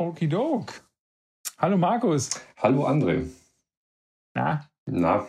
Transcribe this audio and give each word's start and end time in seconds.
Okidok. 0.00 0.82
Hallo 1.58 1.76
Markus. 1.76 2.30
Hallo 2.56 2.86
André. 2.86 3.28
Na? 4.34 4.66
Na. 4.86 5.28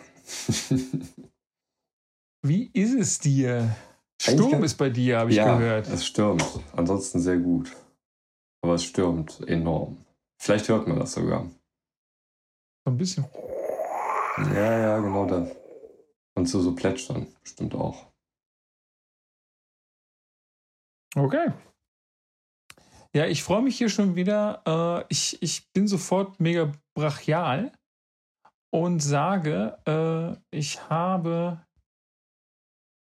Wie 2.42 2.70
ist 2.72 2.94
es 2.94 3.18
dir? 3.18 3.76
Sturm 4.18 4.64
ist 4.64 4.76
bei 4.76 4.88
dir, 4.88 5.18
habe 5.18 5.30
ich 5.30 5.36
ja, 5.36 5.58
gehört. 5.58 5.88
es 5.88 6.06
stürmt. 6.06 6.42
Ansonsten 6.74 7.20
sehr 7.20 7.36
gut. 7.36 7.76
Aber 8.62 8.76
es 8.76 8.84
stürmt 8.84 9.46
enorm. 9.46 9.98
Vielleicht 10.40 10.70
hört 10.70 10.88
man 10.88 10.98
das 10.98 11.12
sogar. 11.12 11.44
So 12.86 12.92
ein 12.92 12.96
bisschen. 12.96 13.26
Ja, 14.54 14.78
ja, 14.78 14.98
genau 15.00 15.26
das. 15.26 15.54
Und 16.34 16.46
so, 16.46 16.62
so 16.62 16.74
plätschern 16.74 17.26
bestimmt 17.42 17.74
auch. 17.74 18.06
Okay. 21.14 21.52
Ja, 23.14 23.26
ich 23.26 23.42
freue 23.42 23.62
mich 23.62 23.76
hier 23.76 23.90
schon 23.90 24.16
wieder. 24.16 24.62
Äh, 24.66 25.04
ich, 25.10 25.42
ich 25.42 25.70
bin 25.72 25.86
sofort 25.86 26.40
mega 26.40 26.72
brachial 26.94 27.72
und 28.70 29.00
sage, 29.00 29.76
äh, 29.86 30.56
ich 30.56 30.88
habe 30.88 31.60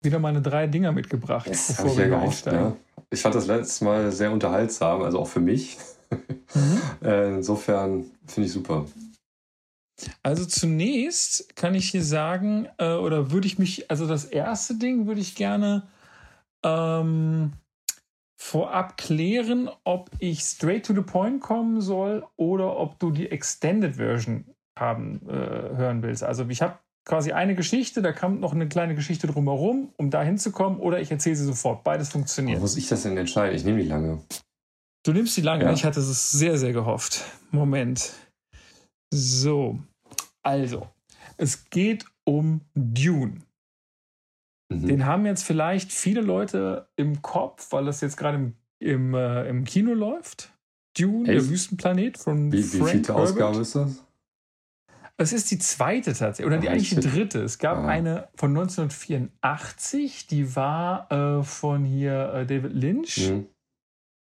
wieder 0.02 0.18
meine 0.18 0.40
drei 0.40 0.66
Dinger 0.66 0.92
mitgebracht, 0.92 1.48
Das 1.48 1.68
bevor 1.68 1.92
ich 1.92 1.98
wir 1.98 2.08
ja 2.08 2.20
einsteigen. 2.20 2.60
Ne? 2.70 2.76
Ich 3.10 3.20
fand 3.20 3.34
das 3.34 3.46
letztes 3.46 3.82
Mal 3.82 4.10
sehr 4.10 4.32
unterhaltsam, 4.32 5.02
also 5.02 5.20
auch 5.20 5.28
für 5.28 5.40
mich. 5.40 5.78
Mhm. 6.54 6.80
Äh, 7.02 7.34
Insofern 7.36 8.04
finde 8.26 8.46
ich 8.46 8.52
super. 8.52 8.86
Also 10.22 10.44
zunächst 10.44 11.56
kann 11.56 11.74
ich 11.74 11.90
hier 11.90 12.04
sagen, 12.04 12.68
oder 12.78 13.30
würde 13.30 13.46
ich 13.46 13.58
mich, 13.58 13.90
also 13.90 14.06
das 14.06 14.26
erste 14.26 14.76
Ding 14.76 15.06
würde 15.06 15.20
ich 15.20 15.34
gerne 15.34 15.88
ähm, 16.62 17.52
vorab 18.42 18.96
klären, 18.96 19.70
ob 19.84 20.10
ich 20.18 20.40
straight 20.40 20.84
to 20.84 20.94
the 20.94 21.02
point 21.02 21.40
kommen 21.40 21.80
soll 21.80 22.24
oder 22.36 22.76
ob 22.76 22.98
du 22.98 23.10
die 23.10 23.30
Extended 23.30 23.96
Version 23.96 24.44
haben 24.78 25.20
äh, 25.28 25.32
hören 25.32 26.02
willst. 26.02 26.24
Also 26.24 26.46
ich 26.48 26.60
habe 26.60 26.78
quasi 27.04 27.32
eine 27.32 27.54
Geschichte, 27.54 28.02
da 28.02 28.12
kommt 28.12 28.40
noch 28.40 28.52
eine 28.52 28.68
kleine 28.68 28.94
Geschichte 28.94 29.26
drumherum, 29.26 29.92
um 29.96 30.10
da 30.10 30.22
hinzukommen, 30.22 30.80
oder 30.80 31.00
ich 31.00 31.10
erzähle 31.10 31.36
sie 31.36 31.44
sofort. 31.44 31.84
Beides 31.84 32.08
Aber 32.08 32.12
funktioniert. 32.18 32.60
muss 32.60 32.76
ich 32.76 32.88
das 32.88 33.04
denn 33.04 33.16
entscheiden? 33.16 33.54
Ich 33.56 33.64
nehme 33.64 33.80
die 33.82 33.88
lange. 33.88 34.20
Du 35.04 35.12
nimmst 35.12 35.36
die 35.36 35.40
lange, 35.42 35.64
Ja. 35.64 35.72
ich 35.72 35.84
hatte 35.84 36.00
es 36.00 36.30
sehr, 36.32 36.58
sehr 36.58 36.72
gehofft. 36.72 37.24
Moment. 37.52 38.12
So, 39.14 39.78
also, 40.42 40.88
es 41.36 41.68
geht 41.70 42.06
um 42.24 42.60
Dune. 42.74 43.40
Mhm. 44.80 44.86
Den 44.88 45.06
haben 45.06 45.26
jetzt 45.26 45.42
vielleicht 45.44 45.92
viele 45.92 46.20
Leute 46.22 46.88
im 46.96 47.20
Kopf, 47.22 47.70
weil 47.72 47.84
das 47.84 48.00
jetzt 48.00 48.16
gerade 48.16 48.36
im, 48.38 48.54
im, 48.80 49.14
äh, 49.14 49.48
im 49.48 49.64
Kino 49.64 49.92
läuft. 49.94 50.52
Dune, 50.98 51.24
der 51.24 51.36
Echt? 51.36 51.48
Wüstenplanet 51.50 52.18
von 52.18 52.50
Wie, 52.52 52.58
wie 52.58 52.62
Frank 52.62 52.90
viele 52.90 53.02
Herbert. 53.04 53.16
Ausgabe 53.22 53.58
ist 53.60 53.74
das? 53.74 54.04
Es 55.18 55.32
ist 55.32 55.50
die 55.50 55.58
zweite 55.58 56.14
tatsächlich, 56.14 56.46
oder 56.46 56.58
die 56.58 56.68
eigentlich 56.68 56.90
die 56.90 56.96
dritte. 57.00 57.42
Es 57.42 57.58
gab 57.58 57.78
Ah. 57.78 57.86
eine 57.86 58.28
von 58.34 58.50
1984, 58.50 60.26
die 60.26 60.56
war 60.56 61.10
äh, 61.12 61.42
von 61.42 61.84
hier 61.84 62.32
äh, 62.34 62.46
David 62.46 62.72
Lynch 62.72 63.30
Mhm. 63.30 63.46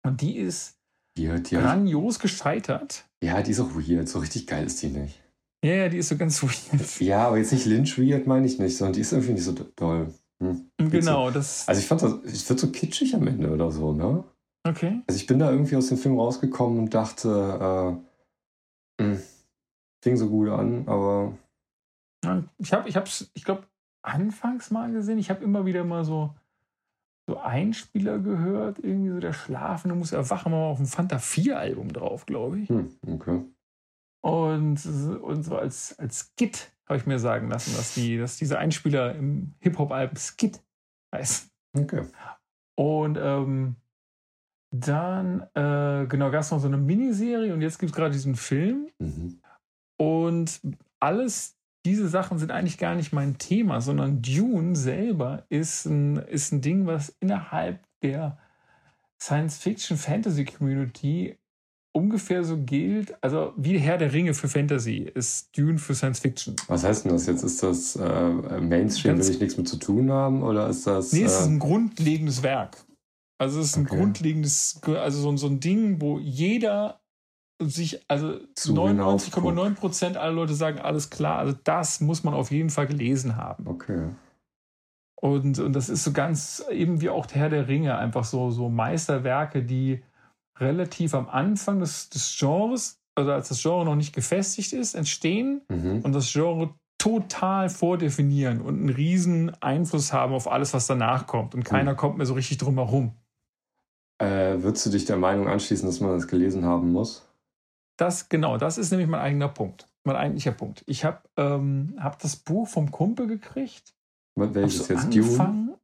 und 0.07 0.21
die 0.21 0.37
ist 0.39 0.77
Die, 1.17 1.29
die, 1.43 1.57
grandios 1.57 2.19
gescheitert. 2.19 3.05
ja, 3.23 3.43
die 3.43 3.51
ist 3.51 3.61
auch 3.61 3.75
weird. 3.75 4.09
So 4.09 4.19
richtig 4.21 4.47
geil 4.47 4.67
ist 4.67 4.83
die 4.83 4.89
nicht. 4.89 5.21
Ja, 5.65 5.73
ja, 5.75 5.89
die 5.89 5.99
ist 5.99 6.09
so 6.09 6.17
ganz 6.17 6.43
weird. 6.43 7.01
Ja, 7.01 7.27
aber 7.27 7.39
jetzt 7.39 7.53
nicht 7.53 7.67
Lynch 7.67 7.99
weird, 7.99 8.27
meine 8.27 8.47
ich 8.47 8.59
nicht, 8.59 8.77
sondern 8.77 8.95
die 8.95 9.01
ist 9.01 9.13
irgendwie 9.13 9.33
nicht 9.33 9.45
so 9.45 9.53
toll. 9.53 10.13
Hm. 10.43 10.71
Genau, 10.79 11.31
das. 11.31 11.67
Also 11.67 11.81
ich 11.81 11.87
fand 11.87 12.03
das, 12.03 12.15
ich 12.25 12.49
wird 12.49 12.61
so 12.61 12.71
kitschig 12.71 13.15
am 13.15 13.27
Ende 13.27 13.51
oder 13.51 13.71
so, 13.71 13.93
ne? 13.93 14.25
Okay. 14.67 15.03
Also 15.07 15.19
ich 15.19 15.27
bin 15.27 15.39
da 15.39 15.51
irgendwie 15.51 15.77
aus 15.77 15.89
dem 15.89 15.99
Film 15.99 16.19
rausgekommen 16.19 16.79
und 16.79 16.95
dachte, 16.95 18.01
äh, 18.99 19.03
hm, 19.03 19.21
fing 20.03 20.17
so 20.17 20.29
gut 20.29 20.49
an, 20.49 20.87
aber 20.87 21.37
Ich 22.59 22.73
habe, 22.73 22.89
ich 22.89 22.97
hab's, 22.97 23.31
ich 23.35 23.45
glaube, 23.45 23.65
anfangs 24.03 24.71
mal 24.71 24.91
gesehen. 24.93 25.19
Ich 25.19 25.31
habe 25.31 25.45
immer 25.45 25.65
wieder 25.67 25.85
mal 25.85 26.05
so, 26.05 26.35
so 27.29 27.39
Einspieler 27.39 28.19
gehört. 28.19 28.79
Irgendwie 28.79 29.11
so 29.11 29.21
der 29.21 29.33
Schlafende 29.33 29.95
muss 29.95 30.13
erwachen, 30.13 30.53
mal 30.53 30.65
auf 30.65 30.79
dem 30.79 30.87
Fanta 30.87 31.19
4 31.19 31.59
Album 31.59 31.93
drauf, 31.93 32.27
glaube 32.27 32.61
ich. 32.61 32.69
hm, 32.69 32.97
okay. 33.07 33.45
Und, 34.23 34.85
und 34.85 35.43
so 35.45 35.57
als, 35.57 35.97
als 35.99 36.33
Skit 36.37 36.73
habe 36.87 36.99
ich 36.99 37.07
mir 37.07 37.19
sagen 37.19 37.49
lassen, 37.49 37.75
dass, 37.77 37.95
die, 37.95 38.19
dass 38.19 38.37
diese 38.37 38.59
Einspieler 38.59 39.15
im 39.15 39.55
Hip-Hop-Album 39.61 40.17
Skit 40.17 40.63
heißen. 41.15 41.51
Okay. 41.77 42.07
Und 42.77 43.19
ähm, 43.21 43.77
dann, 44.71 45.43
äh, 45.55 46.07
genau, 46.07 46.31
gab 46.31 46.43
es 46.43 46.51
noch 46.51 46.61
so 46.61 46.69
eine 46.69 46.77
Miniserie 46.77 47.53
und 47.53 47.63
jetzt 47.63 47.79
gibt 47.79 47.91
es 47.91 47.97
gerade 47.97 48.13
diesen 48.13 48.37
Film. 48.37 48.89
Mhm. 48.99 49.41
Und 49.99 50.61
alles 51.01 51.57
diese 51.87 52.09
Sachen 52.09 52.39
sind 52.39 52.51
eigentlich 52.51 52.77
gar 52.79 52.97
nicht 52.97 53.13
mein 53.13 53.39
Thema, 53.39 53.81
sondern 53.81 54.21
Dune 54.21 54.75
selber 54.75 55.45
ist 55.49 55.87
ein, 55.87 56.17
ist 56.17 56.51
ein 56.53 56.61
Ding, 56.61 56.87
was 56.87 57.11
innerhalb 57.21 57.79
der 58.03 58.39
Science-Fiction-Fantasy-Community 59.21 61.39
ungefähr 61.97 62.45
so 62.45 62.59
gilt. 62.59 63.17
Also 63.23 63.53
wie 63.57 63.79
Herr 63.79 63.99
der 63.99 64.13
Ringe 64.13 64.35
für 64.35 64.49
Fantasy 64.49 65.11
ist 65.15 65.57
Dune 65.57 65.79
für 65.79 65.95
Science-Fiction. 65.95 66.57
Was 66.69 66.85
heißt 66.85 67.05
denn 67.05 67.13
das 67.13 67.27
jetzt? 67.27 67.43
Ist 67.43 67.63
das 67.63 67.97
äh, 67.97 68.61
Mainstream, 68.61 69.19
will 69.19 69.29
ich 69.31 69.41
nichts 69.41 69.57
mit 69.57 69.69
zu 69.69 69.77
tun 69.79 70.11
haben? 70.13 70.43
Oder 70.43 70.69
ist 70.69 70.87
das. 70.87 71.13
Nee, 71.13 71.25
es 71.25 71.41
ist 71.41 71.47
äh, 71.47 71.51
ein 71.51 71.59
grundlegendes 71.59 72.43
Werk. 72.43 72.77
Also 73.39 73.61
es 73.61 73.69
ist 73.71 73.77
ein 73.77 73.87
Okay. 73.87 73.97
grundlegendes, 73.97 74.81
also 74.87 75.21
so, 75.21 75.29
ein- 75.31 75.37
so 75.39 75.47
ein 75.47 75.61
Ding, 75.61 76.01
wo 76.01 76.19
jeder 76.19 77.01
sich, 77.63 78.01
also 78.09 78.39
Zu 78.55 78.75
99,9 78.75 79.75
Prozent 79.75 80.17
aller 80.19 80.33
Leute 80.33 80.55
sagen, 80.55 80.79
alles 80.79 81.09
klar, 81.11 81.39
also 81.39 81.55
das 81.65 82.01
muss 82.01 82.23
man 82.23 82.35
auf 82.35 82.51
jeden 82.51 82.71
Fall 82.71 82.87
gelesen 82.87 83.37
haben. 83.37 83.67
okay. 83.67 84.11
Und, 85.19 85.59
und 85.59 85.73
das 85.73 85.89
ist 85.89 86.05
so 86.05 86.13
ganz 86.13 86.63
eben 86.71 87.01
wie 87.01 87.09
auch 87.09 87.25
der 87.25 87.39
Herr 87.41 87.49
der 87.49 87.69
Ringe, 87.69 87.97
einfach 87.97 88.25
so, 88.25 88.51
so 88.51 88.69
Meisterwerke, 88.69 89.63
die 89.63 90.03
relativ 90.59 91.15
am 91.15 91.29
Anfang 91.29 91.81
des, 91.81 92.09
des 92.09 92.37
Genres, 92.39 92.99
also 93.15 93.33
als 93.33 93.49
das 93.49 93.63
Genre 93.63 93.85
noch 93.85 93.97
nicht 93.97 94.15
gefestigt 94.15 94.73
ist, 94.73 94.95
entstehen 94.95 95.63
Mhm. 95.69 96.01
und 96.03 96.13
das 96.13 96.33
Genre 96.33 96.75
total 96.99 97.69
vordefinieren 97.69 98.61
und 98.63 98.77
einen 98.81 98.89
riesen 98.89 99.51
Einfluss 99.63 100.13
haben 100.13 100.33
auf 100.33 100.51
alles, 100.51 100.73
was 100.75 100.87
danach 100.87 101.27
kommt. 101.27 101.55
Und 101.55 101.65
keiner 101.65 101.93
Mhm. 101.93 101.97
kommt 101.97 102.17
mehr 102.17 102.27
so 102.27 102.35
richtig 102.35 102.59
drum 102.59 102.75
herum. 102.77 103.13
Äh, 104.19 104.63
würdest 104.63 104.87
du 104.87 104.91
dich 104.91 105.05
der 105.05 105.17
Meinung 105.19 105.47
anschließen, 105.47 105.87
dass 105.87 106.01
man 106.01 106.13
das 106.13 106.27
gelesen 106.27 106.65
haben 106.65 106.91
muss? 106.93 107.29
Das, 107.99 108.29
genau, 108.29 108.57
das 108.57 108.79
ist 108.79 108.91
nämlich 108.91 109.09
mein 109.09 109.21
eigener 109.21 109.49
Punkt. 109.49 109.89
Mein 110.05 110.17
eigentlicher 110.17 110.53
Punkt. 110.53 110.85
Ich 110.87 111.05
habe 111.05 111.21
ähm, 111.37 111.97
hab 111.99 112.19
das 112.21 112.37
Buch 112.37 112.69
vom 112.69 112.91
Kumpel 112.91 113.27
gekriegt. 113.27 113.95
Welches 114.37 114.89
jetzt? 114.89 115.15
Dune? 115.15 115.79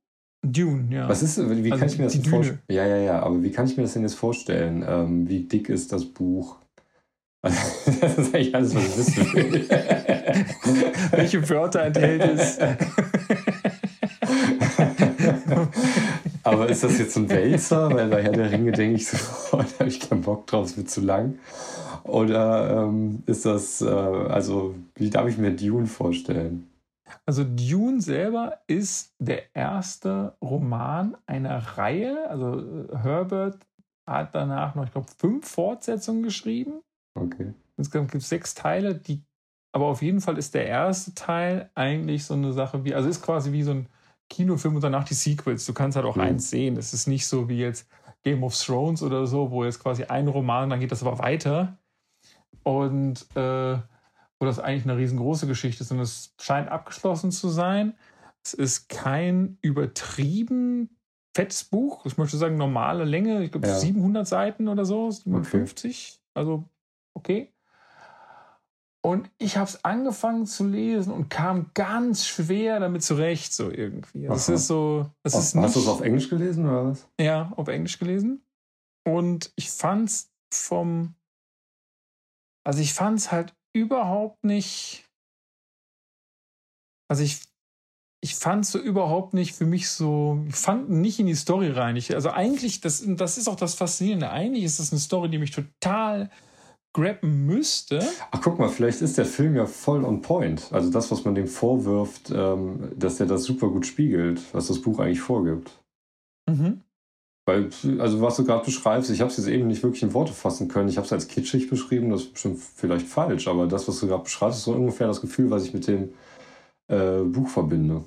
Dune, 0.44 0.92
ja. 0.92 1.08
Was 1.08 1.22
ist, 1.22 1.38
wie 1.38 1.70
kann 1.70 1.82
Also 1.82 1.86
ich 1.86 1.98
mir 1.98 2.04
das 2.04 2.16
vorstellen? 2.16 2.58
Ja, 2.68 2.84
ja, 2.84 2.96
ja, 2.96 3.20
aber 3.20 3.40
wie 3.42 3.52
kann 3.52 3.66
ich 3.66 3.76
mir 3.76 3.84
das 3.84 3.92
denn 3.92 4.02
jetzt 4.02 4.16
vorstellen? 4.16 4.84
Ähm, 4.86 5.28
wie 5.28 5.44
dick 5.44 5.68
ist 5.68 5.92
das 5.92 6.04
Buch? 6.04 6.56
das 7.42 8.18
ist 8.18 8.34
eigentlich 8.34 8.54
alles, 8.54 8.74
was 8.74 8.84
ich 8.84 8.98
wissen 8.98 9.34
will. 9.34 9.68
Welche 11.12 11.48
Wörter 11.48 11.82
enthält 11.82 12.22
es? 12.22 12.58
aber 16.42 16.68
ist 16.68 16.82
das 16.82 16.98
jetzt 16.98 17.14
so 17.14 17.20
ein 17.20 17.30
Wälzer? 17.30 17.92
Weil 17.92 18.08
bei 18.08 18.20
Herr 18.22 18.32
der 18.32 18.50
Ringe 18.50 18.72
denke 18.72 18.96
ich 18.96 19.06
so, 19.06 19.16
oh, 19.52 19.58
da 19.58 19.78
habe 19.78 19.88
ich 19.88 20.00
keinen 20.00 20.22
Bock 20.22 20.48
drauf, 20.48 20.66
es 20.66 20.76
wird 20.76 20.90
zu 20.90 21.02
lang. 21.02 21.38
Oder 22.04 22.88
ähm, 22.88 23.22
ist 23.26 23.46
das, 23.46 23.80
äh, 23.80 23.86
also, 23.86 24.74
wie 24.96 25.10
darf 25.10 25.28
ich 25.28 25.38
mir 25.38 25.52
Dune 25.52 25.86
vorstellen? 25.86 26.66
Also 27.26 27.44
Dune 27.44 28.00
selber 28.00 28.60
ist 28.66 29.14
der 29.18 29.54
erste 29.54 30.36
Roman 30.42 31.16
einer 31.26 31.58
Reihe. 31.78 32.28
Also 32.28 32.60
äh, 32.60 32.96
Herbert 32.98 33.58
hat 34.06 34.34
danach 34.34 34.74
noch, 34.74 34.84
ich 34.84 34.92
glaube, 34.92 35.08
fünf 35.18 35.48
Fortsetzungen 35.48 36.22
geschrieben. 36.22 36.80
Okay. 37.14 37.54
Insgesamt 37.76 38.10
gibt 38.10 38.22
es 38.22 38.28
sechs 38.28 38.54
Teile, 38.54 38.94
die, 38.94 39.22
aber 39.72 39.86
auf 39.86 40.02
jeden 40.02 40.20
Fall 40.20 40.38
ist 40.38 40.54
der 40.54 40.66
erste 40.66 41.14
Teil 41.14 41.70
eigentlich 41.74 42.24
so 42.24 42.34
eine 42.34 42.52
Sache 42.52 42.84
wie, 42.84 42.94
also 42.94 43.08
ist 43.08 43.22
quasi 43.22 43.52
wie 43.52 43.62
so 43.62 43.72
ein 43.72 43.88
Kinofilm 44.28 44.76
und 44.76 44.84
danach 44.84 45.04
die 45.04 45.14
Sequels. 45.14 45.66
Du 45.66 45.74
kannst 45.74 45.96
halt 45.96 46.06
auch 46.06 46.16
Mhm. 46.16 46.22
eins 46.22 46.50
sehen. 46.50 46.76
Es 46.76 46.94
ist 46.94 47.06
nicht 47.06 47.26
so 47.26 47.48
wie 47.48 47.58
jetzt 47.58 47.88
Game 48.22 48.42
of 48.44 48.56
Thrones 48.56 49.02
oder 49.02 49.26
so, 49.26 49.50
wo 49.50 49.64
jetzt 49.64 49.82
quasi 49.82 50.04
ein 50.04 50.28
Roman, 50.28 50.70
dann 50.70 50.80
geht 50.80 50.92
das 50.92 51.02
aber 51.02 51.18
weiter. 51.18 51.76
Und 52.62 53.26
äh, 53.34 53.78
wo 54.42 54.46
das 54.46 54.58
eigentlich 54.58 54.82
eine 54.82 54.96
riesengroße 54.98 55.46
Geschichte 55.46 55.84
ist. 55.84 55.92
Und 55.92 56.00
es 56.00 56.34
scheint 56.40 56.68
abgeschlossen 56.68 57.30
zu 57.30 57.48
sein. 57.48 57.94
Es 58.44 58.52
ist 58.54 58.88
kein 58.88 59.56
übertrieben 59.62 60.98
fettes 61.34 61.62
Buch. 61.62 62.04
Ich 62.06 62.18
möchte 62.18 62.36
sagen, 62.36 62.56
normale 62.56 63.04
Länge. 63.04 63.44
Ich 63.44 63.52
glaube, 63.52 63.68
Ja. 63.68 63.78
700 63.78 64.26
Seiten 64.26 64.66
oder 64.66 64.84
so, 64.84 65.08
57. 65.12 66.20
Also, 66.34 66.64
okay. 67.14 67.52
Und 69.00 69.30
ich 69.38 69.56
habe 69.56 69.68
es 69.68 69.84
angefangen 69.84 70.46
zu 70.46 70.66
lesen 70.66 71.12
und 71.12 71.28
kam 71.30 71.70
ganz 71.74 72.26
schwer 72.26 72.80
damit 72.80 73.04
zurecht, 73.04 73.52
so 73.52 73.70
irgendwie. 73.70 74.26
Es 74.26 74.48
Aha. 74.48 74.54
ist 74.56 74.66
so, 74.66 75.08
es 75.22 75.34
ist 75.34 75.38
Hast 75.38 75.54
du 75.54 75.60
nicht, 75.60 75.76
es 75.76 75.86
auf 75.88 76.00
Englisch 76.00 76.28
gelesen 76.28 76.66
oder 76.66 76.86
was? 76.86 77.08
ja, 77.20 77.52
auf 77.56 77.68
Englisch 77.68 77.98
gelesen. 77.98 78.44
Und 79.04 79.52
ich 79.56 79.70
fand 79.70 80.08
es 80.08 80.32
vom 80.52 81.14
also 82.64 82.80
ich 82.80 82.94
fand 82.94 83.18
es 83.18 83.32
halt 83.32 83.54
überhaupt 83.72 84.44
nicht. 84.44 85.04
Also 87.08 87.22
ich, 87.22 87.42
ich 88.22 88.34
fand 88.36 88.64
es 88.64 88.72
so 88.72 88.78
überhaupt 88.78 89.34
nicht 89.34 89.54
für 89.54 89.66
mich 89.66 89.88
so, 89.88 90.44
ich 90.48 90.56
fand 90.56 90.90
nicht 90.90 91.18
in 91.18 91.26
die 91.26 91.34
Story 91.34 91.70
rein. 91.70 91.96
Ich, 91.96 92.14
also 92.14 92.30
eigentlich, 92.30 92.80
das, 92.80 93.02
das 93.06 93.38
ist 93.38 93.48
auch 93.48 93.56
das 93.56 93.74
Faszinierende. 93.74 94.30
Eigentlich 94.30 94.64
ist 94.64 94.78
das 94.78 94.92
eine 94.92 95.00
Story, 95.00 95.28
die 95.28 95.38
mich 95.38 95.50
total 95.50 96.30
grabben 96.94 97.46
müsste. 97.46 98.06
Ach, 98.30 98.40
guck 98.42 98.58
mal, 98.58 98.68
vielleicht 98.68 99.00
ist 99.00 99.16
der 99.18 99.24
Film 99.24 99.56
ja 99.56 99.66
voll 99.66 100.04
on 100.04 100.20
point. 100.20 100.72
Also 100.72 100.90
das, 100.90 101.10
was 101.10 101.24
man 101.24 101.34
dem 101.34 101.48
vorwirft, 101.48 102.30
ähm, 102.30 102.92
dass 102.96 103.16
der 103.16 103.26
das 103.26 103.44
super 103.44 103.68
gut 103.68 103.86
spiegelt, 103.86 104.42
was 104.54 104.68
das 104.68 104.80
Buch 104.80 104.98
eigentlich 104.98 105.20
vorgibt. 105.20 105.82
Mhm. 106.48 106.82
Weil, 107.44 107.70
also 107.98 108.20
was 108.20 108.36
du 108.36 108.44
gerade 108.44 108.64
beschreibst, 108.64 109.10
ich 109.10 109.20
habe 109.20 109.30
es 109.30 109.36
jetzt 109.36 109.48
eben 109.48 109.66
nicht 109.66 109.82
wirklich 109.82 110.02
in 110.02 110.14
Worte 110.14 110.32
fassen 110.32 110.68
können. 110.68 110.88
Ich 110.88 110.96
habe 110.96 111.06
es 111.06 111.12
als 111.12 111.26
kitschig 111.26 111.68
beschrieben, 111.68 112.10
das 112.10 112.22
ist 112.22 112.32
bestimmt 112.34 112.60
vielleicht 112.60 113.06
falsch, 113.06 113.48
aber 113.48 113.66
das, 113.66 113.88
was 113.88 113.98
du 113.98 114.06
gerade 114.06 114.22
beschreibst, 114.22 114.58
ist 114.58 114.64
so 114.64 114.72
ungefähr 114.72 115.08
das 115.08 115.20
Gefühl, 115.20 115.50
was 115.50 115.64
ich 115.64 115.74
mit 115.74 115.88
dem 115.88 116.12
äh, 116.86 117.22
Buch 117.24 117.48
verbinde. 117.48 118.04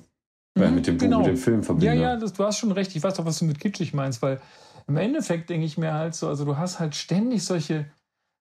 Mhm, 0.56 0.62
äh, 0.62 0.70
mit 0.70 0.86
dem 0.86 0.96
genau. 0.96 1.18
Buch, 1.18 1.26
mit 1.26 1.36
dem 1.36 1.40
Film 1.40 1.62
verbinde. 1.62 1.86
Ja, 1.86 1.94
ja, 1.94 2.16
das, 2.16 2.32
du 2.32 2.44
hast 2.44 2.58
schon 2.58 2.72
recht. 2.72 2.96
Ich 2.96 3.02
weiß 3.02 3.14
doch, 3.14 3.26
was 3.26 3.38
du 3.38 3.44
mit 3.44 3.60
kitschig 3.60 3.92
meinst, 3.92 4.22
weil 4.22 4.40
im 4.86 4.96
Endeffekt 4.96 5.50
denke 5.50 5.66
ich 5.66 5.76
mir 5.76 5.92
halt 5.92 6.14
so, 6.14 6.28
also 6.28 6.46
du 6.46 6.56
hast 6.56 6.80
halt 6.80 6.94
ständig 6.94 7.44
solche, 7.44 7.86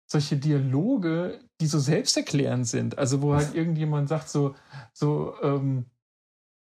solche 0.07 0.37
Dialoge, 0.37 1.39
die 1.59 1.67
so 1.67 1.79
selbsterklärend 1.79 2.67
sind. 2.67 2.97
Also 2.97 3.21
wo 3.21 3.33
halt 3.33 3.53
irgendjemand 3.53 4.07
sagt 4.07 4.29
so, 4.29 4.55
so, 4.93 5.33
ähm, 5.43 5.85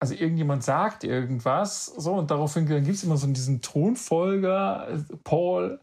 also 0.03 0.15
irgendjemand 0.15 0.65
sagt 0.65 1.05
irgendwas, 1.05 1.85
so, 1.85 2.15
und 2.15 2.29
daraufhin 2.29 2.65
gibt 2.65 2.89
es 2.89 3.05
immer 3.05 3.15
so 3.15 3.25
diesen 3.27 3.61
Thronfolger, 3.61 4.85
Paul, 5.23 5.79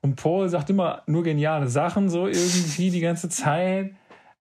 und 0.00 0.16
Paul 0.16 0.48
sagt 0.48 0.68
immer 0.68 1.04
nur 1.06 1.22
geniale 1.22 1.68
Sachen, 1.68 2.10
so 2.10 2.26
irgendwie 2.26 2.90
die 2.90 2.98
ganze 2.98 3.28
Zeit. 3.28 3.94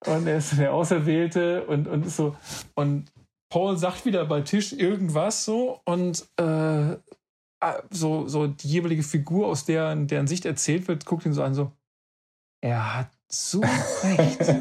Und 0.07 0.25
er 0.25 0.37
ist 0.37 0.57
der 0.57 0.73
Auserwählte 0.73 1.65
und, 1.65 1.87
und 1.87 2.09
so. 2.09 2.35
Und 2.73 3.11
Paul 3.51 3.77
sagt 3.77 4.07
wieder 4.07 4.25
bei 4.25 4.41
Tisch 4.41 4.73
irgendwas 4.73 5.45
so 5.45 5.79
und 5.85 6.27
äh, 6.37 6.95
so, 7.91 8.27
so 8.27 8.47
die 8.47 8.69
jeweilige 8.69 9.03
Figur, 9.03 9.49
aus 9.49 9.65
der, 9.65 9.95
deren 9.95 10.25
Sicht 10.25 10.47
erzählt 10.47 10.87
wird, 10.87 11.05
guckt 11.05 11.27
ihn 11.27 11.33
so 11.33 11.43
an, 11.43 11.53
so, 11.53 11.71
er 12.59 12.97
hat 12.97 13.11
so 13.27 13.61
recht. 14.03 14.39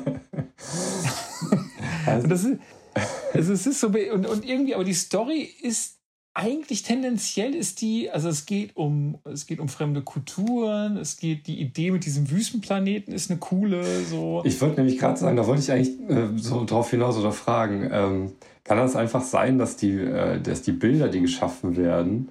also. 2.04 2.28
das 2.28 2.44
ist, 2.44 2.58
also 3.32 3.52
es 3.52 3.66
ist 3.66 3.80
so, 3.80 3.88
und, 3.88 4.26
und 4.26 4.44
irgendwie, 4.44 4.74
aber 4.74 4.84
die 4.84 4.94
Story 4.94 5.48
ist 5.62 6.00
eigentlich 6.32 6.82
tendenziell 6.82 7.54
ist 7.54 7.80
die, 7.80 8.10
also 8.10 8.28
es 8.28 8.46
geht 8.46 8.76
um, 8.76 9.18
es 9.24 9.46
geht 9.46 9.58
um 9.58 9.68
fremde 9.68 10.02
Kulturen, 10.02 10.96
es 10.96 11.16
geht, 11.16 11.46
die 11.46 11.60
Idee 11.60 11.90
mit 11.90 12.04
diesem 12.04 12.30
Wüstenplaneten 12.30 13.12
ist 13.12 13.30
eine 13.30 13.40
coole, 13.40 13.84
so. 14.04 14.42
Ich 14.44 14.60
wollte 14.60 14.76
nämlich 14.76 14.98
gerade 14.98 15.18
sagen, 15.18 15.36
da 15.36 15.46
wollte 15.46 15.62
ich 15.62 15.72
eigentlich 15.72 15.98
äh, 16.08 16.28
so 16.36 16.64
drauf 16.64 16.90
hinaus 16.90 17.16
oder 17.16 17.32
fragen, 17.32 17.88
ähm, 17.90 18.32
kann 18.62 18.78
das 18.78 18.94
einfach 18.94 19.22
sein, 19.22 19.58
dass 19.58 19.76
die, 19.76 19.92
äh, 19.92 20.40
dass 20.40 20.62
die 20.62 20.72
Bilder, 20.72 21.08
die 21.08 21.20
geschaffen 21.20 21.76
werden. 21.76 22.30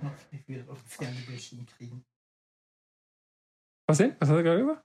Was 3.88 3.98
denn? 3.98 4.16
Was 4.20 4.30
hat 4.30 4.38
er 4.38 4.44
gerade 4.44 4.62
gesagt? 4.62 4.82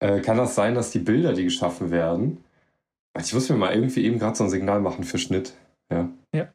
Äh, 0.00 0.20
kann 0.20 0.36
das 0.36 0.54
sein, 0.54 0.74
dass 0.74 0.90
die 0.90 0.98
Bilder, 1.00 1.32
die 1.32 1.44
geschaffen 1.44 1.90
werden, 1.90 2.44
ich 3.18 3.32
muss 3.32 3.48
mir 3.48 3.56
mal 3.56 3.74
irgendwie 3.74 4.04
eben 4.04 4.18
gerade 4.18 4.36
so 4.36 4.44
ein 4.44 4.50
Signal 4.50 4.80
machen 4.80 5.04
für 5.04 5.18
Schnitt. 5.18 5.54
Ja. 5.90 6.08
Ja. 6.34 6.48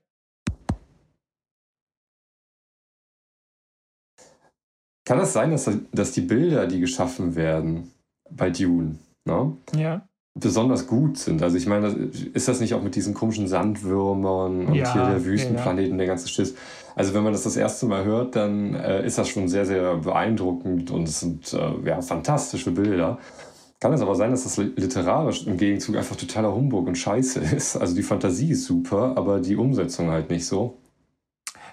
Kann 5.05 5.17
das 5.17 5.33
sein, 5.33 5.51
dass, 5.51 5.69
dass 5.91 6.11
die 6.11 6.21
Bilder, 6.21 6.67
die 6.67 6.79
geschaffen 6.79 7.35
werden 7.35 7.91
bei 8.29 8.51
Dune, 8.51 8.99
ne? 9.25 9.57
ja. 9.75 10.07
besonders 10.35 10.85
gut 10.85 11.17
sind? 11.17 11.41
Also 11.41 11.57
ich 11.57 11.65
meine, 11.65 11.87
ist 11.87 12.47
das 12.47 12.59
nicht 12.59 12.75
auch 12.75 12.83
mit 12.83 12.95
diesen 12.95 13.15
komischen 13.15 13.47
Sandwürmern 13.47 14.67
und 14.67 14.75
ja, 14.75 14.93
hier 14.93 15.05
der 15.05 15.25
Wüstenplaneten, 15.25 15.93
ja. 15.93 15.97
der 15.97 16.07
ganze 16.07 16.27
Schiss? 16.27 16.53
Also 16.95 17.13
wenn 17.13 17.23
man 17.23 17.33
das 17.33 17.43
das 17.43 17.55
erste 17.55 17.85
Mal 17.87 18.03
hört, 18.03 18.35
dann 18.35 18.75
äh, 18.75 19.03
ist 19.03 19.17
das 19.17 19.29
schon 19.29 19.47
sehr, 19.47 19.65
sehr 19.65 19.95
beeindruckend 19.95 20.91
und 20.91 21.07
es 21.07 21.21
sind 21.21 21.53
äh, 21.53 21.87
ja, 21.87 22.01
fantastische 22.01 22.69
Bilder. 22.71 23.17
Kann 23.79 23.93
es 23.93 24.01
aber 24.01 24.15
sein, 24.15 24.31
dass 24.31 24.43
das 24.43 24.57
literarisch 24.57 25.47
im 25.47 25.57
Gegenzug 25.57 25.95
einfach 25.95 26.17
totaler 26.17 26.53
Humbug 26.53 26.87
und 26.87 26.97
Scheiße 26.97 27.39
ist? 27.55 27.77
Also 27.77 27.95
die 27.95 28.03
Fantasie 28.03 28.51
ist 28.51 28.65
super, 28.65 29.13
aber 29.15 29.39
die 29.39 29.55
Umsetzung 29.55 30.09
halt 30.09 30.29
nicht 30.29 30.45
so. 30.45 30.77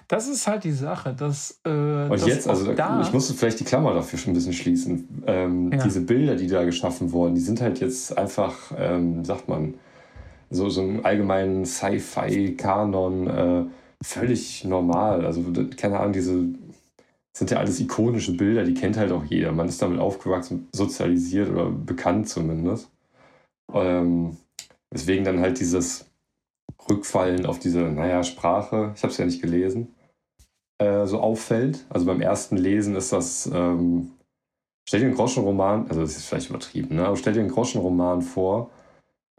Das 0.07 0.29
ist 0.29 0.47
halt 0.47 0.63
die 0.63 0.71
Sache, 0.71 1.13
dass. 1.13 1.59
Äh, 1.65 1.69
und 1.69 2.25
jetzt, 2.25 2.47
also 2.47 2.73
da, 2.73 3.01
ich 3.01 3.11
musste 3.11 3.33
vielleicht 3.33 3.59
die 3.59 3.65
Klammer 3.65 3.93
dafür 3.93 4.17
schon 4.17 4.31
ein 4.31 4.35
bisschen 4.35 4.53
schließen. 4.53 5.23
Ähm, 5.27 5.69
ja. 5.73 5.83
Diese 5.83 5.99
Bilder, 5.99 6.35
die 6.35 6.47
da 6.47 6.63
geschaffen 6.63 7.11
wurden, 7.11 7.35
die 7.35 7.41
sind 7.41 7.59
halt 7.59 7.81
jetzt 7.81 8.17
einfach, 8.17 8.71
ähm, 8.77 9.25
sagt 9.25 9.49
man, 9.49 9.73
so, 10.49 10.69
so 10.69 10.81
im 10.81 11.05
allgemeinen 11.05 11.65
Sci-Fi-Kanon 11.65 13.27
äh, 13.27 13.63
völlig 14.01 14.63
normal. 14.63 15.25
Also, 15.25 15.43
keine 15.75 15.99
Ahnung, 15.99 16.13
diese 16.13 16.45
sind 17.37 17.51
ja 17.51 17.57
alles 17.57 17.79
ikonische 17.79 18.35
Bilder, 18.35 18.63
die 18.63 18.73
kennt 18.73 18.97
halt 18.97 19.11
auch 19.11 19.23
jeder. 19.23 19.51
Man 19.51 19.67
ist 19.67 19.81
damit 19.81 19.99
aufgewachsen, 19.99 20.67
sozialisiert 20.71 21.49
oder 21.49 21.69
bekannt 21.69 22.27
zumindest. 22.29 22.89
Ähm, 23.73 24.37
weswegen 24.89 25.23
dann 25.23 25.39
halt 25.39 25.59
dieses 25.59 26.09
Rückfallen 26.89 27.45
auf 27.45 27.59
diese, 27.59 27.81
naja, 27.81 28.23
Sprache, 28.23 28.93
ich 28.95 29.03
habe 29.03 29.11
es 29.11 29.17
ja 29.17 29.25
nicht 29.25 29.41
gelesen, 29.41 29.95
äh, 30.79 31.05
so 31.05 31.19
auffällt. 31.19 31.85
Also 31.89 32.05
beim 32.05 32.21
ersten 32.21 32.57
Lesen 32.57 32.95
ist 32.95 33.13
das, 33.13 33.45
ähm, 33.53 34.11
stell 34.87 35.01
dir 35.01 35.07
einen 35.07 35.15
Groschenroman, 35.15 35.87
also 35.89 36.01
das 36.01 36.17
ist 36.17 36.25
vielleicht 36.25 36.49
übertrieben, 36.49 36.95
ne? 36.95 37.05
aber 37.05 37.17
stell 37.17 37.33
dir 37.33 37.41
einen 37.41 37.51
Groschenroman 37.51 38.21
vor 38.21 38.71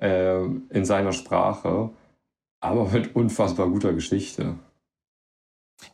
äh, 0.01 0.45
in 0.45 0.85
seiner 0.85 1.13
Sprache, 1.13 1.91
aber 2.61 2.91
mit 2.91 3.17
unfassbar 3.17 3.69
guter 3.69 3.93
Geschichte. 3.93 4.55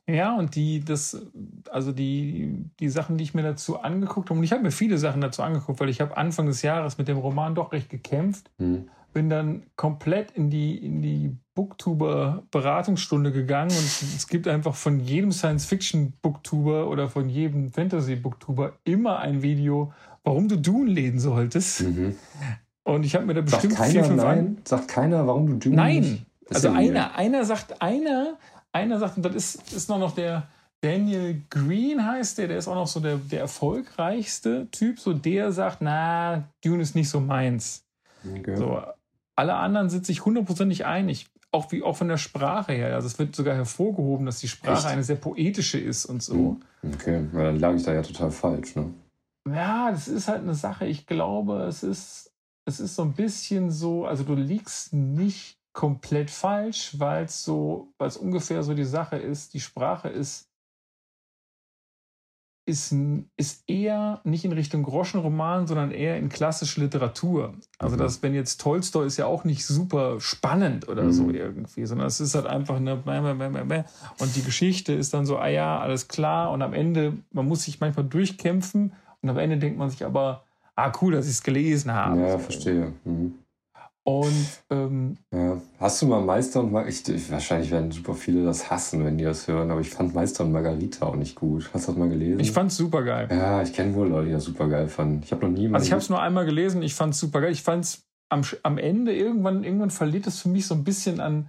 Ja, 0.07 0.37
und 0.37 0.55
die, 0.55 0.81
das, 0.85 1.27
also 1.71 1.93
die, 1.93 2.65
die 2.81 2.89
Sachen, 2.89 3.17
die 3.17 3.25
ich 3.25 3.35
mir 3.35 3.43
dazu 3.43 3.81
angeguckt 3.81 4.31
habe, 4.31 4.39
und 4.39 4.45
ich 4.45 4.53
habe 4.53 4.63
mir 4.63 4.71
viele 4.71 4.99
Sachen 4.99 5.21
dazu 5.21 5.43
angeguckt, 5.43 5.81
weil 5.81 5.89
ich 5.89 6.01
habe 6.01 6.17
Anfang 6.17 6.47
des 6.47 6.63
Jahres 6.63 6.99
mit 6.99 7.09
dem 7.09 7.19
Roman 7.19 7.55
doch 7.55 7.73
recht 7.73 7.91
gekämpft, 7.91 8.51
mhm. 8.59 8.89
bin 9.13 9.29
dann 9.29 9.65
komplett 9.77 10.31
in 10.33 10.51
die, 10.51 10.77
in 10.77 11.03
die 11.03 11.37
Booktuber-Beratungsstunde 11.55 13.33
gegangen 13.33 13.71
und 13.71 14.03
es 14.17 14.27
gibt 14.27 14.49
einfach 14.49 14.75
von 14.75 15.01
jedem 15.01 15.33
Science-Fiction-Booktuber 15.33 16.89
oder 16.89 17.09
von 17.09 17.29
jedem 17.29 17.71
Fantasy-Booktuber 17.71 18.73
immer 18.85 19.19
ein 19.21 19.43
Video, 19.43 19.93
warum 20.23 20.49
du 20.49 20.59
Dune 20.59 20.91
lesen 20.91 21.21
solltest. 21.21 21.83
Mhm. 21.83 22.17
Und 22.85 23.05
ich 23.05 23.15
habe 23.15 23.25
mir 23.25 23.35
da 23.35 23.41
bestimmt 23.41 23.75
sagt 23.75 23.93
keiner, 23.93 24.05
vier, 24.05 24.17
nein? 24.17 24.59
Sagt 24.65 24.89
keiner, 24.89 25.27
warum 25.27 25.47
du 25.47 25.57
Dune 25.57 25.77
Nein. 25.77 26.27
Also 26.51 26.69
einer, 26.69 27.15
einer 27.17 27.45
sagt, 27.45 27.81
einer 27.81 28.37
einer 28.75 28.99
sagt, 28.99 29.17
und 29.17 29.23
das 29.25 29.35
ist, 29.35 29.73
ist 29.73 29.89
noch, 29.89 29.99
noch 29.99 30.15
der 30.15 30.49
Daniel 30.81 31.43
Green 31.49 32.05
heißt 32.05 32.37
der, 32.37 32.49
der 32.49 32.59
ist 32.59 32.69
auch 32.69 32.75
noch 32.75 32.87
so 32.87 33.01
der, 33.01 33.17
der 33.17 33.41
erfolgreichste 33.41 34.69
Typ, 34.71 35.01
so 35.01 35.15
der 35.15 35.51
sagt, 35.51 35.79
na, 35.81 36.45
Dune 36.63 36.83
ist 36.83 36.95
nicht 36.95 37.09
so 37.09 37.21
meins. 37.21 37.87
Okay. 38.39 38.57
So, 38.57 38.83
alle 39.35 39.55
anderen 39.55 39.89
sind 39.89 40.05
sich 40.05 40.27
hundertprozentig 40.27 40.85
einig, 40.85 41.27
auch 41.53 41.73
wie 41.73 41.83
auch 41.83 41.97
von 41.97 42.09
der 42.09 42.19
Sprache 42.19 42.73
her. 42.73 42.95
Also 42.95 43.07
es 43.07 43.19
wird 43.19 43.35
sogar 43.35 43.55
hervorgehoben, 43.55 44.27
dass 44.27 44.41
die 44.41 44.49
Sprache 44.49 44.79
Echt? 44.79 44.87
eine 44.87 45.05
sehr 45.05 45.17
poetische 45.17 45.79
ist 45.79 46.05
und 46.05 46.23
so. 46.23 46.61
Hm, 46.83 46.93
okay, 46.93 47.27
weil 47.33 47.45
dann 47.45 47.61
lag 47.61 47.75
ich 47.75 47.85
da 47.85 47.95
ja 47.95 48.03
total 48.03 48.31
falsch, 48.31 48.77
ne? 48.77 48.93
Ja, 49.49 49.91
das 49.91 50.09
ist 50.09 50.29
halt 50.29 50.43
eine 50.43 50.55
Sache. 50.55 50.87
Ich 50.87 51.07
glaube, 51.07 51.63
es 51.63 51.83
ist, 51.83 52.33
es 52.67 52.81
ist 52.81 52.95
so 52.95 53.03
ein 53.03 53.13
bisschen 53.13 53.71
so, 53.71 54.05
also 54.05 54.25
du 54.25 54.35
liegst 54.35 54.93
nicht 54.93 55.59
komplett 55.75 56.31
falsch, 56.31 56.99
weil 56.99 57.25
es 57.25 57.45
so, 57.45 57.93
weil 57.99 58.09
es 58.09 58.17
ungefähr 58.17 58.63
so 58.63 58.73
die 58.73 58.85
Sache 58.85 59.17
ist, 59.17 59.53
die 59.53 59.61
Sprache 59.61 60.09
ist, 60.09 60.49
ist, 62.67 62.95
ist 63.37 63.65
eher 63.69 64.21
nicht 64.25 64.47
in 64.47 64.53
Richtung 64.53 64.85
Groschenroman, 64.85 65.67
sondern 65.67 65.91
eher 65.91 66.17
in 66.17 66.31
klassische 66.31 66.81
Literatur. 66.81 67.55
Also 67.79 67.97
mhm. 67.97 68.01
das, 68.01 68.23
wenn 68.23 68.35
jetzt 68.35 68.61
Tolstoi 68.61 69.05
ist 69.05 69.19
ja 69.19 69.27
auch 69.27 69.45
nicht 69.45 69.67
super 69.67 70.19
spannend 70.21 70.89
oder 70.89 71.03
mhm. 71.03 71.13
so 71.13 71.31
irgendwie, 71.31 71.85
sondern 71.85 72.07
es 72.07 72.21
ist 72.21 72.35
halt 72.35 72.47
einfach 72.47 72.77
eine 72.77 72.95
und 74.19 74.37
die 74.37 74.43
Geschichte 74.43 74.95
ist 74.95 75.13
dann 75.13 75.27
so, 75.27 75.37
ah 75.37 75.49
ja, 75.49 75.79
alles 75.79 76.09
klar 76.09 76.53
und 76.53 76.63
am 76.63 76.73
Ende, 76.73 77.19
man 77.33 77.47
muss 77.47 77.65
sich 77.65 77.81
manchmal 77.81 78.07
durchkämpfen 78.07 78.95
und 79.21 79.29
am 79.29 79.37
Ende 79.37 79.59
denkt 79.59 79.79
man 79.79 79.91
sich 79.91 80.07
aber, 80.07 80.45
ah 80.77 80.93
cool, 81.03 81.13
dass 81.13 81.27
ich 81.27 81.33
es 81.33 81.43
gelesen 81.43 81.93
habe. 81.93 82.21
Ja, 82.21 82.39
verstehe. 82.39 82.95
Mhm. 83.05 83.35
Und 84.07 84.47
ähm, 84.69 85.17
ja. 85.33 85.59
hast 85.81 86.03
du 86.03 86.07
mal 86.07 86.21
Meister 86.21 86.61
und 86.61 86.73
Margarita? 86.73 87.13
Ich, 87.13 87.31
wahrscheinlich 87.31 87.71
werden 87.71 87.91
super 87.91 88.13
viele 88.13 88.45
das 88.45 88.71
hassen, 88.71 89.03
wenn 89.03 89.17
die 89.17 89.25
das 89.25 89.49
hören, 89.49 89.71
aber 89.71 89.81
ich 89.81 89.89
fand 89.89 90.15
Meister 90.15 90.45
und 90.45 90.53
Margarita 90.53 91.07
auch 91.07 91.17
nicht 91.17 91.37
gut. 91.37 91.71
Hast 91.73 91.89
du 91.89 91.93
das 91.93 91.99
mal 91.99 92.11
gelesen? 92.11 92.39
Ich 92.39 92.53
fand's 92.53 92.77
super 92.77 93.03
geil. 93.03 93.29
Ja, 93.31 93.63
ich 93.63 93.73
kenne 93.73 93.95
wohl 93.95 94.09
Leute, 94.09 94.27
die 94.27 94.33
das 94.33 94.45
super 94.45 94.69
geil 94.69 94.89
fanden. 94.89 95.23
Ich 95.25 95.33
habe 95.33 95.47
noch 95.47 95.57
nie 95.57 95.69
mal. 95.69 95.79
Also 95.79 95.87
ich 95.87 95.93
habe 95.93 96.03
es 96.03 96.11
nur 96.11 96.21
einmal 96.21 96.45
gelesen, 96.45 96.83
ich 96.83 96.95
fand's 96.95 97.19
super 97.19 97.41
geil. 97.41 97.53
Ich 97.53 97.63
fand's 97.63 98.07
am, 98.29 98.43
am 98.63 98.77
Ende 98.77 99.15
irgendwann, 99.15 99.65
irgendwann 99.65 99.91
verliert 99.91 100.27
es 100.27 100.41
für 100.41 100.51
mich 100.51 100.67
so 100.67 100.75
ein 100.75 100.85
bisschen 100.85 101.21
an, 101.21 101.49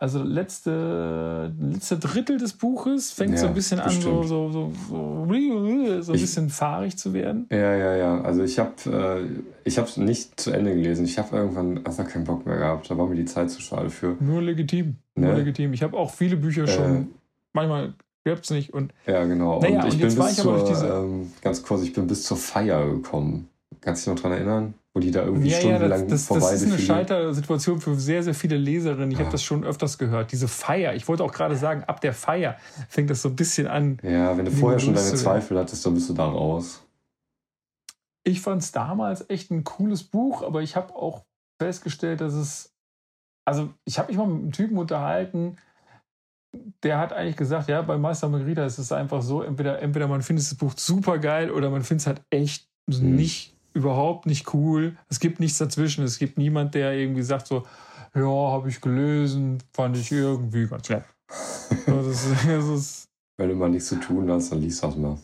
also 0.00 0.22
letzte, 0.22 1.52
letzte 1.60 1.98
Drittel 1.98 2.38
des 2.38 2.52
Buches 2.52 3.10
fängt 3.10 3.32
ja, 3.32 3.38
so 3.38 3.46
ein 3.48 3.54
bisschen 3.54 3.80
an, 3.80 3.90
so, 3.90 4.22
so, 4.22 4.50
so, 4.50 4.72
so, 4.88 6.12
ein 6.12 6.12
bisschen 6.12 6.50
fahrig 6.50 6.96
zu 6.96 7.12
werden. 7.12 7.46
Ja, 7.50 7.74
ja, 7.74 7.96
ja. 7.96 8.20
Also 8.20 8.44
ich 8.44 8.58
habe 8.58 8.72
äh, 8.86 9.40
ich 9.64 9.76
es 9.76 9.96
nicht 9.96 10.38
zu 10.40 10.52
Ende 10.52 10.74
gelesen. 10.74 11.04
Ich 11.04 11.18
habe 11.18 11.36
irgendwann 11.36 11.84
einfach 11.84 12.06
keinen 12.08 12.24
Bock 12.24 12.46
mehr 12.46 12.58
gehabt. 12.58 12.90
Da 12.90 12.96
war 12.96 13.06
mir 13.06 13.16
die 13.16 13.24
Zeit 13.24 13.50
zu 13.50 13.60
schade 13.60 13.90
für. 13.90 14.16
Nur 14.20 14.40
legitim. 14.40 14.96
Ne? 15.16 15.26
Nur 15.26 15.36
legitim. 15.36 15.72
Ich 15.72 15.82
habe 15.82 15.96
auch 15.96 16.12
viele 16.12 16.36
Bücher 16.36 16.64
äh, 16.64 16.68
schon, 16.68 17.08
manchmal 17.52 17.94
gab 18.24 18.42
es 18.42 18.50
nicht. 18.50 18.72
Und, 18.72 18.92
ja, 19.06 19.24
genau. 19.24 19.60
Naja, 19.60 19.82
und 19.82 19.88
ich 19.88 19.94
und 19.94 20.00
bin 20.00 20.14
bis 20.14 20.36
zur, 20.36 20.64
diese... 20.64 20.86
ähm, 20.86 21.32
ganz 21.42 21.62
kurz, 21.62 21.82
ich 21.82 21.92
bin 21.92 22.06
bis 22.06 22.22
zur 22.22 22.36
Feier 22.36 22.86
gekommen. 22.86 23.48
Kannst 23.80 24.06
du 24.06 24.10
dich 24.10 24.16
noch 24.16 24.22
daran 24.22 24.38
erinnern? 24.38 24.74
Wo 24.94 25.00
die 25.00 25.10
da 25.10 25.24
irgendwie 25.24 25.50
ja, 25.50 25.58
stundenlang 25.58 26.00
ja, 26.00 26.06
das, 26.06 26.08
das, 26.08 26.26
vorbei 26.26 26.52
Das 26.52 26.62
ist 26.62 26.72
eine 26.72 26.78
Scheitersituation 26.78 27.80
für 27.80 27.94
sehr, 27.96 28.22
sehr 28.22 28.34
viele 28.34 28.56
Leserinnen. 28.56 29.10
Ich 29.10 29.18
ja. 29.18 29.24
habe 29.24 29.32
das 29.32 29.42
schon 29.42 29.64
öfters 29.64 29.98
gehört. 29.98 30.32
Diese 30.32 30.48
Feier. 30.48 30.94
Ich 30.94 31.08
wollte 31.08 31.24
auch 31.24 31.32
gerade 31.32 31.56
sagen, 31.56 31.84
ab 31.84 32.00
der 32.00 32.14
Feier 32.14 32.56
fängt 32.88 33.10
das 33.10 33.22
so 33.22 33.28
ein 33.28 33.36
bisschen 33.36 33.66
an. 33.66 33.98
Ja, 34.02 34.36
wenn 34.36 34.46
du 34.46 34.50
vorher 34.50 34.78
schon 34.78 34.94
deine 34.94 35.14
Zweifel 35.14 35.58
hattest, 35.58 35.84
dann 35.84 35.94
bist 35.94 36.08
du 36.08 36.14
da 36.14 36.24
raus. 36.24 36.84
Ich 38.24 38.40
fand 38.40 38.62
es 38.62 38.72
damals 38.72 39.28
echt 39.30 39.50
ein 39.50 39.64
cooles 39.64 40.04
Buch, 40.04 40.42
aber 40.42 40.62
ich 40.62 40.76
habe 40.76 40.94
auch 40.94 41.24
festgestellt, 41.60 42.20
dass 42.20 42.34
es. 42.34 42.74
Also, 43.46 43.70
ich 43.86 43.98
habe 43.98 44.08
mich 44.08 44.18
mal 44.18 44.26
mit 44.26 44.42
einem 44.42 44.52
Typen 44.52 44.76
unterhalten, 44.76 45.56
der 46.82 46.98
hat 46.98 47.12
eigentlich 47.12 47.36
gesagt, 47.36 47.68
ja, 47.68 47.82
bei 47.82 47.96
Meister 47.96 48.28
Margarita 48.28 48.64
ist 48.64 48.78
es 48.78 48.92
einfach 48.92 49.22
so, 49.22 49.42
entweder, 49.42 49.80
entweder 49.80 50.08
man 50.08 50.22
findet 50.22 50.44
das 50.44 50.54
Buch 50.54 50.72
super 50.76 51.18
geil 51.18 51.50
oder 51.50 51.70
man 51.70 51.82
findet 51.82 52.02
es 52.02 52.06
halt 52.06 52.22
echt 52.30 52.68
hm. 52.90 53.16
nicht 53.16 53.57
überhaupt 53.74 54.26
nicht 54.26 54.52
cool. 54.54 54.96
Es 55.08 55.20
gibt 55.20 55.40
nichts 55.40 55.58
dazwischen. 55.58 56.04
Es 56.04 56.18
gibt 56.18 56.38
niemand, 56.38 56.74
der 56.74 56.92
irgendwie 56.92 57.22
sagt 57.22 57.46
so, 57.46 57.64
ja, 58.14 58.22
habe 58.22 58.68
ich 58.68 58.80
gelesen, 58.80 59.58
fand 59.72 59.96
ich 59.96 60.10
irgendwie 60.10 60.66
ganz 60.66 60.88
nett. 60.88 61.04
das 61.86 62.06
ist, 62.06 62.30
das 62.46 62.64
ist 62.66 63.08
Wenn 63.36 63.50
du 63.50 63.54
mal 63.54 63.68
nichts 63.68 63.88
zu 63.88 63.96
tun 63.96 64.30
hast, 64.30 64.50
dann 64.50 64.60
liest 64.60 64.82
das 64.82 64.96
mal. 64.96 65.18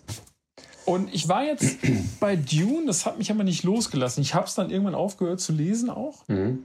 Und 0.85 1.13
ich 1.15 1.29
war 1.29 1.45
jetzt 1.45 1.79
bei 2.21 2.37
Dune, 2.37 2.87
das 2.87 3.07
hat 3.07 3.19
mich 3.19 3.31
aber 3.31 3.45
nicht 3.45 3.65
losgelassen. 3.65 4.23
Ich 4.23 4.35
habe 4.35 4.47
es 4.47 4.55
dann 4.55 4.71
irgendwann 4.71 4.95
aufgehört 4.95 5.41
zu 5.41 5.53
lesen 5.53 5.91
auch. 5.91 6.27
Mhm. 6.29 6.65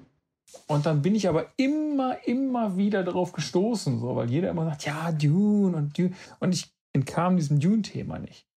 Und 0.68 0.86
dann 0.86 1.02
bin 1.02 1.16
ich 1.16 1.28
aber 1.30 1.48
immer, 1.58 2.18
immer 2.28 2.76
wieder 2.76 3.04
darauf 3.04 3.34
gestoßen, 3.34 4.00
so, 4.00 4.16
weil 4.16 4.30
jeder 4.30 4.50
immer 4.50 4.66
sagt, 4.66 4.86
ja, 4.86 5.12
Dune 5.12 5.78
und 5.78 5.98
Dune. 5.98 6.14
Und 6.40 6.54
ich 6.54 6.72
entkam 6.94 7.38
diesem 7.38 7.60
Dune-Thema 7.60 8.18
nicht. 8.20 8.49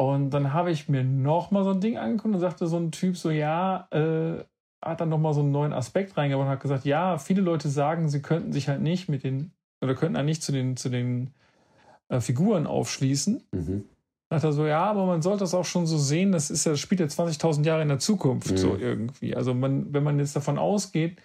Und 0.00 0.30
dann 0.30 0.52
habe 0.52 0.70
ich 0.70 0.88
mir 0.88 1.02
nochmal 1.02 1.64
so 1.64 1.70
ein 1.70 1.80
Ding 1.80 1.98
angeguckt 1.98 2.32
und 2.32 2.40
sagte 2.40 2.68
so 2.68 2.76
ein 2.76 2.92
Typ 2.92 3.16
so, 3.16 3.30
ja, 3.30 3.88
äh, 3.90 4.44
hat 4.80 5.00
dann 5.00 5.08
nochmal 5.08 5.34
so 5.34 5.40
einen 5.40 5.50
neuen 5.50 5.72
Aspekt 5.72 6.16
reingebracht 6.16 6.46
und 6.46 6.52
hat 6.52 6.60
gesagt, 6.60 6.84
ja, 6.84 7.18
viele 7.18 7.42
Leute 7.42 7.68
sagen, 7.68 8.08
sie 8.08 8.22
könnten 8.22 8.52
sich 8.52 8.68
halt 8.68 8.80
nicht 8.80 9.08
mit 9.08 9.24
den, 9.24 9.50
oder 9.80 9.96
könnten 9.96 10.16
halt 10.16 10.26
nicht 10.26 10.44
zu 10.44 10.52
den, 10.52 10.76
zu 10.76 10.88
den 10.88 11.30
äh, 12.08 12.20
Figuren 12.20 12.68
aufschließen. 12.68 13.42
Mhm. 13.50 13.84
Dann 14.28 14.36
hat 14.36 14.44
er 14.44 14.52
so, 14.52 14.66
ja, 14.66 14.84
aber 14.84 15.04
man 15.04 15.20
sollte 15.20 15.40
das 15.40 15.54
auch 15.54 15.64
schon 15.64 15.88
so 15.88 15.98
sehen, 15.98 16.30
das 16.30 16.50
ist 16.50 16.64
ja, 16.64 16.72
das 16.72 16.80
spielt 16.80 17.00
ja 17.00 17.06
20.000 17.06 17.64
Jahre 17.64 17.82
in 17.82 17.88
der 17.88 17.98
Zukunft, 17.98 18.52
mhm. 18.52 18.56
so 18.56 18.76
irgendwie. 18.76 19.34
Also 19.34 19.52
man, 19.52 19.92
wenn 19.92 20.04
man 20.04 20.20
jetzt 20.20 20.36
davon 20.36 20.58
ausgeht, 20.58 21.20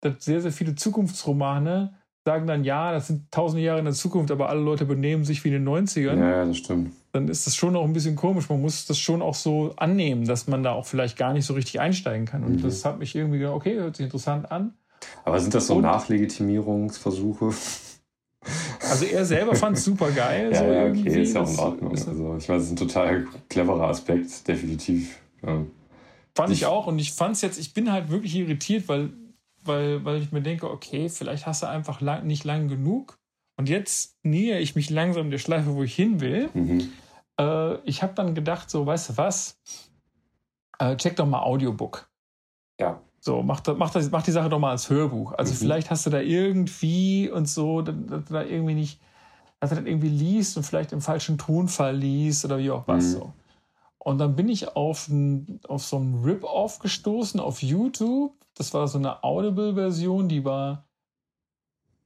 dass 0.00 0.24
sehr, 0.24 0.40
sehr 0.40 0.52
viele 0.52 0.76
Zukunftsromane 0.76 1.94
sagen 2.26 2.48
dann, 2.48 2.64
ja, 2.64 2.90
das 2.90 3.06
sind 3.06 3.30
tausende 3.30 3.62
Jahre 3.62 3.78
in 3.78 3.84
der 3.84 3.94
Zukunft, 3.94 4.32
aber 4.32 4.48
alle 4.48 4.60
Leute 4.60 4.84
benehmen 4.84 5.24
sich 5.24 5.44
wie 5.44 5.48
in 5.48 5.64
den 5.64 5.68
90ern. 5.68 6.18
Ja, 6.18 6.44
das 6.44 6.56
stimmt. 6.56 6.92
Dann 7.12 7.28
ist 7.28 7.46
das 7.46 7.54
schon 7.54 7.76
auch 7.76 7.84
ein 7.84 7.92
bisschen 7.92 8.16
komisch. 8.16 8.48
Man 8.48 8.60
muss 8.60 8.84
das 8.84 8.98
schon 8.98 9.22
auch 9.22 9.36
so 9.36 9.74
annehmen, 9.76 10.24
dass 10.24 10.48
man 10.48 10.64
da 10.64 10.72
auch 10.72 10.86
vielleicht 10.86 11.16
gar 11.16 11.32
nicht 11.32 11.46
so 11.46 11.54
richtig 11.54 11.78
einsteigen 11.78 12.26
kann. 12.26 12.42
Und 12.42 12.56
mhm. 12.56 12.62
das 12.62 12.84
hat 12.84 12.98
mich 12.98 13.14
irgendwie 13.14 13.38
gedacht, 13.38 13.54
okay, 13.54 13.76
hört 13.76 13.94
sich 13.94 14.04
interessant 14.04 14.50
an. 14.50 14.74
Aber 15.24 15.38
sind 15.38 15.54
das 15.54 15.68
so 15.68 15.76
Und, 15.76 15.82
Nachlegitimierungsversuche? 15.82 17.50
Also 18.90 19.04
er 19.04 19.24
selber 19.24 19.54
fand 19.54 19.78
es 19.78 19.84
super 19.84 20.10
geil. 20.10 20.50
ja, 20.52 20.58
so 20.58 20.64
ja, 20.64 20.86
okay, 20.86 21.22
ist 21.22 21.32
ja 21.32 21.42
auch 21.42 21.52
in 21.52 21.58
Ordnung. 21.60 21.90
Also 21.92 22.36
ich 22.38 22.48
weiß, 22.48 22.60
es 22.60 22.66
ist 22.66 22.72
ein 22.72 22.76
total 22.76 23.24
cleverer 23.48 23.86
Aspekt, 23.86 24.48
definitiv. 24.48 25.20
Ja. 25.46 25.62
Fand 26.34 26.50
ich, 26.50 26.62
ich 26.62 26.66
auch. 26.66 26.88
Und 26.88 26.98
ich 26.98 27.12
fand 27.12 27.36
es 27.36 27.42
jetzt, 27.42 27.60
ich 27.60 27.72
bin 27.72 27.92
halt 27.92 28.10
wirklich 28.10 28.34
irritiert, 28.34 28.88
weil 28.88 29.10
weil, 29.66 30.04
weil 30.04 30.22
ich 30.22 30.32
mir 30.32 30.42
denke, 30.42 30.70
okay, 30.70 31.08
vielleicht 31.08 31.46
hast 31.46 31.62
du 31.62 31.68
einfach 31.68 32.00
lang, 32.00 32.26
nicht 32.26 32.44
lang 32.44 32.68
genug. 32.68 33.18
Und 33.56 33.68
jetzt 33.68 34.18
nähe 34.22 34.58
ich 34.58 34.76
mich 34.76 34.90
langsam 34.90 35.30
der 35.30 35.38
Schleife, 35.38 35.74
wo 35.74 35.82
ich 35.82 35.94
hin 35.94 36.20
will. 36.20 36.50
Mhm. 36.52 36.92
Äh, 37.40 37.76
ich 37.88 38.02
habe 38.02 38.14
dann 38.14 38.34
gedacht, 38.34 38.70
so, 38.70 38.84
weißt 38.86 39.10
du 39.10 39.16
was? 39.16 39.58
Äh, 40.78 40.96
check 40.96 41.16
doch 41.16 41.26
mal 41.26 41.42
Audiobook. 41.42 42.08
Ja. 42.78 43.00
So, 43.20 43.42
mach, 43.42 43.62
mach, 43.76 43.90
das, 43.90 44.10
mach 44.10 44.22
die 44.22 44.30
Sache 44.30 44.48
doch 44.48 44.58
mal 44.58 44.70
als 44.70 44.90
Hörbuch. 44.90 45.32
Also 45.32 45.52
mhm. 45.52 45.58
vielleicht 45.58 45.90
hast 45.90 46.06
du 46.06 46.10
da 46.10 46.20
irgendwie 46.20 47.30
und 47.30 47.48
so, 47.48 47.82
dass 47.82 48.24
du 48.24 48.32
da 48.32 48.44
irgendwie 48.44 48.74
nicht, 48.74 49.00
dass 49.58 49.70
du 49.70 49.76
das 49.76 49.86
irgendwie 49.86 50.08
liest 50.08 50.56
und 50.56 50.62
vielleicht 50.62 50.92
im 50.92 51.00
falschen 51.00 51.38
Tonfall 51.38 51.96
liest 51.96 52.44
oder 52.44 52.58
wie 52.58 52.70
auch 52.70 52.86
was 52.86 53.04
mhm. 53.06 53.10
so. 53.10 53.32
Und 53.98 54.18
dann 54.18 54.36
bin 54.36 54.48
ich 54.48 54.76
auf, 54.76 55.08
ein, 55.08 55.58
auf 55.66 55.84
so 55.84 55.96
einen 55.96 56.22
Rip-Off 56.22 56.78
gestoßen 56.78 57.40
auf 57.40 57.62
YouTube. 57.62 58.32
Das 58.56 58.74
war 58.74 58.88
so 58.88 58.98
eine 58.98 59.22
Audible-Version, 59.22 60.28
die 60.28 60.44
war 60.44 60.86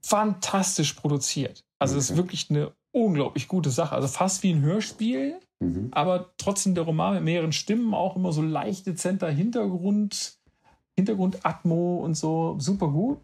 fantastisch 0.03 0.93
produziert. 0.95 1.65
Also 1.79 1.97
es 1.97 2.07
okay. 2.07 2.13
ist 2.13 2.17
wirklich 2.19 2.51
eine 2.51 2.73
unglaublich 2.93 3.49
gute 3.49 3.71
Sache. 3.71 3.95
Also 3.95 4.09
fast 4.09 4.43
wie 4.43 4.53
ein 4.53 4.63
Hörspiel, 4.63 5.37
mhm. 5.61 5.89
aber 5.93 6.31
trotzdem 6.37 6.75
der 6.75 6.85
Roman 6.85 7.15
mit 7.15 7.23
mehreren 7.23 7.53
Stimmen, 7.53 7.95
auch 7.95 8.17
immer 8.17 8.33
so 8.33 8.43
leicht 8.43 8.87
dezenter 8.87 9.31
Hintergrund, 9.31 10.35
Hintergrundatmo 10.97 11.99
und 11.99 12.17
so, 12.17 12.57
super 12.59 12.89
gut. 12.89 13.19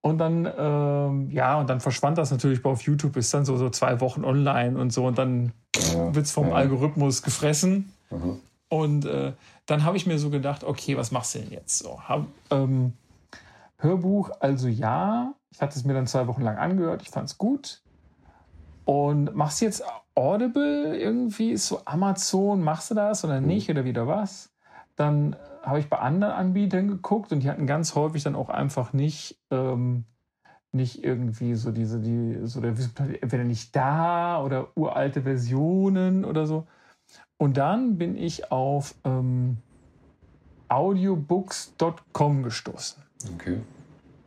Und 0.00 0.18
dann, 0.18 0.48
ähm, 0.56 1.30
ja, 1.30 1.58
und 1.58 1.70
dann 1.70 1.80
verschwand 1.80 2.18
das 2.18 2.30
natürlich 2.30 2.64
auf 2.64 2.82
YouTube, 2.82 3.16
ist 3.16 3.32
dann 3.32 3.46
so, 3.46 3.56
so 3.56 3.70
zwei 3.70 4.00
Wochen 4.00 4.24
online 4.24 4.78
und 4.78 4.92
so 4.92 5.06
und 5.06 5.16
dann 5.16 5.52
ja, 5.76 6.14
wird 6.14 6.26
es 6.26 6.32
vom 6.32 6.48
ja. 6.48 6.54
Algorithmus 6.54 7.22
gefressen. 7.22 7.92
Mhm. 8.10 8.40
Und 8.68 9.06
äh, 9.06 9.32
dann 9.66 9.84
habe 9.84 9.96
ich 9.96 10.06
mir 10.06 10.18
so 10.18 10.30
gedacht, 10.30 10.64
okay, 10.64 10.96
was 10.96 11.10
machst 11.10 11.34
du 11.34 11.40
denn 11.40 11.50
jetzt 11.50 11.78
so? 11.78 12.00
Hab, 12.02 12.26
ähm, 12.50 12.92
Hörbuch, 13.78 14.30
also 14.40 14.68
ja. 14.68 15.34
Ich 15.50 15.60
hatte 15.60 15.78
es 15.78 15.84
mir 15.84 15.94
dann 15.94 16.06
zwei 16.06 16.26
Wochen 16.26 16.42
lang 16.42 16.56
angehört, 16.56 17.02
ich 17.02 17.10
fand 17.10 17.28
es 17.28 17.38
gut. 17.38 17.82
Und 18.84 19.34
machst 19.34 19.60
du 19.60 19.66
jetzt 19.66 19.82
Audible 20.14 20.96
irgendwie? 20.96 21.52
Ist 21.52 21.68
so 21.68 21.80
Amazon, 21.84 22.62
machst 22.62 22.90
du 22.90 22.94
das 22.94 23.24
oder 23.24 23.40
nicht 23.40 23.70
oder 23.70 23.84
wieder 23.84 24.06
was? 24.06 24.52
Dann 24.96 25.36
habe 25.62 25.78
ich 25.80 25.88
bei 25.88 25.98
anderen 25.98 26.34
Anbietern 26.34 26.88
geguckt 26.88 27.32
und 27.32 27.42
die 27.42 27.48
hatten 27.48 27.66
ganz 27.66 27.94
häufig 27.94 28.22
dann 28.22 28.34
auch 28.34 28.48
einfach 28.50 28.92
nicht, 28.92 29.40
ähm, 29.50 30.04
nicht 30.72 31.02
irgendwie 31.02 31.54
so 31.54 31.72
diese, 31.72 32.00
die, 32.00 32.46
so 32.46 32.60
der 32.60 32.74
entweder 33.20 33.44
nicht 33.44 33.74
da 33.74 34.42
oder 34.42 34.68
uralte 34.76 35.22
Versionen 35.22 36.24
oder 36.24 36.46
so. 36.46 36.66
Und 37.44 37.58
dann 37.58 37.98
bin 37.98 38.16
ich 38.16 38.50
auf 38.50 38.94
ähm, 39.04 39.58
audiobooks.com 40.70 42.42
gestoßen. 42.42 43.02
Okay. 43.34 43.58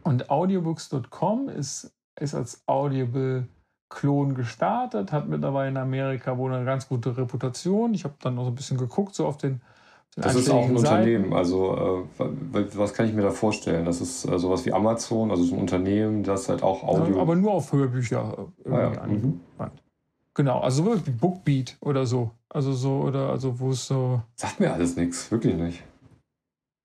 Und 0.03 0.29
audiobooks.com 0.29 1.49
ist, 1.49 1.91
ist 2.19 2.35
als 2.35 2.61
Audible-Klon 2.67 4.35
gestartet, 4.35 5.11
hat 5.11 5.27
mittlerweile 5.27 5.69
in 5.69 5.77
Amerika 5.77 6.37
wohl 6.37 6.53
eine 6.53 6.63
ganz 6.63 6.87
gute 6.87 7.17
Reputation. 7.17 7.95
Ich 7.95 8.03
habe 8.03 8.13
dann 8.21 8.35
noch 8.35 8.43
so 8.43 8.51
ein 8.51 8.55
bisschen 8.55 8.77
geguckt, 8.77 9.15
so 9.15 9.25
auf 9.25 9.39
den. 9.39 9.61
den 10.15 10.21
das 10.21 10.35
ist 10.35 10.51
auch 10.51 10.65
ein 10.65 10.77
Seiten. 10.77 10.99
Unternehmen. 10.99 11.33
Also, 11.33 12.05
äh, 12.19 12.65
was 12.75 12.93
kann 12.93 13.07
ich 13.07 13.15
mir 13.15 13.23
da 13.23 13.31
vorstellen? 13.31 13.83
Das 13.83 13.99
ist 13.99 14.25
äh, 14.25 14.37
sowas 14.37 14.63
wie 14.67 14.73
Amazon, 14.73 15.31
also 15.31 15.41
so 15.41 15.55
ein 15.55 15.61
Unternehmen, 15.61 16.21
das 16.21 16.49
halt 16.49 16.61
auch 16.61 16.83
Audio. 16.83 17.15
Ja, 17.15 17.21
aber 17.23 17.35
nur 17.35 17.53
auf 17.53 17.73
Hörbücher 17.73 18.47
äh, 18.63 18.69
irgendwie 18.69 18.99
ah, 18.99 19.03
ja. 19.07 19.07
mhm. 19.07 19.39
Genau, 20.37 20.59
also 20.59 20.85
wie 21.03 21.09
Bookbeat 21.09 21.77
oder 21.81 22.05
so. 22.05 22.29
Also 22.47 22.71
so, 22.71 22.99
oder 22.99 23.29
also 23.29 23.59
wo 23.59 23.71
es 23.71 23.87
so. 23.87 24.21
Sagt 24.35 24.59
mir 24.59 24.71
alles 24.71 24.95
nichts, 24.95 25.31
wirklich 25.31 25.55
nicht. 25.55 25.81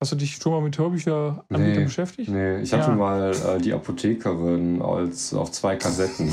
Hast 0.00 0.12
du 0.12 0.16
dich 0.16 0.37
schon 0.37 0.52
mal 0.52 0.62
mit 0.62 0.78
Hörbüchern 0.78 1.42
nee, 1.50 1.85
beschäftigt? 1.85 2.30
Nee, 2.30 2.62
ich 2.62 2.73
hatte 2.73 2.92
ja. 2.92 2.97
mal 2.97 3.30
äh, 3.30 3.61
die 3.61 3.75
Apothekerin 3.75 4.80
als 4.80 5.35
auf 5.35 5.52
zwei 5.52 5.76
Kassetten. 5.76 6.32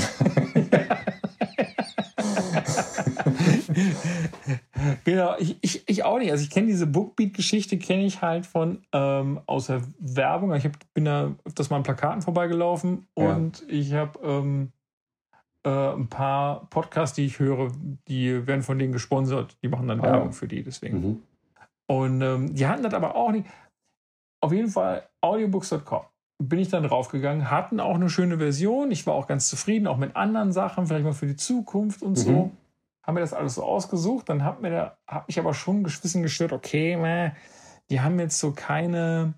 genau, 5.04 5.34
ich, 5.38 5.58
ich, 5.60 5.86
ich 5.86 6.04
auch 6.04 6.18
nicht. 6.18 6.32
Also 6.32 6.42
ich 6.42 6.50
kenne 6.50 6.68
diese 6.68 6.86
Bookbeat-Geschichte, 6.86 7.76
kenne 7.76 8.06
ich 8.06 8.22
halt 8.22 8.46
von 8.46 8.78
ähm, 8.92 9.42
aus 9.44 9.66
der 9.66 9.82
Werbung. 9.98 10.54
Ich 10.54 10.64
hab, 10.64 10.72
bin 10.94 11.04
da 11.04 11.34
öfters 11.44 11.68
mal 11.68 11.76
an 11.76 11.82
Plakaten 11.82 12.22
vorbeigelaufen 12.22 13.08
und 13.12 13.60
ja. 13.60 13.66
ich 13.68 13.92
habe 13.92 14.18
ähm, 14.22 14.72
äh, 15.64 15.94
ein 15.94 16.08
paar 16.08 16.68
Podcasts, 16.70 17.14
die 17.14 17.26
ich 17.26 17.38
höre, 17.38 17.72
die 18.08 18.46
werden 18.46 18.62
von 18.62 18.78
denen 18.78 18.92
gesponsert. 18.92 19.56
Die 19.62 19.68
machen 19.68 19.88
dann 19.88 20.00
ah, 20.00 20.04
Werbung 20.04 20.32
für 20.32 20.48
die, 20.48 20.62
deswegen. 20.62 21.00
Mhm. 21.00 21.22
Und 21.86 22.22
ähm, 22.22 22.54
die 22.54 22.66
hatten 22.66 22.82
das 22.82 22.94
aber 22.94 23.14
auch 23.16 23.32
nicht. 23.32 23.46
Auf 24.42 24.52
jeden 24.52 24.68
Fall 24.68 25.08
audiobooks.com 25.20 26.02
bin 26.40 26.58
ich 26.58 26.70
dann 26.70 26.82
draufgegangen, 26.84 27.50
hatten 27.50 27.80
auch 27.80 27.94
eine 27.94 28.08
schöne 28.08 28.38
Version. 28.38 28.90
Ich 28.90 29.06
war 29.06 29.14
auch 29.14 29.26
ganz 29.26 29.48
zufrieden, 29.48 29.86
auch 29.86 29.98
mit 29.98 30.16
anderen 30.16 30.52
Sachen, 30.52 30.86
vielleicht 30.86 31.04
mal 31.04 31.12
für 31.12 31.26
die 31.26 31.36
Zukunft 31.36 32.02
und 32.02 32.16
so. 32.16 32.30
Mhm. 32.30 32.50
Haben 33.06 33.14
mir 33.14 33.20
das 33.20 33.34
alles 33.34 33.56
so 33.56 33.62
ausgesucht. 33.62 34.28
Dann 34.28 34.42
hat, 34.42 34.62
mir 34.62 34.70
da, 34.70 34.98
hat 35.06 35.28
mich 35.28 35.38
aber 35.38 35.52
schon 35.52 35.80
ein 35.80 35.82
bisschen 35.82 36.22
gestört, 36.22 36.52
okay, 36.52 36.96
meh, 36.96 37.32
die 37.90 38.00
haben 38.00 38.18
jetzt 38.18 38.38
so 38.38 38.52
keine, 38.52 39.34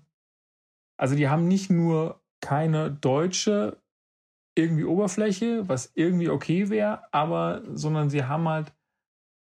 also 0.97 1.15
die 1.15 1.27
haben 1.27 1.47
nicht 1.47 1.69
nur 1.69 2.21
keine 2.39 2.89
deutsche 2.89 3.82
irgendwie 4.55 4.85
Oberfläche, 4.85 5.67
was 5.67 5.91
irgendwie 5.95 6.29
okay 6.29 6.69
wäre, 6.69 7.01
aber 7.11 7.61
sondern 7.73 8.09
sie 8.09 8.23
haben 8.23 8.47
halt 8.47 8.71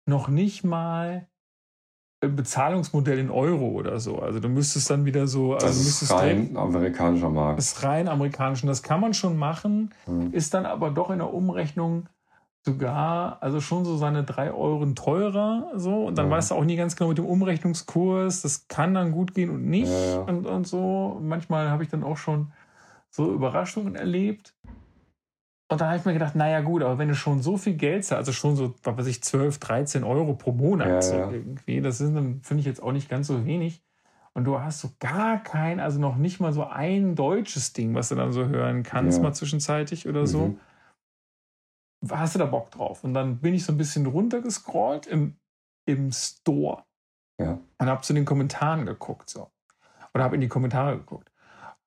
noch 0.05 0.27
nicht 0.27 0.63
mal 0.63 1.27
ein 2.21 2.35
Bezahlungsmodell 2.35 3.19
in 3.19 3.29
Euro 3.29 3.67
oder 3.67 3.99
so. 3.99 4.19
Also 4.19 4.39
du 4.39 4.49
müsstest 4.49 4.89
dann 4.89 5.05
wieder 5.05 5.27
so. 5.27 5.53
Also 5.53 5.67
das 5.67 6.01
ist 6.01 6.11
rein 6.11 6.57
amerikanischer 6.57 7.29
Markt. 7.29 7.59
Das 7.59 7.73
ist 7.73 7.83
rein 7.83 8.07
amerikanisch. 8.07 8.63
Und 8.63 8.69
das 8.69 8.81
kann 8.81 9.01
man 9.01 9.13
schon 9.13 9.37
machen, 9.37 9.93
mhm. 10.07 10.31
ist 10.31 10.53
dann 10.53 10.65
aber 10.65 10.89
doch 10.89 11.11
in 11.11 11.19
der 11.19 11.31
Umrechnung 11.31 12.07
sogar, 12.65 13.37
also 13.41 13.61
schon 13.61 13.85
so 13.85 13.97
seine 13.97 14.23
drei 14.23 14.51
Euro 14.51 14.85
teurer. 14.87 15.71
So. 15.75 16.05
Und 16.05 16.17
dann 16.17 16.25
ja. 16.25 16.31
weißt 16.31 16.51
du 16.51 16.55
auch 16.55 16.65
nie 16.65 16.75
ganz 16.75 16.95
genau 16.95 17.09
mit 17.09 17.19
dem 17.19 17.25
Umrechnungskurs. 17.25 18.41
Das 18.41 18.67
kann 18.67 18.95
dann 18.95 19.11
gut 19.11 19.35
gehen 19.35 19.51
und 19.51 19.65
nicht. 19.65 19.91
Ja, 19.91 20.15
ja. 20.15 20.19
Und, 20.21 20.47
und 20.47 20.67
so. 20.67 21.19
Manchmal 21.21 21.69
habe 21.69 21.83
ich 21.83 21.89
dann 21.89 22.03
auch 22.03 22.17
schon 22.17 22.51
so 23.09 23.31
Überraschungen 23.31 23.95
erlebt. 23.95 24.55
Und 25.69 25.81
dann 25.81 25.89
habe 25.89 25.97
ich 25.97 26.05
mir 26.05 26.13
gedacht, 26.13 26.35
naja 26.35 26.61
gut, 26.61 26.81
aber 26.81 26.97
wenn 26.97 27.09
du 27.09 27.15
schon 27.15 27.41
so 27.41 27.57
viel 27.57 27.73
Geld 27.73 28.05
zahlst, 28.05 28.29
also 28.29 28.31
schon 28.31 28.55
so, 28.55 28.75
was 28.83 28.97
weiß 28.97 29.07
ich, 29.07 29.21
12, 29.21 29.59
13 29.59 30.03
Euro 30.05 30.33
pro 30.33 30.53
Monat 30.53 30.87
ja, 30.87 31.01
so 31.01 31.15
ja. 31.15 31.31
irgendwie, 31.31 31.81
das 31.81 31.97
sind 31.97 32.15
dann, 32.15 32.41
finde 32.41 32.61
ich 32.61 32.65
jetzt 32.65 32.81
auch 32.81 32.93
nicht 32.93 33.09
ganz 33.09 33.27
so 33.27 33.45
wenig. 33.45 33.83
Und 34.33 34.45
du 34.45 34.59
hast 34.59 34.79
so 34.79 34.91
gar 34.99 35.43
kein, 35.43 35.79
also 35.79 35.99
noch 35.99 36.15
nicht 36.15 36.39
mal 36.39 36.53
so 36.53 36.65
ein 36.65 37.15
deutsches 37.15 37.73
Ding, 37.73 37.95
was 37.95 38.09
du 38.09 38.15
dann 38.15 38.31
so 38.31 38.45
hören 38.45 38.83
kannst, 38.83 39.17
ja. 39.17 39.23
mal 39.23 39.33
zwischenzeitlich 39.33 40.07
oder 40.07 40.21
mhm. 40.21 40.27
so. 40.27 40.55
Hast 42.09 42.35
du 42.35 42.39
da 42.39 42.45
Bock 42.45 42.71
drauf? 42.71 43.03
Und 43.03 43.13
dann 43.13 43.39
bin 43.39 43.53
ich 43.53 43.65
so 43.65 43.73
ein 43.73 43.77
bisschen 43.77 44.05
runtergescrollt 44.05 45.07
im, 45.07 45.37
im 45.85 46.11
Store 46.11 46.83
ja. 47.39 47.59
und 47.79 47.87
habe 47.87 48.03
zu 48.03 48.13
den 48.13 48.25
Kommentaren 48.25 48.85
geguckt. 48.85 49.29
So. 49.29 49.49
Oder 50.13 50.23
habe 50.23 50.35
in 50.35 50.41
die 50.41 50.47
Kommentare 50.47 50.97
geguckt. 50.97 51.31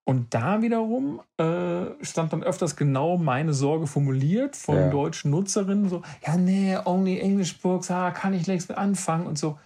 Und 0.05 0.35
da 0.35 0.63
wiederum 0.63 1.21
äh, 1.37 2.05
stand 2.05 2.33
dann 2.33 2.43
öfters 2.43 2.75
genau 2.75 3.17
meine 3.17 3.53
Sorge 3.53 3.87
formuliert 3.87 4.57
von 4.57 4.77
ja. 4.77 4.91
deutschen 4.91 5.31
Nutzerinnen. 5.31 5.89
So, 5.89 6.03
ja, 6.27 6.37
nee, 6.37 6.77
only 6.85 7.21
English 7.21 7.61
books, 7.61 7.91
ah, 7.91 8.11
kann 8.11 8.35
ich 8.35 8.47
längst 8.47 8.69
mit 8.69 8.79
anfangen 8.79 9.27
und 9.27 9.39
so. 9.39 9.59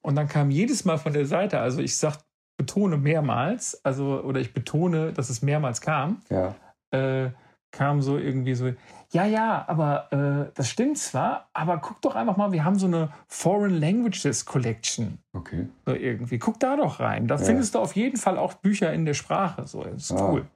Und 0.00 0.14
dann 0.14 0.28
kam 0.28 0.50
jedes 0.50 0.84
Mal 0.84 0.98
von 0.98 1.12
der 1.12 1.26
Seite, 1.26 1.58
also 1.58 1.80
ich 1.80 1.96
sag, 1.96 2.18
betone 2.56 2.96
mehrmals, 2.96 3.80
also, 3.84 4.20
oder 4.22 4.40
ich 4.40 4.52
betone, 4.52 5.12
dass 5.12 5.30
es 5.30 5.42
mehrmals 5.42 5.80
kam, 5.80 6.22
ja. 6.28 6.54
äh, 6.90 7.30
kam 7.70 8.02
so 8.02 8.18
irgendwie 8.18 8.54
so, 8.54 8.72
ja, 9.10 9.24
ja, 9.24 9.64
aber 9.68 10.12
äh, 10.12 10.52
das 10.54 10.68
stimmt 10.68 10.98
zwar, 10.98 11.48
aber 11.54 11.78
guck 11.78 12.02
doch 12.02 12.14
einfach 12.14 12.36
mal, 12.36 12.52
wir 12.52 12.64
haben 12.64 12.78
so 12.78 12.86
eine 12.86 13.10
Foreign 13.26 13.80
Languages 13.80 14.44
Collection. 14.44 15.18
Okay. 15.32 15.66
So 15.86 15.94
irgendwie. 15.94 16.38
Guck 16.38 16.60
da 16.60 16.76
doch 16.76 17.00
rein. 17.00 17.26
Da 17.26 17.36
ja. 17.36 17.42
findest 17.42 17.74
du 17.74 17.78
auf 17.78 17.96
jeden 17.96 18.18
Fall 18.18 18.36
auch 18.36 18.54
Bücher 18.54 18.92
in 18.92 19.06
der 19.06 19.14
Sprache. 19.14 19.66
So, 19.66 19.82
das 19.82 20.10
ist 20.10 20.12
ah. 20.12 20.30
cool. 20.30 20.46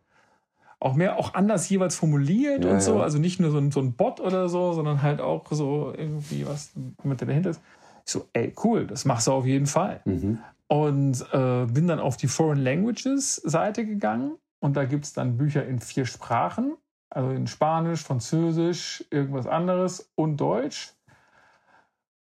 Auch 0.81 0.95
mehr, 0.95 1.17
auch 1.19 1.33
anders 1.35 1.69
jeweils 1.71 1.95
formuliert 1.95 2.65
ja, 2.65 2.73
und 2.73 2.83
so. 2.83 2.97
Ja. 2.97 3.05
Also 3.05 3.19
nicht 3.19 3.41
nur 3.41 3.51
so 3.51 3.59
ein, 3.59 3.71
so 3.71 3.81
ein 3.81 3.95
Bot 3.95 4.21
oder 4.21 4.49
so, 4.51 4.73
sondern 4.75 5.01
halt 5.01 5.21
auch 5.23 5.47
so 5.51 5.95
irgendwie 5.97 6.47
was 6.47 6.73
mit 7.05 7.23
dahinter 7.23 7.51
ist. 7.51 7.61
Ich 8.05 8.13
so, 8.13 8.29
ey, 8.35 8.53
cool, 8.65 8.87
das 8.87 9.05
machst 9.05 9.29
du 9.29 9.33
auf 9.33 9.47
jeden 9.47 9.67
Fall. 9.67 10.01
Mhm. 10.05 10.41
Und 10.67 11.25
äh, 11.33 11.67
bin 11.67 11.87
dann 11.87 12.01
auf 12.01 12.17
die 12.17 12.27
Foreign 12.27 12.59
Languages 12.59 13.37
Seite 13.37 13.87
gegangen 13.87 14.33
und 14.61 14.77
da 14.77 14.85
gibt 14.85 15.05
es 15.05 15.13
dann 15.13 15.37
Bücher 15.37 15.65
in 15.65 15.79
vier 15.79 16.05
Sprachen 16.05 16.75
also 17.15 17.31
in 17.31 17.47
Spanisch, 17.47 18.03
Französisch, 18.03 19.05
irgendwas 19.11 19.47
anderes 19.47 20.11
und 20.15 20.39
Deutsch. 20.39 20.95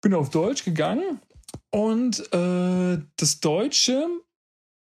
Bin 0.01 0.13
auf 0.13 0.29
Deutsch 0.29 0.63
gegangen 0.63 1.19
und 1.71 2.21
äh, 2.33 3.01
das 3.17 3.39
Deutsche, 3.41 4.07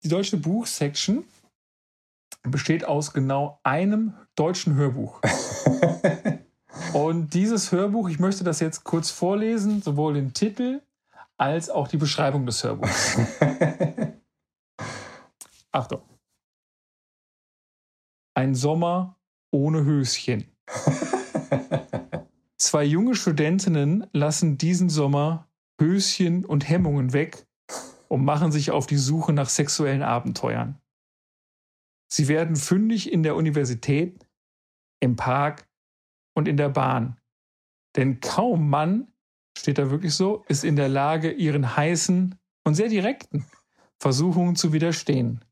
die 0.03 0.09
deutsche 0.09 0.37
Buchsection 0.37 1.23
besteht 2.43 2.85
aus 2.85 3.13
genau 3.13 3.59
einem 3.63 4.13
deutschen 4.35 4.75
Hörbuch. 4.75 5.21
und 6.93 7.33
dieses 7.33 7.71
Hörbuch, 7.71 8.09
ich 8.09 8.19
möchte 8.19 8.43
das 8.43 8.59
jetzt 8.59 8.83
kurz 8.83 9.09
vorlesen, 9.09 9.81
sowohl 9.81 10.15
den 10.15 10.33
Titel 10.33 10.81
als 11.37 11.69
auch 11.69 11.87
die 11.87 11.97
Beschreibung 11.97 12.45
des 12.45 12.63
Hörbuchs. 12.63 13.17
Achtung. 15.71 16.01
Ein 18.33 18.55
Sommer 18.55 19.16
ohne 19.51 19.85
Höschen. 19.85 20.45
Zwei 22.57 22.83
junge 22.83 23.15
Studentinnen 23.15 24.07
lassen 24.13 24.57
diesen 24.57 24.89
Sommer 24.89 25.47
Höschen 25.79 26.43
und 26.45 26.67
Hemmungen 26.67 27.13
weg 27.13 27.45
und 28.07 28.25
machen 28.25 28.51
sich 28.51 28.71
auf 28.71 28.87
die 28.87 28.97
Suche 28.97 29.33
nach 29.33 29.49
sexuellen 29.49 30.01
Abenteuern. 30.01 30.79
Sie 32.11 32.27
werden 32.27 32.55
fündig 32.55 33.11
in 33.11 33.23
der 33.23 33.35
Universität, 33.35 34.25
im 34.99 35.15
Park 35.15 35.67
und 36.35 36.47
in 36.47 36.57
der 36.57 36.69
Bahn. 36.69 37.19
Denn 37.95 38.19
kaum 38.21 38.69
Mann, 38.69 39.11
steht 39.57 39.77
da 39.77 39.91
wirklich 39.91 40.13
so, 40.13 40.43
ist 40.47 40.63
in 40.63 40.75
der 40.75 40.89
Lage, 40.89 41.31
ihren 41.31 41.75
heißen 41.75 42.35
und 42.63 42.75
sehr 42.75 42.89
direkten 42.89 43.45
Versuchungen 43.99 44.55
zu 44.55 44.73
widerstehen. 44.73 45.43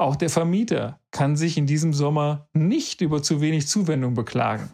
Auch 0.00 0.16
der 0.16 0.30
Vermieter 0.30 0.98
kann 1.10 1.36
sich 1.36 1.58
in 1.58 1.66
diesem 1.66 1.92
Sommer 1.92 2.48
nicht 2.54 3.02
über 3.02 3.22
zu 3.22 3.42
wenig 3.42 3.68
Zuwendung 3.68 4.14
beklagen. 4.14 4.70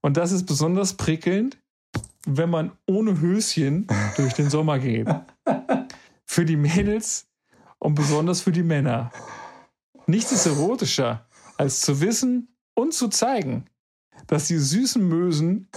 Und 0.00 0.16
das 0.16 0.32
ist 0.32 0.44
besonders 0.44 0.94
prickelnd, 0.94 1.56
wenn 2.26 2.50
man 2.50 2.72
ohne 2.88 3.20
Höschen 3.20 3.86
durch 4.16 4.32
den 4.32 4.50
Sommer 4.50 4.80
geht. 4.80 5.06
Für 6.24 6.44
die 6.44 6.56
Mädels 6.56 7.28
und 7.78 7.94
besonders 7.94 8.40
für 8.40 8.50
die 8.50 8.64
Männer. 8.64 9.12
Nichts 10.08 10.32
ist 10.32 10.46
erotischer, 10.46 11.24
als 11.56 11.80
zu 11.80 12.00
wissen 12.00 12.48
und 12.74 12.92
zu 12.92 13.06
zeigen, 13.06 13.66
dass 14.26 14.48
die 14.48 14.58
süßen 14.58 15.06
Mösen 15.06 15.68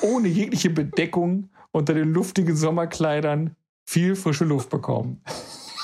ohne 0.00 0.28
jegliche 0.28 0.70
Bedeckung 0.70 1.50
unter 1.72 1.92
den 1.92 2.12
luftigen 2.12 2.54
Sommerkleidern 2.54 3.56
viel 3.84 4.14
frische 4.14 4.44
Luft 4.44 4.70
bekommen. 4.70 5.20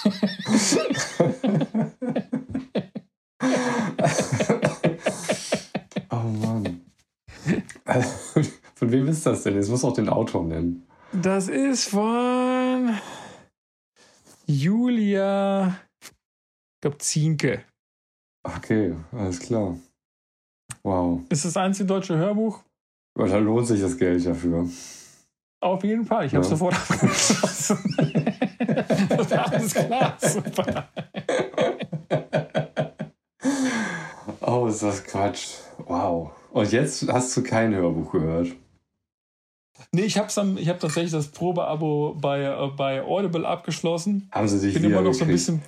oh 6.11 6.17
Mann. 6.17 6.81
Von 8.75 8.93
wem 8.93 9.09
ist 9.09 9.27
das 9.27 9.43
denn? 9.43 9.57
Jetzt 9.57 9.71
muss 9.71 9.85
auch 9.85 9.93
den 9.93 10.09
Autor 10.09 10.45
nennen. 10.45 10.87
Das 11.13 11.49
ist 11.49 11.89
von 11.89 12.97
Julia, 14.47 15.79
ich 16.01 16.11
glaube 16.83 16.99
Zienke. 16.99 17.65
Okay, 18.43 18.95
alles 19.13 19.41
klar. 19.41 19.79
Wow. 20.83 21.23
Ist 21.31 21.45
das 21.45 21.57
einzige 21.57 21.87
deutsche 21.87 22.17
Hörbuch? 22.17 22.63
Da 23.15 23.39
lohnt 23.39 23.67
sich 23.67 23.81
das 23.81 23.97
Geld 23.97 24.25
dafür. 24.27 24.69
Auf 25.61 25.83
jeden 25.83 26.05
Fall, 26.05 26.27
ich 26.27 26.35
habe 26.35 26.45
ja. 26.45 26.51
sofort 26.51 26.75
abgeschlossen. 26.75 27.97
alles 29.45 29.75
klar, 29.75 30.17
super. 30.21 30.89
Oh, 34.41 34.67
ist 34.67 34.83
das 34.83 35.05
Quatsch. 35.05 35.49
Wow. 35.87 36.31
Und 36.53 36.73
jetzt 36.73 37.07
hast 37.13 37.37
du 37.37 37.43
kein 37.43 37.75
Hörbuch 37.75 38.13
gehört? 38.13 38.49
Nee, 39.93 40.03
ich 40.03 40.19
habe 40.19 40.29
hab 40.29 40.81
tatsächlich 40.81 41.13
das 41.13 41.29
Probeabo 41.29 42.17
bei, 42.21 42.43
äh, 42.43 42.71
bei 42.77 43.03
Audible 43.03 43.47
abgeschlossen. 43.47 44.29
Haben 44.33 44.49
sie 44.49 44.59
sich 44.59 44.75
bin 44.75 44.85
immer 44.85 45.03
noch 45.03 45.13
so 45.13 45.25
ein 45.25 45.31
bisschen, 45.31 45.63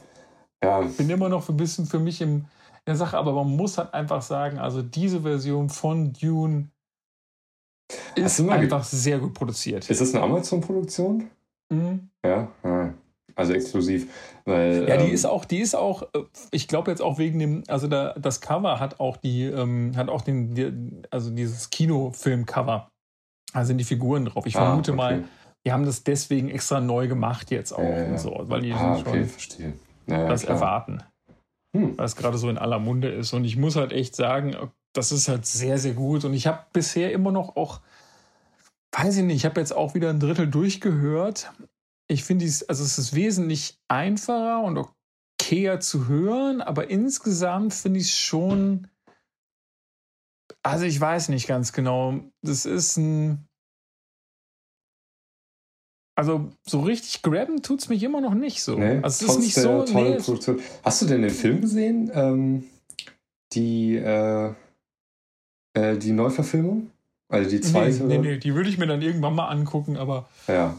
ja. 0.62 0.80
Bin 0.80 1.08
immer 1.08 1.28
noch 1.28 1.48
ein 1.48 1.56
bisschen 1.56 1.86
für 1.86 1.98
mich 1.98 2.20
im, 2.20 2.30
in 2.30 2.46
der 2.86 2.96
Sache, 2.96 3.16
aber 3.16 3.32
man 3.32 3.56
muss 3.56 3.78
halt 3.78 3.94
einfach 3.94 4.22
sagen, 4.22 4.58
also 4.58 4.82
diese 4.82 5.22
Version 5.22 5.68
von 5.68 6.12
Dune 6.12 6.70
ist 8.14 8.40
einfach 8.40 8.84
sehr 8.84 9.18
gut 9.18 9.34
produziert. 9.34 9.88
Ist 9.88 10.00
das 10.00 10.14
eine 10.14 10.22
Amazon-Produktion? 10.24 11.30
Mhm. 11.70 12.08
Ja, 12.24 12.48
ah. 12.62 12.90
Also 13.36 13.52
exklusiv. 13.52 14.08
Weil, 14.44 14.88
ja, 14.88 14.96
die 14.96 15.08
ähm, 15.08 15.14
ist 15.14 15.26
auch, 15.26 15.44
die 15.44 15.58
ist 15.58 15.74
auch, 15.74 16.02
äh, 16.02 16.22
ich 16.50 16.68
glaube 16.68 16.90
jetzt 16.90 17.02
auch 17.02 17.18
wegen 17.18 17.38
dem, 17.38 17.64
also 17.68 17.86
da, 17.86 18.14
das 18.14 18.40
Cover 18.40 18.80
hat 18.80 19.00
auch 19.00 19.16
die, 19.16 19.44
ähm, 19.44 19.92
hat 19.96 20.08
auch 20.08 20.22
den, 20.22 20.54
die, 20.54 20.72
also 21.10 21.30
dieses 21.30 21.70
Kinofilm-Cover. 21.70 22.88
Da 23.52 23.64
sind 23.64 23.78
die 23.78 23.84
Figuren 23.84 24.26
drauf. 24.26 24.46
Ich 24.46 24.56
ah, 24.56 24.66
vermute 24.66 24.92
okay. 24.92 24.96
mal, 24.96 25.24
die 25.64 25.72
haben 25.72 25.84
das 25.84 26.04
deswegen 26.04 26.48
extra 26.48 26.80
neu 26.80 27.08
gemacht 27.08 27.50
jetzt 27.50 27.72
auch 27.72 27.82
ja. 27.82 28.04
und 28.06 28.18
so, 28.18 28.44
weil 28.44 28.62
die 28.62 28.72
ah, 28.72 28.96
okay, 28.98 29.24
verstehe. 29.24 29.72
Ja, 30.06 30.28
das 30.28 30.42
klar. 30.42 30.56
erwarten. 30.56 31.02
Hm. 31.76 31.96
Weil 31.96 32.06
es 32.06 32.16
gerade 32.16 32.38
so 32.38 32.48
in 32.48 32.58
aller 32.58 32.78
Munde 32.78 33.08
ist. 33.08 33.32
Und 33.32 33.44
ich 33.44 33.56
muss 33.56 33.76
halt 33.76 33.92
echt 33.92 34.16
sagen, 34.16 34.56
das 34.92 35.12
ist 35.12 35.28
halt 35.28 35.46
sehr, 35.46 35.78
sehr 35.78 35.94
gut. 35.94 36.24
Und 36.24 36.34
ich 36.34 36.46
habe 36.46 36.64
bisher 36.72 37.12
immer 37.12 37.30
noch 37.30 37.56
auch, 37.56 37.80
weiß 38.92 39.18
ich 39.18 39.24
nicht, 39.24 39.36
ich 39.36 39.44
habe 39.44 39.60
jetzt 39.60 39.74
auch 39.74 39.94
wieder 39.94 40.10
ein 40.10 40.20
Drittel 40.20 40.48
durchgehört. 40.48 41.52
Ich 42.10 42.24
finde 42.24 42.44
es, 42.44 42.68
also 42.68 42.82
es 42.82 42.98
ist 42.98 43.14
wesentlich 43.14 43.78
einfacher 43.86 44.64
und 44.64 44.76
okayer 44.76 45.78
zu 45.78 46.08
hören, 46.08 46.60
aber 46.60 46.90
insgesamt 46.90 47.72
finde 47.72 48.00
ich 48.00 48.06
es 48.06 48.18
schon, 48.18 48.88
also 50.64 50.86
ich 50.86 51.00
weiß 51.00 51.28
nicht 51.28 51.46
ganz 51.46 51.72
genau. 51.72 52.18
Das 52.42 52.66
ist 52.66 52.96
ein, 52.96 53.46
also 56.16 56.50
so 56.66 56.80
richtig 56.80 57.22
grabben 57.22 57.62
tut 57.62 57.80
es 57.80 57.88
mich 57.88 58.02
immer 58.02 58.20
noch 58.20 58.34
nicht 58.34 58.60
so. 58.60 58.76
Nee, 58.76 58.98
also 59.02 59.26
es 59.26 59.36
ist 59.36 59.38
nicht 59.38 59.54
so. 59.54 59.84
Nee, 59.84 60.16
Produktion. 60.16 60.60
Hast 60.82 61.02
du 61.02 61.06
denn 61.06 61.22
den 61.22 61.30
Film 61.30 61.60
gesehen? 61.60 62.10
Ähm, 62.12 62.64
die, 63.52 63.94
äh, 63.94 64.52
äh, 65.74 65.96
die 65.96 66.10
Neuverfilmung? 66.10 66.90
Also 67.28 67.50
die 67.50 67.60
zweite? 67.60 68.02
Nee, 68.02 68.18
nee, 68.18 68.32
nee, 68.32 68.38
die 68.38 68.56
würde 68.56 68.68
ich 68.68 68.78
mir 68.78 68.88
dann 68.88 69.00
irgendwann 69.00 69.36
mal 69.36 69.46
angucken, 69.46 69.96
aber. 69.96 70.28
Ja. 70.48 70.76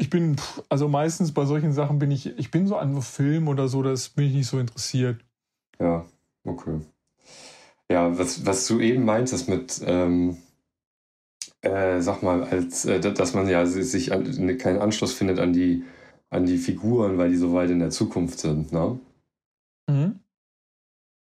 Ich 0.00 0.08
bin, 0.08 0.36
also 0.70 0.88
meistens 0.88 1.34
bei 1.34 1.44
solchen 1.44 1.74
Sachen 1.74 1.98
bin 1.98 2.10
ich, 2.10 2.38
ich 2.38 2.50
bin 2.50 2.66
so 2.66 2.76
an 2.76 3.02
Film 3.02 3.48
oder 3.48 3.68
so, 3.68 3.82
das 3.82 4.08
bin 4.08 4.24
ich 4.24 4.32
nicht 4.32 4.46
so 4.46 4.58
interessiert. 4.58 5.22
Ja, 5.78 6.06
okay. 6.44 6.80
Ja, 7.92 8.18
was, 8.18 8.46
was 8.46 8.66
du 8.66 8.80
eben 8.80 9.04
meintest 9.04 9.50
mit, 9.50 9.82
ähm, 9.84 10.38
äh, 11.60 12.00
sag 12.00 12.22
mal, 12.22 12.44
als 12.44 12.86
äh, 12.86 12.98
dass 12.98 13.34
man 13.34 13.46
ja 13.46 13.66
sich 13.66 14.10
an, 14.12 14.22
ne, 14.22 14.56
keinen 14.56 14.78
Anschluss 14.78 15.12
findet 15.12 15.38
an 15.38 15.52
die, 15.52 15.84
an 16.30 16.46
die 16.46 16.56
Figuren, 16.56 17.18
weil 17.18 17.28
die 17.28 17.36
so 17.36 17.52
weit 17.52 17.68
in 17.68 17.80
der 17.80 17.90
Zukunft 17.90 18.38
sind, 18.38 18.72
ne? 18.72 18.98
Mhm. 19.86 20.20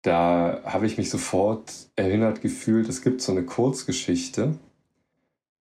Da 0.02 0.60
habe 0.64 0.84
ich 0.84 0.98
mich 0.98 1.08
sofort 1.08 1.72
erinnert 1.96 2.42
gefühlt, 2.42 2.90
es 2.90 3.00
gibt 3.00 3.22
so 3.22 3.32
eine 3.32 3.44
Kurzgeschichte, 3.44 4.58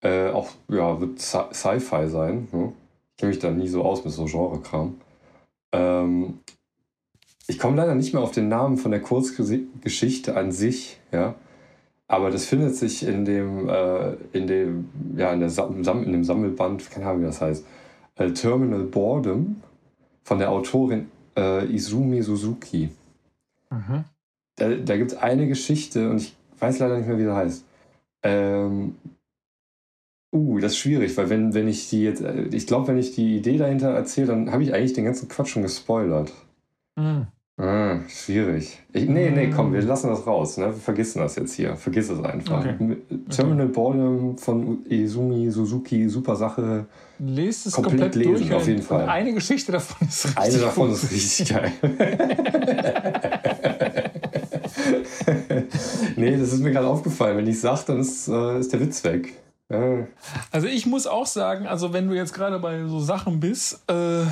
äh, 0.01 0.31
auch, 0.31 0.49
ja, 0.67 0.99
wird 0.99 1.21
Sci-Fi 1.21 2.09
sein, 2.09 2.49
ne? 2.51 2.73
Ich 3.15 3.21
kenne 3.21 3.29
mich 3.29 3.39
da 3.39 3.49
nie 3.49 3.69
so 3.69 3.83
aus 3.83 4.03
mit 4.03 4.13
so 4.13 4.25
Genre-Kram. 4.25 4.99
Ähm, 5.71 6.39
ich 7.47 7.59
komme 7.59 7.77
leider 7.77 7.95
nicht 7.95 8.13
mehr 8.13 8.21
auf 8.21 8.31
den 8.31 8.49
Namen 8.49 8.75
von 8.75 8.91
der 8.91 9.01
Kurzgeschichte 9.01 10.35
an 10.35 10.51
sich, 10.51 10.99
ja. 11.13 11.35
Aber 12.07 12.29
das 12.29 12.45
findet 12.45 12.75
sich 12.75 13.03
in 13.07 13.23
dem, 13.23 13.69
äh, 13.69 14.15
in 14.33 14.47
dem, 14.47 14.89
ja, 15.15 15.31
in, 15.31 15.39
der 15.39 15.49
Sam 15.49 16.03
in 16.03 16.11
dem 16.11 16.23
Sammelband, 16.25 16.91
keine 16.91 17.07
Ahnung, 17.07 17.21
wie 17.21 17.25
das 17.25 17.41
heißt, 17.41 17.65
äh, 18.15 18.31
Terminal 18.31 18.83
Boredom 18.83 19.61
von 20.23 20.39
der 20.39 20.51
Autorin 20.51 21.09
äh, 21.37 21.65
Izumi 21.73 22.21
Suzuki. 22.21 22.89
Mhm. 23.71 24.03
Da, 24.57 24.69
da 24.75 24.97
gibt 24.97 25.13
es 25.13 25.17
eine 25.17 25.47
Geschichte 25.47 26.09
und 26.09 26.17
ich 26.17 26.35
weiß 26.59 26.79
leider 26.79 26.97
nicht 26.97 27.07
mehr, 27.07 27.17
wie 27.17 27.25
das 27.25 27.35
heißt. 27.35 27.65
Ähm, 28.23 28.95
uh, 30.35 30.59
das 30.59 30.73
ist 30.73 30.77
schwierig, 30.79 31.15
weil 31.17 31.29
wenn, 31.29 31.53
wenn 31.53 31.67
ich 31.67 31.89
die 31.89 32.03
jetzt, 32.03 32.21
äh, 32.21 32.43
ich 32.51 32.67
glaube, 32.67 32.89
wenn 32.89 32.97
ich 32.97 33.15
die 33.15 33.37
Idee 33.37 33.57
dahinter 33.57 33.89
erzähle, 33.89 34.27
dann 34.27 34.51
habe 34.51 34.63
ich 34.63 34.73
eigentlich 34.73 34.93
den 34.93 35.05
ganzen 35.05 35.29
Quatsch 35.29 35.49
schon 35.49 35.63
gespoilert. 35.63 36.31
Mhm. 36.95 37.27
Ah, 37.57 37.99
schwierig. 38.09 38.79
Ich, 38.91 39.07
nee, 39.07 39.31
nee, 39.31 39.49
komm, 39.49 39.71
wir 39.71 39.81
lassen 39.81 40.09
das 40.09 40.27
raus. 40.27 40.57
Ne? 40.57 40.65
Wir 40.65 40.73
vergessen 40.73 41.19
das 41.19 41.37
jetzt 41.37 41.53
hier. 41.53 41.77
Vergiss 41.77 42.09
es 42.09 42.21
einfach. 42.21 42.59
Okay. 42.59 42.97
Terminal 43.29 43.67
okay. 43.67 43.73
Ballroom 43.73 44.37
von 44.37 44.85
Izumi 44.89 45.49
Suzuki, 45.49 46.09
super 46.09 46.35
Sache. 46.35 46.85
Lest 47.17 47.67
es 47.67 47.73
komplett, 47.73 48.01
komplett 48.01 48.15
lesen, 48.15 48.33
durch 48.33 48.53
auf 48.53 48.67
jeden 48.67 48.81
Fall. 48.81 49.07
eine 49.07 49.33
Geschichte 49.33 49.71
davon 49.71 50.05
ist 50.05 50.25
richtig 50.25 50.37
Eine 50.37 50.57
davon 50.57 50.91
ist 50.91 51.09
richtig 51.09 51.49
geil. 51.49 51.71
nee, 56.15 56.37
das 56.37 56.53
ist 56.53 56.61
mir 56.61 56.71
gerade 56.71 56.87
aufgefallen. 56.87 57.37
Wenn 57.37 57.47
ich 57.47 57.59
sage, 57.59 57.81
dann 57.87 57.99
ist, 57.99 58.27
äh, 58.27 58.59
ist 58.59 58.73
der 58.73 58.79
Witz 58.79 59.03
weg. 59.03 59.33
Ja. 59.71 60.07
Also 60.51 60.67
ich 60.67 60.85
muss 60.85 61.07
auch 61.07 61.25
sagen, 61.25 61.65
also 61.65 61.91
wenn 61.93 62.07
du 62.07 62.15
jetzt 62.15 62.33
gerade 62.33 62.59
bei 62.59 62.85
so 62.85 62.99
Sachen 62.99 63.39
bist, 63.39 63.83
äh, 63.89 64.25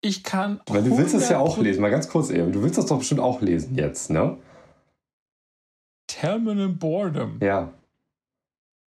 ich 0.00 0.22
kann. 0.22 0.60
Weil 0.66 0.82
du 0.82 0.96
willst 0.98 1.14
es 1.14 1.28
ja 1.28 1.38
auch 1.38 1.58
lesen, 1.58 1.80
mal 1.80 1.90
ganz 1.90 2.08
kurz 2.08 2.30
eben. 2.30 2.52
Du 2.52 2.62
willst 2.62 2.78
das 2.78 2.86
doch 2.86 2.98
bestimmt 2.98 3.20
auch 3.20 3.40
lesen 3.40 3.76
jetzt, 3.76 4.10
ne? 4.10 4.36
Terminal 6.06 6.68
Boredom. 6.68 7.38
Ja. 7.40 7.72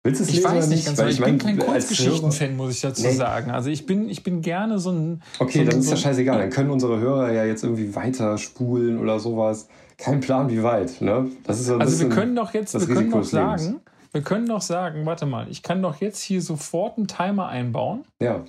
Willst 0.06 0.20
du 0.20 0.24
es 0.24 0.30
ich 0.30 0.36
lesen 0.38 0.52
weiß 0.52 0.66
oder 0.66 0.76
nicht? 0.76 0.86
Ganz 0.86 0.98
Weil 0.98 1.10
ich, 1.10 1.20
ich 1.20 1.26
bin 1.26 1.38
kein 1.38 1.60
Kurzgeschichten-Fan, 1.60 2.58
muss 2.58 2.76
ich 2.76 2.82
dazu 2.82 3.04
nee. 3.04 3.14
sagen. 3.14 3.52
Also 3.52 3.70
ich 3.70 3.86
bin, 3.86 4.10
ich 4.10 4.24
bin 4.24 4.42
gerne 4.42 4.80
so 4.80 4.92
ein. 4.92 5.22
Okay, 5.40 5.60
so 5.64 5.72
dann 5.72 5.80
ist 5.80 5.86
so 5.86 5.92
ja 5.92 5.98
scheißegal. 5.98 6.40
Dann 6.40 6.50
können 6.50 6.72
unsere 6.72 7.00
Hörer 7.00 7.32
ja 7.32 7.46
jetzt 7.46 7.64
irgendwie 7.64 7.96
weiter 7.96 8.38
spulen 8.38 9.00
oder 9.00 9.20
sowas. 9.20 9.70
Kein 9.98 10.20
Plan, 10.20 10.50
wie 10.50 10.64
weit. 10.64 11.00
Ne? 11.02 11.30
Das 11.46 11.60
ist 11.60 11.68
so 11.68 11.78
also 11.78 12.00
wir 12.00 12.10
können 12.10 12.36
doch 12.36 12.54
jetzt, 12.54 12.74
wir 12.74 12.94
können 12.94 13.12
doch 13.12 13.24
sagen, 13.24 13.80
wir 14.14 14.22
können 14.22 14.48
doch 14.48 14.62
sagen, 14.62 15.06
warte 15.06 15.26
mal, 15.26 15.50
ich 15.50 15.64
kann 15.64 15.82
doch 15.82 16.00
jetzt 16.00 16.22
hier 16.22 16.42
sofort 16.42 16.98
einen 16.98 17.08
Timer 17.08 17.48
einbauen. 17.48 18.06
Ja. 18.22 18.46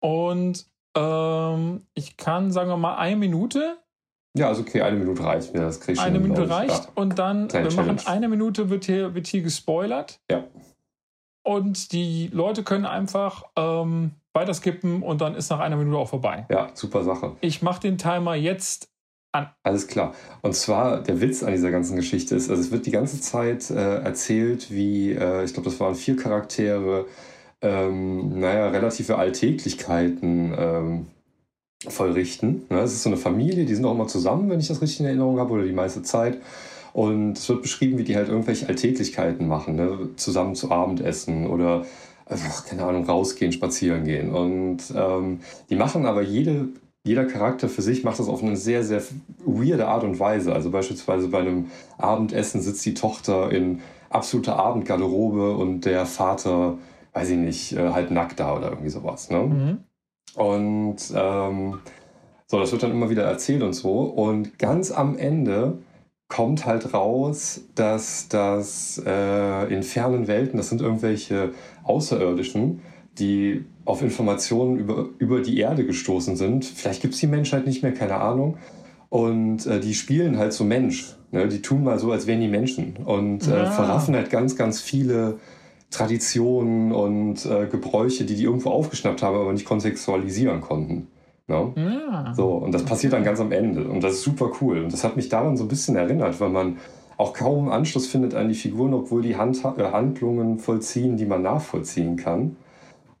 Und 0.00 0.66
ähm, 0.96 1.86
ich 1.94 2.16
kann, 2.16 2.52
sagen 2.52 2.68
wir 2.68 2.76
mal, 2.76 2.96
eine 2.96 3.16
Minute. 3.16 3.78
Ja, 4.36 4.48
also 4.48 4.62
okay, 4.62 4.82
eine 4.82 4.98
Minute 4.98 5.24
reicht 5.24 5.54
mir. 5.54 5.60
Das 5.60 5.80
kriege 5.80 5.94
ich 5.94 6.00
Eine 6.00 6.20
Minute 6.20 6.48
reicht 6.48 6.84
ja. 6.84 6.90
und 6.94 7.18
dann, 7.18 7.48
Kleine 7.48 7.70
wir 7.70 7.76
machen 7.76 8.06
eine 8.06 8.28
Minute, 8.28 8.68
wird 8.68 8.84
hier, 8.84 9.14
wird 9.14 9.26
hier 9.26 9.42
gespoilert. 9.42 10.20
Ja. 10.30 10.44
Und 11.42 11.92
die 11.92 12.28
Leute 12.28 12.62
können 12.62 12.84
einfach 12.84 13.44
ähm, 13.56 14.10
weiterskippen 14.34 15.02
und 15.02 15.22
dann 15.22 15.34
ist 15.34 15.48
nach 15.50 15.60
einer 15.60 15.76
Minute 15.76 15.96
auch 15.96 16.08
vorbei. 16.08 16.44
Ja, 16.50 16.68
super 16.74 17.02
Sache. 17.02 17.36
Ich 17.40 17.62
mache 17.62 17.80
den 17.80 17.96
Timer 17.96 18.34
jetzt 18.34 18.90
an. 19.36 19.48
Alles 19.62 19.86
klar. 19.86 20.14
Und 20.42 20.54
zwar 20.54 21.02
der 21.02 21.20
Witz 21.20 21.42
an 21.42 21.52
dieser 21.52 21.70
ganzen 21.70 21.96
Geschichte 21.96 22.34
ist, 22.34 22.50
also 22.50 22.60
es 22.60 22.70
wird 22.70 22.86
die 22.86 22.90
ganze 22.90 23.20
Zeit 23.20 23.70
äh, 23.70 23.98
erzählt, 23.98 24.70
wie, 24.70 25.12
äh, 25.12 25.44
ich 25.44 25.52
glaube, 25.52 25.68
das 25.70 25.78
waren 25.80 25.94
vier 25.94 26.16
Charaktere, 26.16 27.06
ähm, 27.62 28.38
naja, 28.40 28.68
relative 28.68 29.16
Alltäglichkeiten 29.16 30.54
ähm, 30.58 31.06
vollrichten. 31.88 32.62
Ne? 32.70 32.80
Es 32.80 32.92
ist 32.92 33.02
so 33.02 33.10
eine 33.10 33.16
Familie, 33.16 33.64
die 33.64 33.74
sind 33.74 33.84
auch 33.84 33.94
immer 33.94 34.08
zusammen, 34.08 34.50
wenn 34.50 34.60
ich 34.60 34.68
das 34.68 34.82
richtig 34.82 35.00
in 35.00 35.06
Erinnerung 35.06 35.38
habe, 35.38 35.52
oder 35.52 35.64
die 35.64 35.72
meiste 35.72 36.02
Zeit. 36.02 36.38
Und 36.92 37.36
es 37.36 37.48
wird 37.48 37.62
beschrieben, 37.62 37.98
wie 37.98 38.04
die 38.04 38.16
halt 38.16 38.28
irgendwelche 38.28 38.68
Alltäglichkeiten 38.68 39.46
machen, 39.46 39.76
ne? 39.76 40.08
zusammen 40.16 40.54
zu 40.54 40.70
Abend 40.70 41.00
essen 41.02 41.46
oder 41.46 41.84
einfach, 42.24 42.64
keine 42.66 42.84
Ahnung, 42.84 43.04
rausgehen, 43.04 43.52
spazieren 43.52 44.04
gehen. 44.04 44.32
Und 44.32 44.78
ähm, 44.94 45.40
die 45.68 45.76
machen 45.76 46.06
aber 46.06 46.22
jede, 46.22 46.68
jeder 47.06 47.24
Charakter 47.24 47.68
für 47.68 47.82
sich 47.82 48.02
macht 48.02 48.18
das 48.18 48.28
auf 48.28 48.42
eine 48.42 48.56
sehr, 48.56 48.82
sehr 48.82 49.00
weirde 49.44 49.86
Art 49.86 50.02
und 50.02 50.18
Weise. 50.18 50.52
Also 50.52 50.72
beispielsweise 50.72 51.28
bei 51.28 51.38
einem 51.38 51.66
Abendessen 51.98 52.60
sitzt 52.60 52.84
die 52.84 52.94
Tochter 52.94 53.52
in 53.52 53.80
absoluter 54.10 54.56
Abendgarderobe 54.56 55.56
und 55.56 55.84
der 55.84 56.04
Vater 56.04 56.78
weiß 57.12 57.30
ich 57.30 57.38
nicht, 57.38 57.72
äh, 57.74 57.90
halt 57.90 58.10
nackt 58.10 58.40
da 58.40 58.56
oder 58.56 58.70
irgendwie 58.70 58.90
sowas. 58.90 59.30
Ne? 59.30 59.38
Mhm. 59.38 59.78
Und 60.34 60.96
ähm, 61.14 61.78
so, 62.48 62.58
das 62.58 62.72
wird 62.72 62.82
dann 62.82 62.90
immer 62.90 63.08
wieder 63.08 63.22
erzählt 63.22 63.62
und 63.62 63.72
so. 63.72 64.00
Und 64.00 64.58
ganz 64.58 64.90
am 64.90 65.16
Ende 65.16 65.78
kommt 66.28 66.66
halt 66.66 66.92
raus, 66.92 67.60
dass 67.76 68.26
das 68.28 69.00
äh, 69.06 69.72
in 69.72 69.84
fernen 69.84 70.26
Welten, 70.26 70.56
das 70.56 70.70
sind 70.70 70.80
irgendwelche 70.80 71.52
Außerirdischen, 71.84 72.82
die 73.18 73.64
auf 73.86 74.02
Informationen 74.02 74.76
über, 74.76 75.06
über 75.18 75.40
die 75.40 75.58
Erde 75.58 75.86
gestoßen 75.86 76.36
sind. 76.36 76.64
Vielleicht 76.64 77.00
gibt 77.00 77.14
es 77.14 77.20
die 77.20 77.26
Menschheit 77.26 77.66
nicht 77.66 77.82
mehr, 77.82 77.94
keine 77.94 78.16
Ahnung. 78.16 78.58
Und 79.08 79.66
äh, 79.66 79.80
die 79.80 79.94
spielen 79.94 80.36
halt 80.36 80.52
so 80.52 80.64
Mensch. 80.64 81.16
Ne? 81.30 81.48
Die 81.48 81.62
tun 81.62 81.84
mal 81.84 81.98
so, 81.98 82.12
als 82.12 82.26
wären 82.26 82.40
die 82.40 82.48
Menschen. 82.48 82.96
Und 83.04 83.46
äh, 83.46 83.62
ja. 83.62 83.70
verraffen 83.70 84.14
halt 84.14 84.30
ganz, 84.30 84.56
ganz 84.56 84.80
viele 84.80 85.38
Traditionen 85.90 86.92
und 86.92 87.46
äh, 87.46 87.66
Gebräuche, 87.66 88.24
die 88.24 88.34
die 88.34 88.42
irgendwo 88.42 88.70
aufgeschnappt 88.70 89.22
haben, 89.22 89.36
aber 89.36 89.52
nicht 89.52 89.64
kontextualisieren 89.64 90.60
konnten. 90.60 91.06
Ne? 91.46 91.72
Ja. 91.76 92.34
So, 92.34 92.48
und 92.48 92.72
das 92.72 92.84
passiert 92.84 93.12
dann 93.12 93.22
ganz 93.22 93.38
am 93.40 93.52
Ende. 93.52 93.88
Und 93.88 94.02
das 94.02 94.14
ist 94.14 94.22
super 94.22 94.50
cool. 94.60 94.82
Und 94.82 94.92
das 94.92 95.04
hat 95.04 95.16
mich 95.16 95.28
daran 95.28 95.56
so 95.56 95.64
ein 95.64 95.68
bisschen 95.68 95.94
erinnert, 95.94 96.40
weil 96.40 96.50
man 96.50 96.78
auch 97.16 97.32
kaum 97.32 97.68
Anschluss 97.68 98.08
findet 98.08 98.34
an 98.34 98.48
die 98.48 98.54
Figuren, 98.54 98.92
obwohl 98.92 99.22
die 99.22 99.36
Hand 99.36 99.64
äh, 99.64 99.84
Handlungen 99.84 100.58
vollziehen, 100.58 101.16
die 101.16 101.24
man 101.24 101.42
nachvollziehen 101.42 102.16
kann. 102.16 102.56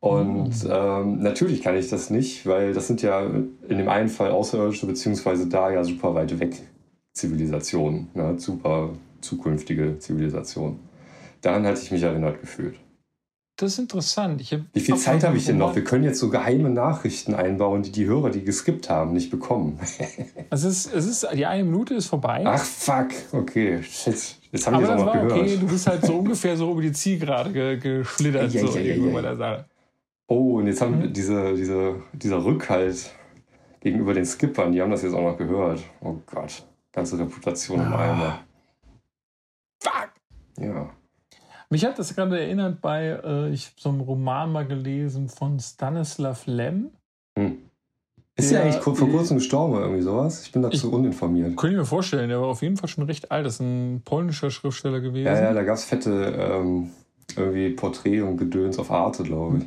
Und 0.00 0.64
mhm. 0.64 0.70
ähm, 0.70 1.22
natürlich 1.22 1.62
kann 1.62 1.76
ich 1.76 1.88
das 1.88 2.10
nicht, 2.10 2.46
weil 2.46 2.72
das 2.72 2.86
sind 2.86 3.02
ja 3.02 3.24
in 3.24 3.78
dem 3.78 3.88
einen 3.88 4.08
Fall 4.08 4.30
Außerirdische, 4.30 4.86
beziehungsweise 4.86 5.48
da 5.48 5.70
ja 5.70 5.82
super 5.84 6.14
weit 6.14 6.38
weg 6.38 6.62
Zivilisationen, 7.12 8.08
ne? 8.14 8.38
super 8.38 8.90
zukünftige 9.20 9.98
Zivilisationen. 9.98 10.78
Daran 11.40 11.66
hatte 11.66 11.80
ich 11.82 11.90
mich 11.90 12.02
erinnert 12.02 12.40
gefühlt. 12.40 12.76
Das 13.58 13.72
ist 13.72 13.78
interessant. 13.78 14.42
Wie 14.74 14.80
viel 14.80 14.96
Zeit 14.96 15.24
habe 15.24 15.38
ich 15.38 15.46
denn 15.46 15.56
noch? 15.56 15.74
Wir 15.74 15.82
können 15.82 16.04
jetzt 16.04 16.18
so 16.18 16.28
geheime 16.28 16.68
Nachrichten 16.68 17.32
einbauen, 17.32 17.82
die 17.82 17.90
die 17.90 18.04
Hörer, 18.04 18.28
die 18.28 18.44
geskippt 18.44 18.90
haben, 18.90 19.14
nicht 19.14 19.30
bekommen. 19.30 19.80
es 20.50 20.64
ist, 20.64 20.92
es 20.92 21.06
ist, 21.06 21.26
die 21.34 21.46
eine 21.46 21.64
Minute 21.64 21.94
ist 21.94 22.06
vorbei. 22.06 22.42
Ach 22.44 22.62
fuck, 22.62 23.08
okay. 23.32 23.82
Shit. 23.82 24.36
Jetzt 24.52 24.66
haben 24.66 24.78
wir 24.78 24.84
es 24.84 24.90
auch 24.90 25.06
noch 25.06 25.12
gehört. 25.14 25.32
Okay, 25.32 25.56
du 25.56 25.66
bist 25.66 25.86
halt 25.86 26.04
so 26.04 26.18
ungefähr 26.18 26.54
so 26.54 26.70
über 26.70 26.82
die 26.82 26.92
Zielgerade 26.92 27.50
ge 27.50 27.78
geschlittert. 27.78 28.52
Ja, 28.52 28.66
so 28.66 28.78
ja, 28.78 28.94
ja, 28.94 29.36
Sache. 29.36 29.64
Oh, 30.28 30.58
und 30.58 30.66
jetzt 30.66 30.80
haben 30.80 30.98
mhm. 30.98 31.12
diese, 31.12 31.54
diese, 31.54 32.02
dieser 32.12 32.44
Rückhalt 32.44 33.10
gegenüber 33.80 34.14
den 34.14 34.26
Skippern, 34.26 34.72
die 34.72 34.82
haben 34.82 34.90
das 34.90 35.02
jetzt 35.02 35.14
auch 35.14 35.22
noch 35.22 35.36
gehört. 35.36 35.82
Oh 36.00 36.16
Gott, 36.26 36.66
ganze 36.92 37.18
Reputation 37.18 37.80
im 37.80 37.92
ah. 37.92 37.98
Eimer. 37.98 38.38
Fuck! 39.80 40.10
Ja. 40.58 40.90
Mich 41.70 41.84
hat 41.84 41.98
das 41.98 42.14
gerade 42.14 42.40
erinnert 42.40 42.80
bei, 42.80 43.20
äh, 43.24 43.50
ich 43.50 43.66
habe 43.66 43.76
so 43.78 43.88
einen 43.88 44.00
Roman 44.00 44.52
mal 44.52 44.66
gelesen 44.66 45.28
von 45.28 45.58
Stanislav 45.60 46.46
Lem. 46.46 46.90
Hm. 47.36 47.58
Ist 48.38 48.50
der 48.50 48.62
eigentlich 48.62 48.82
vor 48.82 48.94
kurzem 48.94 49.38
gestorben 49.38 49.74
oder 49.74 49.84
irgendwie 49.84 50.02
sowas? 50.02 50.42
Ich 50.42 50.52
bin 50.52 50.60
dazu 50.60 50.88
ich, 50.88 50.92
uninformiert. 50.92 51.56
Könnte 51.56 51.74
ich 51.74 51.80
mir 51.80 51.86
vorstellen, 51.86 52.28
der 52.28 52.40
war 52.40 52.48
auf 52.48 52.60
jeden 52.60 52.76
Fall 52.76 52.88
schon 52.88 53.04
recht 53.04 53.30
alt. 53.30 53.46
Das 53.46 53.54
ist 53.54 53.60
ein 53.60 54.02
polnischer 54.04 54.50
Schriftsteller 54.50 55.00
gewesen. 55.00 55.26
Ja, 55.26 55.40
ja, 55.40 55.52
da 55.54 55.62
gab 55.62 55.76
es 55.76 55.84
fette 55.84 56.34
ähm, 56.38 56.90
irgendwie 57.34 57.70
Porträt 57.70 58.20
und 58.20 58.36
Gedöns 58.36 58.78
auf 58.78 58.90
Arte, 58.90 59.22
glaube 59.22 59.58
ich. 59.58 59.64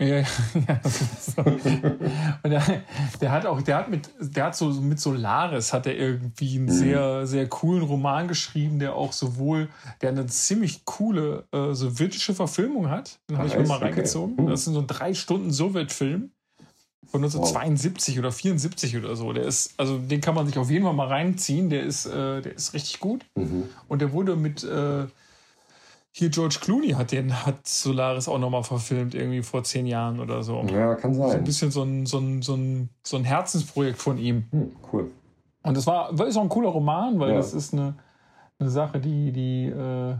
Ja, 0.00 0.18
ja, 0.18 0.24
so. 1.20 1.42
Und 1.42 2.50
der, 2.50 2.82
der, 3.20 3.32
hat 3.32 3.46
auch, 3.46 3.60
der 3.62 3.76
hat 3.76 3.90
mit, 3.90 4.08
der 4.20 4.44
hat 4.44 4.56
so 4.56 4.68
mit 4.68 5.00
Solaris 5.00 5.72
hat 5.72 5.86
er 5.86 5.96
irgendwie 5.96 6.56
einen 6.56 6.66
mhm. 6.66 6.70
sehr, 6.70 7.26
sehr 7.26 7.48
coolen 7.48 7.82
Roman 7.82 8.28
geschrieben, 8.28 8.78
der 8.78 8.94
auch 8.94 9.12
sowohl, 9.12 9.68
der 10.00 10.10
eine 10.10 10.26
ziemlich 10.26 10.84
coole 10.84 11.46
äh, 11.52 11.74
sowjetische 11.74 12.32
Verfilmung 12.32 12.88
hat. 12.90 13.18
Den 13.28 13.38
habe 13.38 13.48
ich 13.48 13.58
mir 13.58 13.66
mal 13.66 13.78
reingezogen. 13.78 14.34
Okay. 14.34 14.42
Mhm. 14.42 14.50
Das 14.50 14.66
ist 14.66 14.72
so 14.72 14.78
ein 14.78 14.86
drei 14.86 15.14
Stunden 15.14 15.50
Sowjetfilm 15.50 16.30
von 17.10 17.24
1972 17.24 18.14
wow. 18.14 18.18
oder 18.20 18.32
74 18.32 18.96
oder 18.98 19.16
so. 19.16 19.32
Der 19.32 19.44
ist, 19.44 19.74
also 19.78 19.98
den 19.98 20.20
kann 20.20 20.36
man 20.36 20.46
sich 20.46 20.58
auf 20.58 20.70
jeden 20.70 20.84
Fall 20.84 20.94
mal 20.94 21.08
reinziehen. 21.08 21.70
Der 21.70 21.82
ist, 21.82 22.06
äh, 22.06 22.40
der 22.40 22.54
ist 22.54 22.72
richtig 22.72 23.00
gut. 23.00 23.24
Mhm. 23.34 23.64
Und 23.88 24.00
der 24.00 24.12
wurde 24.12 24.36
mit 24.36 24.62
äh, 24.62 25.06
hier 26.12 26.30
George 26.30 26.58
Clooney 26.60 26.90
hat 26.90 27.12
den, 27.12 27.46
hat 27.46 27.66
Solaris 27.66 28.28
auch 28.28 28.38
nochmal 28.38 28.64
verfilmt, 28.64 29.14
irgendwie 29.14 29.42
vor 29.42 29.62
zehn 29.62 29.86
Jahren 29.86 30.20
oder 30.20 30.42
so. 30.42 30.62
Ja, 30.72 30.94
kann 30.94 31.14
sein. 31.14 31.30
So 31.30 31.36
ein 31.36 31.44
bisschen 31.44 31.70
so 31.70 31.82
ein, 31.82 32.06
so 32.06 32.18
ein, 32.18 32.42
so 32.42 32.54
ein, 32.54 32.90
so 33.02 33.16
ein 33.16 33.24
Herzensprojekt 33.24 33.98
von 33.98 34.18
ihm. 34.18 34.48
Hm, 34.50 34.76
cool. 34.92 35.10
Und 35.62 35.76
das 35.76 35.86
war, 35.86 36.12
ist 36.26 36.36
auch 36.36 36.42
ein 36.42 36.48
cooler 36.48 36.70
Roman, 36.70 37.18
weil 37.18 37.30
ja. 37.30 37.36
das 37.36 37.52
ist 37.52 37.72
eine, 37.72 37.94
eine 38.58 38.70
Sache, 38.70 39.00
die, 39.00 39.32
die, 39.32 39.66
äh, 39.66 40.16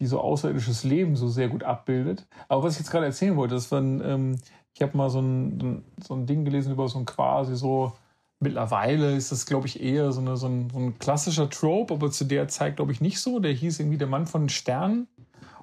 die 0.00 0.06
so 0.06 0.20
außerirdisches 0.20 0.84
Leben 0.84 1.16
so 1.16 1.28
sehr 1.28 1.48
gut 1.48 1.64
abbildet. 1.64 2.26
Aber 2.48 2.62
was 2.62 2.74
ich 2.74 2.80
jetzt 2.80 2.90
gerade 2.90 3.06
erzählen 3.06 3.36
wollte, 3.36 3.54
war 3.70 3.80
ein, 3.80 4.00
ähm, 4.04 4.36
ich 4.72 4.82
habe 4.82 4.96
mal 4.96 5.10
so 5.10 5.20
ein, 5.20 5.84
so 6.02 6.14
ein 6.14 6.26
Ding 6.26 6.44
gelesen 6.44 6.72
über 6.72 6.88
so 6.88 6.98
ein 6.98 7.04
quasi 7.04 7.56
so 7.56 7.92
Mittlerweile 8.44 9.16
ist 9.16 9.32
das, 9.32 9.46
glaube 9.46 9.66
ich, 9.66 9.82
eher 9.82 10.12
so, 10.12 10.20
eine, 10.20 10.36
so, 10.36 10.46
ein, 10.46 10.68
so, 10.70 10.78
ein, 10.78 10.98
klassischer 10.98 11.48
Trope, 11.48 11.94
aber 11.94 12.10
zu 12.10 12.24
der 12.24 12.46
Zeit, 12.48 12.76
glaube 12.76 12.92
ich, 12.92 13.00
nicht 13.00 13.18
so. 13.18 13.38
Der 13.38 13.52
hieß 13.52 13.80
irgendwie 13.80 13.98
Der 13.98 14.06
Mann 14.06 14.26
von 14.26 14.42
den 14.42 14.48
Sternen 14.50 15.08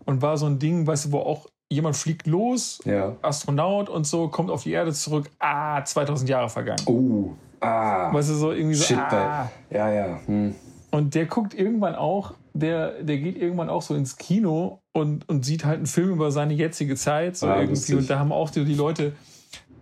und 0.06 0.22
war 0.22 0.38
so 0.38 0.48
ein 0.48 0.58
Ding, 0.58 0.88
weißt 0.88 1.06
du, 1.06 1.12
wo 1.12 1.20
auch 1.20 1.48
jemand 1.70 1.96
fliegt 1.96 2.28
los, 2.28 2.82
ja. 2.84 3.15
Astronaut 3.22 3.88
und 3.88 4.06
so, 4.06 4.28
kommt 4.28 4.50
auf 4.50 4.63
die 4.63 4.72
Erde 4.72 4.91
zurück, 4.91 5.30
ah, 5.39 5.84
2000 5.84 6.30
Jahre 6.30 6.50
vergangen. 6.50 6.84
Oh, 6.86 7.30
ah. 7.62 8.13
Weißt 8.13 8.30
du, 8.32 8.34
so 8.34 8.52
irgendwie 8.52 8.76
so, 8.76 8.84
Shit, 8.84 8.98
ah. 8.98 9.50
Ja, 9.70 9.89
ja. 9.89 10.20
Hm. 10.26 10.56
Und 10.89 11.15
der 11.15 11.28
guckt 11.28 11.54
irgendwann 11.54 11.96
auch, 11.96 12.34
der, 12.54 13.04
der 13.04 13.17
geht 13.20 13.38
irgendwann 13.38 13.70
auch 13.70 13.82
so 13.82 13.96
ins 13.96 14.17
Kino 14.17 14.82
und, 14.91 15.30
und 15.30 15.46
sieht 15.46 15.63
halt 15.63 15.78
einen 15.78 15.86
Film 15.86 16.10
über 16.10 16.32
seine 16.32 16.54
jetzige 16.54 16.96
Zeit, 16.96 17.38
so 17.38 17.48
ah, 17.48 17.56
irgendwie. 17.56 17.76
Lustig. 17.76 17.98
Und 17.98 18.10
da 18.10 18.20
haben 18.20 18.32
auch 18.34 18.50
die, 18.50 18.65
die 18.65 18.74
Leute 18.74 19.13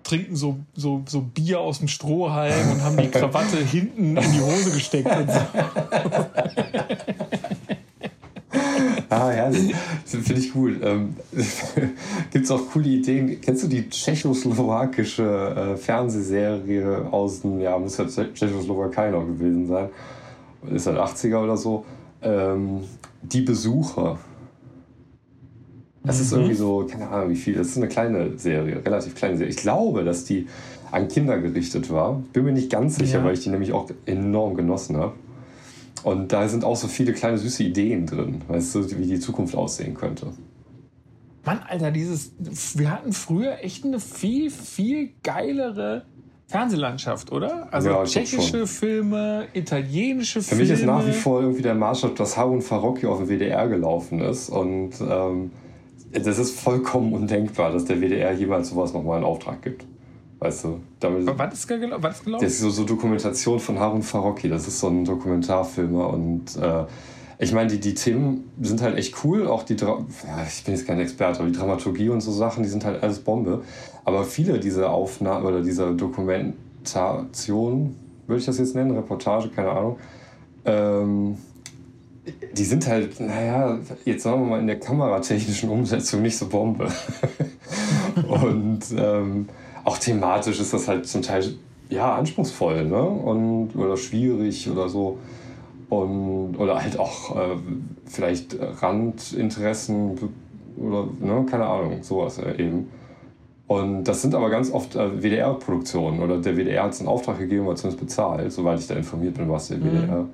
trinken 0.09 0.35
so, 0.35 0.57
so, 0.75 1.03
so 1.07 1.21
Bier 1.21 1.59
aus 1.59 1.79
dem 1.79 1.87
Strohhalm 1.87 2.71
und 2.71 2.83
haben 2.83 2.97
die 2.97 3.07
Krawatte 3.11 3.57
hinten 3.57 4.17
in 4.17 4.31
die 4.31 4.41
Hose 4.41 4.71
gesteckt 4.71 5.07
und 5.07 5.31
so. 5.31 5.39
Ah, 9.11 9.29
herrlich. 9.31 9.73
Finde 10.05 10.33
ich 10.39 10.55
cool. 10.55 10.79
Ähm, 10.83 11.15
Gibt 12.31 12.45
es 12.45 12.51
auch 12.51 12.61
coole 12.71 12.87
Ideen? 12.87 13.41
Kennst 13.41 13.63
du 13.63 13.67
die 13.67 13.89
tschechoslowakische 13.89 15.73
äh, 15.73 15.77
Fernsehserie 15.77 17.07
aus 17.11 17.41
dem, 17.41 17.59
ja, 17.59 17.77
muss 17.77 17.97
ja 17.97 18.05
Tschechoslowakei 18.05 19.09
noch 19.09 19.25
gewesen 19.25 19.67
sein. 19.67 19.89
Ist 20.71 20.85
halt 20.85 20.99
80er 20.99 21.43
oder 21.43 21.57
so. 21.57 21.85
Ähm, 22.21 22.81
die 23.23 23.41
Besucher. 23.41 24.19
Das 26.09 26.19
ist 26.19 26.31
irgendwie 26.31 26.53
mhm. 26.53 26.57
so, 26.57 26.87
keine 26.89 27.07
Ahnung 27.09 27.29
wie 27.29 27.35
viel, 27.35 27.55
das 27.55 27.67
ist 27.67 27.77
eine 27.77 27.87
kleine 27.87 28.37
Serie, 28.37 28.83
relativ 28.83 29.15
kleine 29.15 29.37
Serie. 29.37 29.51
Ich 29.51 29.57
glaube, 29.57 30.03
dass 30.03 30.25
die 30.25 30.47
an 30.91 31.07
Kinder 31.07 31.39
gerichtet 31.39 31.91
war. 31.91 32.23
Bin 32.33 32.45
mir 32.45 32.51
nicht 32.51 32.71
ganz 32.71 32.95
sicher, 32.95 33.19
ja. 33.19 33.23
weil 33.23 33.33
ich 33.33 33.41
die 33.41 33.49
nämlich 33.49 33.73
auch 33.73 33.89
enorm 34.05 34.55
genossen 34.55 34.97
habe. 34.97 35.13
Und 36.03 36.31
da 36.31 36.47
sind 36.47 36.63
auch 36.63 36.75
so 36.75 36.87
viele 36.87 37.13
kleine 37.13 37.37
süße 37.37 37.63
Ideen 37.63 38.05
drin, 38.05 38.41
weißt 38.47 38.75
du, 38.75 38.97
wie 38.97 39.05
die 39.05 39.19
Zukunft 39.19 39.55
aussehen 39.55 39.93
könnte. 39.93 40.27
Mann, 41.45 41.59
Alter, 41.67 41.91
dieses, 41.91 42.31
wir 42.77 42.91
hatten 42.91 43.13
früher 43.13 43.63
echt 43.63 43.85
eine 43.85 43.99
viel, 43.99 44.49
viel 44.49 45.11
geilere 45.23 46.05
Fernsehlandschaft, 46.47 47.31
oder? 47.31 47.67
Also 47.71 47.89
ja, 47.89 48.03
tschechische 48.03 48.65
Filme, 48.65 49.47
italienische 49.53 50.41
Filme. 50.41 50.63
Für 50.63 50.71
mich 50.71 50.79
ist 50.79 50.85
nach 50.85 51.05
wie 51.05 51.11
vor 51.11 51.41
irgendwie 51.41 51.61
der 51.61 51.75
Maßstab, 51.75 52.15
dass 52.15 52.37
Harun 52.37 52.61
Farocki 52.61 53.05
auf 53.05 53.19
dem 53.19 53.29
WDR 53.29 53.67
gelaufen 53.67 54.19
ist 54.19 54.49
und 54.49 54.93
ähm, 55.01 55.51
das 56.11 56.39
ist 56.39 56.59
vollkommen 56.59 57.13
undenkbar, 57.13 57.71
dass 57.71 57.85
der 57.85 58.01
WDR 58.01 58.33
jemals 58.33 58.69
sowas 58.69 58.93
nochmal 58.93 59.19
in 59.19 59.25
Auftrag 59.25 59.61
gibt. 59.61 59.85
Weißt 60.39 60.63
du? 60.63 60.79
Damit, 60.99 61.27
was 61.37 61.53
ist, 61.53 61.67
gel 61.67 61.91
was 61.97 62.23
gelaufen? 62.23 62.43
Das 62.43 62.53
ist 62.53 62.61
so, 62.61 62.69
so 62.69 62.85
Dokumentation 62.85 63.59
von 63.59 63.77
Harun 63.77 64.01
Farocki. 64.01 64.47
Das 64.47 64.67
ist 64.67 64.79
so 64.79 64.87
ein 64.87 65.03
Dokumentarfilmer 65.03 66.09
und 66.09 66.55
äh, 66.55 66.85
ich 67.41 67.53
meine, 67.53 67.69
die, 67.69 67.79
die 67.79 67.93
Themen 67.93 68.51
sind 68.61 68.81
halt 68.81 68.97
echt 68.97 69.23
cool. 69.23 69.47
Auch 69.47 69.63
die, 69.63 69.75
ja, 69.75 69.97
ich 70.47 70.63
bin 70.63 70.75
jetzt 70.75 70.87
kein 70.87 70.99
Experte, 70.99 71.39
aber 71.39 71.49
die 71.49 71.57
Dramaturgie 71.57 72.09
und 72.09 72.21
so 72.21 72.31
Sachen, 72.31 72.63
die 72.63 72.69
sind 72.69 72.85
halt 72.85 73.03
alles 73.03 73.19
Bombe. 73.19 73.63
Aber 74.03 74.23
viele 74.23 74.59
dieser 74.59 74.91
Aufnahmen 74.91 75.45
oder 75.45 75.61
dieser 75.61 75.93
Dokumentation, 75.93 77.95
würde 78.27 78.39
ich 78.39 78.45
das 78.45 78.59
jetzt 78.59 78.75
nennen, 78.75 78.91
Reportage, 78.91 79.49
keine 79.49 79.71
Ahnung, 79.71 79.97
ähm, 80.65 81.37
die 82.53 82.63
sind 82.63 82.87
halt, 82.87 83.19
naja, 83.19 83.79
jetzt 84.05 84.23
sagen 84.23 84.41
wir 84.41 84.47
mal 84.47 84.59
in 84.59 84.67
der 84.67 84.79
kameratechnischen 84.79 85.69
Umsetzung 85.69 86.21
nicht 86.21 86.37
so 86.37 86.47
Bombe. 86.47 86.87
und 88.27 88.79
ähm, 88.97 89.49
auch 89.83 89.97
thematisch 89.97 90.59
ist 90.59 90.73
das 90.73 90.87
halt 90.87 91.07
zum 91.07 91.21
Teil 91.21 91.55
ja 91.89 92.15
anspruchsvoll, 92.15 92.85
ne? 92.85 93.01
Und, 93.01 93.75
oder 93.75 93.97
schwierig 93.97 94.69
oder 94.69 94.89
so. 94.89 95.17
Und, 95.89 96.55
oder 96.57 96.81
halt 96.81 96.99
auch 96.99 97.35
äh, 97.35 97.57
vielleicht 98.05 98.55
Randinteressen 98.59 100.17
oder 100.77 101.07
ne, 101.19 101.45
keine 101.49 101.65
Ahnung, 101.65 102.03
sowas 102.03 102.37
äh, 102.37 102.61
eben. 102.61 102.89
Und 103.67 104.03
das 104.05 104.21
sind 104.21 104.33
aber 104.33 104.49
ganz 104.49 104.71
oft 104.71 104.95
äh, 104.95 105.21
WDR-Produktionen 105.21 106.21
oder 106.21 106.39
der 106.39 106.57
WDR 106.57 106.83
hat 106.83 106.93
es 106.93 107.01
in 107.01 107.07
Auftrag 107.07 107.37
gegeben 107.37 107.67
oder 107.67 107.75
zumindest 107.75 107.99
bezahlt, 107.99 108.51
soweit 108.51 108.79
ich 108.79 108.87
da 108.87 108.95
informiert 108.95 109.35
bin, 109.35 109.49
was 109.49 109.67
der 109.67 109.77
mhm. 109.77 109.83
WDR. 109.83 110.25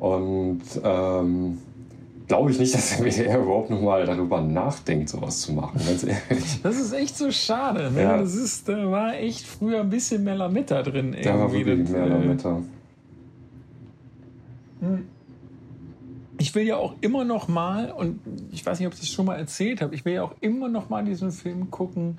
Und 0.00 0.62
ähm, 0.82 1.58
glaube 2.26 2.50
ich 2.50 2.58
nicht, 2.58 2.74
dass 2.74 2.96
der 2.96 3.04
WDR 3.04 3.38
überhaupt 3.38 3.70
noch 3.70 3.82
mal 3.82 4.06
darüber 4.06 4.40
nachdenkt, 4.40 5.10
sowas 5.10 5.42
zu 5.42 5.52
machen, 5.52 5.80
ganz 5.86 6.02
ehrlich. 6.02 6.62
Das 6.62 6.80
ist 6.80 6.92
echt 6.92 7.16
so 7.16 7.30
schade. 7.30 7.90
Ne? 7.92 8.02
Ja. 8.02 8.16
Das 8.16 8.34
ist, 8.34 8.68
da 8.68 8.90
war 8.90 9.14
echt 9.14 9.46
früher 9.46 9.80
ein 9.80 9.90
bisschen 9.90 10.24
mehr 10.24 10.36
Lametta 10.36 10.82
drin. 10.82 11.14
Da 11.22 11.38
war 11.38 11.52
wirklich 11.52 11.88
mehr 11.88 12.06
Lametta. 12.06 12.62
Hm. 14.80 15.06
Ich 16.38 16.54
will 16.54 16.66
ja 16.66 16.76
auch 16.76 16.94
immer 17.02 17.24
noch 17.24 17.48
mal, 17.48 17.92
und 17.92 18.20
ich 18.50 18.64
weiß 18.64 18.78
nicht, 18.78 18.86
ob 18.86 18.94
ich 18.94 19.00
das 19.00 19.10
schon 19.10 19.26
mal 19.26 19.36
erzählt 19.36 19.82
habe, 19.82 19.94
ich 19.94 20.06
will 20.06 20.14
ja 20.14 20.22
auch 20.22 20.34
immer 20.40 20.70
noch 20.70 20.88
mal 20.88 21.04
diesen 21.04 21.32
Film 21.32 21.70
gucken, 21.70 22.16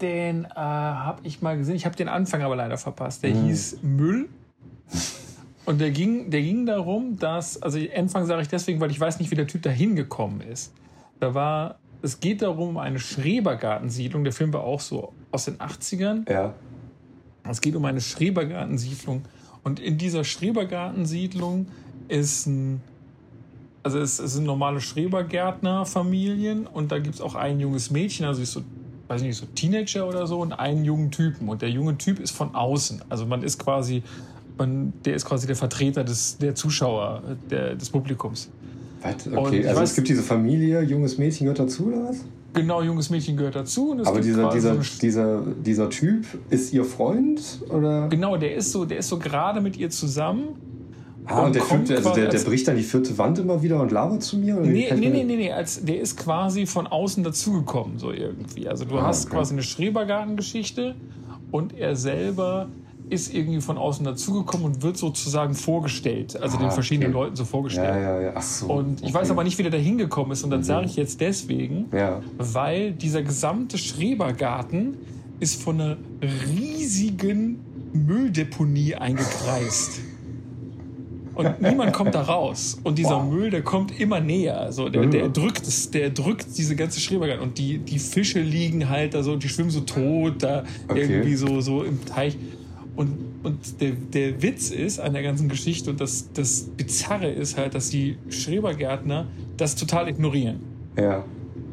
den 0.00 0.46
äh, 0.46 0.48
habe 0.56 1.20
ich 1.22 1.40
mal 1.40 1.56
gesehen. 1.56 1.76
Ich 1.76 1.86
habe 1.86 1.94
den 1.94 2.08
Anfang 2.08 2.42
aber 2.42 2.56
leider 2.56 2.78
verpasst. 2.78 3.22
Der 3.22 3.30
hm. 3.30 3.44
hieß 3.44 3.78
Müll. 3.82 4.28
Und 5.70 5.80
der 5.80 5.92
ging, 5.92 6.30
der 6.32 6.42
ging 6.42 6.66
darum, 6.66 7.16
dass, 7.16 7.62
also 7.62 7.78
Anfang 7.94 8.26
sage 8.26 8.42
ich 8.42 8.48
deswegen, 8.48 8.80
weil 8.80 8.90
ich 8.90 8.98
weiß 8.98 9.20
nicht, 9.20 9.30
wie 9.30 9.36
der 9.36 9.46
Typ 9.46 9.62
da 9.62 9.70
hingekommen 9.70 10.40
ist. 10.40 10.72
Da 11.20 11.32
war, 11.32 11.78
es 12.02 12.18
geht 12.18 12.42
darum, 12.42 12.76
eine 12.76 12.98
Schrebergartensiedlung. 12.98 14.24
Der 14.24 14.32
Film 14.32 14.52
war 14.52 14.64
auch 14.64 14.80
so 14.80 15.12
aus 15.30 15.44
den 15.44 15.58
80ern. 15.58 16.28
Ja. 16.28 16.54
Es 17.48 17.60
geht 17.60 17.76
um 17.76 17.84
eine 17.84 18.00
Schrebergartensiedlung. 18.00 19.22
Und 19.62 19.78
in 19.78 19.96
dieser 19.96 20.24
Schrebergartensiedlung 20.24 21.68
ist 22.08 22.48
ein, 22.48 22.80
also 23.84 24.00
es, 24.00 24.18
es 24.18 24.32
sind 24.32 24.46
normale 24.46 24.80
Schrebergärtnerfamilien 24.80 26.66
und 26.66 26.90
da 26.90 26.98
gibt 26.98 27.14
es 27.14 27.20
auch 27.20 27.36
ein 27.36 27.60
junges 27.60 27.92
Mädchen, 27.92 28.26
also 28.26 28.42
ist 28.42 28.54
so, 28.54 28.62
weiß 29.06 29.22
nicht, 29.22 29.36
so 29.36 29.46
Teenager 29.46 30.08
oder 30.08 30.26
so 30.26 30.40
und 30.40 30.52
einen 30.52 30.84
jungen 30.84 31.12
Typen. 31.12 31.48
Und 31.48 31.62
der 31.62 31.70
junge 31.70 31.96
Typ 31.96 32.18
ist 32.18 32.32
von 32.32 32.56
außen. 32.56 33.02
Also 33.08 33.24
man 33.24 33.44
ist 33.44 33.60
quasi 33.60 34.02
man, 34.60 34.92
der 35.04 35.14
ist 35.14 35.24
quasi 35.24 35.46
der 35.46 35.56
Vertreter 35.56 36.04
des, 36.04 36.38
der 36.38 36.54
Zuschauer, 36.54 37.22
der, 37.50 37.74
des 37.74 37.90
Publikums. 37.90 38.50
Was? 39.02 39.26
Okay, 39.26 39.66
also 39.66 39.80
weiß, 39.80 39.90
es 39.90 39.96
gibt 39.96 40.08
diese 40.08 40.22
Familie, 40.22 40.82
junges 40.82 41.18
Mädchen 41.18 41.46
gehört 41.46 41.58
dazu, 41.58 41.86
oder 41.86 42.10
was? 42.10 42.24
Genau, 42.52 42.82
junges 42.82 43.10
Mädchen 43.10 43.36
gehört 43.36 43.56
dazu. 43.56 43.96
Aber 44.04 44.20
dieser, 44.20 44.50
dieser, 44.50 44.76
dieser, 45.00 45.42
dieser 45.64 45.88
Typ 45.88 46.26
ist 46.50 46.72
ihr 46.72 46.84
Freund? 46.84 47.40
Oder? 47.70 48.08
Genau, 48.08 48.36
der 48.36 48.54
ist 48.56 48.72
so, 48.72 48.84
der 48.84 48.98
ist 48.98 49.08
so 49.08 49.18
gerade 49.18 49.60
mit 49.60 49.76
ihr 49.76 49.88
zusammen. 49.90 50.48
Ah, 51.26 51.40
und, 51.40 51.46
und 51.46 51.54
der, 51.54 51.62
fünfte, 51.62 51.96
also 51.96 52.12
der, 52.12 52.28
der 52.28 52.40
bricht 52.40 52.66
dann 52.66 52.76
die 52.76 52.82
vierte 52.82 53.16
Wand 53.16 53.38
immer 53.38 53.62
wieder 53.62 53.80
und 53.80 53.92
labert 53.92 54.22
zu 54.22 54.36
mir? 54.36 54.56
Oder 54.56 54.66
nee, 54.66 54.92
nee, 54.92 55.08
nee, 55.10 55.24
nee, 55.24 55.36
nee, 55.36 55.52
als, 55.52 55.84
der 55.84 56.00
ist 56.00 56.16
quasi 56.16 56.66
von 56.66 56.86
außen 56.86 57.22
dazugekommen, 57.22 57.98
so 57.98 58.10
irgendwie. 58.10 58.68
Also 58.68 58.84
du 58.84 58.98
ah, 58.98 59.06
hast 59.06 59.26
okay. 59.26 59.36
quasi 59.36 59.54
eine 59.54 59.62
Schrebergartengeschichte 59.62 60.96
und 61.52 61.78
er 61.78 61.94
selber 61.94 62.68
ist 63.10 63.34
irgendwie 63.34 63.60
von 63.60 63.76
außen 63.76 64.04
dazugekommen 64.04 64.66
und 64.66 64.82
wird 64.82 64.96
sozusagen 64.96 65.54
vorgestellt, 65.54 66.40
also 66.40 66.56
ah, 66.58 66.60
den 66.60 66.70
verschiedenen 66.70 67.14
okay. 67.14 67.24
Leuten 67.24 67.36
so 67.36 67.44
vorgestellt. 67.44 67.88
Ja, 67.88 68.00
ja, 68.00 68.20
ja. 68.20 68.32
Ach 68.34 68.42
so, 68.42 68.66
und 68.66 69.00
ich 69.00 69.08
okay. 69.08 69.14
weiß 69.14 69.30
aber 69.30 69.44
nicht, 69.44 69.58
wie 69.58 69.62
der 69.62 69.72
da 69.72 69.78
hingekommen 69.78 70.32
ist 70.32 70.44
und 70.44 70.50
das 70.50 70.60
mhm. 70.60 70.64
sage 70.64 70.86
ich 70.86 70.96
jetzt 70.96 71.20
deswegen, 71.20 71.86
ja. 71.92 72.20
weil 72.38 72.92
dieser 72.92 73.22
gesamte 73.22 73.78
Schrebergarten 73.78 74.96
ist 75.40 75.62
von 75.62 75.80
einer 75.80 75.96
riesigen 76.22 77.60
Mülldeponie 77.92 78.94
eingekreist. 78.94 80.00
und 81.34 81.60
niemand 81.62 81.92
kommt 81.92 82.14
da 82.14 82.22
raus. 82.22 82.78
Und 82.84 82.98
dieser 82.98 83.16
wow. 83.16 83.24
Müll, 83.24 83.50
der 83.50 83.62
kommt 83.62 83.98
immer 83.98 84.20
näher. 84.20 84.70
So, 84.72 84.88
der, 84.88 85.06
der 85.06 85.28
drückt 85.28 85.66
es, 85.66 85.90
der 85.90 86.10
drückt 86.10 86.58
diese 86.58 86.76
ganze 86.76 87.00
Schrebergarten. 87.00 87.42
Und 87.42 87.58
die, 87.58 87.78
die 87.78 87.98
Fische 87.98 88.40
liegen 88.40 88.88
halt 88.88 89.14
da 89.14 89.22
so, 89.22 89.36
die 89.36 89.48
schwimmen 89.48 89.70
so 89.70 89.80
tot 89.80 90.42
da 90.42 90.64
okay. 90.88 91.00
irgendwie 91.00 91.34
so, 91.34 91.60
so 91.60 91.82
im 91.82 92.04
Teich. 92.04 92.36
Und, 92.96 93.16
und 93.42 93.80
der, 93.80 93.92
der 93.92 94.42
Witz 94.42 94.70
ist 94.70 94.98
an 94.98 95.12
der 95.12 95.22
ganzen 95.22 95.48
Geschichte 95.48 95.90
und 95.90 96.00
das, 96.00 96.28
das 96.34 96.62
Bizarre 96.62 97.30
ist 97.30 97.56
halt, 97.56 97.74
dass 97.74 97.90
die 97.90 98.16
Schrebergärtner 98.28 99.26
das 99.56 99.74
total 99.76 100.08
ignorieren. 100.08 100.60
Ja. 100.98 101.24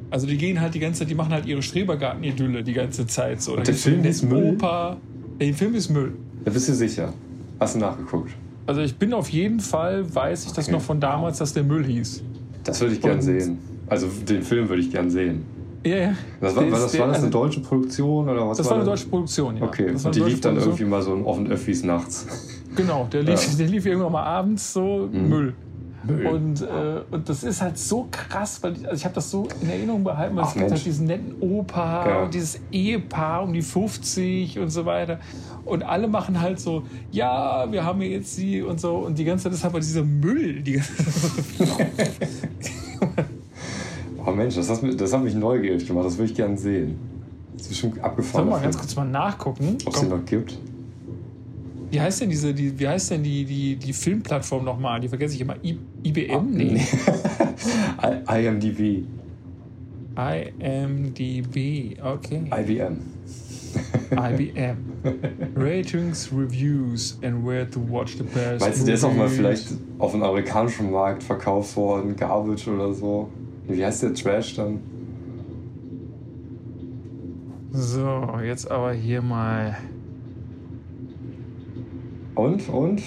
Also 0.09 0.25
die 0.25 0.37
gehen 0.37 0.61
halt 0.61 0.73
die 0.73 0.79
ganze 0.79 0.99
Zeit, 0.99 1.09
die 1.09 1.15
machen 1.15 1.33
halt 1.33 1.45
ihre 1.45 1.61
Schrebergarten-Idylle 1.61 2.63
die 2.63 2.73
ganze 2.73 3.07
Zeit. 3.07 3.41
So. 3.41 3.57
Und 3.57 3.67
der 3.67 3.73
Film 3.73 4.05
ist 4.05 4.23
Müll? 4.23 4.53
Opa. 4.53 4.97
Der 5.39 5.53
Film 5.53 5.75
ist 5.75 5.89
Müll. 5.89 6.13
Da 6.45 6.51
bist 6.51 6.69
du 6.69 6.73
sicher. 6.73 7.13
Hast 7.59 7.75
du 7.75 7.79
nachgeguckt? 7.79 8.31
Also 8.65 8.81
ich 8.81 8.95
bin 8.95 9.13
auf 9.13 9.29
jeden 9.29 9.59
Fall, 9.59 10.13
weiß 10.13 10.43
ich 10.43 10.49
okay. 10.49 10.55
das 10.57 10.69
noch 10.69 10.81
von 10.81 10.99
damals, 10.99 11.39
dass 11.39 11.53
der 11.53 11.63
Müll 11.63 11.85
hieß. 11.85 12.23
Das 12.63 12.79
würde 12.81 12.95
ich 12.95 13.01
gern 13.01 13.15
Und 13.15 13.21
sehen. 13.21 13.57
Also 13.87 14.07
den 14.07 14.43
Film 14.43 14.69
würde 14.69 14.81
ich 14.81 14.91
gern 14.91 15.09
sehen. 15.09 15.43
Ja, 15.87 15.97
ja. 15.97 16.13
Das 16.41 16.55
war, 16.55 16.71
war, 16.71 16.79
das, 16.79 16.99
war 16.99 17.07
das 17.07 17.21
eine 17.21 17.29
deutsche 17.29 17.61
Produktion 17.61 18.29
oder 18.29 18.47
was? 18.47 18.57
Das 18.57 18.67
war, 18.67 18.75
eine 18.75 18.85
deutsche 18.85 19.07
Produktion, 19.07 19.57
ja. 19.57 19.63
Okay, 19.63 19.91
und 19.91 20.15
die 20.15 20.19
lief 20.19 20.41
dann 20.41 20.55
Produktion. 20.55 20.63
irgendwie 20.63 20.85
mal 20.85 21.01
so 21.01 21.13
auf 21.25 21.37
den 21.37 21.51
Öffis 21.51 21.83
nachts. 21.83 22.27
Genau, 22.75 23.07
der 23.11 23.23
lief, 23.23 23.51
ja. 23.51 23.57
der 23.57 23.67
lief 23.67 23.85
irgendwann 23.85 24.11
mal 24.11 24.23
abends 24.23 24.73
so 24.73 25.09
mhm. 25.11 25.29
Müll. 25.29 25.53
Und, 26.07 26.61
äh, 26.61 27.01
und 27.11 27.27
das 27.27 27.43
ist 27.43 27.61
halt 27.61 27.77
so 27.77 28.07
krass, 28.09 28.63
weil 28.63 28.77
ich, 28.77 28.85
also 28.85 28.95
ich 28.95 29.03
habe 29.03 29.15
das 29.15 29.29
so 29.29 29.47
in 29.61 29.69
Erinnerung 29.69 30.03
behalten, 30.03 30.35
weil 30.37 30.43
Ach, 30.45 30.49
es 30.49 30.53
gibt 30.53 30.71
halt 30.71 30.85
diesen 30.85 31.07
netten 31.07 31.35
Opa 31.41 32.07
ja. 32.07 32.23
und 32.23 32.33
dieses 32.33 32.61
Ehepaar 32.71 33.43
um 33.43 33.51
die 33.51 33.61
50 33.61 34.59
und 34.59 34.69
so 34.69 34.85
weiter. 34.85 35.19
Und 35.65 35.83
alle 35.83 36.07
machen 36.07 36.39
halt 36.39 36.61
so, 36.61 36.83
ja, 37.11 37.69
wir 37.69 37.83
haben 37.83 38.01
jetzt 38.01 38.35
sie 38.35 38.61
und 38.61 38.79
so. 38.79 38.95
Und 38.97 39.17
die 39.17 39.25
ganze 39.25 39.45
Zeit 39.45 39.53
ist 39.53 39.65
aber 39.65 39.79
dieser 39.79 40.03
Müll. 40.03 40.61
Die 40.61 40.81
oh 44.27 44.31
Mensch, 44.31 44.55
das, 44.55 44.69
hat, 44.69 44.79
das 44.99 45.13
hat 45.13 45.23
mich 45.23 45.33
neugierig 45.33 45.87
gemacht. 45.87 46.05
Das 46.05 46.17
würde 46.17 46.31
ich 46.31 46.35
gerne 46.35 46.57
sehen. 46.57 46.97
Das 47.53 47.63
ist 47.63 47.69
bestimmt 47.69 48.03
abgefahren. 48.03 48.45
Sollen 48.45 48.47
wir 48.47 48.57
mal 48.57 48.61
ganz 48.61 48.77
kurz 48.77 48.95
mal 48.95 49.05
nachgucken? 49.05 49.77
Ob 49.85 49.93
es 49.93 50.01
den 50.01 50.09
noch 50.09 50.25
gibt? 50.25 50.59
Wie 51.89 52.01
heißt 52.01 52.21
denn 52.21 52.29
diese, 52.29 52.53
die, 52.53 52.77
wie 52.77 52.87
heißt 52.87 53.11
denn 53.11 53.23
die, 53.23 53.45
die, 53.45 53.77
die 53.77 53.93
Filmplattform 53.93 54.65
nochmal? 54.65 54.99
Die 54.99 55.07
vergesse 55.07 55.35
ich 55.35 55.41
immer. 55.41 55.55
I, 55.63 55.79
IBM? 56.03 56.35
Ah, 56.35 56.43
nee. 56.45 56.81
IMDb. 58.45 59.05
IMDb, 60.17 61.97
okay. 62.03 62.43
IBM. 62.51 62.97
IBM. 64.11 64.77
Ratings, 65.55 66.29
Reviews 66.33 67.17
and 67.21 67.45
where 67.45 67.69
to 67.69 67.79
watch 67.79 68.17
the 68.17 68.23
best. 68.23 68.61
Meinst 68.61 68.81
du, 68.81 68.85
der 68.85 68.95
ist 68.95 69.03
auch 69.03 69.13
mal 69.13 69.29
vielleicht 69.29 69.67
auf 69.99 70.11
dem 70.11 70.23
amerikanischen 70.23 70.91
Markt 70.91 71.23
verkauft 71.23 71.75
worden? 71.77 72.15
Garbage 72.15 72.67
oder 72.67 72.93
so? 72.93 73.29
Wie 73.67 73.85
heißt 73.85 74.03
der 74.03 74.13
Trash 74.13 74.55
dann? 74.55 74.79
So, 77.71 78.29
jetzt 78.43 78.71
aber 78.71 78.93
hier 78.93 79.21
mal 79.21 79.77
und, 82.37 82.69
und? 82.69 83.01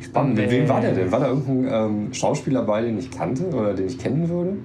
Spannend. 0.00 0.36
Nee. 0.36 0.50
Wem 0.50 0.68
war 0.68 0.80
der 0.80 0.94
denn? 0.94 1.12
War 1.12 1.20
da 1.20 1.28
irgendein 1.28 1.68
ähm, 1.70 2.14
Schauspieler 2.14 2.62
bei, 2.62 2.80
den 2.80 2.98
ich 2.98 3.10
kannte 3.10 3.50
oder 3.50 3.74
den 3.74 3.86
ich 3.86 3.98
kennen 3.98 4.28
würde? 4.28 4.56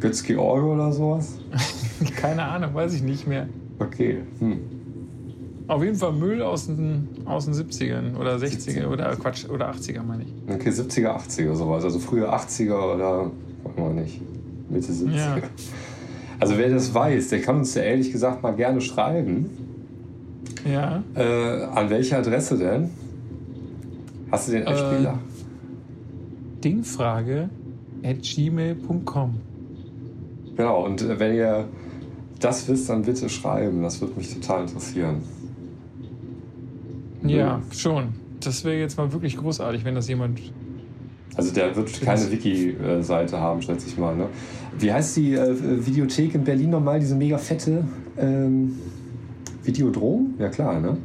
Götz-George 0.00 0.66
oder 0.66 0.92
sowas? 0.92 1.38
Keine 2.16 2.42
Ahnung, 2.42 2.74
weiß 2.74 2.92
ich 2.94 3.02
nicht 3.02 3.26
mehr. 3.26 3.48
Okay. 3.78 4.18
Hm. 4.38 4.60
Auf 5.66 5.82
jeden 5.82 5.96
Fall 5.96 6.12
Müll 6.12 6.42
aus 6.42 6.66
den, 6.66 7.08
aus 7.24 7.46
den 7.46 7.54
70ern 7.54 8.16
oder 8.18 8.36
60er 8.36 8.86
oder 8.86 9.16
Quatsch, 9.16 9.48
oder 9.48 9.70
80er 9.70 10.02
meine 10.02 10.24
ich. 10.24 10.54
Okay, 10.54 10.68
70er, 10.68 11.16
80er 11.16 11.54
sowas. 11.54 11.84
Also 11.84 11.98
früher 11.98 12.34
80er 12.34 12.94
oder, 12.94 13.30
wir 13.76 14.02
nicht, 14.02 14.20
Mitte 14.70 14.92
70er. 14.92 15.16
Ja. 15.16 15.36
Also 16.40 16.58
wer 16.58 16.68
das 16.68 16.92
weiß, 16.92 17.28
der 17.28 17.40
kann 17.40 17.58
uns 17.58 17.74
ja 17.74 17.82
ehrlich 17.82 18.10
gesagt 18.10 18.42
mal 18.42 18.50
gerne 18.50 18.80
schreiben. 18.80 19.50
Ja. 20.70 21.02
Äh, 21.14 21.62
an 21.64 21.88
welche 21.90 22.18
Adresse 22.18 22.58
denn? 22.58 22.90
Hast 24.30 24.48
du 24.48 24.52
den 24.52 24.62
Spieler? 24.62 25.18
Äh, 26.58 26.60
Dingfrage 26.62 27.48
at 28.02 28.22
gmail.com. 28.22 29.34
Genau, 30.56 30.84
und 30.84 31.02
äh, 31.02 31.18
wenn 31.18 31.34
ihr 31.34 31.68
das 32.40 32.68
wisst, 32.68 32.88
dann 32.88 33.02
bitte 33.02 33.28
schreiben. 33.28 33.82
Das 33.82 34.00
würde 34.00 34.14
mich 34.16 34.32
total 34.34 34.62
interessieren. 34.62 35.22
Ja, 37.22 37.62
schon. 37.70 38.08
Das 38.40 38.64
wäre 38.64 38.76
jetzt 38.76 38.98
mal 38.98 39.12
wirklich 39.12 39.36
großartig, 39.36 39.84
wenn 39.84 39.94
das 39.94 40.08
jemand. 40.08 40.40
Also 41.36 41.52
der 41.52 41.74
wird 41.74 42.00
keine 42.00 42.30
Wiki-Seite 42.30 43.40
haben, 43.40 43.60
schätze 43.60 43.88
ich 43.88 43.98
mal. 43.98 44.14
Ne? 44.16 44.26
Wie 44.78 44.92
heißt 44.92 45.16
die 45.16 45.34
äh, 45.34 45.86
Videothek 45.86 46.34
in 46.34 46.44
Berlin 46.44 46.70
nochmal, 46.70 47.00
diese 47.00 47.14
mega 47.16 47.38
fette? 47.38 47.84
Ähm 48.18 48.78
Videodrom? 49.64 50.34
Ja 50.38 50.48
klar, 50.48 50.80
ne? 50.80 50.96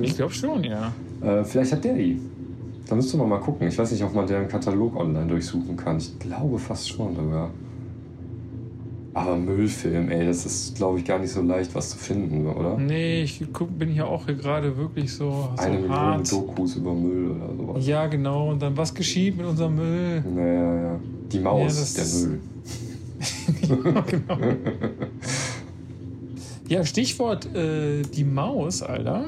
Ich 0.00 0.16
glaube 0.16 0.32
schon, 0.32 0.64
ja. 0.64 0.92
Äh, 1.22 1.44
vielleicht 1.44 1.72
hat 1.72 1.84
der 1.84 1.94
die. 1.94 2.20
Da 2.88 2.96
müsste 2.96 3.16
man 3.16 3.28
mal 3.28 3.38
gucken. 3.38 3.68
Ich 3.68 3.78
weiß 3.78 3.92
nicht, 3.92 4.02
ob 4.02 4.14
man 4.14 4.26
deren 4.26 4.48
Katalog 4.48 4.96
online 4.96 5.26
durchsuchen 5.26 5.76
kann. 5.76 5.98
Ich 5.98 6.18
glaube 6.18 6.58
fast 6.58 6.88
schon 6.88 7.14
sogar. 7.14 7.50
Aber 9.12 9.36
Müllfilm, 9.36 10.08
ey, 10.10 10.26
das 10.26 10.46
ist, 10.46 10.76
glaube 10.76 11.00
ich, 11.00 11.04
gar 11.04 11.18
nicht 11.18 11.32
so 11.32 11.42
leicht, 11.42 11.74
was 11.74 11.90
zu 11.90 11.98
finden, 11.98 12.46
oder? 12.46 12.76
Nee, 12.78 13.22
ich 13.22 13.42
guck, 13.52 13.76
bin 13.76 13.88
hier 13.88 14.06
auch 14.06 14.26
hier 14.26 14.36
gerade 14.36 14.76
wirklich 14.76 15.12
so, 15.12 15.48
so 15.56 15.62
Eine 15.62 15.78
Million 15.78 15.90
hart. 15.90 16.30
Dokus 16.30 16.76
über 16.76 16.94
Müll 16.94 17.32
oder 17.32 17.56
sowas. 17.56 17.86
Ja, 17.86 18.06
genau. 18.06 18.50
Und 18.50 18.62
dann, 18.62 18.76
was 18.76 18.94
geschieht 18.94 19.36
mit 19.36 19.46
unserem 19.46 19.74
Müll? 19.74 20.22
Naja, 20.32 20.82
ja. 20.82 21.00
Die 21.32 21.40
Maus, 21.40 21.96
ja, 21.96 22.04
der 22.04 22.28
Müll. 22.28 22.40
ja, 23.94 24.00
genau. 24.02 24.38
Ja, 26.70 26.84
Stichwort 26.84 27.52
äh, 27.52 28.02
die 28.02 28.22
Maus, 28.22 28.80
Alter. 28.80 29.24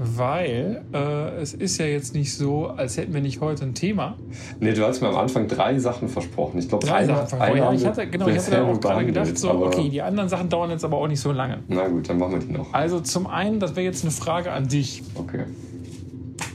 Weil 0.00 0.84
äh, 0.92 1.40
es 1.40 1.54
ist 1.54 1.78
ja 1.78 1.86
jetzt 1.86 2.14
nicht 2.14 2.34
so, 2.34 2.66
als 2.68 2.96
hätten 2.96 3.14
wir 3.14 3.20
nicht 3.20 3.40
heute 3.40 3.64
ein 3.64 3.74
Thema. 3.74 4.16
Nee, 4.60 4.72
du 4.72 4.84
hast 4.84 5.00
mir 5.00 5.08
am 5.08 5.16
Anfang 5.16 5.48
drei 5.48 5.78
Sachen 5.78 6.08
versprochen. 6.08 6.58
Ich 6.58 6.68
glaube, 6.68 6.86
drei 6.86 7.04
Sachen 7.04 7.26
versprochen. 7.26 7.56
Ja, 7.58 7.72
ich 7.72 7.86
hatte, 7.86 8.06
genau, 8.06 8.28
ich 8.28 8.38
hatte 8.38 8.64
auch 8.64 8.80
gerade 8.80 9.06
gedacht, 9.06 9.38
so, 9.38 9.50
okay, 9.50 9.88
die 9.88 10.02
anderen 10.02 10.28
Sachen 10.28 10.48
dauern 10.48 10.70
jetzt 10.70 10.84
aber 10.84 10.98
auch 10.98 11.08
nicht 11.08 11.20
so 11.20 11.32
lange. 11.32 11.58
Na 11.68 11.88
gut, 11.88 12.08
dann 12.08 12.18
machen 12.18 12.32
wir 12.32 12.38
die 12.40 12.52
noch. 12.52 12.72
Also 12.72 13.00
zum 13.00 13.26
einen, 13.26 13.60
das 13.60 13.76
wäre 13.76 13.84
jetzt 13.84 14.04
eine 14.04 14.12
Frage 14.12 14.52
an 14.52 14.68
dich. 14.68 15.02
Okay. 15.14 15.44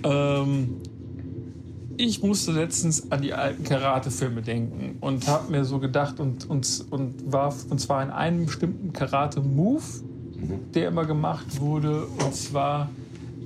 Ähm, 0.03 0.81
ich 1.97 2.23
musste 2.23 2.51
letztens 2.51 3.11
an 3.11 3.21
die 3.21 3.33
alten 3.33 3.63
Karate-Filme 3.63 4.41
denken 4.41 4.97
und 4.99 5.27
habe 5.27 5.51
mir 5.51 5.63
so 5.63 5.79
gedacht 5.79 6.19
und, 6.19 6.49
und, 6.49 6.85
und 6.89 7.31
war 7.31 7.53
und 7.69 7.79
zwar 7.79 8.03
in 8.03 8.09
einem 8.09 8.45
bestimmten 8.45 8.93
Karate-Move, 8.93 9.83
mhm. 10.35 10.71
der 10.73 10.87
immer 10.87 11.05
gemacht 11.05 11.59
wurde, 11.59 12.05
und 12.05 12.33
zwar 12.33 12.89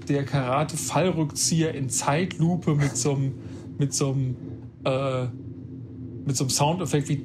der 0.09 0.25
Karate-Fallrückzieher 0.25 1.73
in 1.73 1.89
Zeitlupe 1.89 2.75
mit 2.75 2.97
so 2.97 3.15
einem 3.15 3.33
mit 3.77 3.93
so 3.93 4.11
einem 4.11 4.35
äh, 4.83 5.25
mit 6.25 6.35
so 6.35 6.43
einem 6.43 6.49
Soundeffekt 6.49 7.09
wie 7.09 7.23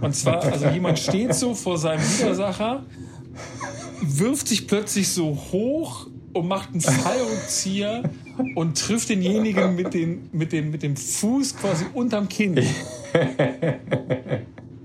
und 0.00 0.14
zwar 0.14 0.42
also 0.42 0.68
jemand 0.68 0.98
steht 0.98 1.34
so 1.34 1.54
vor 1.54 1.78
seinem 1.78 2.02
Widersacher 2.02 2.84
wirft 4.02 4.48
sich 4.48 4.66
plötzlich 4.66 5.08
so 5.08 5.36
hoch 5.52 6.08
und 6.32 6.48
macht 6.48 6.70
einen 6.70 6.80
Fallrückzieher 6.80 8.02
und 8.54 8.78
trifft 8.78 9.08
denjenigen 9.08 9.74
mit, 9.76 9.94
den, 9.94 10.28
mit, 10.32 10.52
dem, 10.52 10.70
mit 10.70 10.82
dem 10.82 10.96
Fuß 10.96 11.56
quasi 11.56 11.86
unterm 11.94 12.28
Kinn. 12.28 12.60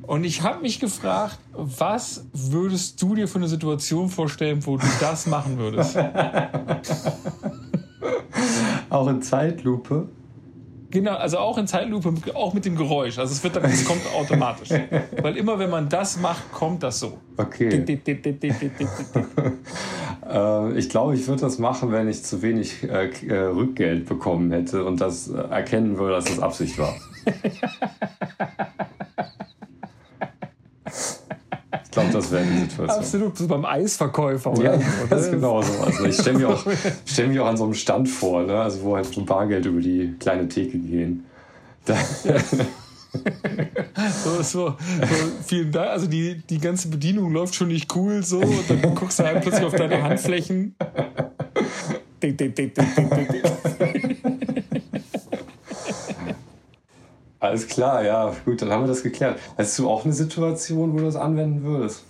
Und 0.10 0.24
ich 0.24 0.42
habe 0.42 0.64
mich 0.64 0.80
gefragt, 0.80 1.38
was 1.54 2.26
würdest 2.34 3.00
du 3.00 3.14
dir 3.14 3.28
für 3.28 3.38
eine 3.38 3.48
Situation 3.48 4.10
vorstellen, 4.10 4.66
wo 4.66 4.76
du 4.76 4.88
das 5.00 5.28
machen 5.28 5.60
würdest? 5.60 5.96
Auch 8.90 9.08
in 9.08 9.22
Zeitlupe? 9.22 10.10
Genau, 10.90 11.14
also 11.14 11.38
auch 11.38 11.60
in 11.60 11.68
Zeitlupe, 11.68 12.12
auch 12.34 12.56
mit 12.56 12.66
dem 12.66 12.76
Geräusch. 12.76 13.20
Also 13.20 13.34
es, 13.34 13.44
wird, 13.44 13.58
es 13.58 13.86
kommt 13.86 14.02
automatisch. 14.16 14.70
Weil 15.22 15.38
immer 15.38 15.60
wenn 15.60 15.70
man 15.70 15.88
das 15.88 16.20
macht, 16.20 16.52
kommt 16.52 16.82
das 16.82 17.00
so. 17.00 17.20
Okay. 17.38 17.70
ich 20.76 20.90
glaube, 20.90 21.14
ich 21.14 21.28
würde 21.28 21.42
das 21.42 21.60
machen, 21.60 21.92
wenn 21.92 22.10
ich 22.10 22.24
zu 22.24 22.42
wenig 22.42 22.82
äh, 22.82 23.12
äh, 23.28 23.36
Rückgeld 23.36 24.08
bekommen 24.08 24.52
hätte 24.52 24.84
und 24.84 25.00
das 25.00 25.28
äh, 25.28 25.38
erkennen 25.38 26.00
würde, 26.00 26.16
dass 26.16 26.26
das 26.26 26.40
Absicht 26.40 26.80
war. 26.80 26.96
Ich 31.90 31.94
glaube, 31.94 32.14
das 32.14 32.32
wäre 32.32 32.46
die 32.46 32.60
Situation. 32.60 33.00
Absolut, 33.00 33.36
so 33.36 33.48
beim 33.48 33.66
Eisverkäufer 33.66 34.52
oder? 34.52 34.76
Ja, 34.76 34.82
das 35.10 35.24
ist 35.24 35.32
genau 35.32 35.60
so. 35.64 35.74
Also 35.82 36.06
ich 36.06 36.16
stelle 36.16 36.38
mich, 36.38 36.46
auch, 36.46 36.64
stell 37.04 37.28
mich 37.28 37.40
auch 37.40 37.48
an 37.48 37.58
so 37.58 37.64
einem 37.64 37.74
Stand 37.74 38.08
vor, 38.08 38.44
ne? 38.44 38.62
also 38.62 38.84
wo 38.84 38.96
halt 38.96 39.12
so 39.12 39.26
Bargeld 39.26 39.66
über 39.66 39.82
die 39.82 40.14
kleine 40.20 40.48
Theke 40.48 40.78
gehen. 40.78 41.26
Ja. 41.88 41.96
so, 44.24 44.44
so, 44.44 44.46
so, 44.68 44.76
vielen 45.48 45.72
Dank. 45.72 45.90
Also 45.90 46.06
die, 46.06 46.44
die 46.48 46.60
ganze 46.60 46.90
Bedienung 46.90 47.34
läuft 47.34 47.56
schon 47.56 47.70
nicht 47.70 47.96
cool 47.96 48.24
so. 48.24 48.38
Und 48.38 48.70
dann 48.70 48.94
guckst 48.94 49.18
du 49.18 49.24
halt 49.24 49.42
plötzlich 49.42 49.66
auf 49.66 49.74
deine 49.74 50.04
Handflächen. 50.04 50.76
Alles 57.40 57.68
klar, 57.68 58.04
ja, 58.04 58.36
gut, 58.44 58.62
dann 58.62 58.70
haben 58.70 58.84
wir 58.84 58.88
das 58.88 59.04
geklärt. 59.04 59.40
Hast 59.58 59.80
du 59.80 59.90
auch 59.90 60.04
eine 60.04 60.14
Situation, 60.14 60.94
wo 60.94 60.98
du 60.98 61.06
das 61.06 61.16
anwenden 61.16 61.64
würdest? 61.64 62.04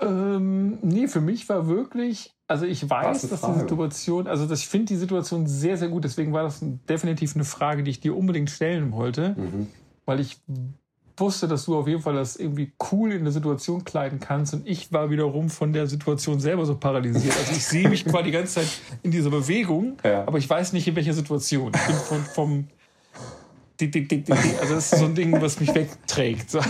Ähm, 0.00 0.78
nee, 0.82 1.06
für 1.06 1.20
mich 1.20 1.48
war 1.48 1.68
wirklich, 1.68 2.34
also 2.46 2.66
ich 2.66 2.88
weiß, 2.88 3.28
dass 3.28 3.40
die 3.40 3.60
Situation, 3.60 4.26
also 4.26 4.52
ich 4.52 4.68
finde 4.68 4.86
die 4.86 4.96
Situation 4.96 5.46
sehr, 5.46 5.78
sehr 5.78 5.88
gut, 5.88 6.04
deswegen 6.04 6.32
war 6.32 6.42
das 6.42 6.60
definitiv 6.88 7.34
eine 7.34 7.44
Frage, 7.44 7.82
die 7.82 7.92
ich 7.92 8.00
dir 8.00 8.16
unbedingt 8.16 8.50
stellen 8.50 8.92
wollte, 8.92 9.36
mhm. 9.38 9.68
weil 10.04 10.20
ich 10.20 10.38
wusste, 11.16 11.46
dass 11.46 11.64
du 11.64 11.78
auf 11.78 11.86
jeden 11.86 12.02
Fall 12.02 12.14
das 12.14 12.34
irgendwie 12.36 12.72
cool 12.90 13.12
in 13.12 13.22
der 13.22 13.32
Situation 13.32 13.84
kleiden 13.84 14.18
kannst 14.18 14.52
und 14.52 14.66
ich 14.66 14.92
war 14.92 15.10
wiederum 15.10 15.48
von 15.48 15.72
der 15.72 15.86
Situation 15.86 16.40
selber 16.40 16.66
so 16.66 16.76
paralysiert. 16.76 17.36
Also 17.38 17.52
ich 17.52 17.64
sehe 17.64 17.88
mich 17.88 18.04
quasi 18.04 18.24
die 18.24 18.30
ganze 18.32 18.54
Zeit 18.54 18.68
in 19.02 19.12
dieser 19.12 19.30
Bewegung, 19.30 19.96
ja. 20.02 20.26
aber 20.26 20.38
ich 20.38 20.50
weiß 20.50 20.72
nicht 20.72 20.88
in 20.88 20.96
welcher 20.96 21.14
Situation. 21.14 21.72
Ich 21.72 21.86
bin 21.86 21.96
von, 21.96 22.18
vom 22.18 22.68
also 23.80 24.74
das 24.74 24.92
ist 24.92 24.98
so 24.98 25.06
ein 25.06 25.14
Ding, 25.14 25.40
was 25.40 25.58
mich 25.60 25.74
wegträgt. 25.74 26.50
So. 26.50 26.60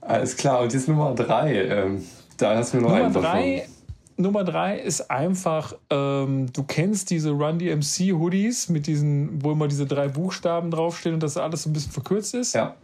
Alles 0.00 0.36
klar, 0.36 0.60
und 0.60 0.72
jetzt 0.72 0.88
Nummer 0.88 1.14
drei. 1.14 1.54
Ähm, 1.54 2.04
da 2.36 2.56
hast 2.56 2.72
du 2.72 2.78
mir 2.78 2.82
noch 2.84 2.90
Nummer 2.90 3.04
einen 3.04 3.14
drei, 3.14 3.56
davon. 3.56 3.74
Nummer 4.18 4.44
drei 4.44 4.78
ist 4.78 5.10
einfach, 5.10 5.74
ähm, 5.90 6.46
du 6.52 6.62
kennst 6.62 7.10
diese 7.10 7.30
Run 7.30 7.58
DMC 7.58 8.12
Hoodies 8.12 8.68
mit 8.68 8.86
diesen, 8.86 9.42
wo 9.42 9.52
immer 9.52 9.68
diese 9.68 9.86
drei 9.86 10.08
Buchstaben 10.08 10.70
draufstehen 10.70 11.14
und 11.14 11.22
das 11.22 11.36
alles 11.36 11.62
so 11.64 11.70
ein 11.70 11.72
bisschen 11.72 11.92
verkürzt 11.92 12.34
ist. 12.34 12.54
Ja. 12.54 12.76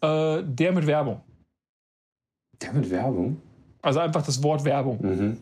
Äh, 0.00 0.42
der 0.44 0.72
mit 0.72 0.86
Werbung. 0.86 1.20
Der 2.60 2.72
mit 2.72 2.90
Werbung? 2.90 3.40
Also 3.82 4.00
einfach 4.00 4.22
das 4.24 4.42
Wort 4.42 4.64
Werbung. 4.64 4.98
Mhm. 5.00 5.38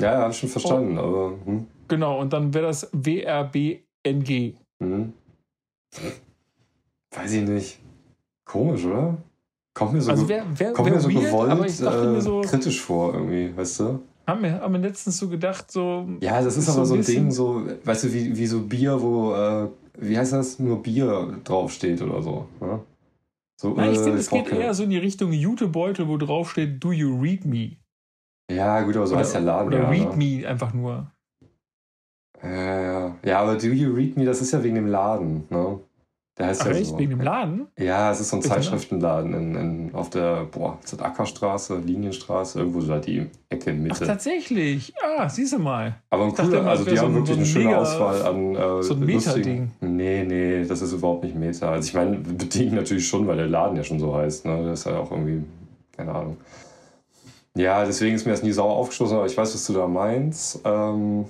Ja, 0.00 0.12
ja, 0.12 0.20
hab 0.22 0.30
ich 0.30 0.38
schon 0.38 0.48
verstanden, 0.48 0.98
und, 0.98 1.04
aber. 1.04 1.32
Hm. 1.44 1.66
Genau, 1.88 2.20
und 2.20 2.32
dann 2.32 2.52
wäre 2.52 2.66
das 2.66 2.90
WRBNG. 2.92 4.54
Mhm. 4.78 5.12
Weiß 7.14 7.32
ich 7.32 7.48
nicht. 7.48 7.78
Komisch, 8.44 8.84
oder? 8.84 9.16
Kommt 9.74 9.92
mir 9.92 10.00
so, 10.00 10.10
also 10.10 10.28
wär, 10.28 10.44
wär, 10.58 10.72
kommt 10.72 10.90
mir 10.90 11.00
so 11.00 11.12
weird, 11.12 11.26
gewollt 11.26 11.80
äh, 11.80 12.06
mir 12.06 12.20
so, 12.20 12.40
kritisch 12.40 12.80
vor, 12.80 13.12
irgendwie, 13.12 13.54
weißt 13.56 13.80
du? 13.80 14.00
Haben 14.26 14.42
wir, 14.42 14.60
haben 14.60 14.72
wir 14.72 14.80
letztens 14.80 15.18
so 15.18 15.28
gedacht, 15.28 15.70
so. 15.70 16.08
Ja, 16.20 16.42
das 16.42 16.56
ist, 16.56 16.66
ist 16.66 16.74
aber 16.74 16.86
so 16.86 16.94
ein 16.94 17.02
Ding, 17.02 17.30
so, 17.30 17.62
weißt 17.84 18.04
du, 18.04 18.12
wie, 18.12 18.36
wie 18.36 18.46
so 18.46 18.62
Bier, 18.62 19.00
wo, 19.00 19.34
äh, 19.34 19.68
wie 19.98 20.16
heißt 20.16 20.32
das, 20.32 20.58
nur 20.58 20.82
Bier 20.82 21.40
draufsteht 21.44 22.00
oder 22.00 22.22
so. 22.22 22.48
Ne? 22.60 22.80
so 23.60 23.74
Nein, 23.74 23.92
ich 23.92 23.98
äh, 23.98 24.02
finde, 24.02 24.18
es 24.18 24.30
geht 24.30 24.50
eher 24.50 24.72
so 24.72 24.82
in 24.82 24.90
die 24.90 24.98
Richtung 24.98 25.32
Jutebeutel, 25.32 26.08
wo 26.08 26.16
draufsteht, 26.16 26.82
do 26.82 26.92
you 26.92 27.14
read 27.20 27.44
me? 27.44 27.76
Ja, 28.50 28.80
gut, 28.82 28.96
aber 28.96 29.06
so 29.06 29.14
oder, 29.14 29.22
heißt 29.22 29.34
der 29.34 29.40
Laden. 29.40 29.68
Oder 29.68 29.82
ja, 29.82 29.88
read 29.88 30.16
ne? 30.16 30.40
me 30.40 30.48
einfach 30.48 30.72
nur. 30.72 31.10
Ja, 32.42 33.16
ja. 33.24 33.40
aber 33.40 33.56
do 33.56 33.68
you 33.68 33.92
read 33.92 34.16
me, 34.16 34.24
das 34.24 34.40
ist 34.40 34.52
ja 34.52 34.62
wegen 34.62 34.76
dem 34.76 34.86
Laden, 34.86 35.44
ne? 35.50 35.80
Der 36.38 36.48
heißt 36.48 36.62
Ach, 36.62 36.66
ja 36.66 36.72
echt? 36.72 36.90
So. 36.90 36.98
Wegen 36.98 37.10
dem 37.10 37.20
Laden? 37.22 37.66
Ja, 37.78 38.12
es 38.12 38.20
ist 38.20 38.28
so 38.28 38.36
ein 38.36 38.42
Zeitschriftenladen 38.42 39.32
in, 39.32 39.54
in, 39.54 39.94
auf 39.94 40.10
der, 40.10 40.44
boah, 40.44 40.78
ist 40.84 40.92
das 40.92 41.00
Ackerstraße, 41.00 41.78
Linienstraße, 41.78 42.58
irgendwo 42.58 42.82
so 42.82 42.88
da 42.88 42.98
die 42.98 43.26
Ecke 43.48 43.70
in 43.70 43.82
Mitte. 43.82 44.00
Ach, 44.02 44.06
tatsächlich? 44.06 44.92
Ah, 45.02 45.30
siehst 45.30 45.54
du 45.54 45.58
mal. 45.58 45.96
Aber 46.10 46.24
ein 46.24 46.34
cooler, 46.34 46.66
also 46.66 46.84
die 46.84 46.98
haben 46.98 47.14
so 47.14 47.20
wirklich 47.20 47.36
so 47.36 47.40
eine 47.40 47.46
schöne 47.46 47.64
mega, 47.66 47.78
Auswahl 47.78 48.22
an 48.22 48.54
äh, 48.54 48.82
So 48.82 48.94
ein 48.94 49.00
Meta-Ding. 49.00 49.70
Nee, 49.80 50.24
nee, 50.24 50.64
das 50.66 50.82
ist 50.82 50.92
überhaupt 50.92 51.24
nicht 51.24 51.36
Meta. 51.36 51.70
Also 51.70 51.88
ich 51.88 51.94
meine, 51.94 52.16
bedingt 52.38 52.74
natürlich 52.74 53.08
schon, 53.08 53.26
weil 53.26 53.38
der 53.38 53.46
Laden 53.46 53.76
ja 53.76 53.82
schon 53.82 53.98
so 53.98 54.14
heißt. 54.14 54.44
Ne? 54.44 54.62
Das 54.66 54.80
ist 54.80 54.84
ja 54.86 54.98
auch 54.98 55.10
irgendwie, 55.10 55.42
keine 55.96 56.14
Ahnung. 56.14 56.36
Ja, 57.56 57.86
deswegen 57.86 58.14
ist 58.14 58.26
mir 58.26 58.32
das 58.32 58.42
nie 58.42 58.52
sauer 58.52 58.76
aufgeschlossen, 58.76 59.16
aber 59.16 59.26
ich 59.26 59.36
weiß, 59.36 59.54
was 59.54 59.66
du 59.66 59.72
da 59.72 59.88
meinst. 59.88 60.60
Ähm, 60.64 61.24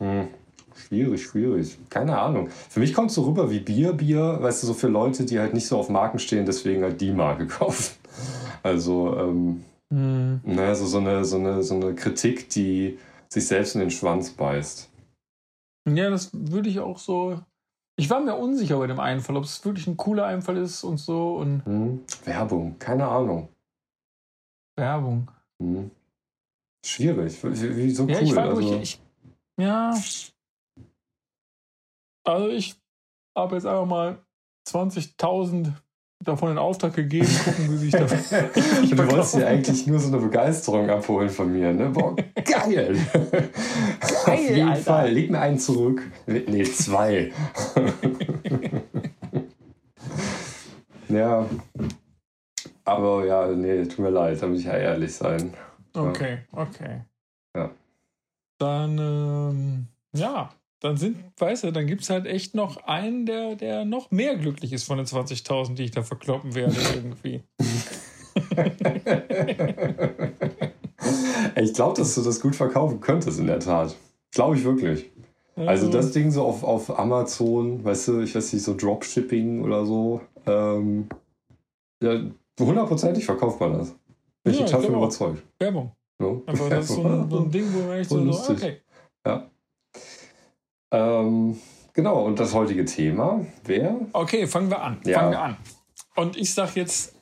hm. 0.00 0.28
Schwierig, 0.76 1.24
schwierig. 1.24 1.76
Keine 1.90 2.18
Ahnung. 2.18 2.48
Für 2.68 2.78
mich 2.80 2.94
kommt 2.94 3.10
es 3.10 3.16
so 3.16 3.22
rüber 3.22 3.50
wie 3.50 3.58
Bier, 3.58 3.92
Bier, 3.92 4.38
weißt 4.40 4.62
du, 4.62 4.68
so 4.68 4.74
für 4.74 4.86
Leute, 4.86 5.24
die 5.24 5.40
halt 5.40 5.52
nicht 5.52 5.66
so 5.66 5.76
auf 5.76 5.88
Marken 5.88 6.20
stehen, 6.20 6.46
deswegen 6.46 6.82
halt 6.84 7.00
die 7.00 7.12
Marke 7.12 7.46
kaufen. 7.48 7.96
Also, 8.62 9.16
ähm, 9.16 9.64
mhm. 9.90 10.40
ne, 10.44 10.62
also 10.62 10.86
so 10.86 10.98
eine, 10.98 11.24
so, 11.24 11.36
eine, 11.36 11.62
so 11.64 11.74
eine 11.74 11.94
Kritik, 11.94 12.48
die 12.50 12.98
sich 13.28 13.46
selbst 13.46 13.74
in 13.74 13.80
den 13.80 13.90
Schwanz 13.90 14.30
beißt. 14.30 14.88
Ja, 15.88 16.10
das 16.10 16.30
würde 16.32 16.68
ich 16.68 16.78
auch 16.78 16.98
so. 16.98 17.40
Ich 17.96 18.08
war 18.08 18.20
mir 18.20 18.36
unsicher 18.36 18.78
bei 18.78 18.86
dem 18.86 19.00
Einfall, 19.00 19.36
ob 19.36 19.44
es 19.44 19.64
wirklich 19.64 19.86
ein 19.88 19.96
cooler 19.96 20.26
Einfall 20.26 20.56
ist 20.58 20.84
und 20.84 20.98
so. 20.98 21.36
Und 21.36 21.66
mhm. 21.66 22.00
Werbung, 22.24 22.76
keine 22.78 23.08
Ahnung. 23.08 23.48
Werbung. 24.76 25.28
Mhm. 25.60 25.90
Schwierig. 26.84 27.38
Wie, 27.42 27.90
so 27.90 28.06
ja, 28.06 28.18
cool. 28.18 28.24
Ich 28.24 28.34
war, 28.36 28.44
also. 28.48 28.60
ich, 28.60 28.82
ich, 28.82 29.00
ja, 29.58 29.94
also 32.24 32.48
ich 32.48 32.76
habe 33.36 33.56
jetzt 33.56 33.66
einfach 33.66 33.86
mal 33.86 34.18
20.000 34.66 35.72
davon 36.24 36.52
in 36.52 36.58
Auftrag 36.58 36.94
gegeben, 36.94 37.28
gucken, 37.44 37.72
wie 37.72 37.76
sich 37.76 37.92
das. 37.92 38.10
Du 38.90 38.98
wolltest 38.98 39.36
dir 39.36 39.46
eigentlich 39.46 39.86
nur 39.86 39.98
so 39.98 40.08
eine 40.08 40.18
Begeisterung 40.18 40.88
abholen 40.90 41.30
von 41.30 41.52
mir, 41.52 41.72
ne? 41.72 41.90
Boah, 41.90 42.14
geil! 42.44 42.98
geil 43.12 43.50
Auf 44.26 44.50
jeden 44.50 44.68
Alter. 44.68 44.82
Fall, 44.82 45.12
leg 45.12 45.30
mir 45.30 45.40
einen 45.40 45.58
zurück. 45.58 46.02
Nee, 46.26 46.64
zwei. 46.64 47.32
ja. 51.08 51.46
Aber 52.90 53.24
ja, 53.24 53.46
nee, 53.46 53.84
tut 53.84 54.00
mir 54.00 54.10
leid, 54.10 54.42
da 54.42 54.48
muss 54.48 54.60
ich 54.60 54.66
ja 54.66 54.76
ehrlich 54.76 55.14
sein. 55.14 55.54
Okay, 55.94 56.40
okay. 56.50 57.02
Ja. 57.56 57.70
Dann, 58.58 58.98
ähm, 58.98 59.86
ja, 60.12 60.50
dann 60.80 60.96
sind, 60.96 61.18
weißt 61.38 61.62
du, 61.64 61.72
dann 61.72 61.86
gibt 61.86 62.02
es 62.02 62.10
halt 62.10 62.26
echt 62.26 62.56
noch 62.56 62.88
einen, 62.88 63.26
der, 63.26 63.54
der 63.54 63.84
noch 63.84 64.10
mehr 64.10 64.34
glücklich 64.36 64.72
ist 64.72 64.82
von 64.84 64.96
den 64.98 65.06
20.000, 65.06 65.74
die 65.74 65.84
ich 65.84 65.92
da 65.92 66.02
verkloppen 66.02 66.56
werde 66.56 66.74
irgendwie. 66.94 67.44
ich 71.56 71.74
glaube, 71.74 71.96
dass 71.96 72.16
du 72.16 72.22
das 72.22 72.40
gut 72.40 72.56
verkaufen 72.56 73.00
könntest, 73.00 73.38
in 73.38 73.46
der 73.46 73.60
Tat. 73.60 73.94
Glaube 74.32 74.56
ich 74.56 74.64
wirklich. 74.64 75.12
Also 75.54 75.88
das 75.90 76.12
Ding 76.12 76.30
so 76.30 76.44
auf, 76.44 76.64
auf 76.64 76.98
Amazon, 76.98 77.84
weißt 77.84 78.08
du, 78.08 78.22
ich 78.22 78.34
weiß 78.34 78.52
nicht, 78.52 78.64
so 78.64 78.74
Dropshipping 78.74 79.62
oder 79.62 79.84
so. 79.84 80.22
Ähm, 80.46 81.08
ja, 82.02 82.22
hundertprozentig 82.66 83.24
verkauft 83.24 83.60
man 83.60 83.78
das. 83.78 83.94
Bin 84.42 84.54
ich 84.54 84.60
ja, 84.60 84.66
total 84.66 84.82
von 84.82 84.94
überzeugt. 84.94 85.42
Werbung. 85.58 85.92
So. 86.18 86.42
Einfach 86.46 86.68
das 86.70 86.90
ist 86.90 86.96
so 86.96 87.04
ein, 87.04 87.30
so 87.30 87.38
ein 87.40 87.50
Ding, 87.50 87.72
wo 87.72 87.78
man 87.80 87.98
echt 87.98 88.10
so, 88.10 88.32
so 88.32 88.52
okay. 88.52 88.80
Ja. 89.26 89.50
Ähm, 90.92 91.58
genau, 91.92 92.24
und 92.24 92.38
das 92.38 92.54
heutige 92.54 92.84
Thema 92.84 93.44
wäre? 93.64 94.06
Okay, 94.12 94.46
fangen 94.46 94.70
wir 94.70 94.82
an. 94.82 95.00
Ja. 95.04 95.18
Fangen 95.18 95.32
wir 95.32 95.40
an. 95.40 95.56
Und 96.16 96.36
ich 96.36 96.52
sag 96.52 96.76
jetzt 96.76 97.14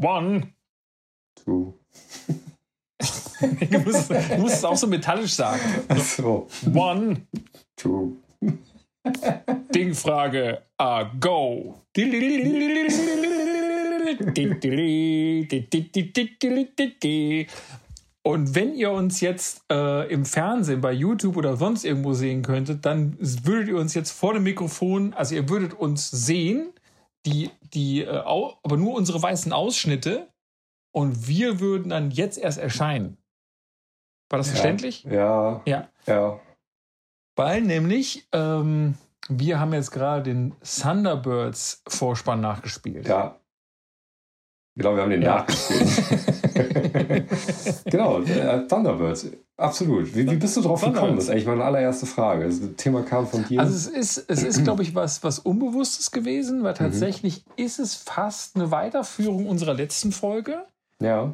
One. 0.00 0.52
Two. 1.36 1.74
du, 3.40 3.78
musst, 3.80 4.10
du, 4.10 4.38
musst, 4.38 4.54
es 4.56 4.64
auch 4.64 4.76
so 4.76 4.86
metallisch 4.86 5.34
sagen. 5.34 5.60
So. 5.96 6.48
One. 6.74 7.26
Two. 7.76 8.16
Dingfrage. 9.74 10.62
Uh, 10.80 11.04
go. 11.20 11.82
Und 18.26 18.54
wenn 18.54 18.74
ihr 18.74 18.90
uns 18.90 19.20
jetzt 19.20 19.64
äh, 19.70 20.10
im 20.10 20.24
Fernsehen, 20.24 20.80
bei 20.80 20.92
YouTube 20.92 21.36
oder 21.36 21.56
sonst 21.56 21.84
irgendwo 21.84 22.14
sehen 22.14 22.42
könntet, 22.42 22.86
dann 22.86 23.18
würdet 23.20 23.68
ihr 23.68 23.76
uns 23.76 23.92
jetzt 23.92 24.12
vor 24.12 24.32
dem 24.32 24.44
Mikrofon, 24.44 25.12
also 25.12 25.34
ihr 25.34 25.46
würdet 25.50 25.74
uns 25.74 26.10
sehen, 26.10 26.72
die, 27.26 27.50
die, 27.60 28.02
äh, 28.02 28.16
aber 28.16 28.76
nur 28.78 28.94
unsere 28.94 29.22
weißen 29.22 29.52
Ausschnitte 29.52 30.28
und 30.90 31.28
wir 31.28 31.60
würden 31.60 31.90
dann 31.90 32.10
jetzt 32.10 32.38
erst 32.38 32.58
erscheinen. 32.58 33.18
War 34.30 34.38
das 34.38 34.46
ja, 34.48 34.52
verständlich? 34.54 35.04
Ja. 35.04 35.60
Ja. 35.66 35.88
Ja. 36.06 36.40
Weil 37.36 37.60
nämlich, 37.60 38.26
ähm, 38.32 38.94
wir 39.28 39.60
haben 39.60 39.74
jetzt 39.74 39.90
gerade 39.90 40.22
den 40.22 40.54
Thunderbirds 40.62 41.82
Vorspann 41.88 42.40
nachgespielt. 42.40 43.06
Ja. 43.06 43.38
Genau, 44.76 44.96
wir 44.96 45.02
haben 45.02 45.10
den 45.10 45.22
ja. 45.22 45.36
nachgespielt. 45.36 45.88
genau, 47.84 48.20
äh, 48.22 48.66
Thunderbirds. 48.66 49.28
Absolut. 49.56 50.14
Wie, 50.16 50.28
wie 50.28 50.36
bist 50.36 50.56
du 50.56 50.62
drauf 50.62 50.82
gekommen? 50.82 51.14
Das 51.14 51.24
ist 51.24 51.30
eigentlich 51.30 51.46
meine 51.46 51.62
allererste 51.62 52.06
Frage. 52.06 52.46
Das 52.46 52.60
Thema 52.76 53.02
kam 53.02 53.26
von 53.28 53.44
dir. 53.44 53.60
Also 53.60 53.72
es 53.72 53.86
ist, 53.86 54.28
es 54.28 54.42
ist 54.42 54.64
glaube 54.64 54.82
ich, 54.82 54.96
was, 54.96 55.22
was 55.22 55.38
Unbewusstes 55.38 56.10
gewesen, 56.10 56.64
weil 56.64 56.72
mhm. 56.72 56.78
tatsächlich 56.78 57.44
mhm. 57.46 57.64
ist 57.64 57.78
es 57.78 57.94
fast 57.94 58.56
eine 58.56 58.72
Weiterführung 58.72 59.46
unserer 59.46 59.74
letzten 59.74 60.10
Folge. 60.10 60.64
Ja. 61.00 61.32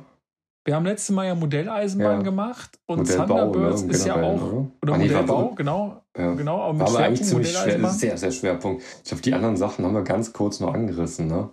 Wir 0.66 0.74
haben 0.74 0.84
letztes 0.84 1.14
Mal 1.14 1.26
ja 1.26 1.34
Modelleisenbahn 1.34 2.18
ja. 2.18 2.22
gemacht 2.22 2.78
und 2.84 2.98
Modellbau, 2.98 3.26
Thunderbirds 3.26 3.82
ne, 3.84 3.92
ist 3.92 4.06
ja 4.06 4.16
auch 4.16 4.42
oder, 4.42 4.66
oder 4.82 4.92
ah, 4.92 4.98
Modellbau, 4.98 5.42
nee, 5.42 5.54
genau, 5.56 6.02
ja. 6.16 6.34
genau, 6.34 6.60
aber 6.60 6.72
mit 6.74 6.88
aber 6.88 6.98
eigentlich 6.98 7.26
ziemlich 7.26 7.56
schwer, 7.56 7.88
sehr 7.88 8.18
sehr 8.18 8.30
Schwerpunkt. 8.30 8.82
Ich 9.02 9.08
glaube, 9.08 9.22
die 9.22 9.32
anderen 9.32 9.56
Sachen 9.56 9.86
haben 9.86 9.94
wir 9.94 10.02
ganz 10.02 10.34
kurz 10.34 10.60
noch 10.60 10.74
angerissen, 10.74 11.28
ne? 11.28 11.48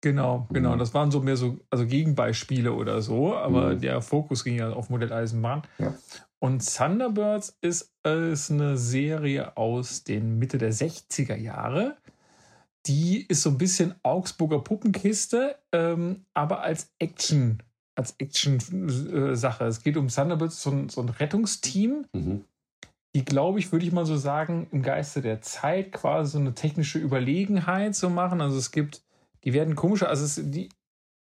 Genau, 0.00 0.46
genau. 0.52 0.74
Mhm. 0.74 0.78
Das 0.78 0.94
waren 0.94 1.10
so 1.10 1.20
mehr 1.20 1.36
so 1.36 1.58
also 1.70 1.86
Gegenbeispiele 1.86 2.72
oder 2.72 3.02
so, 3.02 3.34
aber 3.34 3.74
mhm. 3.74 3.80
der 3.80 4.00
Fokus 4.00 4.44
ging 4.44 4.56
ja 4.56 4.70
auf 4.70 4.90
Modelleisenbahn. 4.90 5.62
Ja. 5.78 5.94
Und 6.38 6.64
Thunderbirds 6.64 7.58
ist, 7.60 7.92
ist 8.04 8.50
eine 8.50 8.76
Serie 8.78 9.56
aus 9.56 10.04
den 10.04 10.38
Mitte 10.38 10.58
der 10.58 10.72
60er 10.72 11.34
Jahre. 11.34 11.96
Die 12.86 13.26
ist 13.26 13.42
so 13.42 13.50
ein 13.50 13.58
bisschen 13.58 13.94
Augsburger 14.04 14.60
Puppenkiste, 14.60 15.56
ähm, 15.72 16.24
aber 16.34 16.62
als 16.62 16.92
Action, 17.00 17.60
als 17.96 18.14
Action-Sache. 18.18 19.64
Es 19.64 19.82
geht 19.82 19.96
um 19.96 20.08
Thunderbirds, 20.08 20.62
so 20.62 20.70
ein, 20.70 20.88
so 20.88 21.00
ein 21.00 21.08
Rettungsteam, 21.08 22.06
mhm. 22.12 22.44
die, 23.16 23.24
glaube 23.24 23.58
ich, 23.58 23.72
würde 23.72 23.84
ich 23.84 23.92
mal 23.92 24.06
so 24.06 24.16
sagen, 24.16 24.68
im 24.70 24.82
Geiste 24.82 25.20
der 25.20 25.42
Zeit 25.42 25.90
quasi 25.90 26.32
so 26.32 26.38
eine 26.38 26.54
technische 26.54 27.00
Überlegenheit 27.00 27.96
zu 27.96 28.02
so 28.02 28.10
machen. 28.10 28.40
Also 28.40 28.58
es 28.58 28.70
gibt 28.70 29.02
die 29.48 29.54
werden 29.54 29.76
komischer. 29.76 30.10
Also 30.10 30.26
es, 30.26 30.50
die, 30.50 30.68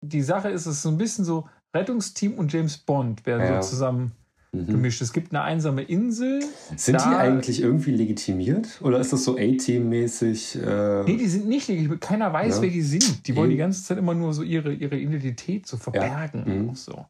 die 0.02 0.22
Sache 0.22 0.48
ist, 0.48 0.66
es 0.66 0.78
ist 0.78 0.82
so 0.84 0.90
ein 0.90 0.98
bisschen 0.98 1.26
so, 1.26 1.50
Rettungsteam 1.76 2.36
und 2.36 2.54
James 2.54 2.78
Bond 2.78 3.26
werden 3.26 3.42
ja. 3.42 3.62
so 3.62 3.72
zusammen 3.72 4.14
mhm. 4.54 4.68
gemischt. 4.68 5.02
Es 5.02 5.12
gibt 5.12 5.34
eine 5.34 5.42
einsame 5.42 5.82
Insel. 5.82 6.42
Sind 6.78 7.02
die 7.02 7.06
eigentlich 7.06 7.62
irgendwie 7.62 7.92
legitimiert? 7.92 8.80
Oder 8.82 9.00
ist 9.00 9.12
das 9.12 9.26
so 9.26 9.36
A-Team-mäßig? 9.36 10.56
Äh 10.56 11.04
nee, 11.04 11.18
die 11.18 11.28
sind 11.28 11.50
nicht 11.50 11.68
legitimiert. 11.68 12.00
Keiner 12.00 12.32
weiß, 12.32 12.58
ja. 12.58 12.62
wer 12.62 12.70
die 12.70 12.82
sind. 12.82 13.28
Die 13.28 13.36
wollen 13.36 13.50
die 13.50 13.58
ganze 13.58 13.84
Zeit 13.84 13.98
immer 13.98 14.14
nur 14.14 14.34
so 14.34 14.42
ihre, 14.44 14.72
ihre 14.72 14.96
Identität 14.96 15.68
so 15.68 15.76
verbergen. 15.76 16.46
Ja. 16.48 16.54
Mhm. 16.54 16.76
So. 16.76 17.06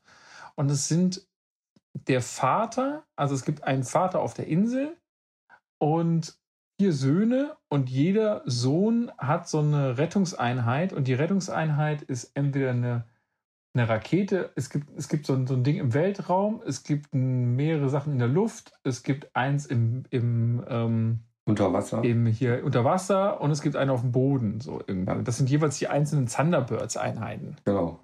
Und 0.55 0.72
es 0.72 0.88
sind 0.88 1.28
der 2.07 2.24
Vater, 2.24 3.03
also 3.16 3.36
es 3.36 3.45
gibt 3.45 3.64
einen 3.64 3.84
Vater 3.84 4.20
auf 4.20 4.34
der 4.34 4.47
Insel 4.47 4.97
und 5.80 6.36
vier 6.80 6.93
Söhne 6.93 7.55
und 7.69 7.89
jeder 7.89 8.41
Sohn 8.45 9.11
hat 9.17 9.47
so 9.47 9.59
eine 9.59 9.97
Rettungseinheit 9.97 10.93
und 10.93 11.07
die 11.07 11.13
Rettungseinheit 11.13 12.01
ist 12.01 12.32
entweder 12.36 12.71
eine, 12.71 13.05
eine 13.76 13.89
Rakete, 13.89 14.51
es 14.55 14.69
gibt, 14.69 14.89
es 14.97 15.07
gibt 15.07 15.26
so, 15.26 15.34
ein, 15.34 15.47
so 15.47 15.53
ein 15.53 15.63
Ding 15.63 15.78
im 15.78 15.93
Weltraum, 15.93 16.61
es 16.65 16.84
gibt 16.84 17.13
mehrere 17.13 17.89
Sachen 17.89 18.13
in 18.13 18.19
der 18.19 18.28
Luft, 18.28 18.74
es 18.84 19.03
gibt 19.03 19.36
eins 19.36 19.65
im, 19.65 20.03
im 20.09 20.63
ähm, 20.67 21.19
unter 21.45 21.74
Wasser. 21.74 22.03
Im, 22.03 22.26
hier 22.26 22.63
unter 22.63 22.86
Wasser 22.86 23.41
und 23.41 23.51
es 23.51 23.61
gibt 23.61 23.76
einen 23.76 23.89
auf 23.89 24.01
dem 24.01 24.13
Boden. 24.13 24.61
So 24.61 24.82
irgendwie. 24.88 25.11
Ja. 25.11 25.21
Das 25.21 25.38
sind 25.38 25.49
jeweils 25.49 25.78
die 25.78 25.89
einzelnen 25.89 26.28
Thunderbirds-Einheiten. 26.28 27.57
Genau. 27.65 27.99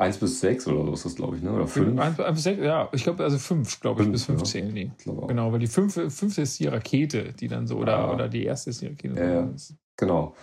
1 0.00 0.16
bis 0.16 0.40
6 0.40 0.66
oder 0.68 0.86
so 0.86 0.92
ist 0.94 1.04
das, 1.04 1.14
glaube 1.14 1.36
ich, 1.36 1.42
ne? 1.42 1.52
Oder 1.52 1.66
5? 1.66 2.00
1, 2.00 2.20
1 2.20 2.34
bis 2.34 2.42
6, 2.44 2.62
ja, 2.62 2.88
ich 2.92 3.04
glaube, 3.04 3.22
also 3.22 3.36
5, 3.36 3.80
glaube 3.80 4.02
ich, 4.02 4.10
bis 4.10 4.24
15. 4.24 4.74
Ja. 4.76 4.86
Genau, 5.28 5.52
weil 5.52 5.58
die 5.58 5.66
5, 5.66 6.12
5 6.12 6.38
ist 6.38 6.58
die 6.58 6.68
Rakete, 6.68 7.34
die 7.34 7.48
dann 7.48 7.66
so, 7.66 7.76
oder, 7.76 7.92
ja. 7.92 8.12
oder 8.12 8.28
die 8.28 8.44
erste 8.44 8.70
ist 8.70 8.80
die 8.80 8.86
Rakete. 8.86 9.22
Ja, 9.22 9.48
genau. 9.96 10.34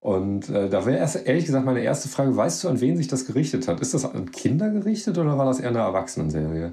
Und 0.00 0.48
äh, 0.48 0.70
da 0.70 0.86
wäre 0.86 0.98
erst 0.98 1.26
ehrlich 1.26 1.44
gesagt 1.44 1.66
meine 1.66 1.80
erste 1.80 2.08
Frage: 2.08 2.34
Weißt 2.34 2.64
du, 2.64 2.68
an 2.68 2.80
wen 2.80 2.96
sich 2.96 3.08
das 3.08 3.26
gerichtet 3.26 3.68
hat? 3.68 3.80
Ist 3.80 3.94
das 3.94 4.04
an 4.04 4.30
Kinder 4.30 4.70
gerichtet 4.70 5.16
oder 5.18 5.36
war 5.36 5.46
das 5.46 5.60
eher 5.60 5.70
eine 5.70 5.78
Erwachsenenserie? 5.78 6.72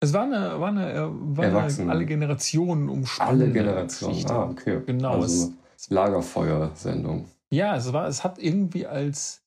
Es 0.00 0.12
war 0.12 0.22
eine, 0.22 0.60
war 0.60 0.68
eine, 0.68 0.92
äh, 0.92 1.08
war 1.10 1.44
eine 1.44 1.90
alle 1.90 2.06
Generationen 2.06 2.88
umspannende 2.88 3.44
Alle 3.44 3.52
Generationen, 3.52 4.14
Geschichte. 4.14 4.34
ah, 4.34 4.50
okay. 4.50 4.80
Genau. 4.86 5.20
Also 5.20 5.52
Lagerfeuersendung. 5.88 7.26
Ja, 7.50 7.76
es 7.76 7.92
war, 7.92 8.06
es 8.06 8.22
hat 8.24 8.38
irgendwie 8.38 8.86
als 8.86 9.42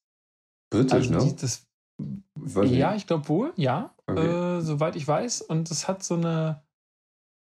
Britisch, 0.69 1.09
also 1.11 1.25
ne? 1.25 1.35
das 1.39 1.65
ja, 2.63 2.95
ich 2.95 3.07
glaube 3.07 3.27
wohl, 3.29 3.53
ja. 3.55 3.93
Okay. 4.07 4.57
Äh, 4.57 4.61
soweit 4.61 4.95
ich 4.95 5.07
weiß. 5.07 5.41
Und 5.41 5.71
es 5.71 5.87
hat 5.87 6.03
so 6.03 6.15
eine, 6.15 6.61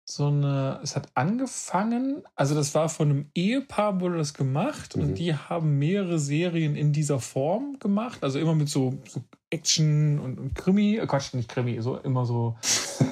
so 0.04 0.26
eine, 0.26 0.80
es 0.82 0.96
hat 0.96 1.08
angefangen, 1.14 2.22
also 2.34 2.54
das 2.54 2.74
war 2.74 2.88
von 2.88 3.11
einem 3.11 3.30
Ehepaar, 3.34 4.00
wurde 4.00 4.18
das 4.18 4.34
gemacht 4.34 4.96
mhm. 4.96 5.02
und 5.02 5.14
die 5.14 5.34
haben 5.34 5.78
mehrere 5.78 6.18
Serien 6.18 6.76
in 6.76 6.92
dieser 6.92 7.20
Form 7.20 7.78
gemacht. 7.78 8.22
Also 8.22 8.38
immer 8.38 8.54
mit 8.54 8.68
so, 8.68 8.98
so 9.08 9.22
Action 9.50 10.18
und, 10.18 10.38
und 10.38 10.54
Krimi, 10.54 10.96
äh, 10.96 11.06
Quatsch, 11.06 11.34
nicht 11.34 11.48
Krimi, 11.48 11.80
so 11.80 11.96
immer 11.98 12.24
so, 12.24 12.56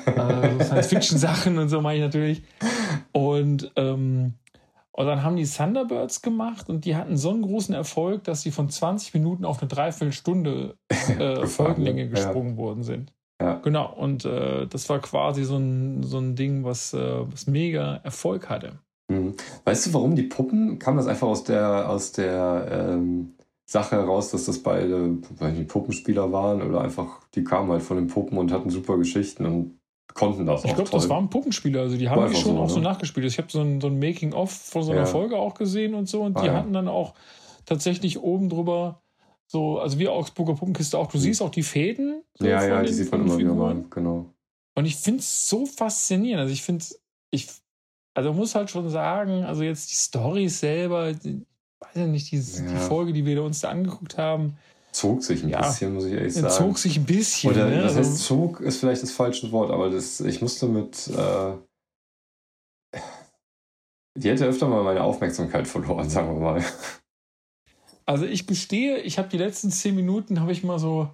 äh, 0.06 0.58
so 0.58 0.64
Science-Fiction-Sachen 0.64 1.58
und 1.58 1.68
so 1.68 1.80
meine 1.80 1.98
ich 1.98 2.04
natürlich. 2.04 2.42
Und 3.12 3.72
ähm, 3.76 4.34
und 4.98 5.06
dann 5.06 5.22
haben 5.22 5.36
die 5.36 5.46
Thunderbirds 5.46 6.22
gemacht 6.22 6.68
und 6.68 6.84
die 6.84 6.96
hatten 6.96 7.16
so 7.16 7.30
einen 7.30 7.42
großen 7.42 7.72
Erfolg, 7.72 8.24
dass 8.24 8.42
sie 8.42 8.50
von 8.50 8.68
20 8.68 9.14
Minuten 9.14 9.44
auf 9.44 9.60
eine 9.60 9.68
Dreiviertelstunde 9.68 10.76
äh, 10.90 11.46
Folgenlänge 11.46 12.08
gesprungen 12.08 12.54
ja. 12.54 12.56
worden 12.56 12.82
sind. 12.82 13.12
Ja. 13.40 13.60
Genau, 13.62 13.94
und 13.94 14.24
äh, 14.24 14.66
das 14.66 14.88
war 14.88 14.98
quasi 14.98 15.44
so 15.44 15.56
ein, 15.56 16.02
so 16.02 16.18
ein 16.18 16.34
Ding, 16.34 16.64
was, 16.64 16.94
äh, 16.94 17.20
was 17.30 17.46
mega 17.46 18.00
Erfolg 18.02 18.48
hatte. 18.48 18.80
Mhm. 19.08 19.34
Weißt 19.64 19.86
du, 19.86 19.94
warum 19.94 20.16
die 20.16 20.24
Puppen? 20.24 20.80
Kam 20.80 20.96
das 20.96 21.06
einfach 21.06 21.28
aus 21.28 21.44
der, 21.44 21.88
aus 21.88 22.10
der 22.10 22.66
ähm, 22.68 23.34
Sache 23.66 23.94
heraus, 23.94 24.32
dass 24.32 24.46
das 24.46 24.58
beide 24.64 25.18
die 25.56 25.62
Puppenspieler 25.62 26.32
waren 26.32 26.60
oder 26.60 26.80
einfach, 26.80 27.20
die 27.36 27.44
kamen 27.44 27.70
halt 27.70 27.82
von 27.82 27.98
den 27.98 28.08
Puppen 28.08 28.36
und 28.36 28.50
hatten 28.50 28.70
super 28.70 28.98
Geschichten 28.98 29.46
und 29.46 29.77
konnten 30.14 30.46
das 30.46 30.64
ich 30.64 30.66
auch. 30.66 30.70
Ich 30.70 30.76
glaube, 30.76 30.90
das 30.90 31.08
waren 31.08 31.30
Puppenspieler. 31.30 31.80
Also 31.80 31.96
die 31.96 32.08
haben 32.08 32.30
die 32.30 32.36
schon 32.36 32.56
so, 32.56 32.62
auch 32.62 32.70
so 32.70 32.76
ne? 32.76 32.84
nachgespielt. 32.84 33.26
Ich 33.26 33.38
habe 33.38 33.48
so 33.50 33.60
ein, 33.60 33.80
so 33.80 33.88
ein 33.88 33.98
Making-of 33.98 34.50
von 34.50 34.82
so 34.82 34.92
einer 34.92 35.02
ja. 35.02 35.06
Folge 35.06 35.36
auch 35.36 35.54
gesehen 35.54 35.94
und 35.94 36.08
so. 36.08 36.22
Und 36.22 36.36
ah, 36.36 36.40
die 36.40 36.46
ja. 36.46 36.54
hatten 36.54 36.72
dann 36.72 36.88
auch 36.88 37.14
tatsächlich 37.64 38.18
oben 38.18 38.48
drüber 38.48 39.00
so, 39.46 39.78
also 39.78 39.98
wie 39.98 40.08
Augsburger 40.08 40.54
Puppenkiste 40.54 40.98
auch, 40.98 41.08
du 41.08 41.16
mhm. 41.16 41.22
siehst 41.22 41.42
auch 41.42 41.50
die 41.50 41.62
Fäden. 41.62 42.22
So 42.34 42.46
ja, 42.46 42.62
ja, 42.64 42.82
die 42.82 42.92
sieht 42.92 43.10
man 43.10 43.22
immer 43.22 43.38
wieder 43.38 43.54
mal, 43.54 43.84
genau. 43.90 44.26
Und 44.74 44.84
ich 44.84 44.96
finde 44.96 45.20
es 45.20 45.48
so 45.48 45.66
faszinierend. 45.66 46.42
Also 46.42 46.52
ich 46.52 46.62
finde, 46.62 46.84
ich, 47.30 47.48
also 48.14 48.32
muss 48.32 48.54
halt 48.54 48.70
schon 48.70 48.88
sagen, 48.90 49.44
also 49.44 49.62
jetzt 49.62 49.90
die 49.90 49.96
Story 49.96 50.48
selber, 50.48 51.14
die, 51.14 51.46
weiß 51.80 51.96
ich 51.96 52.06
nicht, 52.06 52.30
die, 52.30 52.36
ja. 52.36 52.72
die 52.72 52.76
Folge, 52.76 53.12
die 53.12 53.24
wir 53.24 53.42
uns 53.42 53.60
da 53.60 53.70
angeguckt 53.70 54.18
haben, 54.18 54.58
zog 54.98 55.22
sich 55.22 55.42
ein 55.42 55.48
ja, 55.48 55.60
bisschen, 55.60 55.94
muss 55.94 56.04
ich 56.04 56.12
ehrlich 56.12 56.34
sagen. 56.34 56.50
Zog 56.50 56.78
sich 56.78 56.96
ein 56.96 57.04
bisschen. 57.04 57.50
Oder 57.50 57.68
ne? 57.68 57.82
das 57.82 57.96
heißt, 57.96 58.10
also 58.10 58.16
zog 58.16 58.60
ist 58.60 58.78
vielleicht 58.78 59.02
das 59.02 59.12
falsche 59.12 59.50
Wort, 59.52 59.70
aber 59.70 59.90
das, 59.90 60.20
ich 60.20 60.42
musste 60.42 60.66
mit. 60.66 61.08
Äh, 61.08 61.52
die 64.16 64.28
hätte 64.28 64.46
öfter 64.46 64.66
mal 64.66 64.82
meine 64.82 65.02
Aufmerksamkeit 65.02 65.68
verloren, 65.68 66.10
sagen 66.10 66.34
wir 66.34 66.40
mal. 66.40 66.64
Also 68.04 68.24
ich 68.24 68.46
gestehe, 68.46 68.98
ich 68.98 69.18
habe 69.18 69.28
die 69.28 69.38
letzten 69.38 69.70
zehn 69.70 69.94
Minuten 69.94 70.40
habe 70.40 70.50
ich 70.50 70.64
mal 70.64 70.78
so 70.78 71.10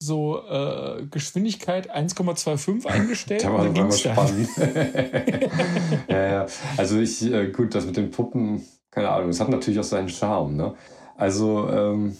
so 0.00 0.46
äh, 0.48 1.06
Geschwindigkeit 1.10 1.92
1,25 1.92 2.86
eingestellt. 2.86 3.42
da 3.44 3.52
war 3.52 3.66
es 3.66 3.74
mal 3.76 3.92
spannend. 3.92 4.48
ja, 6.08 6.26
ja. 6.26 6.46
Also 6.76 7.00
ich, 7.00 7.22
äh, 7.24 7.50
gut, 7.50 7.74
das 7.74 7.84
mit 7.84 7.96
den 7.96 8.12
Puppen, 8.12 8.64
keine 8.92 9.08
Ahnung, 9.08 9.30
es 9.30 9.40
hat 9.40 9.48
natürlich 9.48 9.80
auch 9.80 9.84
seinen 9.84 10.08
Charme. 10.08 10.54
Ne? 10.54 10.74
Also 11.16 11.68
ähm, 11.68 12.16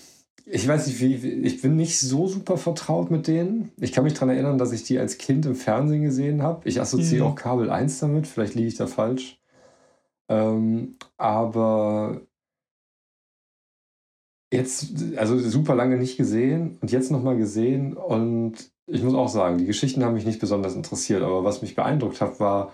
ich 0.50 0.66
weiß 0.66 0.86
nicht, 0.86 1.00
wie, 1.00 1.14
ich 1.14 1.62
bin 1.62 1.76
nicht 1.76 1.98
so 1.98 2.26
super 2.26 2.56
vertraut 2.56 3.10
mit 3.10 3.26
denen. 3.26 3.72
Ich 3.76 3.92
kann 3.92 4.04
mich 4.04 4.14
daran 4.14 4.30
erinnern, 4.30 4.58
dass 4.58 4.72
ich 4.72 4.84
die 4.84 4.98
als 4.98 5.18
Kind 5.18 5.46
im 5.46 5.54
Fernsehen 5.54 6.02
gesehen 6.02 6.42
habe. 6.42 6.68
Ich 6.68 6.80
assoziiere 6.80 7.24
mhm. 7.24 7.30
auch 7.30 7.34
Kabel 7.34 7.70
1 7.70 7.98
damit, 8.00 8.26
vielleicht 8.26 8.54
liege 8.54 8.68
ich 8.68 8.76
da 8.76 8.86
falsch. 8.86 9.40
Ähm, 10.28 10.96
aber 11.16 12.22
jetzt, 14.52 14.94
also 15.16 15.38
super 15.38 15.74
lange 15.74 15.96
nicht 15.96 16.16
gesehen 16.16 16.78
und 16.80 16.90
jetzt 16.90 17.10
nochmal 17.10 17.36
gesehen. 17.36 17.94
Und 17.94 18.70
ich 18.86 19.02
muss 19.02 19.14
auch 19.14 19.28
sagen, 19.28 19.58
die 19.58 19.66
Geschichten 19.66 20.04
haben 20.04 20.14
mich 20.14 20.26
nicht 20.26 20.40
besonders 20.40 20.74
interessiert. 20.74 21.22
Aber 21.22 21.44
was 21.44 21.62
mich 21.62 21.74
beeindruckt 21.74 22.20
hat, 22.20 22.40
war 22.40 22.72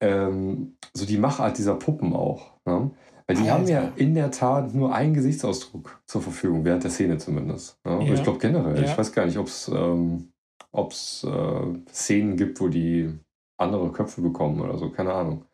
ähm, 0.00 0.76
so 0.92 1.06
die 1.06 1.18
Machart 1.18 1.56
dieser 1.58 1.74
Puppen 1.74 2.14
auch. 2.14 2.52
Ne? 2.66 2.90
Weil 3.26 3.36
die 3.36 3.42
Alter. 3.42 3.54
haben 3.54 3.68
ja 3.68 3.92
in 3.96 4.14
der 4.14 4.30
Tat 4.30 4.72
nur 4.74 4.94
einen 4.94 5.14
Gesichtsausdruck 5.14 6.00
zur 6.06 6.22
Verfügung, 6.22 6.64
während 6.64 6.84
der 6.84 6.92
Szene 6.92 7.18
zumindest. 7.18 7.78
Ja? 7.84 8.00
Ja. 8.00 8.14
Ich 8.14 8.22
glaube 8.22 8.38
generell, 8.38 8.76
ja. 8.76 8.90
ich 8.90 8.96
weiß 8.96 9.12
gar 9.12 9.26
nicht, 9.26 9.38
ob 9.38 9.48
es 9.48 9.68
ähm, 9.74 10.28
äh, 10.72 11.92
Szenen 11.92 12.36
gibt, 12.36 12.60
wo 12.60 12.68
die 12.68 13.10
andere 13.58 13.90
Köpfe 13.90 14.20
bekommen 14.20 14.60
oder 14.60 14.78
so, 14.78 14.90
keine 14.90 15.12
Ahnung. 15.12 15.44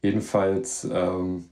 Jedenfalls 0.00 0.88
ähm, 0.90 1.50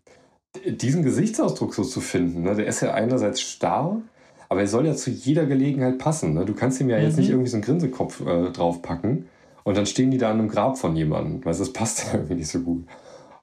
diesen 0.65 1.03
Gesichtsausdruck 1.03 1.75
so 1.75 1.85
zu 1.85 2.01
finden, 2.01 2.43
ne, 2.43 2.55
der 2.55 2.67
ist 2.67 2.81
ja 2.81 2.95
einerseits 2.95 3.41
starr, 3.41 4.01
aber 4.49 4.61
er 4.63 4.67
soll 4.67 4.87
ja 4.87 4.95
zu 4.95 5.11
jeder 5.11 5.47
Gelegenheit 5.47 5.99
passen. 5.99 6.35
Ne? 6.35 6.45
Du 6.45 6.55
kannst 6.55 6.81
ihm 6.81 6.89
ja 6.89 6.99
mhm. 6.99 7.05
jetzt 7.05 7.17
nicht 7.17 7.29
mhm. 7.29 7.35
irgendwie 7.35 7.51
so 7.51 7.57
einen 7.57 7.65
Grinsekopf 7.65 8.21
äh, 8.27 8.51
draufpacken 8.51 9.29
und 9.63 9.77
dann 9.77 9.87
stehen 9.87 10.11
die 10.11 10.19
da 10.19 10.31
an 10.31 10.41
einem 10.41 10.49
Grab 10.49 10.79
von 10.79 10.97
jemandem. 10.97 11.45
Weißt 11.45 11.61
das 11.61 11.73
passt 11.73 12.07
ja 12.07 12.13
irgendwie 12.15 12.35
nicht 12.35 12.49
so 12.49 12.61
gut. 12.61 12.85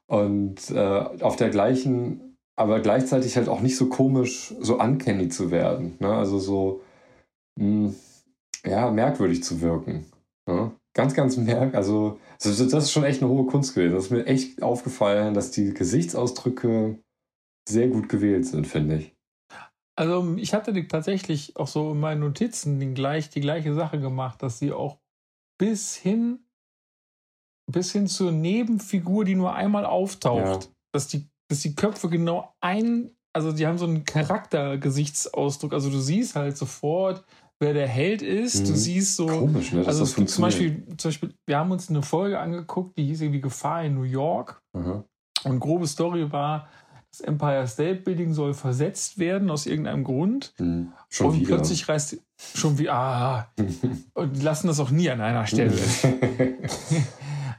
Und 0.08 0.70
äh, 0.70 0.78
auf 1.20 1.36
der 1.36 1.50
gleichen, 1.50 2.36
aber 2.56 2.80
gleichzeitig 2.80 3.36
halt 3.36 3.48
auch 3.48 3.60
nicht 3.60 3.76
so 3.76 3.88
komisch, 3.88 4.54
so 4.58 4.80
uncanny 4.80 5.28
zu 5.28 5.50
werden. 5.50 5.96
Ne? 6.00 6.08
Also 6.08 6.38
so, 6.38 6.82
mh, 7.56 7.88
hm, 7.88 7.94
ja, 8.64 8.90
merkwürdig 8.90 9.44
zu 9.44 9.60
wirken. 9.60 10.06
Ne? 10.46 10.72
Ganz, 10.94 11.14
ganz 11.14 11.36
merk, 11.36 11.74
also 11.74 12.18
das 12.42 12.58
ist 12.58 12.90
schon 12.90 13.04
echt 13.04 13.22
eine 13.22 13.30
hohe 13.30 13.46
Kunst 13.46 13.74
gewesen. 13.74 13.94
Das 13.94 14.06
ist 14.06 14.10
mir 14.10 14.26
echt 14.26 14.62
aufgefallen, 14.62 15.34
dass 15.34 15.50
die 15.50 15.74
Gesichtsausdrücke 15.74 16.98
sehr 17.68 17.88
gut 17.88 18.08
gewählt 18.08 18.46
sind, 18.46 18.66
finde 18.66 18.96
ich. 18.96 19.14
Also 19.96 20.36
ich 20.36 20.54
hatte 20.54 20.86
tatsächlich 20.86 21.56
auch 21.56 21.66
so 21.66 21.92
in 21.92 22.00
meinen 22.00 22.20
Notizen 22.20 22.78
die, 22.78 22.94
gleich, 22.94 23.30
die 23.30 23.40
gleiche 23.40 23.74
Sache 23.74 24.00
gemacht, 24.00 24.42
dass 24.42 24.58
sie 24.58 24.72
auch 24.72 24.98
bis 25.58 25.96
hin 25.96 26.38
bis 27.70 27.92
hin 27.92 28.06
zur 28.06 28.32
Nebenfigur, 28.32 29.24
die 29.24 29.34
nur 29.34 29.54
einmal 29.54 29.84
auftaucht, 29.84 30.64
ja. 30.64 30.70
dass, 30.92 31.08
die, 31.08 31.28
dass 31.48 31.60
die 31.60 31.74
Köpfe 31.74 32.08
genau 32.08 32.52
ein, 32.60 33.10
also 33.32 33.52
die 33.52 33.66
haben 33.66 33.78
so 33.78 33.86
einen 33.86 34.04
Charaktergesichtsausdruck. 34.04 35.72
Also 35.72 35.90
du 35.90 36.00
siehst 36.00 36.34
halt 36.34 36.56
sofort, 36.56 37.24
wer 37.60 37.74
der 37.74 37.86
Held 37.86 38.22
ist. 38.22 38.62
Mhm. 38.62 38.68
Du 38.68 38.74
siehst 38.74 39.16
so. 39.16 39.26
Komisch, 39.26 39.72
ne? 39.72 39.86
Also 39.86 40.00
das 40.00 40.14
zum 40.14 40.42
Beispiel, 40.42 40.82
zum 40.96 41.10
Beispiel, 41.10 41.34
wir 41.46 41.58
haben 41.58 41.70
uns 41.70 41.90
eine 41.90 42.02
Folge 42.02 42.38
angeguckt, 42.38 42.96
die 42.96 43.04
hieß 43.06 43.20
irgendwie 43.20 43.40
Gefahr 43.40 43.84
in 43.84 43.94
New 43.94 44.02
York. 44.02 44.62
Mhm. 44.72 45.04
Und 45.44 45.60
grobe 45.60 45.86
Story 45.86 46.32
war, 46.32 46.68
das 47.10 47.20
Empire 47.20 47.66
State 47.66 48.02
Building 48.02 48.32
soll 48.32 48.54
versetzt 48.54 49.18
werden 49.18 49.50
aus 49.50 49.66
irgendeinem 49.66 50.04
Grund. 50.04 50.54
Mhm. 50.58 50.92
Und 51.20 51.40
wieder. 51.40 51.56
plötzlich 51.56 51.88
reißt 51.88 52.18
schon 52.54 52.78
wie 52.78 52.88
ah 52.88 53.50
und 54.14 54.42
lassen 54.42 54.68
das 54.68 54.80
auch 54.80 54.90
nie 54.90 55.10
an 55.10 55.20
einer 55.20 55.46
Stelle. 55.46 55.76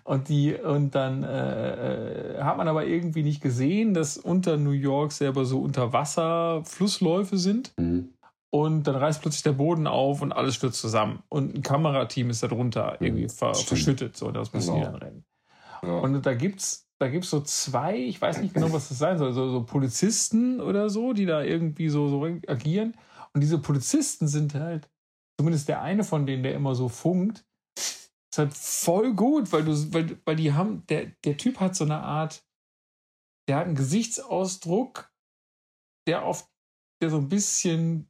und 0.09 0.27
die 0.27 0.55
und 0.55 0.95
dann 0.95 1.23
äh, 1.23 2.37
äh, 2.37 2.41
hat 2.41 2.57
man 2.57 2.67
aber 2.67 2.87
irgendwie 2.87 3.21
nicht 3.21 3.41
gesehen, 3.41 3.93
dass 3.93 4.17
unter 4.17 4.57
New 4.57 4.71
York 4.71 5.11
selber 5.11 5.45
so 5.45 5.61
Unterwasser 5.61 6.63
Flussläufe 6.65 7.37
sind. 7.37 7.73
Mhm. 7.77 8.09
Und 8.49 8.87
dann 8.87 8.95
reißt 8.95 9.21
plötzlich 9.21 9.43
der 9.43 9.51
Boden 9.51 9.85
auf 9.85 10.23
und 10.23 10.31
alles 10.31 10.55
stürzt 10.55 10.81
zusammen. 10.81 11.21
Und 11.29 11.55
ein 11.55 11.61
Kamerateam 11.61 12.31
ist 12.31 12.41
darunter 12.41 12.97
mhm. 12.99 13.05
irgendwie 13.05 13.29
ver 13.29 13.53
verschüttet. 13.53 14.17
So, 14.17 14.31
das 14.31 14.51
müssen 14.51 14.73
genau. 14.73 14.87
die 14.87 14.91
dann 14.91 14.95
rennen. 14.95 15.25
Ja. 15.83 15.99
Und 15.99 16.25
da 16.25 16.33
gibt's 16.33 16.87
da 16.97 17.07
gibt 17.07 17.25
es 17.25 17.29
so 17.29 17.41
zwei, 17.41 17.95
ich 17.95 18.19
weiß 18.19 18.41
nicht 18.41 18.55
genau, 18.55 18.73
was 18.73 18.89
das 18.89 18.97
sein 18.97 19.19
soll, 19.19 19.31
so, 19.31 19.47
so 19.49 19.63
Polizisten 19.63 20.59
oder 20.59 20.89
so, 20.89 21.13
die 21.13 21.27
da 21.27 21.43
irgendwie 21.43 21.89
so, 21.89 22.07
so 22.07 22.23
agieren. 22.47 22.95
Und 23.35 23.41
diese 23.41 23.59
Polizisten 23.59 24.27
sind 24.27 24.55
halt, 24.55 24.89
zumindest 25.37 25.69
der 25.69 25.83
eine 25.83 26.03
von 26.03 26.25
denen, 26.25 26.41
der 26.41 26.55
immer 26.55 26.73
so 26.73 26.89
funkt, 26.89 27.45
ist 28.31 28.37
halt 28.37 28.53
voll 28.53 29.13
gut, 29.13 29.51
weil 29.51 29.63
du, 29.63 29.93
weil, 29.93 30.17
weil 30.25 30.35
die 30.35 30.53
haben, 30.53 30.85
der, 30.87 31.07
der 31.25 31.37
Typ 31.37 31.59
hat 31.59 31.75
so 31.75 31.83
eine 31.83 31.99
Art, 31.99 32.43
der 33.47 33.57
hat 33.57 33.65
einen 33.65 33.75
Gesichtsausdruck, 33.75 35.11
der 36.07 36.25
oft, 36.25 36.47
der 37.01 37.09
so 37.09 37.17
ein 37.17 37.29
bisschen 37.29 38.09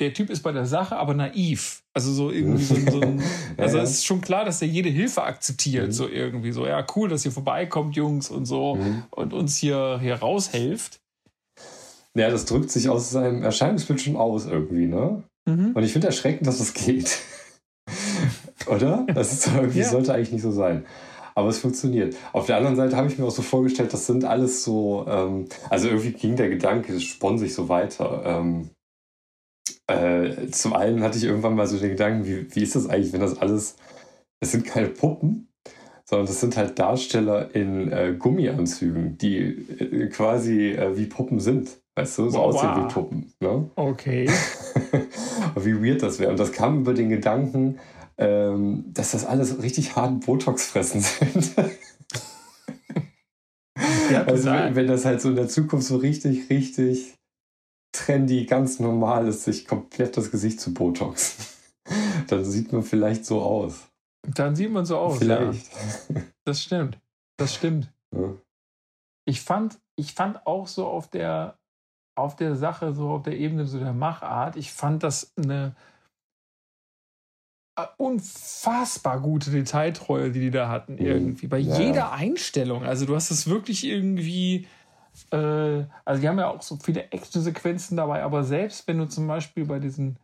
der 0.00 0.12
Typ 0.12 0.30
ist 0.30 0.42
bei 0.42 0.52
der 0.52 0.66
Sache, 0.66 0.96
aber 0.96 1.14
naiv. 1.14 1.84
Also 1.92 2.12
so 2.12 2.30
irgendwie 2.30 2.64
so, 2.64 2.74
so 2.74 3.00
ein, 3.00 3.22
also 3.56 3.78
es 3.78 3.90
ist 3.90 4.04
schon 4.04 4.20
klar, 4.20 4.44
dass 4.44 4.60
er 4.60 4.68
jede 4.68 4.88
Hilfe 4.88 5.22
akzeptiert, 5.22 5.86
mhm. 5.86 5.92
so 5.92 6.08
irgendwie 6.08 6.52
so, 6.52 6.66
ja, 6.66 6.84
cool, 6.96 7.08
dass 7.08 7.24
ihr 7.24 7.30
vorbeikommt, 7.30 7.94
Jungs 7.94 8.30
und 8.30 8.46
so 8.46 8.74
mhm. 8.74 9.04
und 9.10 9.32
uns 9.32 9.56
hier, 9.56 9.98
hier 10.00 10.16
raushelft. 10.16 11.00
Ja, 12.16 12.30
das 12.30 12.44
drückt 12.44 12.70
sich 12.70 12.88
aus 12.88 13.10
seinem 13.10 13.42
Erscheinungsbild 13.42 14.00
schon 14.00 14.16
aus 14.16 14.46
irgendwie, 14.46 14.86
ne? 14.86 15.22
Mhm. 15.46 15.72
Und 15.74 15.82
ich 15.82 15.92
finde 15.92 16.08
erschreckend, 16.08 16.46
dass 16.46 16.58
das 16.58 16.74
geht. 16.74 17.18
Oder? 18.74 19.06
Das 19.14 19.32
ist 19.32 19.46
irgendwie, 19.46 19.80
ja. 19.80 19.88
sollte 19.88 20.14
eigentlich 20.14 20.32
nicht 20.32 20.42
so 20.42 20.52
sein. 20.52 20.84
Aber 21.34 21.48
es 21.48 21.58
funktioniert. 21.58 22.16
Auf 22.32 22.46
der 22.46 22.56
anderen 22.56 22.76
Seite 22.76 22.96
habe 22.96 23.08
ich 23.08 23.18
mir 23.18 23.24
auch 23.24 23.30
so 23.30 23.42
vorgestellt, 23.42 23.92
das 23.92 24.06
sind 24.06 24.24
alles 24.24 24.62
so, 24.62 25.04
ähm, 25.08 25.46
also 25.68 25.88
irgendwie 25.88 26.12
ging 26.12 26.36
der 26.36 26.48
Gedanke, 26.48 26.94
es 26.94 27.02
spann 27.02 27.38
sich 27.38 27.54
so 27.54 27.68
weiter. 27.68 28.22
Ähm, 28.24 28.70
äh, 29.88 30.48
zum 30.48 30.72
einen 30.74 31.02
hatte 31.02 31.18
ich 31.18 31.24
irgendwann 31.24 31.56
mal 31.56 31.66
so 31.66 31.78
den 31.78 31.90
Gedanken, 31.90 32.24
wie, 32.24 32.54
wie 32.54 32.62
ist 32.62 32.76
das 32.76 32.88
eigentlich, 32.88 33.12
wenn 33.12 33.20
das 33.20 33.38
alles, 33.38 33.76
das 34.40 34.52
sind 34.52 34.64
keine 34.64 34.88
Puppen, 34.88 35.48
sondern 36.04 36.26
das 36.26 36.40
sind 36.40 36.56
halt 36.56 36.78
Darsteller 36.78 37.54
in 37.54 37.90
äh, 37.90 38.14
Gummianzügen, 38.16 39.18
die 39.18 39.38
äh, 39.38 40.08
quasi 40.08 40.70
äh, 40.70 40.96
wie 40.96 41.06
Puppen 41.06 41.40
sind. 41.40 41.78
Weißt 41.96 42.18
du, 42.18 42.28
so 42.28 42.38
wow, 42.38 42.46
aussehen 42.46 42.76
wie 42.76 42.92
Puppen. 42.92 43.32
Ne? 43.40 43.70
Okay. 43.76 44.28
wie 45.56 45.82
weird 45.82 46.02
das 46.02 46.18
wäre. 46.18 46.30
Und 46.30 46.40
das 46.40 46.52
kam 46.52 46.80
über 46.80 46.92
den 46.92 47.08
Gedanken, 47.08 47.78
ähm, 48.18 48.84
dass 48.92 49.12
das 49.12 49.24
alles 49.24 49.62
richtig 49.62 49.96
hart 49.96 50.24
Botox 50.24 50.66
fressen 50.66 51.00
sind. 51.00 51.54
ja, 54.10 54.24
also 54.24 54.50
wenn, 54.50 54.76
wenn 54.76 54.86
das 54.86 55.04
halt 55.04 55.20
so 55.20 55.30
in 55.30 55.36
der 55.36 55.48
Zukunft 55.48 55.86
so 55.86 55.96
richtig, 55.96 56.48
richtig 56.50 57.16
trendy, 57.92 58.44
ganz 58.44 58.80
normal 58.80 59.28
ist, 59.28 59.44
sich 59.44 59.66
komplett 59.66 60.16
das 60.16 60.30
Gesicht 60.30 60.60
zu 60.60 60.74
Botox. 60.74 61.56
Dann 62.28 62.44
sieht 62.44 62.72
man 62.72 62.82
vielleicht 62.82 63.24
so 63.24 63.42
aus. 63.42 63.88
Dann 64.26 64.56
sieht 64.56 64.70
man 64.70 64.84
so 64.84 64.98
aus. 64.98 65.18
Vielleicht. 65.18 65.72
Ja. 65.72 66.22
Das 66.46 66.62
stimmt. 66.62 67.00
Das 67.38 67.54
stimmt. 67.54 67.90
Ja. 68.14 68.34
Ich 69.26 69.40
fand, 69.40 69.80
ich 69.96 70.12
fand 70.12 70.46
auch 70.46 70.66
so 70.66 70.86
auf 70.86 71.08
der, 71.08 71.58
auf 72.18 72.36
der 72.36 72.54
Sache, 72.54 72.92
so 72.92 73.08
auf 73.08 73.22
der 73.22 73.38
Ebene 73.38 73.64
so 73.64 73.78
der 73.78 73.94
Machart, 73.94 74.56
ich 74.56 74.70
fand 74.70 75.02
das 75.02 75.32
eine 75.38 75.74
unfassbar 77.96 79.20
gute 79.20 79.50
Detailtreue, 79.50 80.30
die 80.30 80.40
die 80.40 80.50
da 80.50 80.68
hatten, 80.68 80.94
mhm. 80.94 81.06
irgendwie. 81.06 81.46
Bei 81.48 81.58
ja. 81.58 81.78
jeder 81.78 82.12
Einstellung. 82.12 82.84
Also 82.84 83.06
du 83.06 83.14
hast 83.14 83.30
es 83.30 83.48
wirklich 83.48 83.84
irgendwie 83.84 84.66
äh, 85.30 85.84
also 86.04 86.20
die 86.20 86.28
haben 86.28 86.38
ja 86.38 86.48
auch 86.48 86.62
so 86.62 86.76
viele 86.76 87.10
Action-Sequenzen 87.12 87.96
dabei, 87.96 88.22
aber 88.22 88.44
selbst 88.44 88.86
wenn 88.88 88.98
du 88.98 89.06
zum 89.06 89.26
Beispiel 89.26 89.64
bei 89.64 89.78
diesen, 89.78 90.18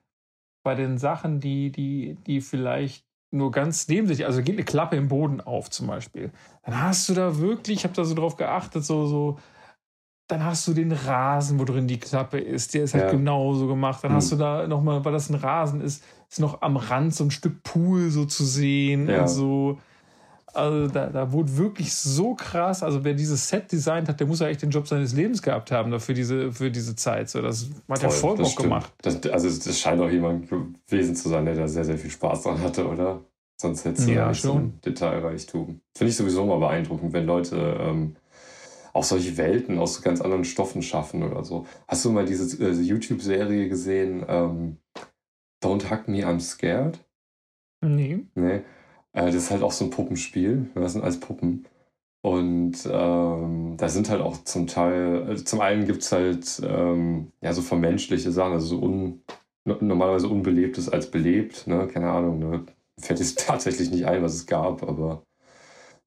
bei 0.65 0.75
den 0.75 0.99
Sachen, 0.99 1.41
die, 1.41 1.71
die, 1.71 2.17
die 2.27 2.41
vielleicht 2.41 3.05
nur 3.33 3.53
ganz 3.53 3.87
neben 3.87 4.09
sich, 4.09 4.27
also 4.27 4.43
geht 4.43 4.57
eine 4.57 4.65
Klappe 4.65 4.97
im 4.97 5.09
Boden 5.09 5.41
auf 5.41 5.71
zum 5.71 5.87
Beispiel, 5.87 6.33
dann 6.65 6.83
hast 6.83 7.09
du 7.09 7.15
da 7.15 7.39
wirklich, 7.39 7.79
ich 7.79 7.85
habe 7.85 7.95
da 7.95 8.05
so 8.05 8.15
drauf 8.15 8.37
geachtet, 8.37 8.85
so, 8.85 9.07
so, 9.07 9.39
dann 10.27 10.45
hast 10.45 10.67
du 10.67 10.75
den 10.75 10.93
Rasen, 10.93 11.59
wo 11.59 11.65
drin 11.65 11.89
die 11.89 11.99
Klappe 11.99 12.39
ist, 12.39 12.75
der 12.75 12.85
ist 12.85 12.95
halt 12.95 13.05
ja. 13.05 13.11
genauso 13.11 13.67
gemacht. 13.67 14.05
Dann 14.05 14.13
mhm. 14.13 14.17
hast 14.17 14.31
du 14.31 14.37
da 14.37 14.67
nochmal, 14.67 15.05
weil 15.05 15.13
das 15.13 15.29
ein 15.29 15.35
Rasen 15.35 15.81
ist, 15.81 16.05
ist 16.31 16.41
noch 16.41 16.63
am 16.63 16.77
Rand 16.77 17.15
so 17.15 17.25
ein 17.25 17.31
Stück 17.31 17.63
Pool 17.63 18.11
so 18.11 18.25
zu 18.25 18.45
sehen 18.45 19.09
ja. 19.09 19.23
und 19.23 19.29
so. 19.29 19.79
Also 20.53 20.89
da, 20.89 21.07
da 21.07 21.33
wurde 21.33 21.57
wirklich 21.57 21.95
so 21.95 22.35
krass. 22.35 22.83
Also 22.83 23.05
wer 23.05 23.15
dieses 23.15 23.49
Set 23.49 23.71
designt 23.71 24.09
hat, 24.09 24.19
der 24.19 24.27
muss 24.27 24.41
ja 24.41 24.49
echt 24.49 24.63
den 24.63 24.71
Job 24.71 24.89
seines 24.89 25.13
Lebens 25.13 25.43
gehabt 25.43 25.71
haben 25.71 25.91
dafür 25.91 26.15
diese, 26.15 26.53
für 26.53 26.71
diese 26.71 26.97
Zeit. 26.97 27.29
So, 27.29 27.41
das 27.41 27.69
hat 27.89 28.03
ja 28.03 28.11
voll 28.11 28.37
Bock 28.37 28.57
gemacht. 28.57 28.93
Das, 29.03 29.23
also 29.29 29.49
das 29.49 29.79
scheint 29.79 30.01
auch 30.01 30.11
jemand 30.11 30.49
gewesen 30.49 31.15
zu 31.15 31.29
sein, 31.29 31.45
der 31.45 31.55
da 31.55 31.69
sehr, 31.69 31.85
sehr 31.85 31.99
viel 31.99 32.11
Spaß 32.11 32.43
dran 32.43 32.61
hatte, 32.63 32.89
oder? 32.89 33.21
Sonst 33.61 33.85
hätte 33.85 34.01
es 34.01 34.09
ja, 34.09 34.29
nicht 34.29 34.41
schon. 34.41 34.51
so 34.51 34.57
ein 34.57 34.81
Detailreichtum. 34.85 35.81
Finde 35.95 36.11
ich 36.11 36.17
sowieso 36.17 36.47
mal 36.47 36.59
beeindruckend, 36.59 37.13
wenn 37.13 37.27
Leute 37.27 37.77
ähm, 37.79 38.17
auch 38.93 39.05
solche 39.05 39.37
Welten 39.37 39.79
aus 39.79 39.95
so 39.97 40.03
ganz 40.03 40.21
anderen 40.21 40.45
Stoffen 40.45 40.83
schaffen 40.83 41.23
oder 41.23 41.45
so. 41.45 41.67
Hast 41.87 42.05
du 42.05 42.11
mal 42.11 42.25
diese 42.25 42.61
äh, 42.65 42.73
YouTube-Serie 42.73 43.69
gesehen, 43.69 44.25
ähm, 44.27 44.79
Don't 45.63 45.91
Hug 45.91 46.09
Me, 46.09 46.25
I'm 46.25 46.41
Scared? 46.41 46.99
Nee. 47.83 48.27
Nee. 48.35 48.63
Äh, 49.13 49.27
das 49.27 49.35
ist 49.35 49.51
halt 49.51 49.63
auch 49.63 49.73
so 49.73 49.85
ein 49.85 49.91
Puppenspiel. 49.91 50.71
Das 50.75 50.93
sind 50.93 51.03
alles 51.03 51.21
Puppen. 51.21 51.67
Und 52.23 52.77
ähm, 52.91 53.77
da 53.79 53.89
sind 53.89 54.11
halt 54.11 54.21
auch 54.21 54.45
zum 54.45 54.67
Teil, 54.67 55.25
also 55.25 55.43
zum 55.43 55.61
einen 55.61 55.87
gibt 55.87 56.03
es 56.03 56.13
halt 56.13 56.61
ähm, 56.63 57.33
ja 57.41 57.53
so 57.55 57.63
vermenschliche 57.63 58.31
Sachen, 58.31 58.53
also 58.53 58.67
so 58.67 58.83
un, 58.83 59.23
normalerweise 59.65 60.29
unbelebtes 60.29 60.91
als 60.91 61.11
belebt, 61.11 61.67
ne? 61.67 61.89
Keine 61.89 62.11
Ahnung, 62.11 62.39
ne? 62.39 62.67
Fällt 62.99 63.21
jetzt 63.21 63.39
tatsächlich 63.47 63.91
nicht 63.91 64.05
ein, 64.07 64.23
was 64.23 64.35
es 64.35 64.47
gab, 64.47 64.83
aber 64.83 65.23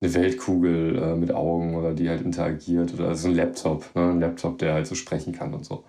eine 0.01 0.14
Weltkugel 0.14 0.97
äh, 1.01 1.16
mit 1.16 1.32
Augen 1.32 1.76
oder 1.76 1.93
die 1.93 2.10
halt 2.10 2.22
interagiert 2.22 2.93
oder 2.93 3.16
so 3.16 3.30
ein 3.30 3.36
Laptop, 3.36 3.95
ne? 3.95 4.12
ein 4.12 4.20
Laptop, 4.20 4.58
der 4.60 4.74
halt 4.74 4.88
so 4.88 4.95
sprechen 4.95 5.34
kann 5.34 5.54
und 5.54 5.66
so. 5.66 5.84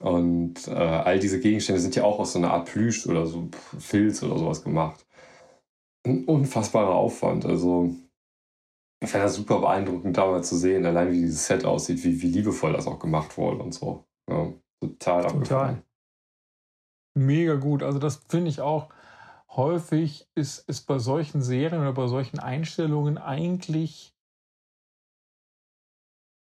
Und 0.00 0.68
äh, 0.68 0.72
all 0.72 1.18
diese 1.18 1.40
Gegenstände 1.40 1.80
sind 1.80 1.96
ja 1.96 2.04
auch 2.04 2.18
aus 2.20 2.32
so 2.32 2.38
einer 2.38 2.52
Art 2.52 2.66
Plüsch 2.70 3.06
oder 3.06 3.26
so 3.26 3.48
Filz 3.78 4.22
oder 4.22 4.38
sowas 4.38 4.62
gemacht 4.62 5.04
ein 6.08 6.24
unfassbarer 6.24 6.94
Aufwand. 6.94 7.44
Also 7.44 7.94
ich 9.00 9.10
fand 9.10 9.24
das 9.24 9.34
super 9.34 9.60
beeindruckend, 9.60 10.16
da 10.16 10.26
mal 10.26 10.42
zu 10.42 10.56
sehen, 10.56 10.84
allein 10.84 11.12
wie 11.12 11.20
dieses 11.20 11.46
Set 11.46 11.64
aussieht, 11.64 12.02
wie, 12.04 12.20
wie 12.20 12.28
liebevoll 12.28 12.72
das 12.72 12.86
auch 12.86 12.98
gemacht 12.98 13.36
wurde 13.36 13.62
und 13.62 13.72
so. 13.72 14.04
Ja, 14.28 14.52
total 14.80 15.26
Total. 15.26 15.82
Mega 17.14 17.54
gut. 17.54 17.82
Also 17.82 17.98
das 17.98 18.16
finde 18.28 18.50
ich 18.50 18.60
auch 18.60 18.88
häufig 19.50 20.28
ist, 20.34 20.68
ist 20.68 20.82
bei 20.82 20.98
solchen 20.98 21.42
Serien 21.42 21.80
oder 21.80 21.92
bei 21.92 22.06
solchen 22.06 22.38
Einstellungen 22.38 23.18
eigentlich 23.18 24.14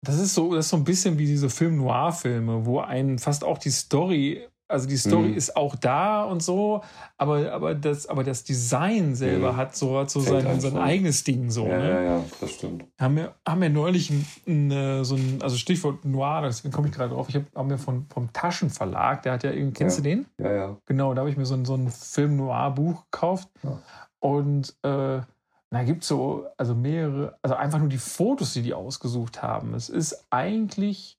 das 0.04 0.18
ist 0.18 0.34
so, 0.34 0.54
das 0.54 0.66
ist 0.66 0.70
so 0.70 0.76
ein 0.76 0.84
bisschen 0.84 1.18
wie 1.18 1.26
diese 1.26 1.48
Film-Noir-Filme, 1.48 2.66
wo 2.66 2.80
einen 2.80 3.18
fast 3.18 3.44
auch 3.44 3.58
die 3.58 3.70
Story 3.70 4.42
also 4.72 4.88
die 4.88 4.96
Story 4.96 5.28
mhm. 5.28 5.36
ist 5.36 5.54
auch 5.54 5.76
da 5.76 6.24
und 6.24 6.42
so, 6.42 6.82
aber, 7.18 7.52
aber, 7.52 7.74
das, 7.74 8.06
aber 8.06 8.24
das 8.24 8.42
Design 8.42 9.14
selber 9.14 9.52
mhm. 9.52 9.56
hat 9.56 9.76
so, 9.76 9.98
hat 9.98 10.10
so 10.10 10.20
sein, 10.20 10.60
sein 10.60 10.78
eigenes 10.78 11.24
Ding 11.24 11.50
so. 11.50 11.66
Ja, 11.66 11.78
ne? 11.78 11.90
ja, 11.90 12.02
ja, 12.02 12.24
das 12.40 12.52
stimmt. 12.52 12.86
Haben 12.98 13.16
wir, 13.16 13.34
haben 13.46 13.60
wir 13.60 13.68
neulich 13.68 14.10
ein, 14.10 14.26
ein, 14.46 14.70
äh, 14.70 15.04
so 15.04 15.16
ein, 15.16 15.40
also 15.42 15.56
Stichwort 15.56 16.04
Noir, 16.04 16.42
deswegen 16.46 16.72
komme 16.72 16.88
ich 16.88 16.94
gerade 16.94 17.10
drauf. 17.10 17.28
Ich 17.28 17.34
habe 17.34 17.46
hab 17.54 17.66
mir 17.66 17.78
von, 17.78 18.06
vom 18.08 18.32
Taschenverlag, 18.32 19.22
der 19.22 19.32
hat 19.32 19.44
ja 19.44 19.52
irgendwie, 19.52 19.74
kennst 19.74 19.98
ja. 19.98 20.02
du 20.02 20.08
den? 20.08 20.26
Ja, 20.38 20.52
ja. 20.52 20.76
Genau, 20.86 21.12
da 21.12 21.20
habe 21.20 21.30
ich 21.30 21.36
mir 21.36 21.46
so 21.46 21.54
ein, 21.54 21.66
so 21.66 21.74
ein 21.74 21.90
Film-Noir-Buch 21.90 23.04
gekauft. 23.10 23.48
Ja. 23.62 23.78
Und 24.20 24.74
äh, 24.84 25.20
da 25.72 25.84
gibt 25.84 26.02
es 26.02 26.08
so, 26.08 26.46
also 26.56 26.74
mehrere, 26.74 27.38
also 27.42 27.54
einfach 27.54 27.78
nur 27.78 27.88
die 27.88 27.98
Fotos, 27.98 28.52
die 28.52 28.62
die 28.62 28.74
ausgesucht 28.74 29.42
haben. 29.42 29.74
Es 29.74 29.88
ist 29.88 30.26
eigentlich 30.30 31.18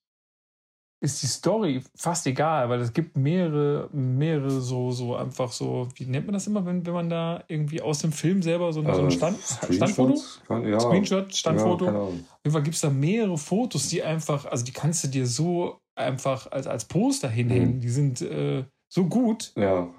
ist 1.04 1.22
die 1.22 1.28
Story 1.28 1.84
fast 1.96 2.26
egal, 2.28 2.70
weil 2.70 2.80
es 2.80 2.94
gibt 2.94 3.18
mehrere, 3.18 3.90
mehrere 3.92 4.62
so, 4.62 4.92
so 4.92 5.18
einfach 5.18 5.52
so, 5.52 5.90
wie 5.96 6.06
nennt 6.06 6.28
man 6.28 6.34
das 6.34 6.48
immer, 6.48 6.66
wenn, 6.66 6.86
wenn 6.86 6.94
man 6.94 7.10
da 7.10 7.44
irgendwie 7.50 7.82
aus 7.82 8.00
dem 8.00 8.14
Film 8.14 8.42
selber 8.42 8.72
so, 8.72 8.82
also 8.82 8.94
so 8.94 9.02
ein 9.02 9.08
äh, 9.08 9.12
Stand, 9.12 9.38
Standfoto? 9.70 10.22
Kann, 10.48 10.66
ja. 10.66 10.80
Screenshot, 10.80 11.36
Standfoto. 11.36 11.86
Ja, 11.86 12.00
Auf 12.00 12.14
jeden 12.46 12.54
Fall 12.54 12.64
gibt 12.64 12.76
es 12.76 12.82
da 12.82 12.90
mehrere 12.90 13.38
Fotos, 13.38 13.90
die 13.90 14.02
einfach, 14.02 14.46
also 14.46 14.64
die 14.64 14.72
kannst 14.72 15.04
du 15.04 15.10
dir 15.10 15.28
so 15.28 15.82
einfach 15.96 16.50
als, 16.52 16.68
als 16.68 16.86
Poster 16.86 17.28
hinhängen. 17.28 17.76
Mhm. 17.76 17.82
Die 17.82 17.90
sind 17.90 18.22
äh, 18.22 18.64
so 18.88 19.06
gut. 19.06 19.52
Ja. 19.58 19.90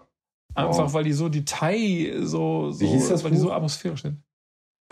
Einfach 0.55 0.90
weil 0.94 1.05
die 1.05 1.12
so 1.12 1.28
Detail, 1.28 2.24
so, 2.24 2.70
so 2.70 2.80
Wie 2.80 2.86
hieß 2.86 3.11
das 3.11 3.22
weil 3.24 3.30
Buch? 3.32 3.36
die 3.36 3.42
so 3.42 3.52
atmosphärisch 3.52 4.02
sind. 4.02 4.22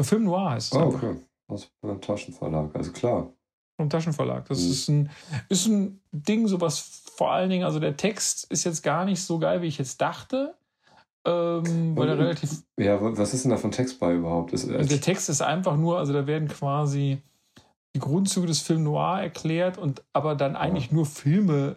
Film 0.01 0.25
Noir 0.25 0.51
heißt 0.51 0.73
es. 0.75 0.79
Oh, 0.79 0.85
okay. 0.87 1.17
Aus 1.49 1.71
einem 1.83 2.01
Taschenverlag, 2.01 2.75
also 2.75 2.93
klar. 2.93 3.33
Vom 3.81 3.91
Taschenverlag. 3.91 4.47
Das 4.49 4.61
Mhm. 4.63 4.71
ist, 4.71 4.89
ein, 4.89 5.11
ist 5.49 5.67
ein 5.67 6.01
Ding, 6.13 6.47
so 6.49 6.61
was 6.61 6.79
vor 7.17 7.33
allen 7.33 7.51
Dingen, 7.51 7.65
also 7.65 7.79
der 7.81 7.97
Text 7.97 8.51
ist 8.51 8.65
jetzt 8.65 8.83
gar 8.83 9.05
nicht 9.05 9.21
so 9.23 9.39
geil, 9.39 9.63
wie 9.63 9.67
ich 9.67 9.79
jetzt 9.79 10.01
dachte. 10.01 10.55
Ähm, 11.25 11.97
weil 11.97 12.09
er 12.09 12.15
Und- 12.15 12.21
relativ. 12.21 12.63
Ja, 12.79 13.01
wa- 13.01 13.13
was 13.17 13.33
ist 13.33 13.45
denn 13.45 13.51
da 13.53 13.57
von 13.57 13.71
Text 13.71 14.01
bei 14.01 14.15
überhaupt? 14.15 14.53
Ist, 14.53 14.69
Der 14.69 15.01
Text 15.01 15.29
ist 15.29 15.41
einfach 15.41 15.77
nur, 15.77 15.99
also 15.99 16.13
da 16.13 16.27
werden 16.27 16.49
quasi 16.49 17.23
die 17.95 18.01
Grundzüge 18.01 18.47
des 18.49 18.61
Film 18.61 18.83
Noir 18.83 19.21
erklärt 19.21 19.79
und 19.79 20.03
aber 20.13 20.35
dann 20.35 20.57
eigentlich 20.57 20.91
nur 20.91 21.07
Filme 21.07 21.77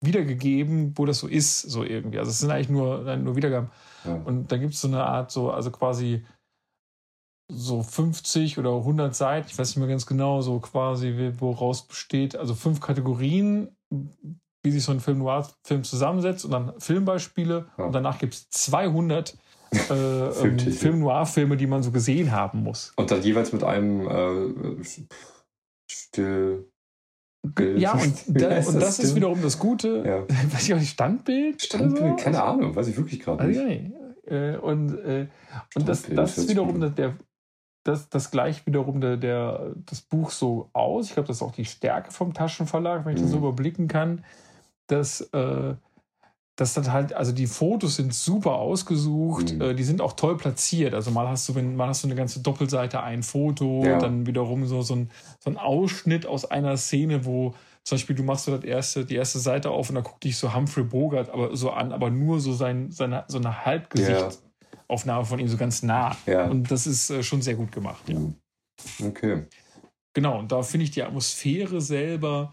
wiedergegeben, 0.00 0.92
wo 0.96 1.06
das 1.06 1.18
so 1.18 1.28
ist, 1.28 1.60
so 1.62 1.82
irgendwie. 1.84 2.18
Also 2.18 2.30
es 2.30 2.38
sind 2.40 2.50
eigentlich 2.50 2.68
nur, 2.68 3.16
nur 3.16 3.36
Wiedergaben. 3.36 3.70
ja. 4.04 4.14
Und 4.24 4.50
da 4.50 4.56
gibt 4.58 4.74
es 4.74 4.80
so 4.80 4.88
eine 4.88 5.04
Art, 5.04 5.30
so, 5.30 5.50
also 5.50 5.70
quasi 5.70 6.24
so 7.50 7.82
50 7.82 8.58
oder 8.58 8.76
100 8.76 9.14
Seiten, 9.14 9.48
ich 9.48 9.58
weiß 9.58 9.68
nicht 9.68 9.78
mehr 9.78 9.88
ganz 9.88 10.06
genau, 10.06 10.40
so 10.40 10.58
quasi, 10.60 11.32
woraus 11.38 11.86
besteht, 11.86 12.36
also 12.36 12.54
fünf 12.54 12.80
Kategorien, 12.80 13.76
wie 14.62 14.70
sich 14.70 14.84
so 14.84 14.92
ein 14.92 15.00
Film 15.00 15.18
Noir-Film 15.18 15.84
zusammensetzt 15.84 16.44
und 16.44 16.52
dann 16.52 16.72
Filmbeispiele. 16.78 17.66
Ja. 17.76 17.84
Und 17.84 17.92
danach 17.92 18.18
gibt 18.18 18.34
es 18.34 18.48
200 18.50 19.36
äh, 19.72 19.94
ähm. 19.94 20.58
Film 20.58 21.00
Noir-Filme, 21.00 21.56
die 21.56 21.66
man 21.66 21.82
so 21.82 21.90
gesehen 21.90 22.30
haben 22.30 22.62
muss. 22.62 22.92
Und 22.96 23.10
dann 23.10 23.22
jeweils 23.22 23.52
mit 23.52 23.64
einem 23.64 24.06
äh, 24.08 24.84
Still. 25.90 26.68
Bild. 27.44 27.80
Ja, 27.80 27.92
und, 28.00 28.24
da, 28.28 28.58
und 28.58 28.80
das 28.80 28.98
ist 29.00 29.10
denn? 29.10 29.16
wiederum 29.16 29.42
das 29.42 29.58
Gute. 29.58 30.02
Ja. 30.06 30.36
Weiß 30.52 30.62
ich 30.64 30.74
auch 30.74 30.78
nicht, 30.78 30.90
Standbild? 30.90 31.60
Standbild, 31.60 32.18
so? 32.20 32.24
keine 32.24 32.42
Ahnung, 32.42 32.76
weiß 32.76 32.86
ich 32.86 32.96
wirklich 32.96 33.18
gerade 33.20 33.40
Also, 33.40 33.64
nicht. 33.64 33.82
ja, 33.82 33.90
nee. 33.90 34.02
Äh, 34.24 34.56
und 34.58 34.96
äh, 34.98 35.26
und 35.74 35.88
das, 35.88 36.02
das 36.02 36.38
ist 36.38 36.46
40 36.46 36.48
wiederum 36.48 36.94
der, 36.94 37.16
das, 37.84 38.08
das 38.08 38.30
gleicht 38.30 38.66
wiederum 38.66 39.00
der, 39.00 39.16
der, 39.16 39.72
das 39.86 40.00
Buch 40.02 40.30
so 40.30 40.70
aus. 40.72 41.06
Ich 41.08 41.14
glaube, 41.14 41.26
das 41.26 41.36
ist 41.38 41.42
auch 41.42 41.52
die 41.52 41.64
Stärke 41.64 42.12
vom 42.12 42.32
Taschenverlag, 42.34 43.04
wenn 43.04 43.14
ich 43.14 43.20
das 43.20 43.30
so 43.30 43.38
Mhm. 43.38 43.42
überblicken 43.44 43.88
kann, 43.88 44.24
dass, 44.86 45.20
äh, 45.32 45.74
dass 46.54 46.74
dann 46.74 46.92
halt, 46.92 47.12
also 47.14 47.32
die 47.32 47.46
Fotos 47.46 47.96
sind 47.96 48.14
super 48.14 48.56
ausgesucht, 48.56 49.54
Mhm. 49.54 49.60
äh, 49.62 49.74
die 49.74 49.82
sind 49.84 50.00
auch 50.00 50.12
toll 50.12 50.36
platziert. 50.36 50.94
Also 50.94 51.10
mal 51.10 51.26
hast 51.28 51.48
du, 51.48 51.54
wenn, 51.54 51.74
mal 51.76 51.88
hast 51.88 52.04
du 52.04 52.08
eine 52.08 52.14
ganze 52.14 52.40
Doppelseite 52.40 53.02
ein 53.02 53.22
Foto, 53.22 53.82
Ja. 53.84 53.98
dann 53.98 54.26
wiederum 54.26 54.66
so, 54.66 54.82
so, 54.82 54.94
ein, 54.94 55.10
so 55.40 55.50
ein 55.50 55.56
Ausschnitt 55.56 56.26
aus 56.26 56.44
einer 56.44 56.76
Szene, 56.76 57.24
wo 57.24 57.54
zum 57.84 57.96
Beispiel 57.96 58.14
du 58.14 58.22
machst 58.22 58.44
so 58.44 58.54
das 58.56 58.64
erste, 58.64 59.04
die 59.04 59.16
erste 59.16 59.40
Seite 59.40 59.70
auf 59.70 59.88
und 59.88 59.96
da 59.96 60.02
guckt 60.02 60.22
dich 60.22 60.36
so 60.36 60.54
Humphrey 60.54 60.84
Bogart 60.84 61.30
aber 61.30 61.56
so 61.56 61.70
an, 61.70 61.90
aber 61.92 62.10
nur 62.10 62.38
so 62.38 62.52
sein, 62.52 62.92
seine, 62.92 63.24
so 63.26 63.38
eine 63.38 63.64
Halbgesichtsaufnahme 64.92 65.24
von 65.24 65.38
ihm 65.38 65.48
so 65.48 65.56
ganz 65.56 65.82
nah. 65.82 66.16
Ja. 66.26 66.48
Und 66.48 66.70
das 66.70 66.86
ist 66.86 67.10
äh, 67.10 67.22
schon 67.22 67.42
sehr 67.42 67.54
gut 67.54 67.72
gemacht. 67.72 68.02
Ja. 68.08 68.18
Okay. 69.06 69.44
Genau, 70.14 70.38
und 70.38 70.52
da 70.52 70.62
finde 70.62 70.84
ich 70.84 70.90
die 70.90 71.02
Atmosphäre 71.02 71.80
selber. 71.80 72.52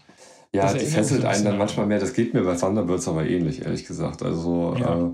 Ja, 0.52 0.72
die 0.72 0.86
fesselt 0.86 1.24
einen 1.24 1.44
dann 1.44 1.58
manchmal 1.58 1.86
mehr. 1.86 2.00
Das 2.00 2.12
geht 2.12 2.34
mir 2.34 2.42
bei 2.42 2.56
Thunderbirds 2.56 3.06
aber 3.06 3.26
ähnlich, 3.26 3.62
ehrlich 3.62 3.86
gesagt. 3.86 4.22
Also, 4.22 4.74
Ja. 4.78 5.06
äh, 5.06 5.10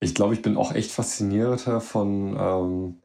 ich 0.00 0.14
glaube, 0.14 0.34
ich 0.34 0.42
bin 0.42 0.56
auch 0.56 0.74
echt 0.74 0.90
faszinierter 0.92 1.80
von 1.80 2.36
ähm, 2.38 2.96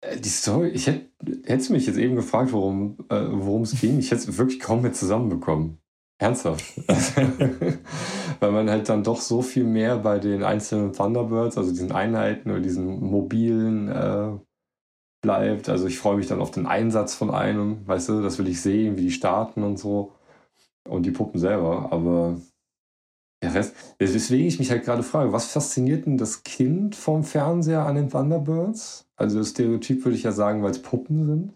äh, 0.00 0.16
die 0.18 0.28
Story. 0.28 0.68
Ich 0.68 0.86
hätte 0.86 1.72
mich 1.72 1.86
jetzt 1.86 1.98
eben 1.98 2.14
gefragt, 2.14 2.52
worum 2.52 2.96
äh, 3.10 3.26
worum 3.30 3.62
es 3.62 3.78
ging. 3.80 3.98
Ich 3.98 4.10
hätte 4.10 4.30
es 4.30 4.38
wirklich 4.38 4.60
kaum 4.60 4.82
mehr 4.82 4.92
zusammenbekommen. 4.92 5.78
Ernsthaft. 6.18 6.64
Weil 8.40 8.52
man 8.52 8.70
halt 8.70 8.88
dann 8.88 9.04
doch 9.04 9.20
so 9.20 9.42
viel 9.42 9.64
mehr 9.64 9.98
bei 9.98 10.18
den 10.18 10.42
einzelnen 10.42 10.92
Thunderbirds, 10.92 11.58
also 11.58 11.70
diesen 11.70 11.92
Einheiten 11.92 12.50
oder 12.50 12.60
diesen 12.60 13.00
mobilen 13.00 13.88
äh, 13.88 14.30
bleibt. 15.22 15.68
Also 15.68 15.86
ich 15.86 15.98
freue 15.98 16.16
mich 16.16 16.26
dann 16.26 16.40
auf 16.40 16.50
den 16.50 16.66
Einsatz 16.66 17.14
von 17.14 17.30
einem, 17.30 17.86
weißt 17.86 18.08
du, 18.08 18.22
das 18.22 18.38
will 18.38 18.48
ich 18.48 18.62
sehen, 18.62 18.96
wie 18.96 19.02
die 19.02 19.10
starten 19.10 19.62
und 19.62 19.78
so. 19.78 20.12
Und 20.88 21.04
die 21.04 21.10
Puppen 21.10 21.40
selber, 21.40 21.88
aber 21.90 22.40
der 23.42 23.54
Rest, 23.54 23.74
weswegen 23.98 24.46
ich 24.46 24.58
mich 24.58 24.70
halt 24.70 24.84
gerade 24.84 25.02
frage, 25.02 25.32
was 25.32 25.52
fasziniert 25.52 26.06
denn 26.06 26.16
das 26.16 26.44
Kind 26.44 26.94
vom 26.94 27.24
Fernseher 27.24 27.84
an 27.84 27.96
den 27.96 28.08
Thunderbirds? 28.08 29.08
Also 29.16 29.38
das 29.38 29.50
Stereotyp 29.50 30.04
würde 30.04 30.16
ich 30.16 30.22
ja 30.22 30.32
sagen, 30.32 30.62
weil 30.62 30.70
es 30.70 30.80
Puppen 30.80 31.26
sind. 31.26 31.54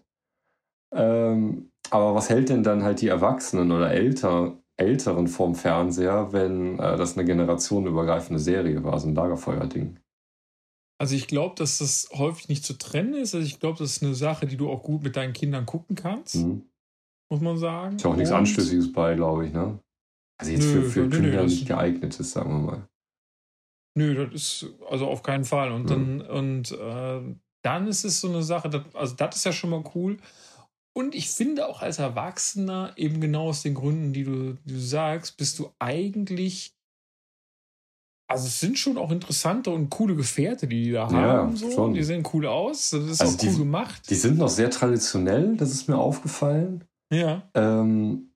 Ähm, 0.93 1.70
aber 1.91 2.15
was 2.15 2.29
hält 2.29 2.49
denn 2.49 2.63
dann 2.63 2.83
halt 2.83 3.01
die 3.01 3.07
Erwachsenen 3.09 3.71
oder 3.71 3.91
Älter, 3.91 4.57
Älteren 4.77 5.27
vom 5.27 5.53
Fernseher, 5.55 6.33
wenn 6.33 6.79
äh, 6.79 6.97
das 6.97 7.15
eine 7.17 7.25
generationenübergreifende 7.25 8.39
Serie 8.39 8.83
war, 8.83 8.99
so 8.99 9.07
ein 9.07 9.15
Lagerfeuer-Ding? 9.15 9.97
Also 10.99 11.15
ich 11.15 11.27
glaube, 11.27 11.55
dass 11.55 11.79
das 11.79 12.09
häufig 12.13 12.47
nicht 12.47 12.63
zu 12.63 12.77
trennen 12.77 13.13
ist. 13.15 13.33
Also 13.35 13.45
ich 13.45 13.59
glaube, 13.59 13.79
das 13.79 13.97
ist 13.97 14.03
eine 14.03 14.13
Sache, 14.15 14.45
die 14.47 14.57
du 14.57 14.69
auch 14.69 14.83
gut 14.83 15.03
mit 15.03 15.15
deinen 15.15 15.33
Kindern 15.33 15.65
gucken 15.65 15.95
kannst, 15.95 16.35
Mhm. 16.35 16.63
muss 17.29 17.41
man 17.41 17.57
sagen. 17.57 17.95
Ist 17.95 18.03
ja 18.03 18.11
auch 18.11 18.15
nichts 18.15 18.31
Und- 18.31 18.37
Anstößiges 18.37 18.91
bei, 18.91 19.15
glaube 19.15 19.47
ich, 19.47 19.53
ne? 19.53 19.79
Also 20.39 20.53
jetzt 20.53 20.65
Nö, 20.65 20.81
für, 20.83 20.89
für 20.89 20.99
nö, 21.01 21.07
nö, 21.07 21.21
Kinder 21.21 21.43
das- 21.43 21.51
nicht 21.51 21.67
geeignet 21.67 22.19
ist, 22.19 22.31
sagen 22.31 22.49
wir 22.51 22.71
mal. 22.71 22.87
Nö, 23.97 24.25
das 24.25 24.33
ist 24.33 24.65
also 24.89 25.07
auf 25.07 25.21
keinen 25.23 25.43
Fall. 25.43 25.71
Und 25.71 25.89
Ja. 25.89 25.95
dann, 25.95 26.21
und 26.21 26.71
äh, 26.71 27.35
dann 27.63 27.87
ist 27.87 28.05
es 28.05 28.21
so 28.21 28.29
eine 28.29 28.41
Sache, 28.43 28.69
das, 28.69 28.83
also 28.93 29.15
das 29.15 29.35
ist 29.35 29.45
ja 29.45 29.51
schon 29.51 29.69
mal 29.71 29.83
cool. 29.95 30.17
Und 30.93 31.15
ich 31.15 31.29
finde 31.29 31.67
auch 31.69 31.81
als 31.81 31.99
Erwachsener, 31.99 32.93
eben 32.97 33.21
genau 33.21 33.47
aus 33.49 33.63
den 33.63 33.75
Gründen, 33.75 34.11
die 34.13 34.23
du, 34.25 34.53
die 34.65 34.73
du 34.73 34.79
sagst, 34.79 35.37
bist 35.37 35.57
du 35.59 35.71
eigentlich. 35.79 36.73
Also 38.29 38.47
es 38.47 38.59
sind 38.61 38.77
schon 38.79 38.97
auch 38.97 39.11
interessante 39.11 39.71
und 39.71 39.89
coole 39.89 40.15
Gefährte, 40.15 40.67
die 40.67 40.83
die 40.85 40.91
da 40.91 41.07
Ja, 41.09 41.11
haben. 41.11 41.55
So. 41.57 41.69
schon. 41.71 41.93
Die 41.93 42.03
sehen 42.03 42.25
cool 42.33 42.45
aus. 42.45 42.91
Das 42.91 43.03
ist 43.05 43.21
Also 43.21 43.37
auch 43.37 43.43
cool 43.43 43.51
die- 43.53 43.57
gemacht. 43.59 44.09
Die 44.09 44.15
sind 44.15 44.37
noch 44.37 44.49
sehr 44.49 44.69
traditionell, 44.69 45.55
das 45.57 45.71
ist 45.71 45.87
mir 45.89 45.97
aufgefallen. 45.97 46.83
ja. 47.11 47.49
Ähm, 47.55 48.27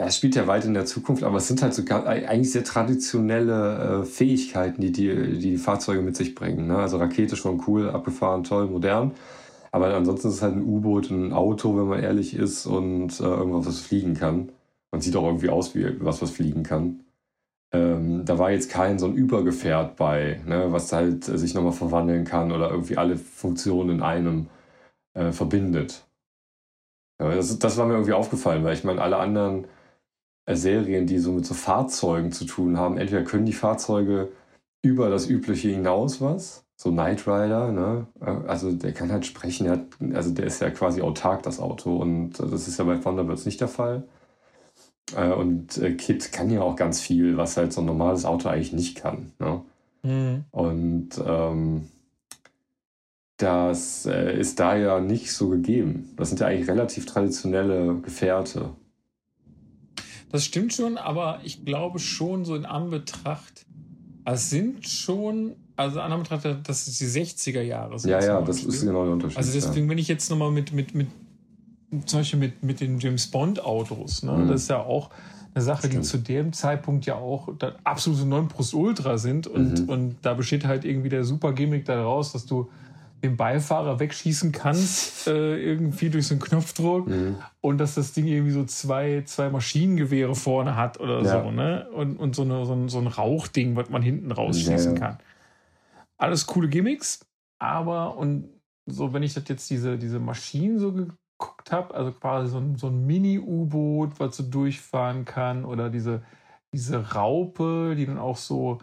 ja, 0.00 0.06
es 0.06 0.16
spielt 0.16 0.34
ja 0.34 0.46
weit 0.46 0.64
in 0.64 0.72
der 0.72 0.86
Zukunft, 0.86 1.22
aber 1.22 1.36
es 1.36 1.46
sind 1.46 1.60
halt 1.60 1.74
so 1.74 1.84
eigentlich 1.86 2.50
sehr 2.52 2.64
traditionelle 2.64 4.00
äh, 4.00 4.04
Fähigkeiten, 4.06 4.80
die, 4.80 4.92
die 4.92 5.38
die 5.38 5.56
Fahrzeuge 5.58 6.00
mit 6.00 6.16
sich 6.16 6.34
bringen. 6.34 6.68
Ne? 6.68 6.78
Also 6.78 6.96
Rakete 6.96 7.36
schon 7.36 7.62
cool, 7.66 7.90
abgefahren, 7.90 8.42
toll, 8.42 8.66
modern. 8.68 9.12
Aber 9.72 9.94
ansonsten 9.94 10.28
ist 10.28 10.34
es 10.34 10.42
halt 10.42 10.56
ein 10.56 10.64
U-Boot, 10.64 11.10
ein 11.10 11.32
Auto, 11.32 11.76
wenn 11.76 11.88
man 11.88 12.02
ehrlich 12.02 12.34
ist, 12.34 12.66
und 12.66 13.20
äh, 13.20 13.24
irgendwas, 13.24 13.66
was 13.66 13.80
fliegen 13.80 14.14
kann. 14.14 14.50
Und 14.90 15.02
sieht 15.02 15.16
auch 15.16 15.24
irgendwie 15.26 15.50
aus 15.50 15.74
wie 15.74 16.04
was, 16.04 16.20
was 16.20 16.32
fliegen 16.32 16.64
kann. 16.64 17.04
Ähm, 17.72 18.24
da 18.24 18.38
war 18.38 18.50
jetzt 18.50 18.70
kein 18.70 18.98
so 18.98 19.06
ein 19.06 19.14
Übergefährt 19.14 19.96
bei, 19.96 20.40
ne, 20.46 20.72
was 20.72 20.92
halt 20.92 21.28
äh, 21.28 21.38
sich 21.38 21.54
nochmal 21.54 21.72
verwandeln 21.72 22.24
kann 22.24 22.50
oder 22.50 22.70
irgendwie 22.70 22.96
alle 22.98 23.16
Funktionen 23.16 23.90
in 23.90 24.02
einem 24.02 24.48
äh, 25.14 25.32
verbindet. 25.32 26.04
Ja, 27.20 27.34
das, 27.34 27.58
das 27.58 27.76
war 27.76 27.86
mir 27.86 27.94
irgendwie 27.94 28.14
aufgefallen, 28.14 28.64
weil 28.64 28.74
ich 28.74 28.84
meine, 28.84 29.02
alle 29.02 29.18
anderen 29.18 29.66
äh, 30.46 30.56
Serien, 30.56 31.06
die 31.06 31.18
so 31.18 31.32
mit 31.32 31.46
so 31.46 31.54
Fahrzeugen 31.54 32.32
zu 32.32 32.44
tun 32.44 32.78
haben, 32.78 32.98
entweder 32.98 33.24
können 33.24 33.46
die 33.46 33.52
Fahrzeuge 33.52 34.32
über 34.82 35.10
das 35.10 35.28
Übliche 35.28 35.68
hinaus 35.68 36.20
was, 36.20 36.66
so 36.80 36.90
Knight 36.90 37.26
Rider, 37.26 37.72
ne? 37.72 38.06
Äh, 38.22 38.48
Also 38.48 38.72
der 38.72 38.94
kann 38.94 39.12
halt 39.12 39.26
sprechen, 39.26 39.64
der 39.64 39.72
hat, 39.74 40.14
also 40.14 40.30
der 40.30 40.46
ist 40.46 40.62
ja 40.62 40.70
quasi 40.70 41.02
autark, 41.02 41.42
das 41.42 41.60
Auto. 41.60 41.94
Und 41.94 42.38
das 42.38 42.66
ist 42.68 42.78
ja 42.78 42.86
bei 42.86 42.96
Thunderbirds 42.96 43.44
nicht 43.44 43.60
der 43.60 43.68
Fall. 43.68 44.04
Äh, 45.14 45.30
Und 45.30 45.76
äh, 45.76 45.92
Kit 45.92 46.32
kann 46.32 46.48
ja 46.48 46.62
auch 46.62 46.76
ganz 46.76 47.02
viel, 47.02 47.36
was 47.36 47.58
halt 47.58 47.74
so 47.74 47.82
ein 47.82 47.86
normales 47.86 48.24
Auto 48.24 48.48
eigentlich 48.48 48.72
nicht 48.72 48.96
kann. 48.96 49.32
Ne? 49.38 49.60
Mhm. 50.04 50.44
Und 50.52 51.10
ähm, 51.22 51.88
das 53.36 54.06
ist 54.06 54.58
da 54.58 54.74
ja 54.74 55.00
nicht 55.00 55.32
so 55.34 55.50
gegeben. 55.50 56.14
Das 56.16 56.30
sind 56.30 56.40
ja 56.40 56.46
eigentlich 56.46 56.68
relativ 56.68 57.04
traditionelle 57.04 57.96
Gefährte. 57.96 58.70
Das 60.30 60.44
stimmt 60.44 60.72
schon, 60.72 60.96
aber 60.96 61.40
ich 61.44 61.62
glaube 61.66 61.98
schon 61.98 62.46
so 62.46 62.54
in 62.54 62.64
Anbetracht, 62.64 63.66
es 64.24 64.48
sind 64.48 64.88
schon, 64.88 65.56
also 65.80 65.98
in 65.98 66.12
Anbetracht, 66.12 66.44
dass 66.44 66.86
es 66.86 66.98
die 66.98 67.06
60er 67.06 67.62
Jahre 67.62 67.98
sind. 67.98 68.10
Ja, 68.10 68.22
ja, 68.22 68.40
das 68.40 68.56
Beispiel. 68.56 68.74
ist 68.74 68.80
genau 68.86 69.04
der 69.04 69.12
Unterschied. 69.14 69.36
Also 69.38 69.52
deswegen, 69.52 69.88
wenn 69.88 69.98
ich 69.98 70.08
jetzt 70.08 70.30
nochmal 70.30 70.50
mit, 70.50 70.72
mit, 70.72 70.94
mit, 70.94 71.08
zum 72.06 72.20
Beispiel 72.20 72.38
mit, 72.38 72.62
mit 72.62 72.80
den 72.80 72.98
James 72.98 73.26
Bond 73.26 73.64
Autos, 73.64 74.22
ne, 74.22 74.32
Mhm. 74.32 74.48
das 74.48 74.62
ist 74.62 74.70
ja 74.70 74.78
auch 74.82 75.10
eine 75.54 75.64
Sache, 75.64 75.82
die 75.88 75.94
Stimmt. 75.94 76.06
zu 76.06 76.18
dem 76.18 76.52
Zeitpunkt 76.52 77.06
ja 77.06 77.16
auch 77.16 77.48
absolute 77.82 78.24
Nonplusultra 78.24 79.18
sind 79.18 79.46
und, 79.48 79.82
Mhm. 79.82 79.88
und 79.88 80.16
da 80.22 80.34
besteht 80.34 80.64
halt 80.64 80.84
irgendwie 80.84 81.08
der 81.08 81.24
super 81.24 81.52
Gimmick 81.52 81.84
daraus, 81.86 82.32
dass 82.32 82.46
du 82.46 82.70
den 83.24 83.36
Beifahrer 83.36 83.98
wegschießen 84.00 84.50
kannst, 84.52 85.26
äh, 85.28 85.56
irgendwie 85.58 86.08
durch 86.08 86.26
so 86.28 86.34
einen 86.34 86.40
Knopfdruck 86.40 87.08
Ja. 87.10 87.16
Mhm. 87.16 87.36
und 87.60 87.78
dass 87.78 87.94
das 87.96 88.12
Ding 88.12 88.26
irgendwie 88.26 88.52
so 88.52 88.64
zwei, 88.64 89.22
zwei 89.26 89.50
Maschinengewehre 89.50 90.34
vorne 90.36 90.76
hat 90.76 91.00
oder 91.00 91.20
Ja. 91.22 91.42
so, 91.42 91.50
ne? 91.50 91.86
Und, 91.94 92.16
und 92.16 92.34
so, 92.36 92.42
eine, 92.42 92.64
so, 92.64 92.72
ein, 92.72 92.88
so 92.88 92.98
ein 92.98 93.08
Rauchding, 93.08 93.74
was 93.76 93.90
man 93.90 94.00
hinten 94.02 94.30
rausschießen 94.32 94.94
Ja, 94.94 95.00
ja. 95.00 95.06
kann. 95.08 95.18
Alles 96.20 96.46
coole 96.46 96.68
Gimmicks, 96.68 97.26
aber 97.58 98.16
und 98.16 98.48
so, 98.86 99.12
wenn 99.12 99.22
ich 99.22 99.34
das 99.34 99.44
jetzt 99.48 99.70
diese, 99.70 99.98
diese 99.98 100.18
Maschinen 100.18 100.78
so 100.78 100.92
ge 100.92 101.06
geguckt 101.40 101.72
habe. 101.72 101.94
Also 101.94 102.12
quasi 102.12 102.50
so 102.50 102.58
ein, 102.58 102.76
so 102.76 102.88
ein 102.88 103.06
Mini-U-Boot, 103.06 104.20
was 104.20 104.36
so 104.36 104.42
durchfahren 104.44 105.24
kann. 105.24 105.64
Oder 105.64 105.90
diese, 105.90 106.22
diese 106.72 107.12
Raupe, 107.14 107.94
die 107.96 108.06
dann 108.06 108.18
auch 108.18 108.36
so, 108.36 108.78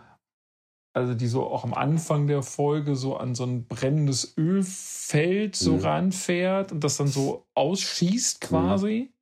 also 0.93 1.13
die 1.13 1.27
so 1.27 1.45
auch 1.45 1.63
am 1.63 1.73
Anfang 1.73 2.27
der 2.27 2.41
Folge 2.41 2.95
so 2.95 3.17
an 3.17 3.35
so 3.35 3.45
ein 3.45 3.67
brennendes 3.67 4.35
Ölfeld 4.37 5.55
so 5.55 5.73
mhm. 5.73 5.81
ranfährt 5.81 6.71
und 6.71 6.83
das 6.83 6.97
dann 6.97 7.07
so 7.07 7.45
ausschießt 7.53 8.41
quasi. 8.41 9.09
Mhm. 9.09 9.16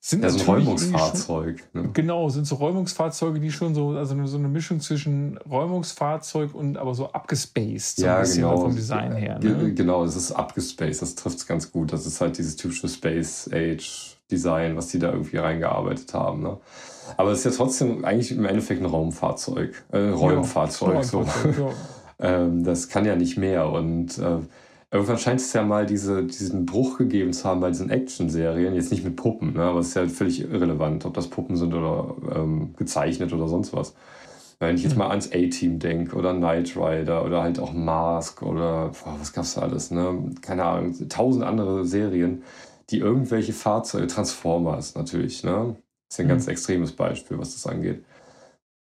Sind 0.00 0.22
ja, 0.22 0.30
so 0.30 0.38
ein 0.38 0.46
Räumungsfahrzeug. 0.46 1.64
Schon, 1.72 1.82
ne? 1.82 1.90
Genau, 1.92 2.28
sind 2.28 2.46
so 2.46 2.54
Räumungsfahrzeuge, 2.54 3.40
die 3.40 3.50
schon 3.50 3.74
so, 3.74 3.90
also 3.90 4.26
so 4.26 4.38
eine 4.38 4.48
Mischung 4.48 4.80
zwischen 4.80 5.38
Räumungsfahrzeug 5.38 6.54
und 6.54 6.76
aber 6.76 6.94
so 6.94 7.10
abgespaced. 7.10 7.96
So 7.96 8.06
ja, 8.06 8.22
genau. 8.22 8.60
Vom 8.60 8.76
Design 8.76 9.16
her. 9.16 9.40
Ne? 9.40 9.74
Genau, 9.74 10.04
es 10.04 10.14
ist 10.14 10.30
abgespaced, 10.30 11.02
das 11.02 11.16
trifft 11.16 11.38
es 11.38 11.46
ganz 11.46 11.72
gut. 11.72 11.92
Das 11.92 12.06
ist 12.06 12.20
halt 12.20 12.38
dieses 12.38 12.54
typische 12.54 12.88
Space 12.88 13.50
Age 13.52 14.16
Design, 14.30 14.76
was 14.76 14.88
die 14.88 14.98
da 14.98 15.10
irgendwie 15.10 15.38
reingearbeitet 15.38 16.14
haben. 16.14 16.42
Ne? 16.42 16.58
Aber 17.16 17.32
es 17.32 17.38
ist 17.38 17.44
ja 17.44 17.50
trotzdem 17.50 18.04
eigentlich 18.04 18.30
im 18.30 18.44
Endeffekt 18.44 18.80
ein 18.80 18.86
Raumfahrzeug. 18.86 19.84
Äh, 19.90 19.98
Räumfahrzeug. 19.98 20.94
Ja, 20.94 21.02
so. 21.02 21.24
Ja. 21.44 21.70
ähm, 22.20 22.62
das 22.62 22.88
kann 22.88 23.04
ja 23.04 23.16
nicht 23.16 23.36
mehr. 23.38 23.70
Und 23.70 24.18
äh, 24.18 24.38
Irgendwann 24.90 25.18
scheint 25.18 25.40
es 25.40 25.52
ja 25.52 25.62
mal 25.62 25.84
diese, 25.84 26.24
diesen 26.24 26.64
Bruch 26.64 26.96
gegeben 26.96 27.34
zu 27.34 27.44
haben 27.44 27.60
bei 27.60 27.68
diesen 27.68 27.90
Action-Serien. 27.90 28.74
Jetzt 28.74 28.90
nicht 28.90 29.04
mit 29.04 29.16
Puppen, 29.16 29.52
ne? 29.52 29.62
aber 29.62 29.80
es 29.80 29.88
ist 29.88 29.94
ja 29.94 30.08
völlig 30.08 30.40
irrelevant, 30.40 31.04
ob 31.04 31.12
das 31.12 31.28
Puppen 31.28 31.56
sind 31.56 31.74
oder 31.74 32.14
ähm, 32.34 32.74
gezeichnet 32.76 33.34
oder 33.34 33.48
sonst 33.48 33.74
was. 33.74 33.94
Wenn 34.60 34.76
ich 34.76 34.82
jetzt 34.82 34.92
mhm. 34.92 35.00
mal 35.00 35.10
ans 35.10 35.30
A-Team 35.32 35.78
denke 35.78 36.16
oder 36.16 36.34
Knight 36.34 36.74
Rider 36.76 37.24
oder 37.24 37.42
halt 37.42 37.60
auch 37.60 37.72
Mask 37.72 38.42
oder 38.42 38.88
boah, 38.88 39.16
was 39.20 39.32
gab's 39.32 39.54
da 39.54 39.62
alles, 39.62 39.90
ne? 39.90 40.32
Keine 40.40 40.64
Ahnung, 40.64 41.08
tausend 41.08 41.44
andere 41.44 41.84
Serien, 41.84 42.42
die 42.90 42.98
irgendwelche 42.98 43.52
Fahrzeuge, 43.52 44.08
Transformers 44.08 44.94
natürlich, 44.96 45.44
ne? 45.44 45.76
Das 46.08 46.14
ist 46.14 46.18
ja 46.18 46.24
ein 46.24 46.26
mhm. 46.26 46.30
ganz 46.30 46.48
extremes 46.48 46.92
Beispiel, 46.92 47.38
was 47.38 47.52
das 47.54 47.66
angeht. 47.66 48.04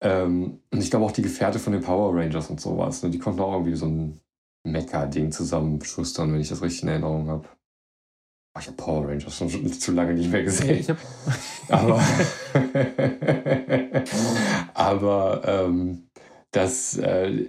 Ähm, 0.02 0.60
und 0.72 0.84
ich 0.84 0.92
glaube 0.92 1.06
auch 1.06 1.12
die 1.12 1.22
Gefährte 1.24 1.60
von 1.60 1.74
den 1.74 1.82
Power 1.82 2.14
Rangers 2.16 2.50
und 2.50 2.62
sowas, 2.62 3.02
ne? 3.04 3.10
Die 3.10 3.20
konnten 3.20 3.40
auch 3.42 3.54
irgendwie 3.54 3.76
so 3.76 3.88
ein 3.88 4.20
Mecha-Ding 4.64 5.32
zusammenschustern, 5.32 6.34
wenn 6.34 6.42
ich 6.42 6.50
das 6.50 6.62
richtig 6.62 6.84
in 6.84 6.90
Erinnerung 6.90 7.28
habe. 7.28 7.48
Oh, 8.56 8.60
ich 8.60 8.68
habe 8.68 8.78
Power 8.78 9.08
Rangers 9.08 9.36
schon 9.36 9.50
zu 9.80 9.92
lange 9.92 10.14
nicht 10.14 10.32
mehr 10.32 10.44
gesehen. 10.44 10.80
Ich 10.80 10.90
hab... 10.90 10.98
aber 11.70 12.02
aber 14.74 15.42
ähm, 15.46 16.08
das, 16.52 16.98
äh, 16.98 17.48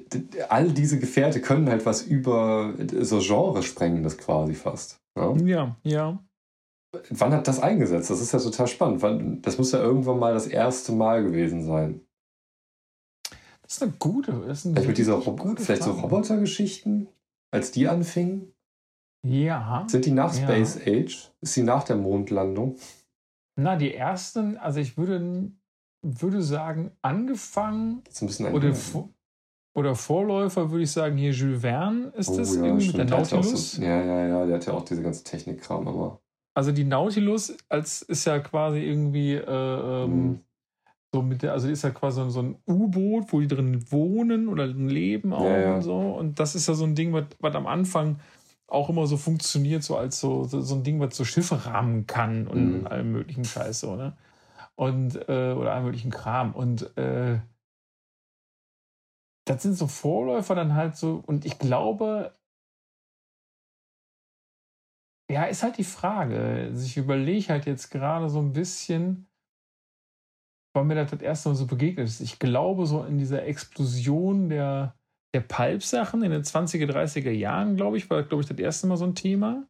all 0.48 0.70
diese 0.70 0.98
Gefährte 0.98 1.40
können 1.40 1.68
halt 1.68 1.84
was 1.84 2.02
über 2.02 2.74
so 3.00 3.18
Genre 3.20 3.62
sprengen, 3.62 4.02
das 4.02 4.16
quasi 4.16 4.54
fast. 4.54 4.98
Ja? 5.16 5.32
Ne? 5.32 5.50
ja, 5.50 5.76
ja. 5.82 6.18
Wann 7.10 7.32
hat 7.32 7.48
das 7.48 7.60
eingesetzt? 7.60 8.10
Das 8.10 8.20
ist 8.20 8.32
ja 8.32 8.38
total 8.38 8.68
spannend. 8.68 9.44
Das 9.44 9.58
muss 9.58 9.72
ja 9.72 9.80
irgendwann 9.80 10.18
mal 10.18 10.32
das 10.32 10.46
erste 10.46 10.92
Mal 10.92 11.24
gewesen 11.24 11.64
sein. 11.64 12.00
Das 13.64 13.76
ist 13.76 13.82
eine 13.82 13.92
gute. 13.98 14.32
Ist 14.48 14.66
eine 14.66 14.74
vielleicht 14.74 14.88
mit 14.88 14.98
dieser 14.98 15.18
gute 15.18 15.62
vielleicht 15.62 15.82
Frage. 15.82 15.96
so 15.96 16.02
Robotergeschichten, 16.02 17.08
als 17.50 17.72
die 17.72 17.88
anfingen? 17.88 18.52
Ja. 19.26 19.86
Sind 19.88 20.04
die 20.04 20.10
nach 20.10 20.34
ja. 20.36 20.42
Space 20.42 20.78
Age? 20.86 21.32
Ist 21.40 21.54
sie 21.54 21.62
nach 21.62 21.84
der 21.84 21.96
Mondlandung? 21.96 22.76
Na, 23.56 23.76
die 23.76 23.94
ersten, 23.94 24.58
also 24.58 24.80
ich 24.80 24.98
würde, 24.98 25.50
würde 26.02 26.42
sagen, 26.42 26.90
angefangen. 27.00 28.02
Ist 28.08 28.22
ein 28.22 28.26
bisschen 28.26 28.52
oder, 28.52 28.74
oder 29.74 29.94
Vorläufer 29.94 30.70
würde 30.70 30.84
ich 30.84 30.90
sagen, 30.90 31.16
hier 31.16 31.30
Jules 31.30 31.62
Verne 31.62 32.12
ist 32.16 32.28
oh, 32.28 32.36
das 32.36 32.54
ja, 32.54 32.64
irgendwie 32.64 32.84
stimmt. 32.84 32.98
mit 32.98 33.10
der 33.10 33.18
Nautilus. 33.18 33.72
So, 33.72 33.82
ja, 33.82 34.02
ja, 34.02 34.26
ja, 34.26 34.46
der 34.46 34.56
hat 34.56 34.66
ja 34.66 34.74
auch 34.74 34.84
diese 34.84 35.02
ganze 35.02 35.24
Technikkram, 35.24 35.88
aber. 35.88 36.20
Also 36.54 36.70
die 36.70 36.84
Nautilus 36.84 37.56
als 37.68 38.02
ist 38.02 38.26
ja 38.26 38.38
quasi 38.38 38.80
irgendwie 38.80 39.34
äh, 39.34 40.04
ähm, 40.04 40.28
mhm. 40.28 40.40
So 41.14 41.22
mit 41.22 41.42
der, 41.42 41.52
also 41.52 41.68
ist 41.68 41.84
ja 41.84 41.90
quasi 41.90 42.28
so 42.28 42.42
ein 42.42 42.56
U-Boot, 42.66 43.32
wo 43.32 43.38
die 43.38 43.46
drin 43.46 43.88
wohnen 43.92 44.48
oder 44.48 44.66
leben 44.66 45.32
auch 45.32 45.44
ja, 45.44 45.60
ja. 45.60 45.74
und 45.76 45.82
so. 45.82 45.96
Und 45.96 46.40
das 46.40 46.56
ist 46.56 46.66
ja 46.66 46.74
so 46.74 46.82
ein 46.82 46.96
Ding, 46.96 47.12
was, 47.12 47.26
was 47.38 47.54
am 47.54 47.68
Anfang 47.68 48.18
auch 48.66 48.88
immer 48.88 49.06
so 49.06 49.16
funktioniert, 49.16 49.84
so 49.84 49.96
als 49.96 50.18
so, 50.18 50.42
so, 50.42 50.60
so 50.60 50.74
ein 50.74 50.82
Ding, 50.82 50.98
was 50.98 51.16
so 51.16 51.24
Schiffe 51.24 51.66
rahmen 51.66 52.08
kann 52.08 52.48
und 52.48 52.80
mhm. 52.80 52.86
allem 52.88 53.12
möglichen 53.12 53.44
Scheiß 53.44 53.78
so, 53.78 53.94
ne? 53.94 54.16
Und, 54.74 55.14
äh, 55.28 55.52
oder 55.52 55.74
allem 55.74 55.84
möglichen 55.84 56.10
Kram. 56.10 56.52
Und 56.52 56.96
äh, 56.98 57.38
das 59.44 59.62
sind 59.62 59.74
so 59.74 59.86
Vorläufer 59.86 60.56
dann 60.56 60.74
halt 60.74 60.96
so, 60.96 61.22
und 61.24 61.44
ich 61.44 61.60
glaube, 61.60 62.34
ja, 65.30 65.44
ist 65.44 65.62
halt 65.62 65.78
die 65.78 65.84
Frage. 65.84 66.40
Also 66.72 66.84
ich 66.84 66.96
überlege 66.96 67.50
halt 67.50 67.66
jetzt 67.66 67.90
gerade 67.90 68.28
so 68.28 68.40
ein 68.40 68.52
bisschen, 68.52 69.28
weil 70.74 70.84
mir 70.84 70.96
das 70.96 71.10
das 71.10 71.22
erste 71.22 71.48
Mal 71.48 71.54
so 71.54 71.66
begegnet 71.66 72.06
ist. 72.06 72.20
Ich 72.20 72.38
glaube, 72.38 72.86
so 72.86 73.02
in 73.04 73.16
dieser 73.16 73.44
Explosion 73.44 74.48
der, 74.48 74.94
der 75.32 75.40
Pulp-Sachen 75.40 76.22
in 76.22 76.32
den 76.32 76.42
20er, 76.42 76.90
30er 76.90 77.30
Jahren, 77.30 77.76
glaube 77.76 77.96
ich, 77.96 78.10
war, 78.10 78.22
glaube 78.24 78.42
ich, 78.42 78.48
das 78.48 78.58
erste 78.58 78.86
Mal 78.88 78.96
so 78.96 79.04
ein 79.04 79.14
Thema. 79.14 79.66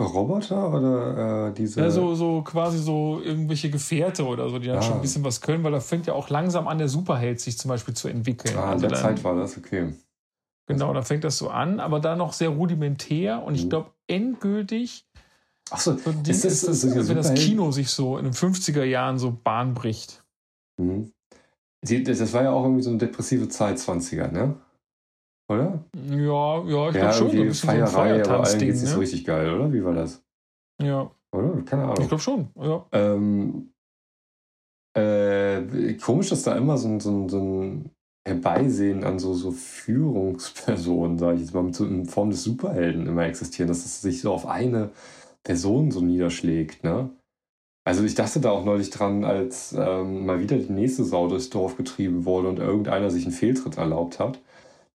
Roboter 0.00 0.74
oder 0.74 1.48
äh, 1.48 1.54
diese. 1.54 1.80
Ja, 1.80 1.90
so, 1.90 2.14
so 2.14 2.42
quasi 2.42 2.78
so 2.78 3.20
irgendwelche 3.22 3.70
Gefährte 3.70 4.26
oder 4.26 4.50
so, 4.50 4.58
die 4.58 4.66
dann 4.66 4.78
ah. 4.78 4.82
schon 4.82 4.94
ein 4.94 5.00
bisschen 5.00 5.24
was 5.24 5.40
können, 5.40 5.64
weil 5.64 5.72
da 5.72 5.80
fängt 5.80 6.06
ja 6.06 6.12
auch 6.12 6.28
langsam 6.28 6.68
an, 6.68 6.76
der 6.78 6.88
Superheld 6.88 7.40
sich 7.40 7.56
zum 7.56 7.70
Beispiel 7.70 7.94
zu 7.94 8.08
entwickeln. 8.08 8.56
Ah, 8.58 8.64
in 8.64 8.68
also 8.68 8.80
der 8.88 8.90
dann, 8.90 9.00
Zeit 9.00 9.24
war 9.24 9.34
das, 9.36 9.56
okay. 9.56 9.94
Genau, 10.66 10.92
da 10.92 11.02
fängt 11.02 11.24
das 11.24 11.38
so 11.38 11.48
an, 11.48 11.80
aber 11.80 12.00
da 12.00 12.16
noch 12.16 12.32
sehr 12.32 12.48
rudimentär 12.48 13.42
und 13.42 13.54
ich 13.54 13.66
mhm. 13.66 13.70
glaube, 13.70 13.90
endgültig 14.06 15.06
Achso, 15.70 15.96
so 15.96 16.10
ist 16.10 16.44
das, 16.44 16.62
ist 16.62 16.84
das, 16.84 17.08
wenn 17.08 17.16
das 17.16 17.34
Kino 17.34 17.72
sich 17.72 17.90
so 17.90 18.18
in 18.18 18.24
den 18.24 18.34
50er 18.34 18.84
Jahren 18.84 19.18
so 19.18 19.32
Bahn 19.32 19.74
bricht. 19.74 20.22
Mhm. 20.78 21.12
das 21.82 22.32
war 22.32 22.42
ja 22.42 22.52
auch 22.52 22.64
irgendwie 22.64 22.82
so 22.82 22.90
eine 22.90 22.98
depressive 22.98 23.48
Zeit, 23.48 23.78
20er, 23.78 24.30
ne? 24.30 24.56
Oder? 25.48 25.84
Ja, 25.94 26.64
ja, 26.64 26.88
ich 26.88 26.96
ja, 26.96 27.12
glaube 27.12 27.12
schon. 27.12 27.30
So 27.30 27.42
ein 27.42 27.52
Feierei, 27.52 27.88
so 27.90 27.98
ein 27.98 28.34
aber 28.34 28.44
allen 28.44 28.58
geht 28.58 28.74
es 28.74 28.82
ne? 28.82 28.88
so 28.88 28.98
richtig 28.98 29.24
geil, 29.24 29.52
oder? 29.54 29.72
Wie 29.72 29.84
war 29.84 29.94
das? 29.94 30.22
Ja. 30.82 31.10
Oder? 31.32 31.62
Keine 31.62 31.84
Ahnung. 31.84 32.00
Ich 32.00 32.08
glaube 32.08 32.22
schon, 32.22 32.48
ja. 32.56 32.84
Ähm, 32.92 33.72
äh, 34.96 35.94
komisch, 35.94 36.30
dass 36.30 36.42
da 36.42 36.56
immer 36.56 36.78
so 36.78 36.88
ein, 36.88 37.00
so 37.00 37.10
ein, 37.10 37.28
so 37.28 37.38
ein 37.38 37.90
Herbeisehen 38.26 39.04
an 39.04 39.20
so, 39.20 39.34
so 39.34 39.52
Führungspersonen, 39.52 41.18
sage 41.18 41.36
ich 41.36 41.42
jetzt 41.42 41.54
mal, 41.54 41.62
mit 41.62 41.76
so 41.76 41.86
in 41.86 42.06
Form 42.06 42.30
des 42.30 42.42
Superhelden 42.42 43.06
immer 43.06 43.24
existieren, 43.24 43.68
dass 43.68 43.84
es 43.84 44.00
sich 44.00 44.20
so 44.20 44.32
auf 44.32 44.46
eine 44.46 44.90
Person 45.44 45.92
so 45.92 46.00
niederschlägt, 46.00 46.82
ne? 46.82 47.10
Also 47.86 48.02
ich 48.02 48.16
dachte 48.16 48.40
da 48.40 48.50
auch 48.50 48.64
neulich 48.64 48.90
dran, 48.90 49.24
als 49.24 49.72
ähm, 49.78 50.26
mal 50.26 50.40
wieder 50.40 50.58
die 50.58 50.72
nächste 50.72 51.04
Sau 51.04 51.28
durchs 51.28 51.50
Dorf 51.50 51.76
getrieben 51.76 52.24
wurde 52.24 52.48
und 52.48 52.58
irgendeiner 52.58 53.10
sich 53.10 53.24
einen 53.24 53.32
Fehltritt 53.32 53.78
erlaubt 53.78 54.18
hat. 54.18 54.40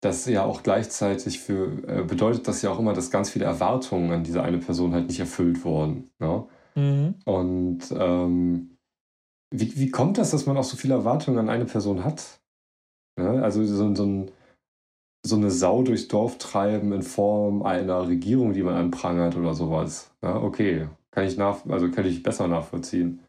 Das 0.02 0.26
ja 0.26 0.44
auch 0.44 0.62
gleichzeitig 0.62 1.40
für 1.40 1.72
äh, 1.88 2.04
bedeutet 2.04 2.50
das 2.50 2.62
ja 2.62 2.70
auch 2.70 2.80
immer, 2.80 2.92
dass 2.92 3.10
ganz 3.10 3.30
viele 3.30 3.46
Erwartungen 3.46 4.12
an 4.12 4.26
diese 4.26 4.44
eine 4.44 4.58
Person 4.58 4.94
halt 4.94 5.08
nicht 5.08 5.22
erfüllt 5.22 5.64
wurden. 5.64 6.12
Ne? 6.20 6.44
Mhm. 6.76 7.16
Und 7.24 7.80
ähm, 7.98 8.76
wie, 9.52 9.74
wie 9.78 9.90
kommt 9.90 10.18
das, 10.18 10.32
dass 10.32 10.46
man 10.46 10.58
auch 10.58 10.66
so 10.66 10.76
viele 10.76 10.96
Erwartungen 10.96 11.40
an 11.40 11.50
eine 11.50 11.66
Person 11.66 12.04
hat? 12.04 12.42
Ne? 13.18 13.42
Also 13.42 13.64
so, 13.64 13.96
so, 13.96 14.04
ein, 14.04 14.32
so 15.26 15.38
eine 15.38 15.50
Sau 15.50 15.82
durchs 15.84 16.10
Dorf 16.10 16.40
treiben 16.40 16.92
in 16.92 17.04
Form 17.04 17.64
einer 17.64 18.06
Regierung, 18.10 18.52
die 18.52 18.64
man 18.64 18.76
anprangert 18.76 19.38
oder 19.38 19.54
sowas. 19.54 20.12
Ne? 20.22 20.36
okay, 20.36 20.90
kann 21.12 21.26
ich 21.26 21.38
nach, 21.38 21.66
also 21.68 21.92
kann 21.92 22.06
ich 22.06 22.24
besser 22.24 22.48
nachvollziehen. 22.48 23.22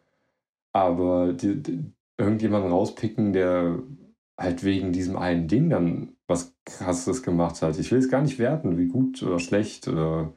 Aber 0.72 1.33
die, 1.33 1.62
die, 1.62 1.85
irgendjemanden 2.16 2.70
rauspicken, 2.70 3.33
der 3.33 3.83
halt 4.39 4.64
wegen 4.64 4.93
diesem 4.93 5.16
einen 5.16 5.49
Ding 5.49 5.70
dann 5.70 6.16
was 6.26 6.55
krasses 6.64 7.22
gemacht 7.22 7.61
hat. 7.62 7.78
Ich 7.78 7.91
will 7.93 7.99
es 7.99 8.09
gar 8.09 8.22
nicht 8.22 8.39
werten, 8.39 8.78
wie 8.78 8.87
gut 8.87 9.22
oder 9.22 9.39
schlecht 9.39 9.89
oder 9.89 10.33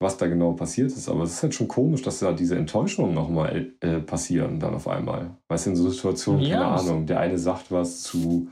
was 0.00 0.16
da 0.16 0.26
genau 0.26 0.52
passiert 0.52 0.90
ist, 0.92 1.10
aber 1.10 1.24
es 1.24 1.34
ist 1.34 1.42
halt 1.42 1.54
schon 1.54 1.68
komisch, 1.68 2.00
dass 2.00 2.20
da 2.20 2.32
diese 2.32 2.56
Enttäuschungen 2.56 3.14
nochmal 3.14 3.74
äh, 3.80 4.00
passieren 4.00 4.58
dann 4.58 4.74
auf 4.74 4.88
einmal. 4.88 5.36
Weißt 5.48 5.66
du, 5.66 5.70
in 5.70 5.76
so 5.76 5.90
Situationen, 5.90 6.40
keine 6.40 6.54
ja, 6.54 6.74
Ahnung, 6.74 7.04
der 7.04 7.20
eine 7.20 7.38
sagt 7.38 7.70
was 7.70 8.02
zu, 8.02 8.48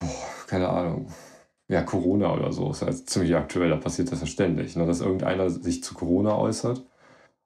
boah, 0.00 0.08
keine 0.46 0.70
Ahnung, 0.70 1.08
ja, 1.68 1.82
Corona 1.82 2.32
oder 2.32 2.50
so, 2.50 2.70
ist 2.70 2.80
halt 2.80 3.10
ziemlich 3.10 3.36
aktuell, 3.36 3.68
da 3.68 3.76
passiert 3.76 4.10
das 4.10 4.20
ja 4.20 4.26
ständig, 4.26 4.74
ne, 4.74 4.86
dass 4.86 5.02
irgendeiner 5.02 5.50
sich 5.50 5.84
zu 5.84 5.92
Corona 5.92 6.38
äußert 6.38 6.82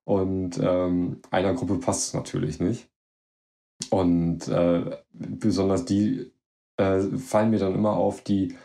und 0.06 0.58
ähm, 0.62 1.20
einer 1.30 1.54
Gruppe 1.54 1.78
passt 1.78 2.08
es 2.08 2.14
natürlich 2.14 2.60
nicht. 2.60 2.88
Und 3.90 4.46
äh, 4.48 4.98
besonders 5.12 5.84
die 5.84 6.32
äh, 6.76 7.00
fallen 7.00 7.50
mir 7.50 7.58
dann 7.58 7.74
immer 7.74 7.94
auf, 7.94 8.22
die 8.22 8.56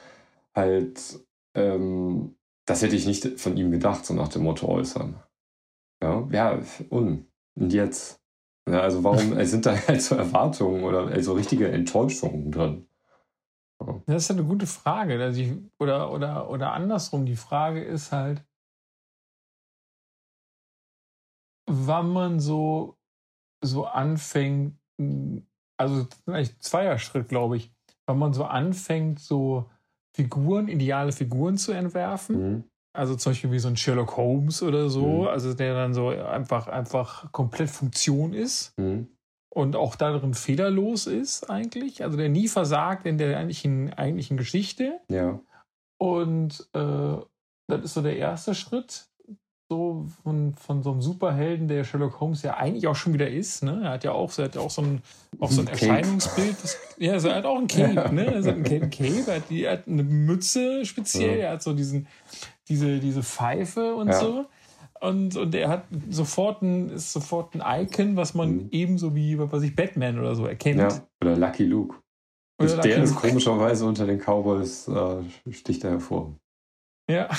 halt, 0.56 1.20
ähm, 1.56 2.36
das 2.66 2.84
hätte 2.84 2.96
ich 2.96 3.08
nicht 3.08 3.40
von 3.40 3.58
ihm 3.58 3.72
gedacht, 3.72 4.06
so 4.06 4.14
nach 4.14 4.28
dem 4.28 4.44
Motto 4.44 4.68
äußern. 4.68 5.16
Ja, 6.02 6.28
ja 6.32 6.60
und, 6.90 7.26
und 7.56 7.74
jetzt? 7.74 8.22
Ja, 8.70 8.82
also 8.82 9.04
warum 9.04 9.44
sind 9.46 9.66
da 9.66 9.76
halt 9.76 10.02
so 10.02 10.16
Erwartungen 10.16 10.84
oder 10.84 11.08
also 11.08 11.34
richtige 11.34 11.72
Enttäuschungen 11.72 12.52
drin? 12.52 12.88
Das 14.06 14.24
ist 14.24 14.32
eine 14.32 14.44
gute 14.44 14.68
Frage. 14.68 15.20
Also 15.20 15.42
ich, 15.42 15.54
oder, 15.80 16.12
oder, 16.12 16.52
oder 16.52 16.74
andersrum, 16.74 17.26
die 17.26 17.36
Frage 17.36 17.84
ist 17.84 18.12
halt, 18.12 18.44
wann 21.68 22.10
man 22.10 22.40
so, 22.40 22.98
so 23.64 23.86
anfängt, 23.86 24.78
also 25.78 26.08
vielleicht 26.26 26.64
zweier 26.64 26.98
Schritt, 26.98 27.30
glaube 27.30 27.58
ich, 27.58 27.72
wann 28.06 28.20
man 28.20 28.34
so 28.34 28.46
anfängt, 28.46 29.20
so 29.20 29.70
Figuren, 30.16 30.68
ideale 30.68 31.12
Figuren 31.12 31.58
zu 31.58 31.72
entwerfen. 31.72 32.36
Mhm. 32.38 32.64
Also 32.94 33.16
zum 33.16 33.32
Beispiel 33.32 33.52
wie 33.52 33.60
so 33.60 33.70
ein 33.70 33.78
Sherlock 33.78 34.18
Holmes 34.18 34.62
oder 34.62 34.90
so, 34.90 35.22
mhm. 35.22 35.28
also 35.28 35.54
der 35.54 35.74
dann 35.74 35.94
so 35.94 36.10
einfach, 36.10 36.68
einfach 36.68 37.32
komplett 37.32 37.70
Funktion 37.70 38.34
ist 38.34 38.78
mhm. 38.78 39.08
und 39.50 39.78
auch 39.78 39.96
darin 39.96 40.34
fehlerlos 40.34 41.08
ist 41.08 41.50
eigentlich. 41.50 42.04
Also 42.04 42.18
der 42.18 42.28
nie 42.28 42.50
versagt 42.50 43.06
in 43.06 43.18
der 43.18 43.38
eigentlichen, 43.38 43.94
eigentlichen 43.94 44.36
Geschichte. 44.36 45.00
Ja. 45.10 45.40
Und 45.98 46.68
äh, 46.74 47.18
das 47.68 47.84
ist 47.84 47.94
so 47.94 48.02
der 48.02 48.18
erste 48.18 48.56
Schritt 48.56 49.11
so 49.72 50.06
von, 50.22 50.54
von 50.56 50.84
so 50.84 50.92
einem 50.92 51.02
Superhelden, 51.02 51.70
der 51.70 51.86
Sherlock 51.86 52.20
Holmes 52.20 52.44
ja 52.44 52.56
eigentlich 52.56 52.88
auch 52.88 52.96
schon 52.96 53.14
wieder 53.14 53.30
ist. 53.30 53.64
Ne? 53.64 53.80
Er 53.86 53.92
hat 53.92 54.04
ja 54.04 54.12
auch, 54.12 54.38
er 54.38 54.46
hat 54.46 54.56
ja 54.56 54.60
auch 54.60 54.70
so 54.70 54.82
ein, 54.82 55.02
auch 55.40 55.50
so 55.50 55.62
ein 55.62 55.68
Erscheinungsbild. 55.68 56.58
Das, 56.62 56.78
ja, 56.98 57.14
er 57.14 57.36
hat 57.36 57.46
auch 57.46 57.58
ein 57.58 57.68
Cape, 57.68 58.14
ne? 58.14 58.26
Er 58.26 58.44
hat 58.44 58.48
ein 58.48 58.90
Cape, 58.90 59.24
er 59.28 59.36
hat, 59.38 59.50
die, 59.50 59.64
er 59.64 59.72
hat 59.72 59.88
eine 59.88 60.04
Mütze 60.04 60.86
speziell, 60.86 61.38
ja. 61.38 61.46
er 61.46 61.52
hat 61.54 61.64
so 61.64 61.72
diesen, 61.72 62.08
diese, 62.68 63.00
diese 63.00 63.24
Pfeife 63.24 63.96
und 63.96 64.10
ja. 64.10 64.20
so. 64.20 64.46
Und, 65.00 65.38
und 65.38 65.56
er 65.56 65.70
hat 65.70 65.86
sofort 66.10 66.62
ein, 66.64 66.90
ist 66.90 67.14
sofort 67.14 67.56
ein 67.56 67.64
Icon, 67.86 68.18
was 68.18 68.34
man 68.34 68.56
mhm. 68.56 68.68
ebenso 68.72 69.16
wie, 69.16 69.40
was 69.40 69.64
ich, 69.64 69.74
Batman 69.74 70.20
oder 70.20 70.36
so 70.36 70.48
erkennt. 70.48 70.82
Ja, 70.82 71.08
oder 71.22 71.38
Lucky 71.38 71.64
Luke. 71.64 71.96
Oder 72.62 72.76
der 72.76 72.98
Lucky 72.98 73.04
ist 73.04 73.10
Luke. 73.12 73.28
komischerweise 73.30 73.86
unter 73.86 74.06
den 74.06 74.20
Cowboys, 74.20 74.90
äh, 74.90 75.24
sticht 75.50 75.86
er 75.86 75.92
hervor. 75.92 76.36
Ja. 77.10 77.30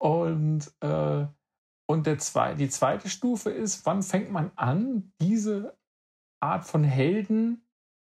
Und, 0.00 0.72
äh, 0.80 1.26
und 1.86 2.06
der 2.06 2.18
zwei, 2.18 2.54
die 2.54 2.68
zweite 2.68 3.08
Stufe 3.08 3.50
ist, 3.50 3.84
wann 3.84 4.02
fängt 4.02 4.30
man 4.30 4.50
an, 4.56 5.12
diese 5.20 5.76
Art 6.40 6.64
von 6.64 6.84
Helden 6.84 7.66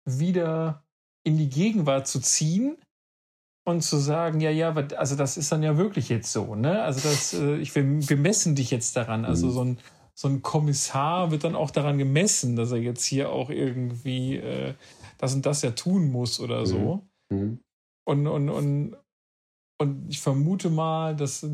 wieder 0.06 0.84
in 1.24 1.38
die 1.38 1.50
Gegenwart 1.50 2.08
zu 2.08 2.20
ziehen 2.20 2.78
und 3.66 3.82
zu 3.82 3.98
sagen, 3.98 4.40
ja, 4.40 4.50
ja, 4.50 4.74
also 4.74 5.16
das 5.16 5.38
ist 5.38 5.52
dann 5.52 5.64
ja 5.64 5.78
wirklich 5.78 6.10
jetzt 6.10 6.32
so, 6.32 6.56
ne? 6.56 6.82
Also 6.84 7.08
das, 7.08 7.34
äh, 7.34 7.58
ich, 7.58 7.76
wir, 7.76 7.84
wir 7.84 8.18
messen 8.18 8.56
dich 8.56 8.72
jetzt 8.72 8.96
daran. 8.96 9.26
Also 9.26 9.48
mhm. 9.48 9.52
so 9.52 9.64
ein, 9.64 9.80
so 10.14 10.28
ein 10.30 10.42
Kommissar 10.42 11.32
wird 11.32 11.44
dann 11.44 11.56
auch 11.56 11.72
daran 11.72 11.98
gemessen, 11.98 12.56
dass 12.56 12.72
er 12.72 12.80
jetzt 12.80 13.06
hier 13.06 13.30
auch 13.30 13.50
irgendwie 13.50 14.38
äh, 14.38 14.74
das 15.18 15.34
und 15.34 15.46
das 15.46 15.62
ja 15.62 15.72
tun 15.72 16.12
muss 16.12 16.40
oder 16.40 16.66
so. 16.66 17.08
Mhm. 17.30 17.38
mhm. 17.38 17.60
Und, 18.06 18.26
und, 18.26 18.50
und, 18.50 18.96
und 19.78 20.06
ich 20.10 20.20
vermute 20.20 20.70
mal, 20.70 21.16
dass, 21.16 21.46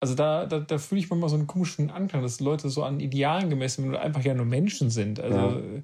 also 0.00 0.14
da, 0.14 0.46
da, 0.46 0.60
da 0.60 0.78
fühle 0.78 1.00
ich 1.00 1.10
manchmal 1.10 1.30
so 1.30 1.36
einen 1.36 1.46
komischen 1.46 1.90
Anklang, 1.90 2.22
dass 2.22 2.40
Leute 2.40 2.68
so 2.70 2.82
an 2.82 3.00
Idealen 3.00 3.50
gemessen 3.50 3.82
werden 3.82 3.94
oder 3.94 4.02
einfach 4.02 4.22
ja 4.22 4.34
nur 4.34 4.46
Menschen 4.46 4.90
sind. 4.90 5.20
Also, 5.20 5.38
ja. 5.38 5.82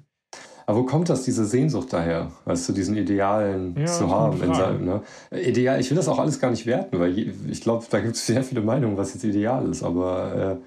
Aber 0.65 0.79
wo 0.79 0.83
kommt 0.83 1.07
das, 1.07 1.23
diese 1.23 1.45
Sehnsucht 1.45 1.93
daher, 1.93 2.29
weißt 2.43 2.67
du, 2.67 2.73
diesen 2.73 2.97
Idealen 2.97 3.73
ja, 3.79 3.85
zu 3.85 4.11
haben? 4.11 4.41
In 4.43 4.53
seinem, 4.53 4.83
ne? 4.83 5.01
Ideal, 5.31 5.79
ich 5.79 5.89
will 5.89 5.95
das 5.95 6.09
auch 6.09 6.19
alles 6.19 6.41
gar 6.41 6.51
nicht 6.51 6.65
werten, 6.65 6.99
weil 6.99 7.17
ich 7.17 7.61
glaube, 7.61 7.85
da 7.89 8.01
gibt 8.01 8.15
es 8.15 8.25
sehr 8.25 8.43
viele 8.43 8.61
Meinungen, 8.61 8.97
was 8.97 9.13
jetzt 9.13 9.23
ideal 9.23 9.69
ist, 9.69 9.81
aber 9.81 10.35
äh, 10.35 10.65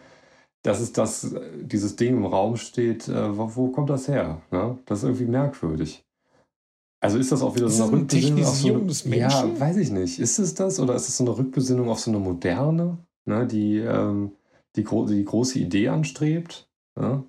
das 0.62 0.80
ist 0.80 0.96
das, 0.96 1.34
dieses 1.60 1.96
Ding 1.96 2.16
im 2.16 2.24
Raum 2.24 2.56
steht, 2.56 3.08
äh, 3.08 3.36
wo, 3.36 3.54
wo, 3.54 3.68
kommt 3.68 3.90
das 3.90 4.08
her? 4.08 4.40
Ne? 4.50 4.78
Das 4.86 4.98
ist 4.98 5.04
irgendwie 5.04 5.26
merkwürdig. 5.26 6.02
Also 7.02 7.18
ist 7.18 7.32
das 7.32 7.42
auch 7.42 7.56
wieder 7.56 7.68
so 7.68 7.84
eine 7.84 7.92
Rückbesinnung 7.92 8.44
auf 8.44 8.56
so 8.56 9.06
eine? 9.06 9.16
Ja, 9.16 9.60
weiß 9.60 9.78
ich 9.78 9.90
nicht. 9.90 10.18
Ist 10.18 10.38
es 10.38 10.54
das 10.54 10.78
oder 10.78 10.94
ist 10.94 11.08
es 11.08 11.16
so 11.16 11.24
eine 11.24 11.36
Rückbesinnung 11.36 11.88
auf 11.88 12.00
so 12.00 12.10
eine 12.10 12.20
moderne, 12.20 12.98
ne, 13.24 13.46
die, 13.46 13.78
ähm, 13.78 14.32
die, 14.76 14.84
gro 14.84 15.06
die 15.06 15.24
große 15.24 15.58
Idee 15.58 15.88
anstrebt? 15.88 16.68
Ne? 17.00 17.24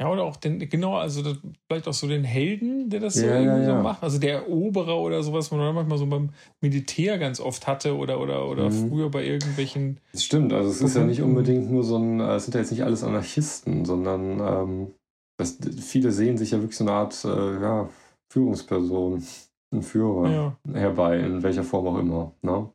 Ja, 0.00 0.10
oder 0.10 0.22
auch 0.22 0.36
den, 0.36 0.58
genau, 0.58 0.96
also 0.96 1.20
das, 1.20 1.36
vielleicht 1.66 1.86
auch 1.86 1.92
so 1.92 2.08
den 2.08 2.24
Helden, 2.24 2.88
der 2.88 3.00
das 3.00 3.14
so 3.14 3.26
ja, 3.26 3.34
irgendwie 3.34 3.64
ja, 3.64 3.68
ja. 3.68 3.76
so 3.76 3.82
macht. 3.82 4.02
Also 4.02 4.18
der 4.18 4.46
Eroberer 4.46 4.98
oder 4.98 5.22
sowas, 5.22 5.52
was 5.52 5.58
man 5.58 5.74
manchmal 5.74 5.98
so 5.98 6.06
beim 6.06 6.30
Militär 6.62 7.18
ganz 7.18 7.38
oft 7.38 7.66
hatte 7.66 7.94
oder, 7.94 8.18
oder, 8.18 8.48
oder 8.48 8.70
mhm. 8.70 8.88
früher 8.88 9.10
bei 9.10 9.26
irgendwelchen. 9.26 10.00
Das 10.12 10.24
stimmt, 10.24 10.54
also 10.54 10.70
es 10.70 10.80
ist 10.80 10.96
ja 10.96 11.04
nicht 11.04 11.20
unbedingt 11.20 11.70
nur 11.70 11.84
so 11.84 11.98
ein, 11.98 12.18
äh, 12.18 12.36
es 12.36 12.46
sind 12.46 12.54
ja 12.54 12.60
jetzt 12.60 12.70
nicht 12.70 12.82
alles 12.82 13.04
Anarchisten, 13.04 13.84
sondern 13.84 14.40
ähm, 14.40 14.94
das, 15.36 15.58
viele 15.82 16.12
sehen 16.12 16.38
sich 16.38 16.52
ja 16.52 16.60
wirklich 16.60 16.78
so 16.78 16.84
eine 16.84 16.92
Art, 16.92 17.22
äh, 17.26 17.60
ja, 17.60 17.90
Führungsperson, 18.30 19.22
ein 19.72 19.82
Führer 19.82 20.30
ja. 20.30 20.56
herbei, 20.72 21.18
in 21.18 21.42
welcher 21.42 21.64
Form 21.64 21.86
auch 21.88 21.98
immer. 21.98 22.32
Ne? 22.42 22.70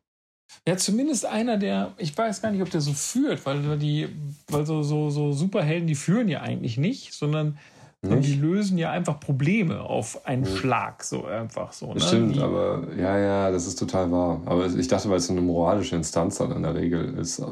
Ja, 0.66 0.76
zumindest 0.76 1.26
einer, 1.26 1.56
der, 1.56 1.92
ich 1.98 2.16
weiß 2.16 2.42
gar 2.42 2.50
nicht, 2.50 2.62
ob 2.62 2.70
der 2.70 2.80
so 2.80 2.92
führt, 2.92 3.44
weil 3.46 3.78
die, 3.78 4.08
weil 4.48 4.64
so, 4.64 4.82
so, 4.82 5.10
so 5.10 5.32
Superhelden, 5.32 5.86
die 5.86 5.94
führen 5.94 6.28
ja 6.28 6.40
eigentlich 6.40 6.78
nicht, 6.78 7.12
sondern 7.12 7.58
nicht? 8.02 8.28
die 8.28 8.34
lösen 8.34 8.78
ja 8.78 8.90
einfach 8.90 9.18
Probleme 9.18 9.80
auf 9.80 10.26
einen 10.26 10.42
mhm. 10.42 10.56
Schlag, 10.56 11.02
so 11.02 11.24
einfach 11.24 11.72
so. 11.72 11.92
Ne? 11.92 12.00
Stimmt, 12.00 12.36
die, 12.36 12.40
aber 12.40 12.86
ja, 12.96 13.18
ja, 13.18 13.50
das 13.50 13.66
ist 13.66 13.78
total 13.78 14.10
wahr. 14.10 14.42
Aber 14.44 14.66
ich 14.66 14.88
dachte, 14.88 15.08
weil 15.10 15.18
es 15.18 15.26
so 15.26 15.32
eine 15.32 15.42
moralische 15.42 15.96
Instanz 15.96 16.38
dann 16.38 16.52
in 16.52 16.62
der 16.62 16.74
Regel 16.74 17.18
ist. 17.18 17.42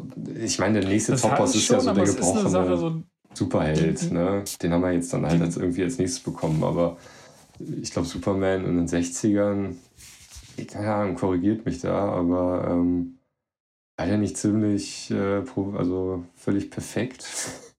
Ich 0.43 0.59
meine, 0.59 0.81
der 0.81 0.89
nächste 0.89 1.17
Topboss 1.17 1.55
ist 1.55 1.65
schon, 1.65 1.77
ja 1.77 1.83
so 1.83 1.93
der 1.93 2.05
gebrochene 2.05 2.49
Sache, 2.49 2.77
so 2.77 3.03
Superheld, 3.33 4.13
ne? 4.13 4.45
Den 4.63 4.73
haben 4.73 4.83
wir 4.83 4.93
jetzt 4.93 5.13
dann 5.13 5.27
halt 5.27 5.43
als 5.43 5.57
irgendwie 5.57 5.83
als 5.83 5.99
nächstes 5.99 6.23
bekommen, 6.23 6.63
aber 6.63 6.97
ich 7.59 7.91
glaube, 7.91 8.09
Superman 8.09 8.65
in 8.65 8.77
den 8.77 8.89
60ern, 8.89 9.77
keine 10.69 10.95
Ahnung, 10.95 11.15
korrigiert 11.17 11.65
mich 11.67 11.81
da, 11.81 12.11
aber 12.13 12.69
ähm, 12.71 13.19
war 13.97 14.07
der 14.07 14.19
nicht 14.19 14.37
ziemlich, 14.37 15.11
äh, 15.11 15.43
also 15.77 16.25
völlig 16.35 16.71
perfekt? 16.71 17.27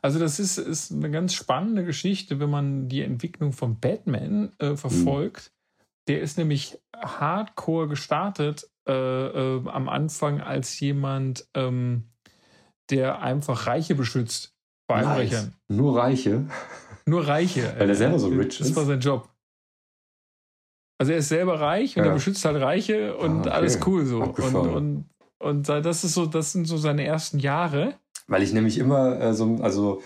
Also 0.00 0.18
das 0.18 0.40
ist, 0.40 0.58
ist 0.58 0.90
eine 0.90 1.10
ganz 1.12 1.32
spannende 1.32 1.84
Geschichte, 1.84 2.40
wenn 2.40 2.50
man 2.50 2.88
die 2.88 3.02
Entwicklung 3.02 3.52
von 3.52 3.78
Batman 3.78 4.52
äh, 4.58 4.74
verfolgt. 4.74 5.52
Mhm. 5.52 5.82
Der 6.08 6.20
ist 6.22 6.38
nämlich 6.38 6.78
hardcore 6.96 7.86
gestartet 7.86 8.68
äh, 8.88 8.92
äh, 8.92 9.68
am 9.68 9.88
Anfang 9.88 10.40
als 10.40 10.80
jemand, 10.80 11.46
ähm, 11.54 12.10
der 12.90 13.22
einfach 13.22 13.68
Reiche 13.68 13.94
beschützt 13.94 14.56
bei 14.88 14.96
Einbrechern. 14.96 15.46
Nice. 15.46 15.54
Nur 15.68 15.96
Reiche? 15.96 16.46
Nur 17.06 17.26
Reiche. 17.26 17.74
Weil 17.78 17.88
er 17.88 17.94
selber 17.94 18.18
so 18.18 18.28
rich 18.28 18.60
ist. 18.60 18.70
Das 18.70 18.76
war 18.76 18.84
sein 18.84 19.00
Job. 19.00 19.28
Also 20.98 21.12
er 21.12 21.18
ist 21.18 21.30
selber 21.30 21.60
reich 21.60 21.96
und 21.96 22.04
ja. 22.04 22.10
er 22.10 22.14
beschützt 22.14 22.44
halt 22.44 22.60
Reiche 22.60 23.16
und 23.16 23.38
ah, 23.38 23.40
okay. 23.40 23.50
alles 23.50 23.80
cool 23.86 24.06
so. 24.06 24.22
Und, 24.22 24.54
und, 24.54 25.04
und 25.40 25.68
das 25.68 26.04
ist 26.04 26.14
so, 26.14 26.26
das 26.26 26.52
sind 26.52 26.66
so 26.66 26.76
seine 26.76 27.04
ersten 27.04 27.40
Jahre. 27.40 27.94
Weil 28.28 28.44
ich 28.44 28.52
nämlich 28.52 28.78
immer 28.78 29.20
äh, 29.20 29.34
so, 29.34 29.56
also 29.62 30.00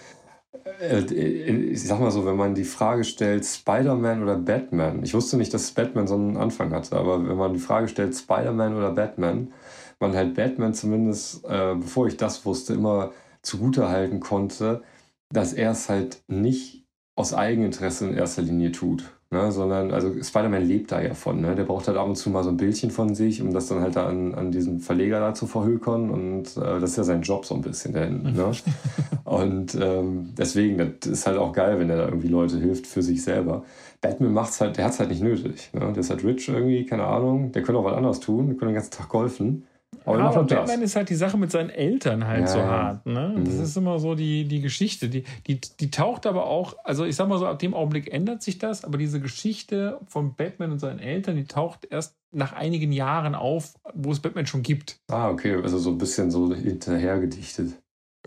äh, 0.80 1.00
ich 1.00 1.82
sag 1.82 2.00
mal 2.00 2.10
so, 2.10 2.24
wenn 2.24 2.36
man 2.36 2.54
die 2.54 2.64
Frage 2.64 3.04
stellt, 3.04 3.44
Spider-Man 3.44 4.22
oder 4.22 4.36
Batman, 4.36 5.02
ich 5.02 5.12
wusste 5.12 5.36
nicht, 5.36 5.52
dass 5.52 5.70
Batman 5.72 6.06
so 6.06 6.14
einen 6.14 6.38
Anfang 6.38 6.72
hatte, 6.72 6.96
aber 6.96 7.26
wenn 7.28 7.36
man 7.36 7.52
die 7.52 7.58
Frage 7.58 7.88
stellt, 7.88 8.16
Spider-Man 8.16 8.74
oder 8.74 8.92
Batman, 8.92 9.52
man 10.00 10.14
halt 10.14 10.34
Batman 10.34 10.72
zumindest, 10.72 11.44
äh, 11.44 11.74
bevor 11.74 12.06
ich 12.06 12.16
das 12.16 12.46
wusste, 12.46 12.74
immer 12.74 13.12
zugutehalten 13.42 14.20
konnte, 14.20 14.82
dass 15.30 15.52
er 15.52 15.72
es 15.72 15.88
halt 15.88 16.22
nicht 16.26 16.85
aus 17.16 17.34
Eigeninteresse 17.34 18.06
in 18.06 18.14
erster 18.14 18.42
Linie 18.42 18.70
tut. 18.70 19.10
Ne, 19.28 19.50
sondern, 19.50 19.90
also 19.90 20.12
Spider-Man 20.22 20.62
lebt 20.62 20.92
da 20.92 21.02
ja 21.02 21.12
von. 21.12 21.40
Ne? 21.40 21.56
Der 21.56 21.64
braucht 21.64 21.88
halt 21.88 21.98
ab 21.98 22.06
und 22.06 22.14
zu 22.14 22.30
mal 22.30 22.44
so 22.44 22.50
ein 22.50 22.56
Bildchen 22.56 22.92
von 22.92 23.16
sich, 23.16 23.42
um 23.42 23.52
das 23.52 23.66
dann 23.66 23.80
halt 23.80 23.96
da 23.96 24.06
an, 24.06 24.36
an 24.36 24.52
diesen 24.52 24.78
Verleger 24.78 25.18
da 25.18 25.34
zu 25.34 25.48
verhökern. 25.48 26.10
Und 26.10 26.56
äh, 26.56 26.78
das 26.78 26.90
ist 26.90 26.96
ja 26.96 27.02
sein 27.02 27.22
Job 27.22 27.44
so 27.44 27.56
ein 27.56 27.60
bisschen 27.60 27.92
da 27.92 28.04
hinten. 28.04 28.34
Ne? 28.34 28.52
und 29.24 29.76
ähm, 29.80 30.32
deswegen, 30.38 30.78
das 30.78 31.10
ist 31.10 31.26
halt 31.26 31.38
auch 31.38 31.52
geil, 31.52 31.80
wenn 31.80 31.90
er 31.90 31.96
da 31.96 32.04
irgendwie 32.04 32.28
Leute 32.28 32.56
hilft 32.60 32.86
für 32.86 33.02
sich 33.02 33.24
selber. 33.24 33.64
Batman 34.00 34.32
macht's 34.32 34.60
halt, 34.60 34.76
der 34.76 34.84
hat 34.84 34.92
es 34.92 35.00
halt 35.00 35.10
nicht 35.10 35.22
nötig. 35.22 35.70
Ne? 35.72 35.80
Der 35.80 35.96
ist 35.96 36.10
halt 36.10 36.22
rich 36.22 36.48
irgendwie, 36.48 36.86
keine 36.86 37.06
Ahnung. 37.06 37.50
Der 37.50 37.62
könnte 37.62 37.80
auch 37.80 37.84
was 37.84 37.94
anderes 37.94 38.20
tun, 38.20 38.46
der 38.46 38.54
könnte 38.54 38.66
den 38.66 38.74
ganzen 38.74 38.92
Tag 38.92 39.08
golfen. 39.08 39.64
Aber, 40.04 40.18
ja, 40.18 40.24
aber 40.26 40.44
Batman 40.44 40.82
ist 40.82 40.96
halt 40.96 41.08
die 41.10 41.14
Sache 41.14 41.36
mit 41.36 41.50
seinen 41.50 41.70
Eltern 41.70 42.26
halt 42.26 42.42
ja, 42.42 42.46
so 42.46 42.58
hart. 42.60 43.06
Ne? 43.06 43.34
Mhm. 43.36 43.44
Das 43.44 43.54
ist 43.54 43.76
immer 43.76 43.98
so 43.98 44.14
die, 44.14 44.44
die 44.44 44.60
Geschichte. 44.60 45.08
Die, 45.08 45.24
die, 45.46 45.60
die 45.60 45.90
taucht 45.90 46.26
aber 46.26 46.46
auch, 46.46 46.76
also 46.84 47.04
ich 47.04 47.16
sag 47.16 47.28
mal 47.28 47.38
so, 47.38 47.46
ab 47.46 47.58
dem 47.58 47.74
Augenblick 47.74 48.12
ändert 48.12 48.42
sich 48.42 48.58
das, 48.58 48.84
aber 48.84 48.98
diese 48.98 49.20
Geschichte 49.20 50.00
von 50.06 50.34
Batman 50.34 50.72
und 50.72 50.78
seinen 50.78 50.98
Eltern, 50.98 51.36
die 51.36 51.44
taucht 51.44 51.86
erst 51.90 52.16
nach 52.32 52.52
einigen 52.52 52.92
Jahren 52.92 53.34
auf, 53.34 53.74
wo 53.94 54.12
es 54.12 54.20
Batman 54.20 54.46
schon 54.46 54.62
gibt. 54.62 55.00
Ah, 55.08 55.30
okay, 55.30 55.54
also 55.62 55.78
so 55.78 55.90
ein 55.90 55.98
bisschen 55.98 56.30
so 56.30 56.54
hinterhergedichtet. 56.54 57.74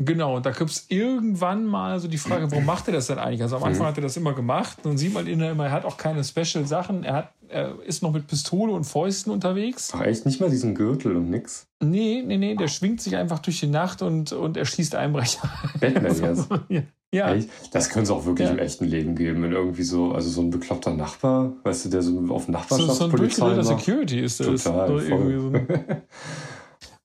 Genau, 0.02 0.38
und 0.38 0.46
da 0.46 0.52
gibt 0.52 0.72
es 0.72 0.86
irgendwann 0.88 1.66
mal 1.66 2.00
so 2.00 2.08
die 2.08 2.18
Frage, 2.18 2.50
warum 2.52 2.66
macht 2.66 2.88
er 2.88 2.94
das 2.94 3.08
denn 3.08 3.20
eigentlich? 3.20 3.42
Also 3.42 3.58
am 3.58 3.64
Anfang 3.64 3.84
mhm. 3.84 3.90
hat 3.90 3.98
er 3.98 4.04
das 4.04 4.16
immer 4.16 4.34
gemacht. 4.34 4.78
Dann 4.84 4.98
sieht 4.98 5.14
man 5.14 5.28
ihn 5.28 5.42
immer, 5.42 5.66
er 5.66 5.72
hat 5.72 5.84
auch 5.84 5.98
keine 5.98 6.24
Special-Sachen. 6.24 7.04
Er, 7.04 7.14
hat, 7.14 7.34
er 7.50 7.76
ist 7.86 8.02
noch 8.02 8.14
mit 8.14 8.26
Pistole 8.28 8.72
und 8.72 8.86
Fäusten 8.86 9.30
unterwegs. 9.30 9.92
Ach 9.94 10.02
echt? 10.02 10.26
Nicht 10.26 10.40
mal 10.40 10.50
diesen 10.50 10.74
Gürtel 10.74 11.18
und 11.18 11.30
nix? 11.30 11.68
Nee, 11.82 12.24
nee, 12.26 12.38
nee, 12.38 12.56
der 12.56 12.70
schwingt 12.70 13.02
sich 13.02 13.18
einfach 13.18 13.40
durch 13.40 13.60
die 13.60 13.68
Nacht 13.68 14.02
und, 14.02 14.32
und 14.32 14.56
er 14.56 14.66
schießt 14.66 14.96
Einbrecher. 14.96 15.50
Batman 15.82 16.16
jetzt? 16.22 16.48
ja. 16.70 16.82
ja. 17.12 17.34
Echt? 17.34 17.50
Das 17.74 17.90
könnte 17.90 18.04
es 18.04 18.12
auch 18.12 18.26
wirklich 18.26 18.48
ja. 18.48 18.54
im 18.54 18.60
echten 18.60 18.86
Leben 18.86 19.16
geben. 19.16 19.44
Wenn 19.44 19.52
irgendwie 19.52 19.84
so, 19.84 20.14
also 20.14 20.30
so 20.30 20.40
ein 20.40 20.50
bekloppter 20.50 20.94
Nachbar, 20.94 21.52
weißt 21.64 21.86
du, 21.86 21.90
der 21.90 22.04
so 22.04 22.26
auf 22.30 22.48
Nachbarschaftspolizei 22.48 23.56
so, 23.56 23.62
so 23.64 23.72
ein 23.74 23.78
Security 23.80 24.22
ist 24.22 24.40
das. 24.40 24.64
Total, 24.64 24.92
irgendwie 25.02 25.40
so 25.40 25.52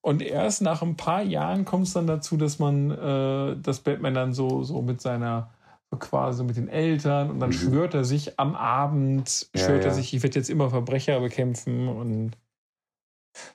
Und 0.05 0.21
erst 0.21 0.61
nach 0.61 0.83
ein 0.83 0.97
paar 0.97 1.23
Jahren 1.23 1.65
kommt 1.65 1.87
es 1.87 1.95
dann 1.95 2.07
dazu, 2.07 2.37
dass 2.37 2.59
man, 2.59 2.91
äh, 2.91 3.57
dass 3.57 3.81
Batman 3.81 4.13
dann 4.13 4.35
so, 4.35 4.63
so 4.63 4.83
mit 4.83 5.01
seiner, 5.01 5.51
quasi 5.99 6.45
mit 6.45 6.59
den 6.59 6.69
Eltern 6.69 7.31
und 7.31 7.41
dann 7.41 7.49
mhm. 7.49 7.55
schwört 7.55 7.95
er 7.95 8.05
sich 8.05 8.39
am 8.39 8.55
Abend, 8.55 9.49
ja, 9.55 9.63
schwört 9.63 9.85
ja. 9.85 9.89
er 9.89 9.95
sich, 9.95 10.13
ich 10.13 10.23
werde 10.23 10.39
jetzt 10.39 10.51
immer 10.51 10.69
Verbrecher 10.69 11.21
bekämpfen 11.21 11.89
und. 11.89 12.33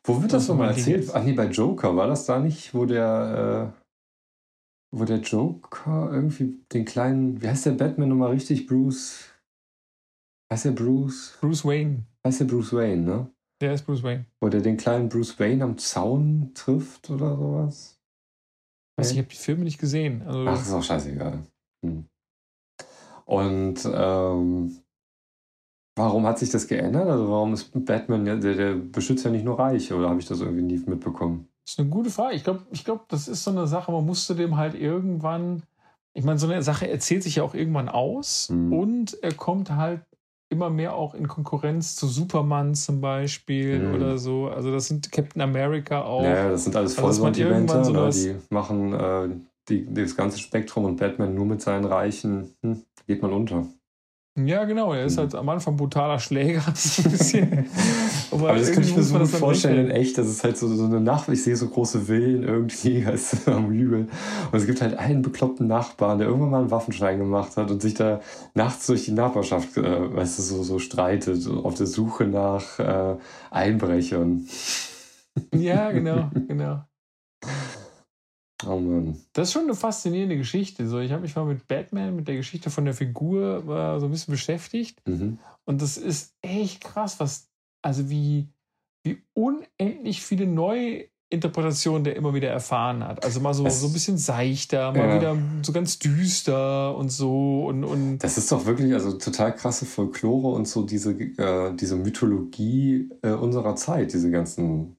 Wo 0.03 0.15
wird 0.23 0.33
das, 0.33 0.47
das 0.47 0.49
nochmal 0.49 0.69
erzählt? 0.69 1.11
Ach 1.13 1.23
nee, 1.23 1.33
bei 1.33 1.45
Joker 1.45 1.95
war 1.95 2.07
das 2.07 2.25
da 2.25 2.39
nicht, 2.39 2.73
wo 2.73 2.85
der, 2.85 3.71
äh, 3.75 4.97
wo 4.97 5.05
der 5.05 5.19
Joker 5.19 6.09
irgendwie 6.11 6.57
den 6.73 6.83
kleinen, 6.83 7.43
wie 7.43 7.47
heißt 7.47 7.67
der 7.67 7.73
Batman 7.73 8.09
nochmal 8.09 8.31
richtig? 8.31 8.65
Bruce. 8.65 9.25
Heißt 10.51 10.65
der 10.65 10.71
Bruce? 10.71 11.37
Bruce 11.39 11.63
Wayne. 11.63 12.05
Heißt 12.25 12.39
der 12.39 12.45
Bruce 12.45 12.73
Wayne, 12.73 13.03
ne? 13.03 13.31
Der 13.61 13.73
ist 13.73 13.85
Bruce 13.85 14.03
Wayne. 14.03 14.25
Wo 14.41 14.49
der 14.49 14.61
den 14.61 14.77
kleinen 14.77 15.09
Bruce 15.09 15.39
Wayne 15.39 15.63
am 15.63 15.77
Zaun 15.77 16.51
trifft 16.53 17.09
oder 17.09 17.35
sowas? 17.35 17.99
Was, 18.97 19.11
ich 19.11 19.17
habe 19.17 19.27
die 19.27 19.35
Filme 19.35 19.63
nicht 19.63 19.79
gesehen. 19.79 20.21
Also 20.23 20.45
Ach, 20.47 20.61
ist 20.61 20.71
auch 20.71 20.83
scheißegal. 20.83 21.43
Hm. 21.85 22.05
Und 23.25 23.77
ähm, 23.85 24.77
warum 25.95 26.25
hat 26.25 26.39
sich 26.39 26.49
das 26.49 26.67
geändert? 26.67 27.07
Also 27.07 27.29
warum 27.29 27.53
ist 27.53 27.71
Batman, 27.85 28.25
der, 28.25 28.37
der 28.37 28.75
beschützt 28.75 29.25
ja 29.25 29.31
nicht 29.31 29.45
nur 29.45 29.59
Reiche, 29.59 29.95
oder 29.95 30.09
habe 30.09 30.19
ich 30.19 30.25
das 30.25 30.41
irgendwie 30.41 30.63
nie 30.63 30.81
mitbekommen? 30.85 31.47
Das 31.65 31.73
ist 31.73 31.79
eine 31.79 31.89
gute 31.89 32.09
Frage. 32.09 32.35
Ich 32.35 32.43
glaube, 32.43 32.65
ich 32.71 32.83
glaub, 32.83 33.07
das 33.09 33.27
ist 33.27 33.43
so 33.43 33.51
eine 33.51 33.67
Sache, 33.67 33.91
man 33.91 34.05
musste 34.05 34.35
dem 34.35 34.57
halt 34.57 34.73
irgendwann, 34.73 35.63
ich 36.13 36.23
meine, 36.23 36.39
so 36.39 36.47
eine 36.47 36.63
Sache 36.63 36.89
erzählt 36.89 37.23
sich 37.23 37.35
ja 37.35 37.43
auch 37.43 37.53
irgendwann 37.53 37.89
aus 37.89 38.49
mhm. 38.49 38.73
und 38.73 39.23
er 39.23 39.33
kommt 39.33 39.69
halt 39.69 40.01
immer 40.49 40.69
mehr 40.69 40.95
auch 40.95 41.13
in 41.13 41.27
Konkurrenz 41.27 41.95
zu 41.95 42.07
Superman 42.07 42.73
zum 42.75 43.01
Beispiel 43.01 43.79
mhm. 43.79 43.95
oder 43.95 44.17
so. 44.17 44.47
Also 44.47 44.71
das 44.71 44.87
sind 44.87 45.11
Captain 45.11 45.41
America 45.41 46.01
auch. 46.01 46.23
Ja, 46.23 46.49
das 46.49 46.63
sind 46.63 46.75
alles 46.75 46.91
also 46.97 47.01
Vollsortimente, 47.01 47.85
so 47.85 47.93
ne? 47.93 48.09
die 48.09 48.35
machen 48.49 48.93
äh, 48.93 49.29
die, 49.69 49.93
das 49.93 50.15
ganze 50.15 50.39
Spektrum 50.39 50.85
und 50.85 50.97
Batman 50.97 51.35
nur 51.35 51.45
mit 51.45 51.61
seinen 51.61 51.85
Reichen, 51.85 52.55
hm, 52.63 52.83
geht 53.07 53.21
man 53.21 53.31
unter. 53.31 53.67
Ja, 54.45 54.65
genau. 54.65 54.93
Er 54.93 55.05
ist 55.05 55.17
halt 55.17 55.35
am 55.35 55.49
Anfang 55.49 55.75
brutaler 55.75 56.19
Schläger. 56.19 56.61
Aber, 58.31 58.49
Aber 58.49 58.59
das 58.59 58.71
könnte 58.71 58.89
ich 58.89 58.95
mir 58.95 59.03
so 59.03 59.17
gut 59.17 59.27
vorstellen 59.27 59.87
in 59.87 59.91
echt. 59.91 60.17
Das 60.17 60.27
ist 60.27 60.43
halt 60.43 60.57
so, 60.57 60.67
so 60.67 60.85
eine 60.85 60.99
Nacht. 60.99 61.29
Ich 61.29 61.43
sehe 61.43 61.55
so 61.55 61.67
große 61.67 62.01
Villen 62.01 62.43
irgendwie 62.43 63.05
als 63.07 63.47
am 63.47 63.69
Hügel. 63.69 64.07
Und 64.51 64.57
es 64.57 64.65
gibt 64.65 64.81
halt 64.81 64.97
einen 64.97 65.21
bekloppten 65.21 65.67
Nachbarn, 65.67 66.19
der 66.19 66.27
irgendwann 66.27 66.51
mal 66.51 66.59
einen 66.61 66.71
Waffenschein 66.71 67.17
gemacht 67.17 67.57
hat 67.57 67.71
und 67.71 67.81
sich 67.81 67.93
da 67.93 68.21
nachts 68.53 68.87
durch 68.87 69.05
die 69.05 69.11
Nachbarschaft, 69.11 69.77
äh, 69.77 70.15
weißt 70.15 70.39
du, 70.39 70.43
so, 70.43 70.63
so 70.63 70.79
streitet, 70.79 71.47
auf 71.47 71.75
der 71.75 71.87
Suche 71.87 72.25
nach 72.25 72.79
äh, 72.79 73.17
Einbrechern. 73.51 74.45
Ja, 75.53 75.91
genau, 75.91 76.29
genau. 76.47 76.83
Oh 78.65 78.77
Mann. 78.77 79.17
Das 79.33 79.47
ist 79.47 79.53
schon 79.53 79.63
eine 79.63 79.75
faszinierende 79.75 80.37
Geschichte. 80.37 80.87
So, 80.87 80.99
ich 80.99 81.11
habe 81.11 81.21
mich 81.21 81.35
mal 81.35 81.45
mit 81.45 81.67
Batman, 81.67 82.15
mit 82.15 82.27
der 82.27 82.35
Geschichte 82.35 82.69
von 82.69 82.85
der 82.85 82.93
Figur 82.93 83.63
so 83.99 84.05
ein 84.05 84.11
bisschen 84.11 84.33
beschäftigt. 84.33 85.01
Mhm. 85.07 85.39
Und 85.65 85.81
das 85.81 85.97
ist 85.97 86.35
echt 86.41 86.83
krass, 86.83 87.19
was, 87.19 87.49
also 87.81 88.09
wie, 88.09 88.49
wie 89.03 89.21
unendlich 89.33 90.21
viele 90.21 90.45
Neuinterpretationen 90.45 92.03
der 92.03 92.17
immer 92.17 92.33
wieder 92.33 92.49
erfahren 92.49 93.03
hat. 93.03 93.23
Also 93.23 93.39
mal 93.39 93.53
so, 93.53 93.67
so 93.69 93.87
ein 93.87 93.93
bisschen 93.93 94.17
seichter, 94.17 94.91
mal 94.91 95.07
ja. 95.07 95.15
wieder 95.15 95.37
so 95.61 95.71
ganz 95.71 95.99
düster 95.99 96.95
und 96.97 97.09
so. 97.09 97.65
Und, 97.65 97.85
und 97.85 98.17
das 98.17 98.37
ist 98.37 98.51
doch 98.51 98.65
wirklich 98.65 98.93
also 98.93 99.13
total 99.13 99.55
krasse 99.55 99.85
Folklore 99.85 100.49
und 100.49 100.67
so 100.67 100.83
diese, 100.83 101.11
äh, 101.11 101.73
diese 101.75 101.95
Mythologie 101.95 103.09
äh, 103.21 103.31
unserer 103.31 103.75
Zeit, 103.75 104.11
diese 104.11 104.31
ganzen 104.31 104.97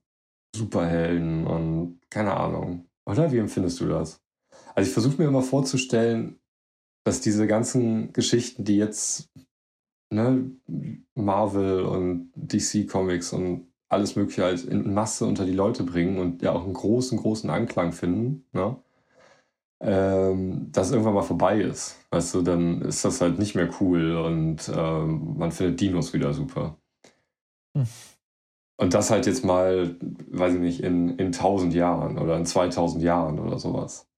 Superhelden 0.56 1.46
und 1.46 2.00
keine 2.10 2.36
Ahnung. 2.36 2.86
Oder 3.10 3.32
wie 3.32 3.38
empfindest 3.38 3.80
du 3.80 3.88
das? 3.88 4.20
Also 4.74 4.88
ich 4.88 4.92
versuche 4.92 5.20
mir 5.20 5.28
immer 5.28 5.42
vorzustellen, 5.42 6.38
dass 7.04 7.20
diese 7.20 7.48
ganzen 7.48 8.12
Geschichten, 8.12 8.64
die 8.64 8.76
jetzt 8.76 9.28
ne, 10.12 10.50
Marvel 11.14 11.82
und 11.82 12.30
DC 12.36 12.88
Comics 12.88 13.32
und 13.32 13.66
alles 13.88 14.14
Mögliche 14.14 14.44
halt 14.44 14.64
in 14.64 14.94
Masse 14.94 15.26
unter 15.26 15.44
die 15.44 15.52
Leute 15.52 15.82
bringen 15.82 16.18
und 16.18 16.42
ja 16.42 16.52
auch 16.52 16.62
einen 16.62 16.74
großen, 16.74 17.18
großen 17.18 17.50
Anklang 17.50 17.92
finden, 17.92 18.46
ne? 18.52 18.76
ähm, 19.80 20.70
dass 20.70 20.92
irgendwann 20.92 21.14
mal 21.14 21.22
vorbei 21.22 21.60
ist. 21.60 21.96
Weißt 22.10 22.34
du, 22.34 22.42
dann 22.42 22.82
ist 22.82 23.04
das 23.04 23.20
halt 23.20 23.40
nicht 23.40 23.56
mehr 23.56 23.70
cool 23.80 24.14
und 24.14 24.70
ähm, 24.72 25.36
man 25.36 25.50
findet 25.50 25.80
Dinos 25.80 26.12
wieder 26.12 26.32
super. 26.32 26.76
Hm. 27.76 27.86
Und 28.80 28.94
das 28.94 29.10
halt 29.10 29.26
jetzt 29.26 29.44
mal, 29.44 29.94
weiß 30.30 30.54
ich 30.54 30.60
nicht, 30.60 30.82
in, 30.82 31.10
in 31.18 31.26
1000 31.26 31.74
Jahren 31.74 32.18
oder 32.18 32.38
in 32.38 32.46
2000 32.46 33.04
Jahren 33.04 33.38
oder 33.38 33.58
sowas. 33.58 34.08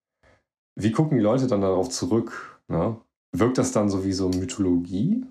Wie 0.77 0.93
gucken 0.93 1.19
die 1.19 1.25
Leute 1.25 1.49
dann 1.49 1.63
darauf 1.63 1.89
zurück? 1.89 2.63
Ne? 2.69 2.97
Wirkt 3.33 3.59
das 3.59 3.73
dann 3.73 3.91
so 3.91 4.05
wie 4.05 4.13
so 4.13 4.29
Mythologie? 4.29 5.27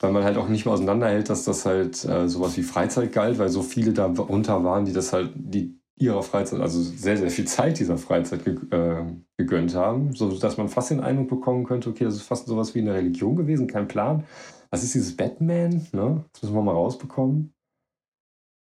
Weil 0.00 0.10
man 0.10 0.24
halt 0.24 0.38
auch 0.38 0.48
nicht 0.48 0.64
mehr 0.64 0.74
auseinanderhält, 0.74 1.30
dass 1.30 1.44
das 1.44 1.64
halt 1.64 2.04
äh, 2.04 2.28
sowas 2.28 2.56
wie 2.56 2.64
Freizeit 2.64 3.12
galt, 3.12 3.38
weil 3.38 3.48
so 3.48 3.62
viele 3.62 3.92
darunter 3.92 4.64
waren, 4.64 4.86
die 4.86 4.92
das 4.92 5.12
halt, 5.12 5.30
die 5.36 5.78
ihrer 5.96 6.24
Freizeit, 6.24 6.60
also 6.60 6.82
sehr, 6.82 7.18
sehr 7.18 7.30
viel 7.30 7.46
Zeit 7.46 7.78
dieser 7.78 7.96
Freizeit 7.96 8.44
ge 8.44 8.56
äh, 8.72 9.04
gegönnt 9.36 9.76
haben, 9.76 10.16
so 10.16 10.36
dass 10.36 10.56
man 10.56 10.68
fast 10.68 10.90
den 10.90 11.00
Eindruck 11.00 11.28
bekommen 11.28 11.62
könnte, 11.62 11.90
okay, 11.90 12.02
das 12.02 12.16
ist 12.16 12.22
fast 12.22 12.48
sowas 12.48 12.74
wie 12.74 12.80
eine 12.80 12.94
Religion 12.94 13.36
gewesen, 13.36 13.68
kein 13.68 13.86
Plan. 13.86 14.24
Was 14.70 14.82
ist 14.82 14.94
dieses 14.94 15.16
Batman? 15.16 15.86
Ne? 15.92 16.24
Das 16.32 16.42
müssen 16.42 16.56
wir 16.56 16.62
mal 16.62 16.72
rausbekommen. 16.72 17.54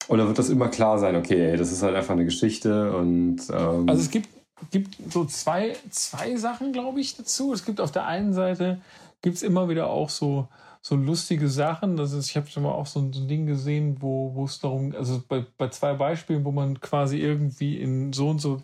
Oder 0.09 0.27
wird 0.27 0.39
das 0.39 0.49
immer 0.49 0.69
klar 0.69 0.99
sein, 0.99 1.15
okay, 1.15 1.55
das 1.55 1.71
ist 1.71 1.83
halt 1.83 1.95
einfach 1.95 2.13
eine 2.13 2.25
Geschichte 2.25 2.91
und. 2.93 3.37
Ähm 3.51 3.87
also 3.87 4.01
es 4.01 4.09
gibt, 4.09 4.27
gibt 4.71 4.97
so 5.11 5.23
zwei, 5.25 5.75
zwei 5.91 6.35
Sachen, 6.35 6.73
glaube 6.73 6.99
ich, 6.99 7.15
dazu. 7.15 7.53
Es 7.53 7.63
gibt 7.63 7.79
auf 7.79 7.91
der 7.91 8.05
einen 8.05 8.33
Seite 8.33 8.81
gibt 9.21 9.35
es 9.35 9.43
immer 9.43 9.69
wieder 9.69 9.89
auch 9.89 10.09
so, 10.09 10.47
so 10.81 10.95
lustige 10.95 11.47
Sachen. 11.47 11.97
Das 11.97 12.13
ist, 12.13 12.29
ich 12.29 12.37
habe 12.37 12.47
schon 12.47 12.63
mal 12.63 12.71
auch 12.71 12.87
so 12.87 12.99
ein, 12.99 13.13
so 13.13 13.21
ein 13.21 13.27
Ding 13.27 13.45
gesehen, 13.45 13.97
wo, 13.99 14.33
wo 14.33 14.45
es 14.45 14.59
darum, 14.59 14.93
also 14.95 15.21
bei, 15.27 15.45
bei 15.57 15.69
zwei 15.69 15.93
Beispielen, 15.93 16.45
wo 16.45 16.51
man 16.51 16.79
quasi 16.79 17.17
irgendwie 17.17 17.79
in 17.79 18.13
so 18.13 18.29
und 18.29 18.39
so 18.39 18.59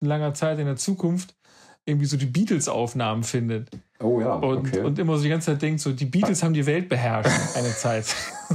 langer 0.00 0.34
Zeit 0.34 0.58
in 0.58 0.66
der 0.66 0.76
Zukunft 0.76 1.34
irgendwie 1.86 2.06
so 2.06 2.16
die 2.16 2.26
Beatles-Aufnahmen 2.26 3.24
findet. 3.24 3.70
Oh 4.04 4.20
ja. 4.20 4.34
Und, 4.34 4.68
okay. 4.68 4.80
und 4.80 4.98
immer 4.98 5.16
so 5.16 5.22
die 5.22 5.30
ganze 5.30 5.52
Zeit 5.52 5.62
denkt, 5.62 5.80
so 5.80 5.90
die 5.90 6.04
Beatles 6.04 6.42
haben 6.42 6.52
die 6.52 6.66
Welt 6.66 6.90
beherrscht 6.90 7.56
eine 7.56 7.70
Zeit. 7.74 8.04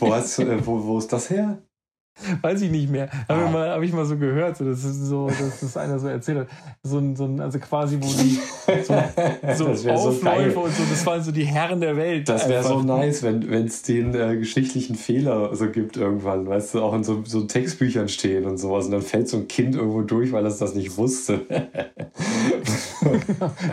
wo, 0.00 0.12
hast, 0.12 0.40
äh, 0.40 0.66
wo, 0.66 0.82
wo 0.84 0.98
ist 0.98 1.12
das 1.12 1.30
her? 1.30 1.62
Weiß 2.42 2.60
ich 2.62 2.70
nicht 2.70 2.90
mehr. 2.90 3.08
Habe 3.28 3.44
ah. 3.44 3.50
Mal, 3.50 3.70
hab 3.70 3.82
ich 3.82 3.92
mal 3.92 4.04
so 4.04 4.16
gehört, 4.16 4.56
so, 4.56 4.64
das 4.64 4.84
ist 4.84 5.06
so, 5.06 5.28
dass 5.28 5.60
das 5.60 5.76
einer 5.76 5.98
so 5.98 6.08
erzählt 6.08 6.38
hat. 6.40 6.48
So 6.82 6.98
ein, 6.98 7.16
so 7.16 7.24
ein, 7.24 7.40
also 7.40 7.58
quasi, 7.58 7.98
wo 8.00 8.06
die 8.06 8.38
so, 9.54 9.74
so 9.74 9.90
Aufläufe 9.90 10.52
so 10.52 10.60
und 10.62 10.74
so, 10.74 10.82
das 10.90 11.06
waren 11.06 11.22
so 11.22 11.32
die 11.32 11.44
Herren 11.44 11.80
der 11.80 11.96
Welt. 11.96 12.28
Das 12.28 12.48
wäre 12.48 12.62
so 12.64 12.82
nice, 12.82 13.22
wenn 13.22 13.66
es 13.66 13.82
den 13.82 14.14
äh, 14.14 14.36
geschichtlichen 14.36 14.96
Fehler 14.96 15.54
so 15.54 15.68
gibt 15.70 15.96
irgendwann, 15.96 16.46
weißt 16.46 16.74
du, 16.74 16.82
auch 16.82 16.94
in 16.94 17.04
so, 17.04 17.22
so 17.24 17.42
Textbüchern 17.42 18.08
stehen 18.08 18.44
und 18.44 18.58
sowas. 18.58 18.86
Und 18.86 18.92
dann 18.92 19.02
fällt 19.02 19.28
so 19.28 19.36
ein 19.38 19.48
Kind 19.48 19.76
irgendwo 19.76 20.02
durch, 20.02 20.32
weil 20.32 20.44
es 20.46 20.58
das 20.58 20.74
nicht 20.74 20.96
wusste. 20.96 21.46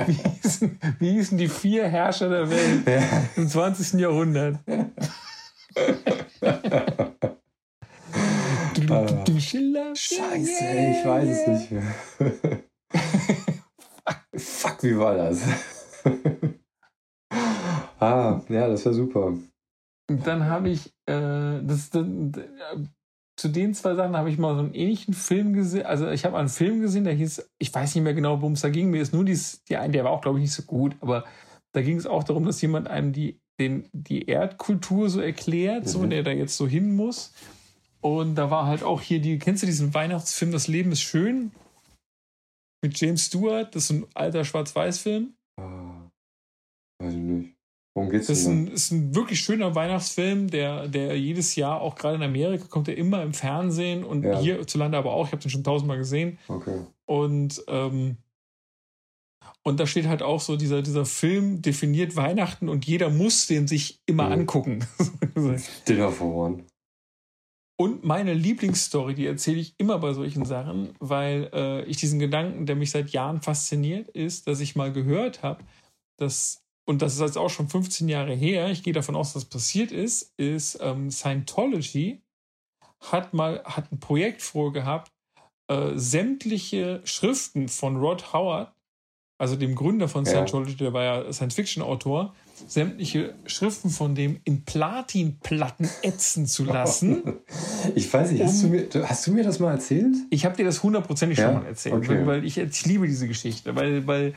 wie, 0.08 0.18
hießen, 0.42 0.80
wie 1.00 1.12
hießen 1.12 1.38
die 1.38 1.48
vier 1.48 1.88
Herrscher 1.88 2.30
der 2.30 2.50
Welt 2.50 2.88
ja. 2.88 3.02
im 3.36 3.48
20. 3.48 4.00
Jahrhundert? 4.00 4.60
Schiller. 9.40 9.96
Scheiße, 9.96 10.64
ey, 10.64 11.00
ich 11.00 11.06
weiß 11.06 11.30
es 11.30 11.48
nicht 11.48 11.72
mehr. 11.72 11.96
Fuck, 14.36 14.84
wie 14.84 14.98
war 14.98 15.16
das? 15.16 15.42
ah, 18.00 18.42
ja, 18.50 18.68
das 18.68 18.86
war 18.86 18.94
super. 18.94 19.34
Dann 20.08 20.46
habe 20.46 20.70
ich, 20.70 20.88
äh, 21.08 21.62
das, 21.64 21.90
das, 21.90 22.06
zu 23.38 23.50
den 23.50 23.74
zwei 23.74 23.96
Sachen 23.96 24.16
habe 24.16 24.30
ich 24.30 24.38
mal 24.38 24.56
so 24.56 24.62
einen 24.62 24.74
ähnlichen 24.74 25.14
Film 25.14 25.54
gesehen. 25.54 25.86
Also 25.86 26.10
ich 26.10 26.26
habe 26.26 26.38
einen 26.38 26.50
Film 26.50 26.82
gesehen, 26.82 27.04
der 27.04 27.14
hieß, 27.14 27.50
ich 27.58 27.74
weiß 27.74 27.96
nicht 27.96 28.04
mehr 28.04 28.14
genau, 28.14 28.42
worum 28.42 28.54
es 28.54 28.62
da 28.62 28.70
ging. 28.70 28.92
Mir 28.92 29.02
ist 29.02 29.14
nur 29.14 29.26
dies, 29.26 29.64
die 29.66 29.78
ein, 29.78 29.92
der 29.92 30.04
war 30.04 30.12
auch, 30.12 30.22
glaube 30.22 30.38
ich, 30.38 30.44
nicht 30.44 30.54
so 30.54 30.64
gut, 30.64 30.96
aber 31.02 31.26
da 31.74 31.82
ging 31.82 31.98
es 31.98 32.08
auch 32.08 32.24
darum, 32.24 32.46
dass 32.46 32.62
jemand 32.62 32.88
einem 32.88 33.12
die, 33.12 33.42
den, 33.60 33.90
die 33.92 34.28
Erdkultur 34.28 35.10
so 35.10 35.20
erklärt, 35.20 35.84
mhm. 35.84 35.90
so 35.90 36.06
der 36.06 36.24
da 36.24 36.32
jetzt 36.32 36.56
so 36.56 36.68
hin 36.68 36.96
muss. 36.96 37.34
Und 38.06 38.36
da 38.36 38.52
war 38.52 38.68
halt 38.68 38.84
auch 38.84 39.02
hier 39.02 39.20
die, 39.20 39.40
kennst 39.40 39.64
du 39.64 39.66
diesen 39.66 39.96
Weihnachtsfilm 39.96 40.52
Das 40.52 40.68
Leben 40.68 40.92
ist 40.92 41.02
schön? 41.02 41.52
Mit 42.84 43.00
James 43.00 43.26
Stewart, 43.26 43.74
das 43.74 43.86
ist 43.86 43.90
ein 43.90 44.06
alter 44.14 44.46
Schwarz-Weiß-Film. 44.46 45.34
Ah, 45.60 46.12
weiß 47.02 47.14
ich 47.14 47.20
nicht. 47.20 47.56
Worum 47.96 48.12
geht's 48.12 48.28
das 48.28 48.42
ist 48.42 48.46
ein, 48.46 48.68
ist 48.68 48.92
ein 48.92 49.16
wirklich 49.16 49.40
schöner 49.40 49.74
Weihnachtsfilm, 49.74 50.52
der, 50.52 50.88
der 50.88 51.18
jedes 51.18 51.56
Jahr, 51.56 51.82
auch 51.82 51.96
gerade 51.96 52.18
in 52.18 52.22
Amerika, 52.22 52.68
kommt 52.68 52.88
er 52.90 52.96
immer 52.96 53.24
im 53.24 53.34
Fernsehen 53.34 54.04
und 54.04 54.24
ja. 54.24 54.40
hierzulande 54.40 55.00
aber 55.00 55.12
auch. 55.12 55.26
Ich 55.26 55.32
habe 55.32 55.42
den 55.42 55.50
schon 55.50 55.64
tausendmal 55.64 55.98
gesehen. 55.98 56.38
Okay. 56.48 56.82
Und, 57.08 57.64
ähm, 57.68 58.18
und 59.64 59.80
da 59.80 59.88
steht 59.88 60.06
halt 60.06 60.22
auch 60.22 60.42
so, 60.42 60.58
dieser, 60.58 60.84
dieser 60.84 61.08
Film 61.08 61.64
definiert 61.64 62.16
Weihnachten 62.16 62.70
und 62.70 62.86
jeder 62.86 63.10
muss 63.10 63.48
den 63.48 63.68
sich 63.68 64.00
immer 64.06 64.28
mhm. 64.28 64.42
angucken. 64.42 64.88
Dinner 65.88 66.12
for 66.12 66.36
One. 66.36 66.66
Und 67.78 68.06
meine 68.06 68.34
Lieblingsstory, 68.34 69.16
die 69.16 69.26
erzähle 69.26 69.60
ich 69.60 69.76
immer 69.78 70.00
bei 70.00 70.14
solchen 70.14 70.46
Sachen, 70.46 70.96
weil 71.00 71.50
äh, 71.54 71.84
ich 71.86 71.98
diesen 71.98 72.20
Gedanken, 72.20 72.66
der 72.66 72.76
mich 72.76 72.92
seit 72.92 73.10
Jahren 73.10 73.42
fasziniert, 73.42 74.08
ist, 74.10 74.48
dass 74.48 74.62
ich 74.62 74.78
mal 74.78 74.94
gehört 74.94 75.44
habe, 75.44 75.64
dass, 76.18 76.64
und 76.86 77.02
das 77.02 77.16
ist 77.16 77.20
jetzt 77.20 77.38
auch 77.38 77.50
schon 77.50 77.68
15 77.68 78.08
Jahre 78.08 78.34
her, 78.34 78.70
ich 78.70 78.84
gehe 78.84 78.94
davon 78.94 79.18
aus, 79.18 79.34
dass 79.34 79.44
das 79.44 79.50
passiert 79.50 79.92
ist, 79.92 80.34
ist 80.38 80.78
ähm, 80.82 81.12
Scientology 81.12 82.22
hat 83.02 83.34
mal, 83.34 83.62
hat 83.66 83.92
ein 83.92 84.00
Projekt 84.00 84.42
vorgehabt, 84.42 85.12
äh, 85.68 85.92
sämtliche 85.96 87.02
Schriften 87.04 87.68
von 87.68 87.98
Rod 87.98 88.34
Howard, 88.34 88.74
also 89.38 89.58
dem 89.58 89.76
Gründer 89.76 90.08
von 90.08 90.24
ja. 90.24 90.32
Scientology, 90.32 90.76
der 90.76 90.94
war 90.94 91.04
ja 91.04 91.34
Science-Fiction-Autor, 91.34 92.34
sämtliche 92.68 93.36
Schriften 93.46 93.90
von 93.90 94.16
dem 94.16 94.40
in 94.44 94.64
Platinplatten 94.64 95.90
ätzen 96.02 96.48
zu 96.48 96.64
lassen. 96.64 97.24
Ich 97.94 98.12
weiß 98.12 98.32
nicht, 98.32 98.44
hast, 98.44 98.64
um, 98.64 98.72
du, 98.72 98.78
mir, 98.78 99.10
hast 99.10 99.28
du 99.28 99.32
mir 99.32 99.44
das 99.44 99.60
mal 99.60 99.72
erzählt? 99.72 100.16
Ich 100.32 100.44
habe 100.44 100.56
dir 100.56 100.66
das 100.66 100.82
hundertprozentig 100.82 101.38
ja? 101.38 101.46
schon 101.46 101.62
mal 101.62 101.68
erzählt, 101.68 101.96
okay. 101.96 102.10
weil, 102.10 102.28
weil 102.28 102.46
ich, 102.46 102.58
ich 102.58 102.86
liebe 102.86 103.06
diese 103.06 103.28
Geschichte, 103.28 103.76
weil, 103.76 104.08
weil, 104.08 104.34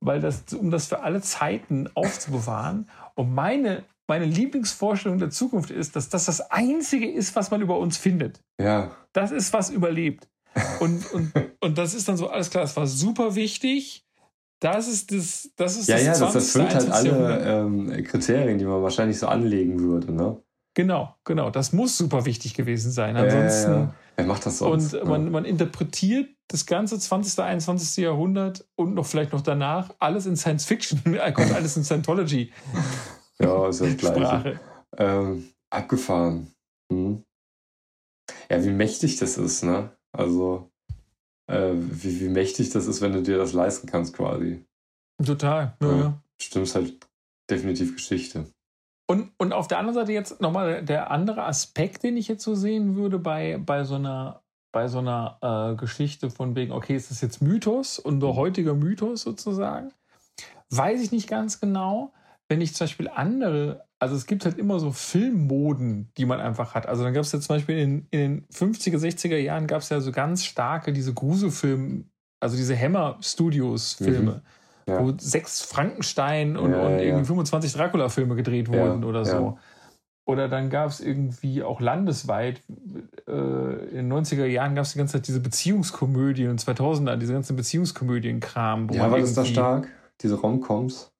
weil 0.00 0.20
das, 0.20 0.42
um 0.54 0.70
das 0.70 0.88
für 0.88 1.00
alle 1.00 1.22
Zeiten 1.22 1.88
aufzubewahren. 1.94 2.88
Und 3.14 3.32
meine, 3.32 3.84
meine 4.08 4.24
Lieblingsvorstellung 4.24 5.18
der 5.18 5.30
Zukunft 5.30 5.70
ist, 5.70 5.94
dass 5.94 6.08
das 6.08 6.24
das 6.24 6.50
Einzige 6.50 7.08
ist, 7.08 7.36
was 7.36 7.52
man 7.52 7.62
über 7.62 7.78
uns 7.78 7.96
findet. 7.96 8.40
Ja. 8.60 8.90
Das 9.12 9.30
ist, 9.30 9.52
was 9.52 9.70
überlebt. 9.70 10.28
Und, 10.80 11.12
und, 11.12 11.32
und 11.60 11.78
das 11.78 11.94
ist 11.94 12.08
dann 12.08 12.16
so, 12.16 12.28
alles 12.28 12.50
klar, 12.50 12.64
es 12.64 12.76
war 12.76 12.88
super 12.88 13.36
wichtig 13.36 14.04
das 14.60 14.88
ist 14.88 15.10
das, 15.10 15.50
das 15.56 15.76
ist 15.78 15.88
ja, 15.88 15.96
das 15.96 16.20
ja, 16.20 16.26
das 16.26 16.34
erfüllt 16.34 16.74
halt 16.74 16.90
alle 16.90 17.40
ähm, 17.40 18.04
Kriterien, 18.04 18.58
die 18.58 18.64
man 18.64 18.82
wahrscheinlich 18.82 19.18
so 19.18 19.26
anlegen 19.26 19.80
würde, 19.80 20.12
ne? 20.12 20.42
Genau, 20.74 21.16
genau. 21.24 21.50
Das 21.50 21.72
muss 21.72 21.96
super 21.96 22.24
wichtig 22.26 22.54
gewesen 22.54 22.92
sein. 22.92 23.16
Ansonsten. 23.16 23.70
Ja, 23.70 23.78
ja, 23.78 23.94
Wer 24.16 24.26
macht 24.26 24.46
das 24.46 24.58
sonst? 24.58 24.94
Und 24.94 25.08
man, 25.08 25.30
man 25.30 25.44
interpretiert 25.44 26.28
das 26.48 26.66
ganze 26.66 26.98
20., 26.98 27.42
21. 27.42 28.04
Jahrhundert 28.04 28.68
und 28.76 28.94
noch 28.94 29.06
vielleicht 29.06 29.32
noch 29.32 29.40
danach 29.40 29.94
alles 29.98 30.26
in 30.26 30.36
Science 30.36 30.66
Fiction, 30.66 31.00
alles 31.18 31.76
in 31.76 31.84
Scientology. 31.84 32.52
ja, 33.40 33.68
ist 33.68 33.80
das 33.80 33.96
Gleiche. 33.96 34.60
Ähm, 34.96 35.48
abgefahren. 35.70 36.52
Hm. 36.92 37.24
Ja, 38.50 38.64
wie 38.64 38.70
mächtig 38.70 39.16
das 39.16 39.38
ist, 39.38 39.64
ne? 39.64 39.96
Also, 40.12 40.69
äh, 41.50 41.72
wie, 41.74 42.20
wie 42.20 42.28
mächtig 42.28 42.70
das 42.70 42.86
ist, 42.86 43.00
wenn 43.00 43.12
du 43.12 43.22
dir 43.22 43.38
das 43.38 43.52
leisten 43.52 43.88
kannst, 43.88 44.14
quasi. 44.14 44.64
Total, 45.24 45.76
ja, 45.82 45.96
ja. 45.96 46.22
Stimmt, 46.40 46.74
halt 46.74 47.06
definitiv 47.50 47.94
Geschichte. 47.94 48.46
Und, 49.06 49.32
und 49.38 49.52
auf 49.52 49.66
der 49.66 49.78
anderen 49.78 49.94
Seite 49.94 50.12
jetzt 50.12 50.40
nochmal 50.40 50.84
der 50.84 51.10
andere 51.10 51.42
Aspekt, 51.42 52.04
den 52.04 52.16
ich 52.16 52.28
jetzt 52.28 52.44
so 52.44 52.54
sehen 52.54 52.94
würde 52.94 53.18
bei, 53.18 53.58
bei 53.58 53.82
so 53.82 53.96
einer, 53.96 54.42
bei 54.72 54.86
so 54.86 54.98
einer 54.98 55.38
äh, 55.42 55.76
Geschichte 55.76 56.30
von 56.30 56.54
wegen, 56.54 56.70
okay, 56.70 56.94
ist 56.94 57.10
das 57.10 57.20
jetzt 57.20 57.42
Mythos, 57.42 57.98
unser 57.98 58.36
heutiger 58.36 58.74
Mythos 58.74 59.22
sozusagen? 59.22 59.92
Weiß 60.70 61.02
ich 61.02 61.10
nicht 61.10 61.28
ganz 61.28 61.58
genau. 61.60 62.12
Wenn 62.50 62.60
ich 62.60 62.74
zum 62.74 62.84
Beispiel 62.84 63.08
andere 63.08 63.86
also 64.00 64.16
es 64.16 64.26
gibt 64.26 64.46
halt 64.46 64.58
immer 64.58 64.80
so 64.80 64.92
Filmmoden, 64.92 66.10
die 66.16 66.24
man 66.24 66.40
einfach 66.40 66.74
hat. 66.74 66.88
Also 66.88 67.04
dann 67.04 67.12
gab 67.12 67.22
es 67.22 67.32
ja 67.32 67.40
zum 67.40 67.56
Beispiel 67.56 67.78
in, 67.78 68.06
in 68.10 68.18
den 68.18 68.46
50er, 68.46 68.96
60er 68.96 69.36
Jahren 69.36 69.66
gab 69.66 69.82
es 69.82 69.90
ja 69.90 70.00
so 70.00 70.10
ganz 70.10 70.44
starke 70.44 70.92
diese 70.92 71.12
Gruselfilme, 71.12 72.04
also 72.40 72.56
diese 72.56 72.76
Hammer 72.76 73.18
Studios 73.20 73.92
Filme, 73.92 74.42
mhm. 74.86 74.92
ja. 74.92 75.04
wo 75.04 75.12
sechs 75.18 75.60
Frankenstein 75.60 76.56
und, 76.56 76.72
ja, 76.72 76.80
und 76.80 76.92
irgendwie 76.92 77.18
ja. 77.18 77.24
25 77.24 77.74
Dracula-Filme 77.74 78.34
gedreht 78.36 78.68
wurden 78.68 79.04
oder 79.04 79.26
so. 79.26 79.58
Oder 80.24 80.48
dann 80.48 80.70
gab 80.70 80.88
es 80.88 81.00
irgendwie 81.00 81.62
auch 81.62 81.80
landesweit, 81.80 82.62
äh, 83.26 83.32
in 83.32 84.08
den 84.08 84.12
90er 84.12 84.46
Jahren 84.46 84.76
gab 84.76 84.84
es 84.84 84.92
die 84.92 84.98
ganze 84.98 85.14
Zeit 85.14 85.26
diese 85.26 85.40
Beziehungskomödien 85.40 86.50
und 86.50 86.62
2000er, 86.62 87.16
diese 87.16 87.32
ganzen 87.32 87.56
Beziehungskomödien-Kram. 87.56 88.90
Ja, 88.92 89.10
war 89.10 89.18
das 89.18 89.34
da 89.34 89.44
stark? 89.44 89.88
Diese 90.22 90.36
Romcoms? 90.36 91.10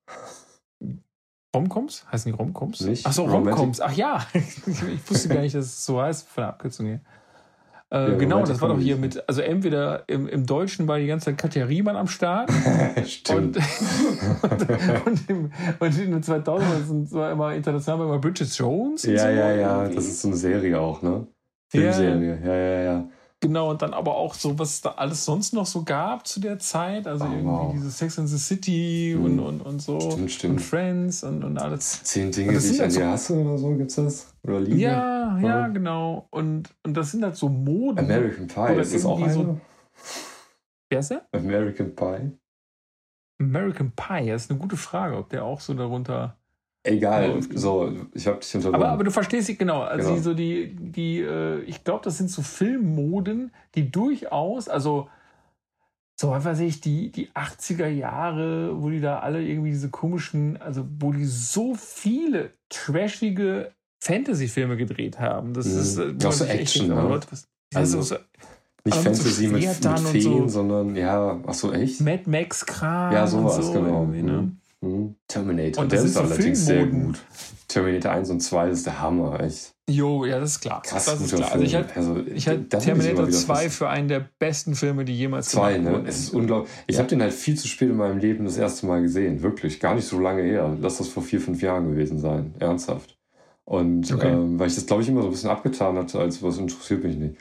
Romcoms? 1.55 2.06
Heißen 2.12 2.31
die 2.31 2.36
Romcoms? 2.36 2.81
Nicht? 2.82 3.06
Ach 3.06 3.12
so, 3.12 3.24
Romcoms. 3.24 3.81
Ach 3.81 3.93
ja. 3.93 4.27
ich 4.35 5.10
wusste 5.10 5.28
gar 5.28 5.40
nicht, 5.40 5.55
dass 5.55 5.66
es 5.66 5.85
so 5.85 6.01
heißt 6.01 6.28
von 6.28 6.43
der 6.43 6.48
Abkürzung 6.48 6.86
hier. 6.86 7.01
Äh, 7.93 8.12
ja, 8.12 8.18
genau, 8.18 8.44
das 8.44 8.60
war 8.60 8.68
doch 8.68 8.78
hier 8.78 8.97
mit, 8.97 9.28
also 9.28 9.40
entweder 9.40 10.05
im, 10.09 10.28
im 10.28 10.47
Deutschen 10.47 10.86
war 10.86 11.01
die 11.01 11.09
ganze 11.09 11.27
Zeit 11.27 11.39
Katja 11.39 11.64
Riemann 11.64 11.97
am 11.97 12.06
Start. 12.06 12.48
Stimmt. 13.05 13.56
Und, 13.56 14.51
und, 14.52 14.70
und, 15.06 15.31
im, 15.31 15.52
und 15.81 15.98
in 15.98 16.10
den 16.12 16.22
2000 16.22 17.12
war 17.12 17.32
immer 17.32 17.52
international 17.52 18.06
immer 18.06 18.20
Bridget 18.20 18.48
Jones. 18.56 19.02
Ja, 19.02 19.18
so 19.18 19.28
ja, 19.28 19.55
ja, 19.55 19.89
das 19.89 20.06
ist 20.06 20.22
so 20.22 20.28
eine 20.28 20.36
Serie 20.36 20.78
auch, 20.78 21.02
ne? 21.02 21.27
Filmserie, 21.68 22.39
ja, 22.44 22.55
ja, 22.55 22.68
ja. 22.68 22.82
ja. 22.82 23.10
Genau, 23.42 23.70
und 23.70 23.80
dann 23.80 23.94
aber 23.94 24.16
auch 24.16 24.34
so, 24.34 24.58
was 24.58 24.74
es 24.74 24.80
da 24.82 24.90
alles 24.92 25.24
sonst 25.24 25.54
noch 25.54 25.64
so 25.64 25.82
gab 25.82 26.26
zu 26.26 26.40
der 26.40 26.58
Zeit. 26.58 27.06
Also 27.06 27.24
oh, 27.24 27.28
irgendwie 27.28 27.48
wow. 27.48 27.72
diese 27.72 27.90
Sex 27.90 28.18
and 28.18 28.28
the 28.28 28.36
City 28.36 29.16
mhm. 29.16 29.24
und, 29.24 29.40
und, 29.40 29.60
und 29.62 29.82
so. 29.82 29.98
Stimmt, 29.98 30.30
stimmt. 30.30 30.52
Und 30.54 30.60
Friends 30.60 31.24
und, 31.24 31.42
und 31.42 31.56
alles. 31.56 32.02
Zehn 32.04 32.30
Dinge, 32.30 32.58
die 32.58 32.66
ich 32.66 32.82
an 32.82 32.90
dir 32.90 33.08
hasse 33.08 33.34
oder 33.34 33.56
so, 33.56 33.74
gibt's 33.76 33.94
das? 33.94 34.34
Oder 34.42 34.60
Liebe? 34.60 34.76
Ja, 34.76 35.38
ja, 35.38 35.48
ja, 35.48 35.68
genau. 35.68 36.28
Und, 36.30 36.68
und 36.84 36.94
das 36.94 37.12
sind 37.12 37.24
halt 37.24 37.36
so 37.36 37.48
Moden. 37.48 37.98
American 37.98 38.46
Pie, 38.46 38.78
ist 38.78 38.94
das 38.94 39.06
auch 39.06 39.20
eine? 39.20 39.32
So 39.32 39.60
Wer 40.90 41.00
ist 41.00 41.10
der? 41.10 41.26
American 41.32 41.94
Pie. 41.94 42.32
American 43.40 43.92
Pie, 43.92 44.28
das 44.28 44.44
ist 44.44 44.50
eine 44.50 44.60
gute 44.60 44.76
Frage, 44.76 45.16
ob 45.16 45.30
der 45.30 45.44
auch 45.44 45.60
so 45.60 45.72
darunter 45.72 46.36
Egal, 46.82 47.40
so, 47.55 47.93
ich 48.15 48.27
habe 48.27 48.39
dich 48.39 48.55
unterbrochen. 48.55 48.82
Aber, 48.82 48.93
aber 48.93 49.05
du 49.05 49.11
verstehst 49.11 49.48
sie 49.48 49.57
genau. 49.57 49.82
Also 49.82 50.11
genau. 50.11 50.23
so 50.23 50.35
die, 50.35 50.74
die, 50.74 51.20
äh, 51.20 51.61
ich 51.62 51.85
glaube, 51.85 52.01
das 52.05 52.16
sind 52.16 52.31
so 52.31 52.40
Filmmoden, 52.40 53.52
die 53.74 53.90
durchaus, 53.90 54.69
also 54.69 55.09
so 56.19 56.31
was 56.31 56.44
weiß 56.44 56.61
ich, 56.61 56.81
die, 56.81 57.11
die 57.11 57.31
80er 57.31 57.89
Jahre, 57.89 58.82
wo 58.82 58.89
die 58.90 59.01
da 59.01 59.20
alle 59.20 59.43
irgendwie 59.43 59.70
diese 59.70 59.90
komischen, 59.90 60.57
also 60.61 60.86
wo 60.98 61.12
die 61.12 61.24
so 61.24 61.74
viele 61.74 62.52
trashige 62.70 63.73
Fantasy-Filme 64.02 64.77
gedreht 64.77 65.19
haben. 65.19 65.52
Das 65.52 65.66
mhm. 65.66 65.81
ist 65.81 65.98
äh, 65.98 66.27
auch 66.27 66.32
so 66.32 66.44
Action, 66.44 66.89
denke, 66.89 67.02
ne? 67.02 67.09
Leute, 67.09 67.27
was, 67.31 67.48
also, 67.74 68.02
so, 68.02 68.16
nicht 68.85 68.97
Fantasy 68.97 69.48
mit, 69.48 69.62
mit 69.62 70.01
Feen, 70.01 70.23
so 70.23 70.48
sondern 70.48 70.97
ja, 70.97 71.39
ach 71.47 71.55
so 71.55 71.73
echt? 71.73 72.01
Mad 72.01 72.23
Max 72.27 72.65
Kram. 72.65 73.12
Ja, 73.12 73.27
sowas, 73.27 73.57
so 73.57 73.73
genau. 73.73 74.07
Ne? 74.07 74.52
Mhm. 74.82 75.16
Terminator, 75.28 75.82
und 75.82 75.93
das 75.93 76.01
der 76.01 76.07
ist, 76.07 76.11
ist 76.12 76.16
allerdings 76.16 76.66
sehr 76.66 76.86
gut. 76.86 77.19
Terminator 77.69 78.12
1 78.12 78.31
und 78.31 78.40
2 78.40 78.70
ist 78.70 78.86
der 78.86 79.01
Hammer, 79.01 79.40
echt. 79.40 79.74
Jo, 79.89 80.24
ja, 80.24 80.40
das 80.40 80.52
ist 80.52 80.61
klar. 80.61 80.82
Krass, 80.82 81.05
das 81.05 81.20
ist 81.20 81.35
klar. 81.35 81.52
Also 81.52 81.65
ich 81.65 81.74
halte 81.74 81.97
also, 81.97 82.15
halt 82.16 82.70
Terminator 82.70 83.28
2 83.28 83.70
für 83.70 83.89
einen 83.89 84.09
der 84.09 84.28
besten 84.39 84.74
Filme, 84.74 85.05
die 85.05 85.16
jemals 85.16 85.48
zwei, 85.48 85.74
gemacht 85.74 85.93
wurden. 85.93 86.02
Ne? 86.05 86.09
Es 86.09 86.19
ist 86.19 86.31
unglaublich. 86.31 86.73
Ich 86.86 86.94
ja. 86.94 87.01
habe 87.01 87.09
den 87.09 87.20
halt 87.20 87.32
viel 87.32 87.57
zu 87.57 87.69
spät 87.69 87.90
in 87.90 87.97
meinem 87.97 88.19
Leben 88.19 88.44
das 88.44 88.57
erste 88.57 88.86
Mal 88.86 89.02
gesehen. 89.02 89.43
Wirklich. 89.43 89.81
Gar 89.81 89.97
nicht 89.97 90.07
so 90.07 90.19
lange 90.19 90.43
her. 90.43 90.77
Lass 90.81 90.98
das 90.98 91.09
vor 91.09 91.23
vier, 91.23 91.40
fünf 91.40 91.61
Jahren 91.61 91.90
gewesen 91.90 92.19
sein. 92.19 92.55
Ernsthaft. 92.59 93.19
Und 93.65 94.12
okay. 94.12 94.32
ähm, 94.32 94.59
weil 94.59 94.69
ich 94.69 94.74
das, 94.74 94.86
glaube 94.86 95.02
ich, 95.02 95.09
immer 95.09 95.23
so 95.23 95.28
ein 95.28 95.32
bisschen 95.32 95.51
abgetan 95.51 95.97
hatte, 95.97 96.19
als 96.19 96.43
was 96.43 96.59
interessiert 96.59 97.05
mich 97.05 97.16
nicht. 97.16 97.36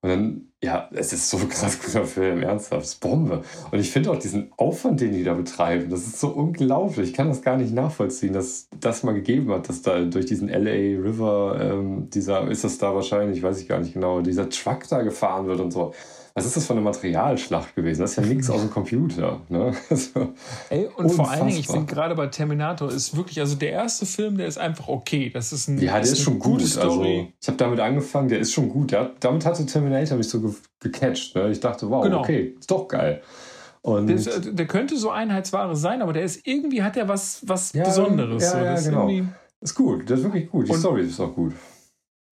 Und 0.00 0.08
dann, 0.08 0.49
ja, 0.62 0.90
es 0.92 1.14
ist 1.14 1.30
so 1.30 1.38
ein 1.38 1.48
krass 1.48 1.80
guter 1.82 2.04
Film, 2.04 2.42
ernsthaft, 2.42 2.84
ist 2.84 3.00
Bombe. 3.00 3.42
Und 3.70 3.78
ich 3.78 3.90
finde 3.90 4.10
auch 4.10 4.18
diesen 4.18 4.52
Aufwand, 4.58 5.00
den 5.00 5.12
die 5.12 5.24
da 5.24 5.32
betreiben, 5.32 5.88
das 5.88 6.00
ist 6.00 6.20
so 6.20 6.28
unglaublich. 6.28 7.10
Ich 7.10 7.14
kann 7.14 7.28
das 7.28 7.40
gar 7.40 7.56
nicht 7.56 7.72
nachvollziehen, 7.72 8.34
dass 8.34 8.68
das 8.78 9.02
mal 9.02 9.14
gegeben 9.14 9.50
hat, 9.52 9.70
dass 9.70 9.80
da 9.80 10.00
durch 10.00 10.26
diesen 10.26 10.48
LA 10.48 11.00
River, 11.00 11.58
ähm, 11.60 12.10
dieser, 12.10 12.46
ist 12.50 12.64
das 12.64 12.76
da 12.76 12.94
wahrscheinlich, 12.94 13.42
weiß 13.42 13.58
ich 13.58 13.68
gar 13.68 13.78
nicht 13.78 13.94
genau, 13.94 14.20
dieser 14.20 14.50
Truck 14.50 14.86
da 14.90 15.00
gefahren 15.00 15.46
wird 15.46 15.60
und 15.60 15.70
so 15.70 15.94
was 16.40 16.46
ist 16.46 16.56
das 16.56 16.66
für 16.66 16.72
eine 16.72 16.80
Materialschlacht 16.80 17.74
gewesen? 17.74 18.00
Das 18.00 18.12
ist 18.12 18.16
ja 18.16 18.22
nichts 18.22 18.50
aus 18.50 18.60
dem 18.60 18.70
Computer. 18.70 19.40
Ne? 19.48 19.72
Also, 19.90 20.32
Ey, 20.70 20.86
und 20.86 21.04
unfassbar. 21.04 21.26
vor 21.26 21.30
allen 21.30 21.46
Dingen, 21.48 21.58
ich 21.58 21.66
finde 21.66 21.86
gerade 21.86 22.14
bei 22.14 22.26
Terminator 22.28 22.90
ist 22.90 23.16
wirklich, 23.16 23.40
also 23.40 23.56
der 23.56 23.72
erste 23.72 24.06
Film, 24.06 24.38
der 24.38 24.46
ist 24.46 24.58
einfach 24.58 24.88
okay. 24.88 25.30
Das 25.32 25.52
ist 25.52 25.68
ein, 25.68 25.78
ja, 25.78 25.92
der 25.92 26.02
ist, 26.02 26.12
ist 26.12 26.22
schon 26.22 26.38
gut. 26.38 26.60
Also, 26.62 27.04
ich 27.04 27.48
habe 27.48 27.56
damit 27.56 27.80
angefangen, 27.80 28.28
der 28.28 28.38
ist 28.38 28.52
schon 28.52 28.68
gut. 28.68 28.92
Der, 28.92 29.10
damit 29.20 29.44
hatte 29.44 29.66
Terminator 29.66 30.16
mich 30.16 30.28
so 30.28 30.40
ge 30.40 30.50
gecatcht. 30.80 31.36
Ne? 31.36 31.50
Ich 31.50 31.60
dachte, 31.60 31.90
wow, 31.90 32.02
genau. 32.02 32.20
okay, 32.20 32.54
ist 32.58 32.70
doch 32.70 32.88
geil. 32.88 33.20
Und 33.82 34.06
der, 34.06 34.16
ist, 34.16 34.26
äh, 34.26 34.52
der, 34.52 34.66
könnte 34.66 34.96
so 34.96 35.10
Einheitsware 35.10 35.76
sein, 35.76 36.02
aber 36.02 36.12
der 36.12 36.22
ist 36.22 36.46
irgendwie 36.46 36.82
hat 36.82 36.96
er 36.96 37.08
was, 37.08 37.42
was 37.46 37.72
ja, 37.72 37.84
Besonderes. 37.84 38.42
Ja, 38.42 38.64
ja, 38.64 38.76
so, 38.76 38.90
genau. 38.90 39.10
Ist 39.60 39.74
gut, 39.74 40.08
der 40.08 40.16
ist 40.16 40.22
wirklich 40.22 40.50
gut. 40.50 40.68
Die 40.68 40.72
und, 40.72 40.78
Story 40.78 41.02
ist 41.02 41.20
auch 41.20 41.34
gut. 41.34 41.52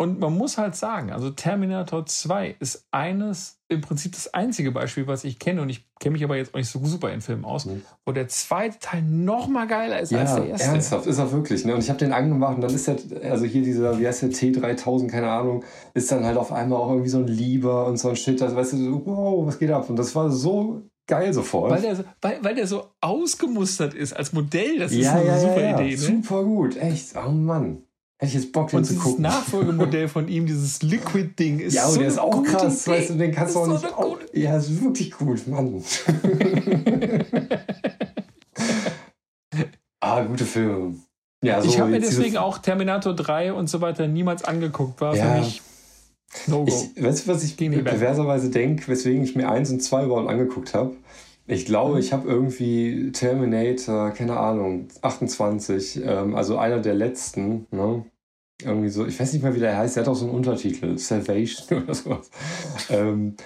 Und 0.00 0.20
man 0.20 0.32
muss 0.38 0.58
halt 0.58 0.76
sagen, 0.76 1.10
also 1.10 1.28
Terminator 1.30 2.06
2 2.06 2.54
ist 2.60 2.86
eines, 2.92 3.58
im 3.66 3.80
Prinzip 3.80 4.12
das 4.12 4.32
einzige 4.32 4.70
Beispiel, 4.70 5.08
was 5.08 5.24
ich 5.24 5.40
kenne, 5.40 5.60
und 5.60 5.70
ich 5.70 5.88
kenne 5.98 6.12
mich 6.12 6.22
aber 6.22 6.36
jetzt 6.36 6.54
auch 6.54 6.58
nicht 6.58 6.70
so 6.70 6.78
super 6.84 7.12
in 7.12 7.20
Filmen 7.20 7.44
aus, 7.44 7.66
mhm. 7.66 7.82
wo 8.06 8.12
der 8.12 8.28
zweite 8.28 8.78
Teil 8.78 9.02
noch 9.02 9.48
mal 9.48 9.66
geiler 9.66 9.98
ist 9.98 10.12
ja, 10.12 10.20
als 10.20 10.36
der 10.36 10.46
erste. 10.46 10.68
ernsthaft, 10.68 11.06
ist 11.08 11.18
er 11.18 11.32
wirklich. 11.32 11.64
Ne? 11.64 11.74
Und 11.74 11.80
ich 11.80 11.88
habe 11.88 11.98
den 11.98 12.12
angemacht 12.12 12.54
und 12.54 12.60
dann 12.60 12.72
ist 12.72 12.86
der, 12.86 12.96
also 13.28 13.44
hier 13.44 13.62
dieser, 13.62 13.98
wie 13.98 14.06
heißt 14.06 14.22
der, 14.22 14.30
T3000, 14.30 15.08
keine 15.08 15.30
Ahnung, 15.32 15.64
ist 15.94 16.12
dann 16.12 16.24
halt 16.24 16.36
auf 16.36 16.52
einmal 16.52 16.78
auch 16.78 16.90
irgendwie 16.90 17.10
so 17.10 17.18
ein 17.18 17.26
Lieber 17.26 17.86
und 17.86 17.96
so 17.96 18.10
ein 18.10 18.16
Shit, 18.16 18.40
also 18.40 18.54
weißt 18.54 18.74
du, 18.74 18.76
so, 18.76 19.02
wow, 19.04 19.46
was 19.48 19.58
geht 19.58 19.72
ab? 19.72 19.90
Und 19.90 19.96
das 19.96 20.14
war 20.14 20.30
so 20.30 20.82
geil 21.08 21.32
sofort. 21.34 21.72
Weil 21.72 21.82
der 21.82 21.96
so, 21.96 22.04
weil, 22.22 22.38
weil 22.42 22.54
der 22.54 22.68
so 22.68 22.84
ausgemustert 23.00 23.94
ist 23.94 24.12
als 24.12 24.32
Modell, 24.32 24.78
das 24.78 24.92
ist 24.92 25.06
ja, 25.06 25.14
eine 25.14 25.26
ja, 25.26 25.38
super 25.40 25.60
ja, 25.60 25.80
Idee. 25.80 25.90
Ne? 25.90 25.96
Super 25.96 26.44
gut, 26.44 26.76
echt, 26.76 27.16
oh 27.16 27.30
Mann. 27.30 27.82
Hätte 28.20 28.30
ich 28.30 28.34
jetzt 28.34 28.52
Bock, 28.52 28.68
den 28.70 28.78
und 28.78 28.84
zu 28.84 28.92
dieses 28.94 29.04
gucken. 29.04 29.22
Nachfolgemodell 29.22 30.08
von 30.08 30.26
ihm, 30.28 30.44
dieses 30.46 30.82
Liquid-Ding, 30.82 31.60
ist 31.60 31.74
ja, 31.74 31.86
so 31.88 31.98
der 32.00 32.08
ist 32.08 32.18
auch 32.18 32.42
krass, 32.42 32.84
Idee. 32.86 32.96
weißt 32.96 33.10
du, 33.10 33.14
den 33.14 33.32
kannst 33.32 33.54
du 33.54 33.60
auch 33.60 33.66
so 33.66 33.72
nicht. 33.72 33.84
Auch, 33.96 34.18
ja, 34.32 34.56
ist 34.56 34.82
wirklich 34.82 35.12
gut, 35.12 35.46
Mann. 35.46 35.82
ah, 40.00 40.22
gute 40.22 40.44
Filme. 40.44 40.96
Ja, 41.44 41.62
so 41.62 41.68
ich 41.68 41.78
habe 41.78 41.90
mir 41.90 42.00
deswegen 42.00 42.36
auch 42.36 42.58
Terminator 42.58 43.14
3 43.14 43.52
und 43.52 43.70
so 43.70 43.80
weiter 43.80 44.08
niemals 44.08 44.44
angeguckt. 44.44 45.00
War 45.00 45.14
Ja. 45.14 45.34
für 45.34 45.40
mich 45.40 45.62
No-Go. 46.46 46.66
Ich, 46.94 47.02
weißt 47.02 47.26
du, 47.26 47.32
was 47.32 47.42
ich 47.44 47.56
perverserweise 47.56 48.50
denke, 48.50 48.86
weswegen 48.88 49.24
ich 49.24 49.34
mir 49.34 49.50
eins 49.50 49.70
und 49.70 49.80
zwei 49.80 50.04
überhaupt 50.04 50.28
angeguckt 50.28 50.74
habe? 50.74 50.94
Ich 51.50 51.64
glaube, 51.64 51.98
ich 51.98 52.12
habe 52.12 52.28
irgendwie 52.28 53.10
Terminator, 53.12 54.10
keine 54.10 54.38
Ahnung, 54.38 54.88
28, 55.02 56.00
ähm, 56.04 56.34
also 56.36 56.58
einer 56.58 56.80
der 56.80 56.94
letzten, 56.94 57.66
ne? 57.70 58.04
Irgendwie 58.62 58.88
so, 58.90 59.06
ich 59.06 59.18
weiß 59.20 59.32
nicht 59.34 59.42
mal, 59.42 59.54
wie 59.54 59.60
der 59.60 59.76
heißt, 59.78 59.96
der 59.96 60.02
hat 60.04 60.08
auch 60.10 60.14
so 60.16 60.26
einen 60.26 60.34
Untertitel, 60.36 60.98
Salvation 60.98 61.82
oder 61.84 61.94
sowas. 61.94 62.30
ähm, 62.90 63.36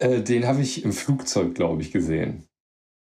äh, 0.00 0.22
den 0.22 0.46
habe 0.46 0.62
ich 0.62 0.84
im 0.84 0.92
Flugzeug, 0.92 1.54
glaube 1.54 1.82
ich, 1.82 1.92
gesehen. 1.92 2.44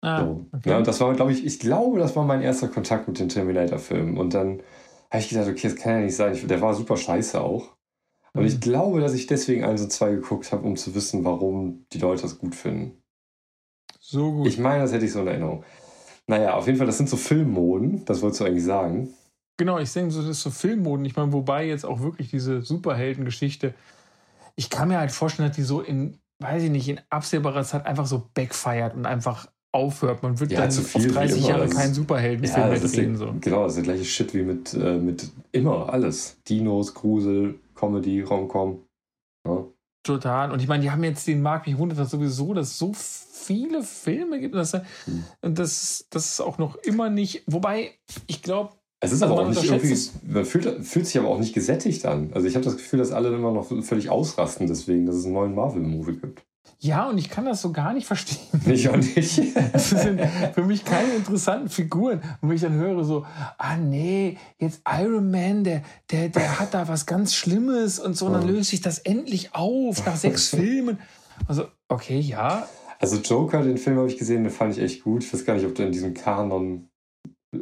ah, 0.03 0.23
So. 0.23 0.47
okay. 0.53 0.71
Ja, 0.71 0.79
und 0.79 0.87
das 0.89 1.01
war, 1.01 1.15
glaube 1.15 1.33
ich, 1.33 1.45
ich 1.47 1.61
glaube, 1.61 1.99
das 2.01 2.17
war 2.17 2.25
mein 2.25 2.43
erster 2.43 2.69
Kontakt 2.69 3.09
mit 3.09 3.19
den 3.21 3.29
Terminator-Filmen. 3.31 4.19
Und 4.19 4.35
dann 4.35 4.63
habe 5.11 5.21
ich 5.23 5.31
gedacht, 5.31 5.49
okay, 5.49 5.69
das 5.69 5.77
kann 5.77 5.95
ja 5.95 6.01
nicht 6.07 6.17
sein. 6.17 6.35
Ich, 6.35 6.47
der 6.47 6.61
war 6.61 6.75
super 6.75 6.97
scheiße 6.97 7.41
auch. 7.41 7.77
Und 8.37 8.45
Mhm. 8.45 8.49
ich 8.49 8.61
glaube, 8.61 9.01
dass 9.03 9.15
ich 9.15 9.27
deswegen 9.29 9.65
eins 9.65 9.83
und 9.83 9.93
zwei 9.93 10.13
geguckt 10.13 10.53
habe, 10.53 10.67
um 10.67 10.77
zu 10.77 10.95
wissen, 10.97 11.25
warum 11.25 11.87
die 11.93 11.99
Leute 11.99 12.23
das 12.23 12.39
gut 12.39 12.55
finden. 12.57 13.04
So 14.07 14.33
gut. 14.33 14.47
Ich 14.47 14.59
meine, 14.59 14.83
das 14.83 14.93
hätte 14.93 15.05
ich 15.07 15.13
so 15.13 15.21
in 15.21 15.27
Erinnerung. 15.29 15.65
Naja, 16.27 16.55
auf 16.55 16.67
jeden 16.67 16.79
Fall, 16.79 16.87
das 16.87 16.97
sind 16.99 17.09
so 17.09 17.17
Filmmoden, 17.17 18.05
das 18.05 18.23
wolltest 18.23 18.41
du 18.41 18.45
eigentlich 18.45 18.65
sagen. 18.65 19.09
Genau, 19.57 19.79
ich 19.79 19.93
denke, 19.93 20.11
so, 20.11 20.21
das 20.21 20.31
ist 20.31 20.43
so 20.43 20.51
Filmmoden. 20.51 21.05
Ich 21.05 21.17
meine, 21.17 21.33
wobei 21.33 21.67
jetzt 21.67 21.85
auch 21.85 22.01
wirklich 22.01 22.31
diese 22.31 22.63
Superheldengeschichte, 22.63 23.75
ich 24.57 24.69
kann 24.71 24.89
mir 24.89 24.99
halt 24.99 25.13
vorstellen, 25.13 25.49
dass 25.49 25.57
die 25.57 25.63
so 25.63 25.81
in, 25.81 26.19
weiß 26.41 26.65
ich 26.65 26.71
nicht, 26.71 26.89
in 26.89 27.01
absehbarer 27.11 27.65
Zeit 27.65 27.87
einfach 27.87 28.07
so 28.07 28.29
backfeiert 28.35 28.95
und 28.95 29.07
einfach 29.07 29.49
aufhört. 29.73 30.23
Man 30.23 30.39
wird 30.41 30.53
Ja, 30.53 30.61
dann 30.61 30.71
zu 30.71 30.81
auf 30.83 30.87
viel 30.89 31.05
wie 31.11 31.15
30 31.15 31.39
immer. 31.39 31.49
Jahre 31.49 31.69
keinen 31.69 31.95
Superheldenfilm 31.95 32.67
mehr 32.69 32.73
ist 32.83 32.97
drehen. 32.97 33.19
der, 33.19 33.19
So. 33.19 33.35
genau, 33.41 33.63
das 33.65 33.73
ist 33.73 33.77
der 33.77 33.95
gleiche 33.95 34.05
Shit 34.05 34.35
wie 34.35 34.43
mit, 34.43 34.75
äh, 34.75 34.99
mit 34.99 35.31
immer 35.53 35.93
alles. 35.93 36.37
Dinos, 36.49 36.95
Grusel, 36.95 37.59
Comedy, 37.75 38.23
Romcom. 38.23 38.85
Ja. 39.47 39.65
Total. 40.05 40.53
Und 40.53 40.61
ich 40.61 40.69
meine, 40.69 40.83
die 40.83 40.91
haben 40.91 41.03
jetzt 41.03 41.27
den 41.27 41.41
Markt, 41.43 41.67
mich 41.67 41.79
wundert 41.79 41.99
das 41.99 42.11
sowieso, 42.11 42.53
dass 42.53 42.69
es 42.69 42.79
so 42.79 42.93
viele 42.95 43.83
Filme 43.83 44.39
gibt. 44.39 44.55
Und 44.55 44.61
das, 44.61 44.75
und 45.41 45.59
das, 45.59 46.07
das 46.11 46.27
ist 46.33 46.41
auch 46.41 46.59
noch 46.59 46.77
immer 46.77 47.09
nicht, 47.11 47.43
wobei, 47.47 47.93
ich 48.27 48.43
glaube, 48.43 48.75
Es 49.01 49.13
ist 49.13 49.23
aber 49.23 49.41
auch 49.41 49.49
nicht 49.49 49.65
irgendwie, 49.65 49.97
man 50.27 50.45
fühlt, 50.45 50.85
fühlt 50.85 51.07
sich 51.07 51.19
aber 51.19 51.29
auch 51.29 51.39
nicht 51.39 51.55
gesättigt 51.55 52.05
an. 52.05 52.31
Also 52.35 52.47
ich 52.47 52.55
habe 52.55 52.65
das 52.65 52.77
Gefühl, 52.77 52.99
dass 52.99 53.13
alle 53.13 53.35
immer 53.35 53.51
noch 53.53 53.67
völlig 53.83 54.11
ausrasten 54.11 54.67
deswegen, 54.67 55.07
dass 55.07 55.17
es 55.17 55.25
einen 55.25 55.35
neuen 55.35 55.55
Marvel-Movie 55.55 56.19
gibt. 56.21 56.45
Ja, 56.85 57.09
und 57.09 57.17
ich 57.17 57.31
kann 57.31 57.47
das 57.47 57.63
so 57.63 57.73
gar 57.73 57.95
nicht 57.95 58.07
verstehen. 58.07 58.39
Nicht 58.67 58.89
auch 58.91 58.97
nicht. 58.97 59.41
Das 59.73 59.89
sind 59.89 60.21
für 60.53 60.63
mich 60.65 60.85
keine 60.85 61.15
interessanten 61.15 61.71
Figuren. 61.71 62.21
Und 62.43 62.49
wenn 62.51 62.57
ich 62.57 62.63
dann 62.63 62.75
höre 62.75 63.03
so, 63.05 63.25
ah 63.57 63.77
nee, 63.79 64.37
jetzt 64.59 64.83
Iron 64.87 65.31
Man, 65.31 65.65
der, 65.65 65.83
der, 66.11 66.29
der 66.29 66.61
hat 66.61 66.75
da 66.75 66.87
was 66.87 67.07
ganz 67.07 67.35
Schlimmes 67.35 67.99
und 67.99 68.17
so, 68.19 68.27
und 68.27 68.35
dann 68.35 68.43
Ja. 68.47 68.49
löst 68.53 68.69
sich 68.71 68.83
das 68.83 68.99
endlich 68.99 69.55
auf 69.55 70.05
nach 70.05 70.17
sechs 70.17 70.49
Filmen. 70.51 70.99
Also, 71.49 71.65
okay, 71.89 72.21
ja. 72.21 72.69
Also 73.01 73.17
Joker, 73.17 73.63
den 73.63 73.79
Film 73.79 73.97
habe 73.97 74.09
ich 74.09 74.19
gesehen, 74.19 74.45
den 74.45 74.53
fand 74.53 74.77
ich 74.77 74.83
echt 74.83 75.05
gut. 75.05 75.25
Ich 75.25 75.33
weiß 75.33 75.45
gar 75.47 75.55
nicht, 75.55 75.65
ob 75.67 75.75
der 75.75 75.87
in 75.87 75.93
diesem 75.93 76.13
Kanon 76.13 76.89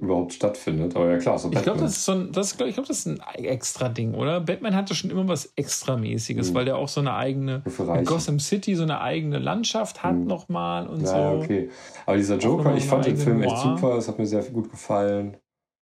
überhaupt 0.01 0.33
stattfindet. 0.33 0.95
Aber 0.97 1.11
ja 1.11 1.19
klar, 1.19 1.39
so 1.39 1.51
Ich 1.53 1.63
glaube, 1.63 1.81
das 1.81 1.93
ist 1.99 2.05
so 2.05 2.13
ein, 2.13 2.33
das, 2.33 2.57
glaub, 2.57 2.69
ich 2.69 2.75
glaube, 2.75 2.89
das 2.89 2.99
ist 3.01 3.07
ein 3.07 3.21
extra 3.45 3.89
Ding, 3.89 4.15
oder? 4.15 4.41
Batman 4.41 4.75
hatte 4.77 4.95
schon 4.95 5.11
immer 5.11 5.27
was 5.29 5.53
Extramäßiges, 5.57 6.51
Mhm. 6.51 6.55
weil 6.55 6.65
der 6.65 6.77
auch 6.77 6.89
so 6.89 7.01
eine 7.01 7.15
eigene. 7.15 7.63
Gotham 8.05 8.39
City 8.41 8.75
so 8.75 8.83
eine 8.83 9.01
eigene 9.01 9.39
Landschaft 9.39 10.03
hat 10.03 10.15
Mhm. 10.17 10.27
nochmal 10.27 10.87
und 10.87 11.03
Ja, 11.03 11.09
so. 11.33 11.39
okay. 11.43 11.71
Aber 12.07 12.17
dieser 12.17 12.37
Joker, 12.39 12.65
nochmal 12.65 12.79
ich 12.79 12.85
fand 12.87 13.07
den 13.07 13.17
Film 13.17 13.37
eigene 13.43 13.53
echt 13.53 13.65
Noir. 13.65 13.77
super. 13.79 13.95
Das 13.97 14.09
hat 14.09 14.19
mir 14.19 14.27
sehr 14.27 14.43
gut 14.45 14.71
gefallen. 14.71 15.37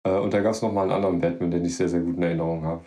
Äh, 0.06 0.18
Und 0.18 0.34
da 0.34 0.40
gab 0.40 0.52
es 0.52 0.60
noch 0.62 0.72
mal 0.72 0.82
einen 0.82 0.92
anderen 0.92 1.20
Batman, 1.20 1.50
den 1.50 1.64
ich 1.64 1.76
sehr, 1.76 1.88
sehr 1.88 2.00
gut 2.00 2.16
in 2.16 2.22
Erinnerung 2.22 2.64
habe. 2.64 2.84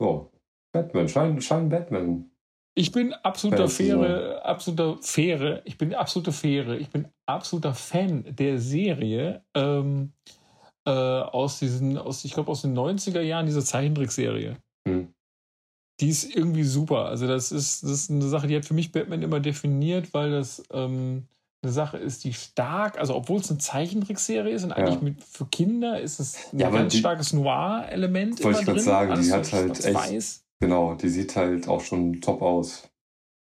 So, 0.00 0.30
Batman, 0.72 1.08
scheint 1.08 1.42
schein 1.44 1.68
Batman. 1.68 2.30
Ich 2.78 2.92
bin 2.92 3.12
absoluter 3.12 3.68
faire, 3.68 4.40
absoluter 4.44 4.98
faire, 5.02 5.62
ich 5.64 5.76
bin 5.78 5.94
absolute 5.94 6.30
faire, 6.30 6.78
ich 6.78 6.90
bin 6.90 7.08
absoluter 7.26 7.74
Fan 7.74 8.24
der 8.36 8.60
Serie 8.60 9.42
ähm, 9.54 10.12
äh, 10.86 10.90
aus 10.90 11.58
diesen, 11.58 11.98
aus, 11.98 12.24
ich 12.24 12.34
glaube 12.34 12.52
aus 12.52 12.62
den 12.62 12.78
90er 12.78 13.20
Jahren, 13.20 13.46
diese 13.46 13.64
Zeichentrickserie. 13.64 14.56
Hm. 14.86 15.12
Die 16.00 16.08
ist 16.08 16.32
irgendwie 16.36 16.62
super. 16.62 17.06
Also 17.06 17.26
das 17.26 17.50
ist, 17.50 17.82
das 17.82 17.90
ist 17.90 18.10
eine 18.12 18.28
Sache, 18.28 18.46
die 18.46 18.54
hat 18.54 18.64
für 18.64 18.74
mich 18.74 18.92
Batman 18.92 19.22
immer 19.22 19.40
definiert, 19.40 20.14
weil 20.14 20.30
das 20.30 20.62
ähm, 20.72 21.24
eine 21.64 21.72
Sache 21.72 21.96
ist, 21.96 22.22
die 22.22 22.32
stark, 22.32 22.96
also 23.00 23.16
obwohl 23.16 23.40
es 23.40 23.50
eine 23.50 23.58
Zeichentrickserie 23.58 24.54
ist 24.54 24.62
und 24.62 24.70
eigentlich 24.70 24.94
Ja. 24.94 25.00
mit, 25.02 25.24
für 25.24 25.46
Kinder 25.46 26.00
ist 26.00 26.20
es 26.20 26.52
ein 26.52 26.60
Ja, 26.60 26.70
ganz 26.70 26.92
die- 26.92 27.00
starkes 27.00 27.32
Noir-Element 27.32 28.44
Wollte 28.44 28.60
ich 28.60 28.66
drin. 28.66 28.78
sagen, 28.78 29.20
die 29.20 29.32
hat 29.32 29.52
halt 29.52 29.70
echt- 29.72 29.82
schwarz-weiß. 29.82 30.44
Genau, 30.60 30.94
die 30.94 31.08
sieht 31.08 31.36
halt 31.36 31.68
auch 31.68 31.80
schon 31.80 32.20
top 32.20 32.42
aus. 32.42 32.88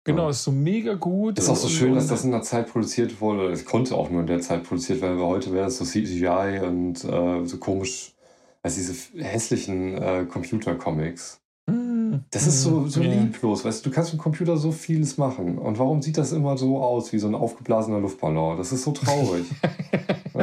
Genau, 0.05 0.25
Ja. 0.25 0.31
ist 0.31 0.45
so 0.45 0.53
mega 0.53 0.95
gut. 0.95 1.39
Ist 1.39 1.49
auch 1.49 1.57
so 1.57 1.69
schön, 1.69 1.95
dass 1.95 2.07
das 2.09 2.25
in 2.25 2.31
der 2.31 2.43
Zeit 2.43 2.69
produziert 2.69 3.21
wurde. 3.21 3.51
Es 3.51 3.65
konnte 3.65 3.95
auch 3.97 4.09
nur 4.11 4.21
in 4.21 4.27
der 4.27 4.41
Zeit 4.41 4.63
produziert 4.65 5.01
werden, 5.03 5.19
weil 5.19 5.27
heute 5.27 5.53
wäre 5.53 5.67
es 5.67 5.79
so 5.79 5.85
CGI 5.85 6.61
und 6.65 7.05
äh, 7.05 7.45
so 7.47 7.59
komisch, 7.59 8.15
als 8.63 8.77
diese 8.77 8.95
hässlichen 9.23 9.95
äh, 10.01 10.25
Computer-Comics. 10.29 11.41
Mm, 11.69 12.15
Das 12.31 12.47
ist 12.47 12.63
so, 12.63 12.87
so 12.87 13.01
ja. 13.03 13.11
lieblos, 13.21 13.65
weißt 13.65 13.85
du, 13.85 13.91
du 13.91 13.95
kannst 13.95 14.13
mit 14.13 14.21
dem 14.21 14.23
Computer 14.23 14.57
so 14.57 14.71
vieles 14.71 15.19
machen. 15.19 15.59
Und 15.59 15.79
warum 15.79 16.03
sieht 16.03 16.19
das 16.19 16.33
immer 16.33 16.57
so 16.57 16.79
aus, 16.81 17.13
wie 17.13 17.19
so 17.19 17.27
ein 17.27 17.35
aufgeblasener 17.35 17.99
Luftballon? 18.01 18.57
Das 18.59 18.73
ist 18.73 18.83
so 18.83 18.93
traurig. 18.93 19.45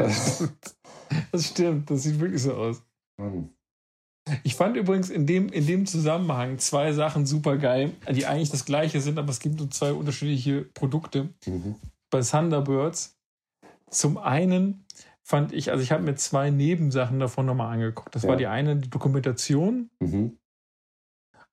Das 1.31 1.45
stimmt, 1.45 1.89
das 1.91 2.03
sieht 2.03 2.19
wirklich 2.19 2.41
so 2.41 2.53
aus. 2.53 2.81
Mann. 3.17 3.49
Ich 4.43 4.55
fand 4.55 4.77
übrigens 4.77 5.09
in 5.09 5.25
dem, 5.25 5.49
in 5.49 5.67
dem 5.67 5.85
Zusammenhang 5.85 6.57
zwei 6.57 6.93
Sachen 6.93 7.25
super 7.25 7.57
geil, 7.57 7.91
die 8.09 8.25
eigentlich 8.25 8.49
das 8.51 8.63
gleiche 8.65 9.01
sind, 9.01 9.19
aber 9.19 9.29
es 9.29 9.39
gibt 9.39 9.59
so 9.59 9.65
zwei 9.67 9.91
unterschiedliche 9.91 10.61
Produkte. 10.61 11.29
Mhm. 11.45 11.75
Bei 12.09 12.21
Thunderbirds. 12.21 13.17
Zum 13.89 14.17
einen 14.17 14.85
fand 15.23 15.51
ich, 15.53 15.71
also 15.71 15.83
ich 15.83 15.91
habe 15.91 16.03
mir 16.03 16.15
zwei 16.15 16.49
Nebensachen 16.51 17.19
davon 17.19 17.45
nochmal 17.45 17.73
angeguckt. 17.73 18.15
Das 18.15 18.23
Ja. 18.23 18.29
war 18.29 18.37
die 18.37 18.47
eine, 18.47 18.77
die 18.77 18.89
Dokumentation. 18.89 19.89
Mhm. 19.99 20.37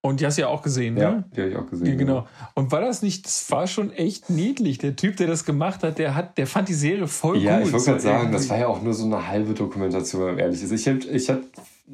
Und 0.03 0.21
die 0.21 0.27
hast 0.27 0.39
du 0.39 0.43
ja 0.43 0.49
auch 0.49 0.63
gesehen, 0.63 0.97
Ja, 0.97 1.11
ne? 1.11 1.25
die 1.37 1.41
habe 1.43 1.51
ich 1.51 1.57
auch 1.57 1.67
gesehen. 1.67 1.87
Ja, 1.89 1.95
genau. 1.95 2.27
Und 2.55 2.73
war 2.73 2.81
das 2.81 3.03
nicht, 3.03 3.27
das 3.27 3.51
war 3.51 3.67
schon 3.67 3.93
echt 3.93 4.31
niedlich. 4.31 4.79
Der 4.79 4.97
Typ, 4.97 5.17
der 5.19 5.27
das 5.27 5.45
gemacht 5.45 5.83
hat, 5.83 5.99
der 5.99 6.15
hat, 6.15 6.39
der 6.39 6.47
fand 6.47 6.69
die 6.71 6.75
Serie 6.75 7.07
voll 7.07 7.37
Ja, 7.39 7.59
gut. 7.59 7.67
ich 7.67 7.73
wollte 7.73 7.85
So 7.85 7.91
gerade 7.91 8.03
sagen, 8.03 8.33
das 8.33 8.49
war 8.49 8.59
ja 8.59 8.69
auch 8.69 8.81
nur 8.81 8.95
so 8.95 9.05
eine 9.05 9.27
halbe 9.29 9.53
Dokumentation, 9.53 10.23
wenn 10.23 10.29
man 10.31 10.39
ehrlich 10.39 10.63
ist. 10.63 10.71
Ich 10.73 10.89
hab, 10.89 10.97
ich 11.05 11.29
hab, 11.29 11.41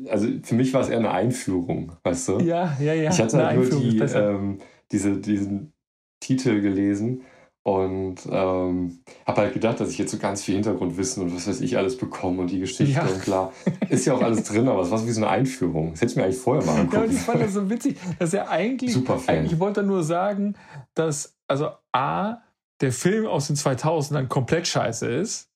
also 0.09 0.29
für 0.43 0.55
mich 0.55 0.73
war 0.75 0.83
es 0.83 0.89
eher 0.89 0.99
eine 0.99 1.11
Einführung, 1.11 1.93
weißt 2.03 2.29
du? 2.29 2.39
Ja, 2.41 2.77
ja, 2.81 2.93
ja. 2.95 3.11
ich 3.11 3.21
hatte 3.21 3.45
halt 3.45 3.57
nur 3.71 3.81
die, 3.81 3.99
ähm, 3.99 4.59
diese, 4.93 5.17
diesen 5.19 5.73
Titel 6.21 6.61
gelesen 6.61 7.23
und 7.63 8.17
ähm, 8.31 9.01
habe 9.27 9.41
halt 9.41 9.53
gedacht, 9.55 9.81
dass 9.81 9.91
ich 9.91 9.99
jetzt 9.99 10.13
so 10.13 10.19
ganz 10.19 10.43
viel 10.43 10.55
Hintergrundwissen 10.55 11.23
und 11.25 11.35
was 11.35 11.49
weiß 11.49 11.61
ich 11.63 11.77
alles 11.77 11.97
bekomme 11.99 12.43
und 12.43 12.51
die 12.51 12.61
Geschichte 12.61 12.93
Ja. 13.01 13.05
und 13.07 13.21
klar, 13.21 13.53
ist 13.91 14.07
ja 14.07 14.15
auch 14.15 14.23
alles 14.23 14.45
drin, 14.49 14.69
aber 14.69 14.83
es 14.83 14.91
war 14.91 14.99
so 14.99 15.07
wie 15.07 15.11
so 15.13 15.21
eine 15.23 15.31
Einführung. 15.31 15.91
Das 15.93 16.01
hätte 16.03 16.13
ich 16.13 16.17
mir 16.17 16.25
eigentlich 16.25 16.39
vorher 16.39 16.65
mal 16.65 16.77
Ja, 16.77 16.83
und 16.83 16.95
angucken. 16.95 17.11
ich 17.13 17.21
fand 17.23 17.43
das 17.43 17.53
so 17.55 17.69
witzig, 17.69 17.97
dass 18.21 18.33
er 18.35 18.51
eigentlich, 18.51 18.93
Super 18.93 19.19
Fan. 19.19 19.37
eigentlich 19.39 19.59
wollte 19.59 19.83
nur 19.83 20.05
sagen, 20.05 20.55
dass, 20.95 21.37
also 21.49 21.71
A, 21.93 22.39
der 22.81 22.93
Film 22.93 23.27
aus 23.27 23.49
den 23.49 23.57
2000ern 23.57 24.27
komplett 24.29 24.69
scheiße 24.69 25.07
ist. 25.11 25.49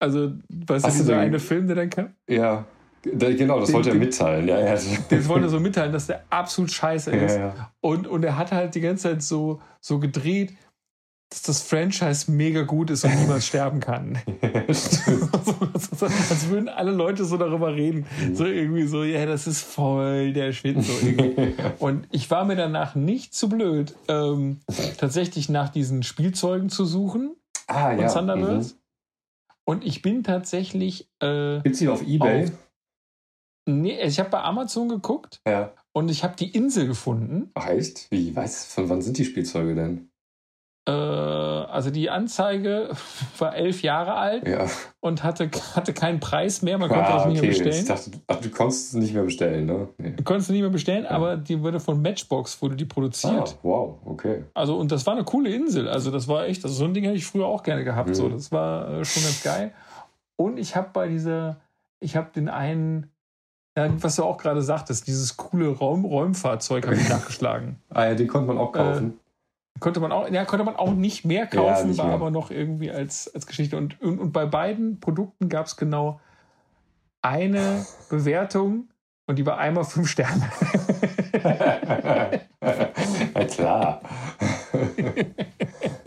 Also, 0.00 0.32
weißt 0.48 0.84
Hast 0.84 0.98
du, 0.98 1.02
dieser 1.04 1.18
eine 1.20 1.38
Film, 1.38 1.68
der 1.68 1.76
dann 1.76 1.90
kam? 1.90 2.14
Ja, 2.28 2.64
genau, 3.02 3.58
das 3.60 3.68
Den- 3.68 3.74
wollte 3.74 3.90
er 3.90 3.94
mitteilen. 3.96 4.48
Ja, 4.48 4.58
ja. 4.60 4.76
Den 5.10 5.28
wollte 5.28 5.46
er 5.46 5.50
so 5.50 5.60
mitteilen, 5.60 5.92
dass 5.92 6.06
der 6.06 6.24
absolut 6.30 6.70
scheiße 6.70 7.10
ist. 7.10 7.36
ja. 7.36 7.72
Und, 7.80 8.06
und 8.06 8.24
er 8.24 8.36
hat 8.36 8.52
halt 8.52 8.74
die 8.74 8.80
ganze 8.80 9.10
Zeit 9.10 9.22
so, 9.22 9.60
so 9.80 9.98
gedreht, 9.98 10.52
dass 11.30 11.42
das 11.42 11.62
Franchise 11.62 12.30
mega 12.30 12.60
gut 12.62 12.90
ist 12.90 13.04
und 13.04 13.14
niemals 13.18 13.46
sterben 13.48 13.80
kann. 13.80 14.18
so, 14.70 16.04
als 16.04 16.48
würden 16.50 16.68
alle 16.68 16.90
Leute 16.90 17.24
so 17.24 17.38
darüber 17.38 17.74
reden. 17.74 18.04
So 18.34 18.44
irgendwie 18.44 18.86
so, 18.86 19.02
ja, 19.02 19.24
das 19.24 19.46
ist 19.46 19.62
voll 19.62 20.34
der 20.34 20.52
Schwitz. 20.52 20.86
So. 20.86 20.92
Und 21.78 22.06
ich 22.10 22.30
war 22.30 22.44
mir 22.44 22.56
danach 22.56 22.94
nicht 22.94 23.34
zu 23.34 23.48
blöd, 23.48 23.94
ähm, 24.08 24.60
tatsächlich 24.98 25.48
nach 25.48 25.70
diesen 25.70 26.02
Spielzeugen 26.02 26.68
zu 26.68 26.84
suchen 26.84 27.34
ah, 27.66 27.90
von 27.90 28.00
ja. 28.00 28.12
Thunderbirds. 28.12 28.74
Mhm. 28.74 28.78
Und 29.64 29.84
ich 29.86 30.02
bin 30.02 30.24
tatsächlich, 30.24 31.08
äh, 31.20 31.60
Gibt's 31.62 31.78
die 31.78 31.88
auf 31.88 32.06
Ebay? 32.06 32.44
Auf- 32.44 32.52
nee, 33.66 34.00
ich 34.02 34.18
habe 34.18 34.30
bei 34.30 34.40
Amazon 34.42 34.88
geguckt 34.88 35.40
Ja. 35.46 35.72
und 35.92 36.10
ich 36.10 36.24
habe 36.24 36.36
die 36.36 36.50
Insel 36.50 36.86
gefunden. 36.86 37.50
Ach 37.54 37.68
echt? 37.68 38.10
Wie? 38.10 38.34
Was? 38.36 38.66
Von 38.72 38.88
wann 38.88 39.02
sind 39.02 39.18
die 39.18 39.24
Spielzeuge 39.24 39.74
denn? 39.74 40.08
äh, 40.88 40.90
also 40.90 41.90
die 41.90 42.10
Anzeige 42.10 42.90
war 43.38 43.54
elf 43.54 43.82
Jahre 43.82 44.14
alt 44.14 44.48
Ja. 44.48 44.66
und 45.00 45.22
hatte, 45.22 45.48
hatte 45.76 45.92
keinen 45.92 46.18
Preis 46.18 46.60
mehr. 46.62 46.76
Man 46.76 46.88
konnte 46.88 47.04
das 47.04 47.22
Ah, 47.22 47.28
nicht 47.28 47.40
mehr 47.40 47.50
okay. 47.52 47.58
Ich 47.60 47.64
bestellen. 47.64 47.86
dachte, 47.86 48.10
ach, 48.26 48.40
du 48.40 48.50
konntest 48.50 48.88
es 48.88 48.94
nicht 48.94 49.14
mehr 49.14 49.22
bestellen, 49.22 49.66
ne? 49.66 49.88
Nee. 49.98 50.14
Konntest 50.24 50.48
du 50.48 50.54
nicht 50.54 50.62
mehr 50.62 50.70
bestellen, 50.70 51.04
Ja. 51.04 51.10
aber 51.10 51.36
die 51.36 51.60
wurde 51.62 51.78
von 51.78 52.02
Matchbox 52.02 52.60
wurde 52.60 52.74
die 52.74 52.82
Ah, 52.84 52.88
produziert. 52.92 53.56
wow, 53.62 53.96
okay. 54.04 54.42
Also 54.54 54.76
und 54.76 54.90
das 54.90 55.06
war 55.06 55.14
eine 55.14 55.22
coole 55.22 55.50
Insel. 55.54 55.88
Also 55.88 56.10
das 56.10 56.26
war 56.26 56.46
echt, 56.46 56.64
also 56.64 56.74
so 56.74 56.84
ein 56.84 56.94
Ding 56.94 57.04
hätte 57.04 57.16
ich 57.16 57.26
früher 57.26 57.46
auch 57.46 57.62
gerne 57.62 57.84
gehabt. 57.84 58.08
Mhm. 58.08 58.14
So, 58.14 58.28
das 58.28 58.50
war 58.50 58.88
äh, 58.88 59.04
schon 59.04 59.22
ganz 59.22 59.40
geil. 59.44 59.72
Und 60.34 60.58
ich 60.58 60.74
habe 60.74 60.88
bei 60.92 61.06
dieser, 61.06 61.60
ich 62.00 62.16
habe 62.16 62.30
den 62.34 62.48
einen, 62.48 63.08
ja, 63.76 63.88
was 64.02 64.16
du 64.16 64.24
auch 64.24 64.38
gerade 64.38 64.62
sagtest, 64.62 65.06
dieses 65.06 65.36
coole 65.36 65.68
Raum, 65.76 66.04
Räumfahrzeug 66.04 66.84
habe 66.86 66.96
ich 66.96 67.08
nachgeschlagen. 67.10 67.76
Ah 67.90 68.04
ja, 68.06 68.14
den 68.14 68.28
konnte 68.28 68.48
man 68.48 68.58
auch 68.58 68.72
kaufen. 68.72 69.18
Konnte 69.80 70.00
man 70.00 70.12
auch, 70.12 70.28
ja, 70.30 70.44
konnte 70.44 70.64
man 70.64 70.76
auch 70.76 70.92
nicht 70.92 71.24
mehr 71.24 71.44
Ja, 71.44 71.46
kaufen, 71.46 71.88
nicht 71.88 71.98
war 71.98 72.06
mehr. 72.06 72.14
aber 72.14 72.30
noch 72.30 72.50
irgendwie 72.50 72.90
als, 72.90 73.32
als 73.34 73.46
Geschichte. 73.46 73.76
Und, 73.76 74.00
und, 74.02 74.18
und 74.20 74.32
bei 74.32 74.46
beiden 74.46 75.00
Produkten 75.00 75.48
gab 75.48 75.66
es 75.66 75.76
genau 75.76 76.20
eine 77.22 77.84
Bewertung 78.10 78.88
und 79.26 79.36
die 79.38 79.46
war 79.46 79.58
einmal 79.58 79.84
fünf 79.84 80.08
Sterne. 80.08 80.50
Na 83.34 83.44
klar. 83.46 84.00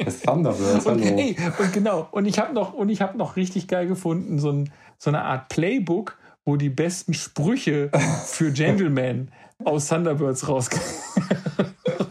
Das 0.04 0.22
Thunderbird, 0.22 0.86
Und, 0.86 1.02
ey, 1.02 1.36
und 1.60 1.74
genau, 1.74 2.08
und 2.12 2.26
ich 2.26 2.40
habe 2.40 2.54
noch, 2.54 2.74
und 2.74 2.90
ich 2.90 3.02
habe 3.02 3.18
noch 3.18 3.36
richtig 3.36 3.68
geil 3.68 3.88
gefunden, 3.88 4.40
so, 4.40 4.52
ein, 4.52 4.72
so 4.98 5.10
eine 5.10 5.24
Art 5.24 5.50
Playbook, 5.50 6.18
wo 6.46 6.56
die 6.56 6.70
besten 6.70 7.14
Sprüche 7.14 7.90
für 8.26 8.52
Gentlemen 8.52 9.32
aus 9.64 9.88
Thunderbirds 9.88 10.48
rauskommen. 10.48 10.86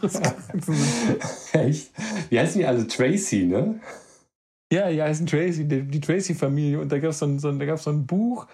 Echt? 1.52 1.90
Wie 2.30 2.38
heißen 2.38 2.58
die 2.60 2.66
alle? 2.66 2.86
Tracy, 2.86 3.44
ne? 3.46 3.80
ja, 4.72 4.90
die 4.90 5.00
heißen 5.02 5.26
Tracy, 5.26 5.66
die, 5.68 5.82
die 5.82 6.00
Tracy-Familie. 6.00 6.80
Und 6.80 6.90
da 6.90 6.98
gab 6.98 7.10
es 7.10 7.18
so, 7.20 7.26
ein- 7.26 7.38
so, 7.38 7.52
da 7.52 7.76
so 7.76 7.90
ein 7.90 8.06
Buch, 8.06 8.46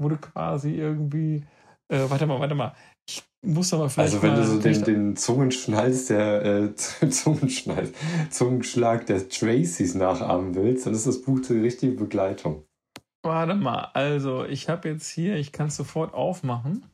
wo 0.00 0.08
du 0.08 0.16
quasi 0.16 0.72
irgendwie. 0.74 1.44
Äh, 1.92 2.00
warte 2.08 2.26
mal, 2.26 2.40
warte 2.40 2.54
mal. 2.54 2.74
Ich 3.08 3.22
muss 3.46 3.70
doch 3.70 3.78
mal 3.78 3.88
vielleicht. 3.88 4.14
Also 4.14 4.22
wenn 4.22 4.34
du 4.34 4.44
so 4.44 4.58
den, 4.58 4.82
den 4.84 5.16
Zungenschnalz 5.16 6.06
der 6.06 6.44
äh, 6.44 6.74
Zungenschnalz, 7.10 7.92
Zungenschlag 8.30 9.06
der 9.06 9.28
Tracys 9.28 9.94
nachahmen 9.94 10.54
willst, 10.54 10.86
dann 10.86 10.94
ist 10.94 11.06
das 11.06 11.22
Buch 11.22 11.40
die 11.40 11.58
richtige 11.58 11.92
Begleitung. 11.92 12.64
Warte 13.22 13.54
mal, 13.54 13.90
also 13.94 14.44
ich 14.44 14.68
habe 14.68 14.88
jetzt 14.88 15.08
hier, 15.08 15.36
ich 15.36 15.52
kann 15.52 15.68
es 15.68 15.76
sofort 15.76 16.14
aufmachen. 16.14 16.84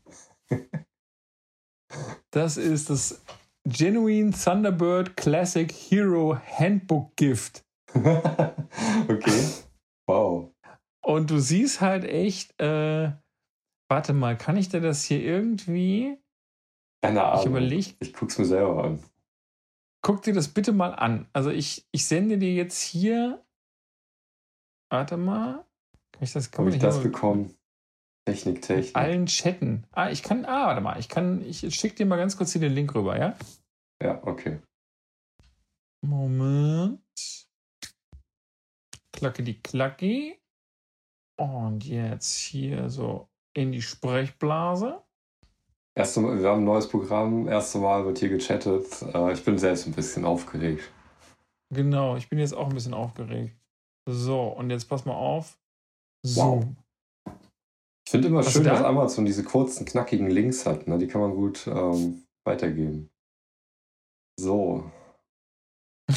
Das 2.31 2.57
ist 2.57 2.91
das 2.91 3.25
Genuine 3.67 4.33
Thunderbird 4.33 5.17
Classic 5.17 5.71
Hero 5.71 6.37
Handbook 6.37 7.15
Gift. 7.17 7.65
okay. 7.95 9.49
Wow. 10.09 10.53
Und 11.05 11.31
du 11.31 11.39
siehst 11.39 11.81
halt 11.81 12.05
echt, 12.05 12.61
äh, 12.61 13.13
warte 13.89 14.13
mal, 14.13 14.37
kann 14.37 14.57
ich 14.57 14.69
dir 14.71 14.81
das 14.81 15.05
hier 15.05 15.23
irgendwie? 15.23 16.19
Keine 17.03 17.23
Ahnung. 17.25 17.41
Ich 17.41 17.47
überlege, 17.47 17.95
Ich 18.01 18.13
guck's 18.13 18.39
mir 18.39 18.47
selber 18.47 18.85
an. 18.85 19.03
guck 20.03 20.23
dir 20.23 20.35
das 20.35 20.49
bitte 20.49 20.73
mal 20.73 20.95
an. 20.95 21.29
Also 21.33 21.51
ich, 21.51 21.87
ich 21.93 22.07
sende 22.07 22.39
dir 22.39 22.53
jetzt 22.53 22.81
hier, 22.81 23.45
warte 24.91 25.17
mal, 25.17 25.65
kann 26.15 26.23
ich 26.23 26.33
das, 26.33 26.51
Habe 26.57 26.71
ich 26.71 26.79
das 26.79 27.03
bekommen? 27.03 27.57
Technik, 28.25 28.63
Technik. 28.63 28.97
allen 28.97 29.27
chatten. 29.27 29.85
Ah, 29.91 30.11
ich 30.11 30.23
kann, 30.23 30.45
ah, 30.45 30.69
warte 30.69 30.81
mal, 30.81 30.99
ich 30.99 31.09
kann, 31.09 31.45
ich 31.45 31.61
schicke 31.75 31.97
dir 31.97 32.07
mal 32.07 32.17
ganz 32.17 32.37
kurz 32.37 32.53
hier 32.53 32.61
den 32.61 32.73
Link 32.73 32.95
rüber, 32.95 33.19
ja? 33.19 33.37
Ja, 34.01 34.23
okay. 34.25 34.61
Moment. 36.03 37.01
Klacke 39.13 39.43
die 39.43 39.61
Klacki. 39.61 40.39
Und 41.37 41.85
jetzt 41.85 42.39
hier 42.39 42.89
so 42.89 43.29
in 43.55 43.73
die 43.73 43.83
Sprechblase. 43.83 45.03
Erste 45.97 46.23
wir 46.23 46.49
haben 46.49 46.63
ein 46.63 46.65
neues 46.65 46.89
Programm. 46.89 47.49
Erste 47.49 47.79
Mal 47.79 48.05
wird 48.05 48.19
hier 48.19 48.29
gechattet. 48.29 49.03
Äh, 49.03 49.33
ich 49.33 49.45
bin 49.45 49.59
selbst 49.59 49.87
ein 49.87 49.93
bisschen 49.93 50.25
aufgeregt. 50.25 50.89
Genau, 51.71 52.17
ich 52.17 52.29
bin 52.29 52.39
jetzt 52.39 52.55
auch 52.55 52.69
ein 52.69 52.75
bisschen 52.75 52.95
aufgeregt. 52.95 53.57
So, 54.09 54.43
und 54.49 54.71
jetzt 54.71 54.85
pass 54.85 55.05
mal 55.05 55.15
auf. 55.15 55.59
So. 56.25 56.41
Wow. 56.41 56.65
Ich 58.07 58.11
finde 58.11 58.29
immer 58.29 58.41
Hast 58.41 58.53
schön, 58.53 58.65
dass 58.65 58.83
Amazon 58.83 59.25
diese 59.25 59.45
kurzen, 59.45 59.87
knackigen 59.87 60.29
Links 60.29 60.67
hat. 60.67 60.87
Ne? 60.87 60.99
Die 60.99 61.07
kann 61.07 61.21
man 61.21 61.35
gut 61.35 61.67
ähm, 61.67 62.25
weitergeben. 62.45 63.11
So. 64.39 64.91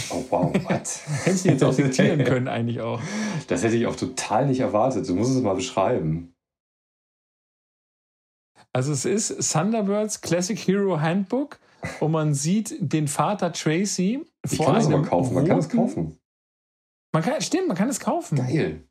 Oh 0.10 0.26
wow, 0.30 0.54
was? 0.68 1.08
Hättest 1.26 1.46
du 1.46 1.50
jetzt 1.50 1.64
auch 1.64 1.76
diktieren 1.76 2.24
können, 2.26 2.48
eigentlich 2.48 2.82
auch. 2.82 3.02
Das 3.48 3.64
hätte 3.64 3.76
ich 3.78 3.88
auch 3.88 3.96
total 3.96 4.48
nicht 4.48 4.60
erwartet. 4.60 5.08
Du 5.08 5.16
musst 5.16 5.34
es 5.34 5.42
mal 5.42 5.56
beschreiben. 5.56 6.34
Also 8.74 8.92
es 8.92 9.06
ist 9.06 9.52
Thunderbirds 9.52 10.22
Classic 10.22 10.58
Hero 10.58 11.00
Handbook 11.00 11.60
und 12.00 12.12
man 12.12 12.34
sieht 12.34 12.76
den 12.80 13.08
Vater 13.08 13.52
Tracy 13.54 14.26
Ich 14.50 14.58
vor 14.58 14.68
kann 14.68 14.76
es 14.76 14.86
einem 14.88 15.00
aber 15.00 15.08
kaufen. 15.08 15.34
Man 15.36 15.48
kann 15.48 15.60
es 15.60 15.70
kaufen. 15.70 16.18
Man 17.14 17.24
kann, 17.24 17.42
stimmt, 17.42 17.70
man 17.70 17.78
kann 17.78 17.90
es 17.90 18.00
kaufen. 18.00 18.38
Geil. 18.38 18.87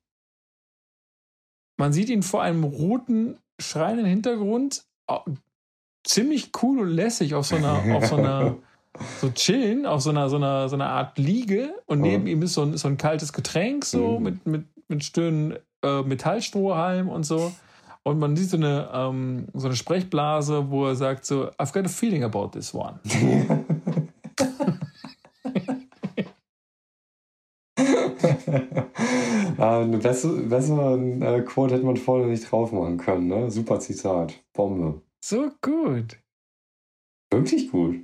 Man 1.77 1.93
sieht 1.93 2.09
ihn 2.09 2.23
vor 2.23 2.43
einem 2.43 2.65
roten, 2.65 3.37
schreienden 3.61 4.07
Hintergrund. 4.07 4.85
Ziemlich 6.07 6.51
cool 6.63 6.81
und 6.81 6.89
lässig 6.91 7.35
auf 7.35 7.47
so 7.47 7.57
einer, 7.57 7.85
auf 7.95 8.07
so 8.07 8.17
einer, 8.17 8.57
so 9.21 9.31
chillen, 9.31 9.87
auf 9.87 10.01
so 10.03 10.11
einer, 10.11 10.29
so 10.31 10.37
einer, 10.37 10.69
so 10.69 10.77
einer 10.77 10.89
Art 10.89 11.19
Liege. 11.19 11.75
Und 11.87 12.01
neben 12.01 12.23
Mhm. 12.25 12.29
ihm 12.29 12.43
ist 12.43 12.55
so 12.55 12.63
ein, 12.63 12.77
so 12.77 12.89
ein 12.89 12.97
kaltes 12.97 13.33
Getränk, 13.33 13.85
so 13.85 14.19
Mhm. 14.19 14.23
mit, 14.25 14.47
mit, 14.47 14.65
mit 14.89 15.05
schönen 15.05 15.57
äh, 15.83 16.03
Metallstrohhalm 16.03 17.09
und 17.09 17.25
so. 17.25 17.53
Und 18.05 18.19
man 18.21 18.37
sieht 18.37 18.51
so 18.51 18.57
eine, 18.57 18.89
ähm, 18.93 19.49
so 19.53 19.67
eine 19.67 19.75
Sprechblase, 19.77 20.71
wo 20.71 20.87
er 20.87 20.95
sagt 20.95 21.25
so, 21.27 21.51
I've 21.59 21.73
got 21.73 21.85
a 21.87 21.89
feeling 21.89 22.23
about 22.23 22.49
this 22.53 22.73
one. 22.73 23.01
ah, 29.63 29.81
eine 29.81 29.99
bessere, 29.99 30.41
besseren 30.43 31.23
äh, 31.23 31.41
Quote 31.43 31.75
hätte 31.75 31.87
man 31.87 31.97
vorne 31.97 32.27
nicht 32.27 32.51
drauf 32.51 32.73
machen 32.73 32.99
können. 32.99 33.29
Ne? 33.29 33.51
Super 33.51 33.81
Zitat. 33.81 34.35
Bombe. 34.53 35.01
So 35.25 35.51
gut. 35.63 36.19
Wirklich 37.31 37.71
gut. 37.71 37.97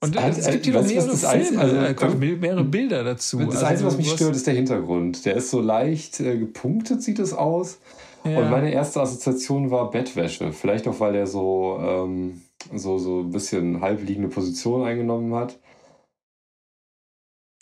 Und 0.00 0.16
es 0.16 0.46
Ein- 0.46 0.62
gibt 0.62 0.74
was 0.74 0.88
mehrere 0.88 1.08
das 1.08 1.30
Filme, 1.30 1.60
also, 1.60 1.76
ähm, 1.76 2.40
mehrere 2.40 2.64
Bilder 2.64 3.04
dazu. 3.04 3.38
Das 3.38 3.56
Also 3.56 3.66
Einzige, 3.66 3.86
was 3.88 3.96
mich 3.98 4.10
stört, 4.10 4.34
ist 4.34 4.46
der 4.46 4.54
Hintergrund. 4.54 5.26
Der 5.26 5.36
ist 5.36 5.50
so 5.50 5.60
leicht 5.60 6.20
äh, 6.20 6.38
gepunktet, 6.38 7.02
sieht 7.02 7.18
es 7.18 7.34
aus. 7.34 7.78
Ja. 8.24 8.38
Und 8.38 8.50
meine 8.50 8.72
erste 8.72 9.00
Assoziation 9.00 9.70
war 9.70 9.90
Bettwäsche. 9.90 10.52
Vielleicht 10.52 10.88
auch, 10.88 10.98
weil 11.00 11.12
der 11.12 11.26
so, 11.26 11.78
ähm, 11.80 12.40
so, 12.74 12.98
so 12.98 13.20
ein 13.20 13.30
bisschen 13.30 13.80
halbliegende 13.80 14.28
Position 14.28 14.84
eingenommen 14.84 15.34
hat. 15.34 15.58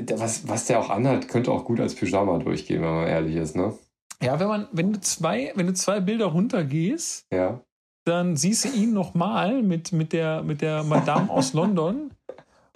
Was, 0.03 0.47
was 0.47 0.67
der 0.67 0.81
auch 0.81 0.91
anhat, 0.91 1.29
könnte 1.29 1.51
auch 1.51 1.65
gut 1.65 1.81
als 1.81 1.95
Pyjama 1.95 2.39
durchgehen, 2.39 2.83
wenn 2.83 2.95
man 2.95 3.07
ehrlich 3.07 3.37
ist, 3.37 3.57
ne? 3.57 3.73
Ja, 4.23 4.39
wenn 4.41 4.49
man, 4.49 4.69
wenn 4.73 4.93
du 4.93 5.01
zwei, 5.01 5.53
wenn 5.57 5.67
du 5.67 5.73
zwei 5.75 6.01
Bilder 6.01 6.27
runtergehst, 6.27 7.27
Ja. 7.33 7.61
dann 8.05 8.37
siehst 8.37 8.67
du 8.67 8.69
ihn 8.71 8.93
nochmal 8.93 9.63
mit, 9.63 9.93
mit, 9.93 10.13
der, 10.13 10.43
mit 10.43 10.61
der 10.61 10.83
Madame 10.85 11.31
aus 11.31 11.55
London. 11.55 12.11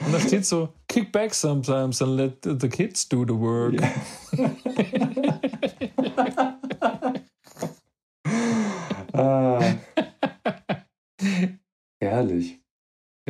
Und 0.04 0.14
da 0.14 0.18
steht 0.20 0.46
so, 0.46 0.70
kick 0.88 1.12
back 1.12 1.34
sometimes 1.34 2.00
and 2.00 2.16
let 2.16 2.38
the 2.42 2.68
kids 2.68 3.06
do 3.06 3.24
the 3.26 3.34
work. 3.34 3.74
ah. 9.12 9.60
Herrlich. 12.00 12.59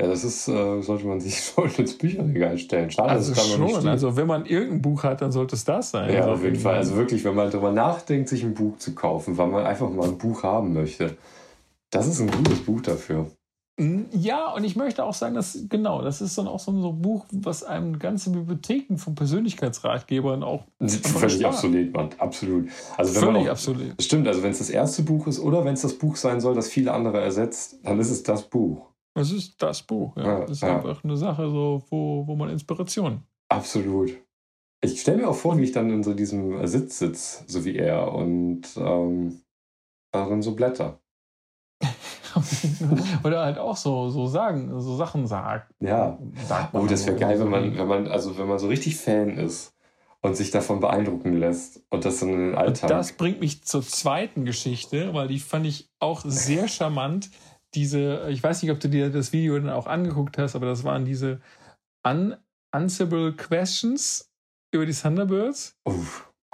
Ja, 0.00 0.06
das 0.06 0.24
ist, 0.24 0.48
äh, 0.48 0.80
sollte 0.80 1.06
man 1.06 1.20
sich 1.20 1.40
schon 1.54 1.70
ins 1.76 1.98
Bücherregal 1.98 2.56
stellen. 2.56 2.90
Schade, 2.90 3.10
Also 3.10 3.32
dass 3.32 3.44
es 3.44 3.50
da 3.50 3.58
noch 3.58 3.66
nicht 3.66 3.76
schon, 3.76 3.88
also 3.88 4.16
wenn 4.16 4.26
man 4.26 4.46
irgendein 4.46 4.80
Buch 4.80 5.02
hat, 5.02 5.20
dann 5.20 5.30
sollte 5.30 5.56
es 5.56 5.64
das 5.64 5.90
sein. 5.90 6.12
Ja, 6.12 6.20
Also 6.20 6.32
auf 6.32 6.42
jeden 6.42 6.56
Fall. 6.56 6.76
Also 6.76 6.96
wirklich, 6.96 7.22
wenn 7.24 7.34
man 7.34 7.50
darüber 7.50 7.70
nachdenkt, 7.70 8.28
sich 8.30 8.42
ein 8.42 8.54
Buch 8.54 8.78
zu 8.78 8.94
kaufen, 8.94 9.36
weil 9.36 9.48
man 9.48 9.66
einfach 9.66 9.90
mal 9.90 10.08
ein 10.08 10.16
Buch 10.16 10.42
haben 10.42 10.72
möchte, 10.72 11.16
das 11.90 12.06
ist 12.06 12.20
ein 12.20 12.30
gutes 12.30 12.60
Buch 12.60 12.80
dafür. 12.80 13.26
Ja, 14.12 14.52
und 14.52 14.64
ich 14.64 14.76
möchte 14.76 15.04
auch 15.04 15.14
sagen, 15.14 15.34
dass 15.34 15.58
genau, 15.70 16.02
das 16.02 16.20
ist 16.20 16.36
dann 16.36 16.46
auch 16.46 16.60
so 16.60 16.70
ein 16.70 16.82
so 16.82 16.90
ein 16.90 17.00
Buch, 17.00 17.24
was 17.32 17.64
einem 17.64 17.98
ganze 17.98 18.30
Bibliotheken 18.30 18.98
von 18.98 19.14
Persönlichkeitsratgebern 19.14 20.42
auch 20.42 20.64
Völlig 20.80 21.46
obsolet, 21.46 21.94
man. 21.94 22.10
Absolut. 22.18 22.68
Also 22.98 23.14
wenn 23.14 23.24
man 23.24 23.34
völlig 23.34 23.48
auch, 23.48 23.52
absolut. 23.52 23.94
das 23.96 24.04
stimmt, 24.04 24.28
also 24.28 24.42
wenn 24.42 24.50
es 24.50 24.58
das 24.58 24.68
erste 24.68 25.02
Buch 25.02 25.26
ist 25.26 25.40
oder 25.40 25.64
wenn 25.64 25.72
es 25.72 25.80
das 25.80 25.94
Buch 25.94 26.16
sein 26.16 26.40
soll, 26.40 26.54
das 26.54 26.68
viele 26.68 26.92
andere 26.92 27.20
ersetzt, 27.22 27.78
dann 27.82 27.98
ist 27.98 28.10
es 28.10 28.22
das 28.22 28.42
Buch. 28.42 28.89
Es 29.14 29.32
ist 29.32 29.60
das 29.62 29.82
Buch. 29.82 30.16
Ja. 30.16 30.24
Ja, 30.24 30.40
das 30.40 30.50
ist 30.50 30.62
ja. 30.62 30.76
einfach 30.76 31.02
eine 31.02 31.16
Sache, 31.16 31.48
so, 31.48 31.82
wo, 31.90 32.26
wo 32.26 32.36
man 32.36 32.50
Inspiration. 32.50 33.22
Absolut. 33.48 34.16
Ich 34.82 35.00
stelle 35.00 35.18
mir 35.18 35.28
auch 35.28 35.36
vor, 35.36 35.58
wie 35.58 35.64
ich 35.64 35.72
dann 35.72 35.90
in 35.90 36.02
so 36.02 36.14
diesem 36.14 36.66
Sitz 36.66 36.98
sitze, 36.98 37.44
so 37.46 37.64
wie 37.64 37.76
er, 37.76 38.12
und 38.12 38.62
ähm, 38.76 39.42
darin 40.10 40.42
so 40.42 40.54
Blätter. 40.54 41.00
Oder 43.24 43.44
halt 43.44 43.58
auch 43.58 43.76
so, 43.76 44.08
so 44.08 44.26
sagen, 44.26 44.80
so 44.80 44.96
Sachen 44.96 45.26
sagt. 45.26 45.74
Ja. 45.80 46.18
Sagt 46.46 46.74
oh, 46.74 46.86
das 46.86 47.06
wäre 47.06 47.16
geil, 47.16 47.40
wenn 47.40 47.50
man, 47.50 47.76
wenn 47.76 47.86
man, 47.86 48.06
also 48.06 48.38
wenn 48.38 48.46
man 48.46 48.58
so 48.58 48.68
richtig 48.68 48.96
Fan 48.96 49.36
ist 49.36 49.74
und 50.22 50.36
sich 50.36 50.50
davon 50.50 50.80
beeindrucken 50.80 51.36
lässt 51.36 51.82
und 51.90 52.04
das 52.04 52.22
in 52.22 52.28
den 52.28 52.54
Alltag. 52.54 52.90
Und 52.90 52.96
das 52.96 53.12
bringt 53.12 53.40
mich 53.40 53.64
zur 53.64 53.82
zweiten 53.82 54.44
Geschichte, 54.44 55.14
weil 55.14 55.28
die 55.28 55.40
fand 55.40 55.66
ich 55.66 55.90
auch 55.98 56.22
sehr 56.24 56.68
charmant. 56.68 57.30
Diese, 57.74 58.28
ich 58.30 58.42
weiß 58.42 58.62
nicht, 58.62 58.72
ob 58.72 58.80
du 58.80 58.88
dir 58.88 59.10
das 59.10 59.32
Video 59.32 59.58
dann 59.58 59.70
auch 59.70 59.86
angeguckt 59.86 60.38
hast, 60.38 60.56
aber 60.56 60.66
das 60.66 60.84
waren 60.84 61.04
diese 61.04 61.40
Unanswerable 62.04 63.32
Questions 63.34 64.30
über 64.72 64.86
die 64.86 64.92
Thunderbirds. 64.92 65.76
Oh, 65.84 65.94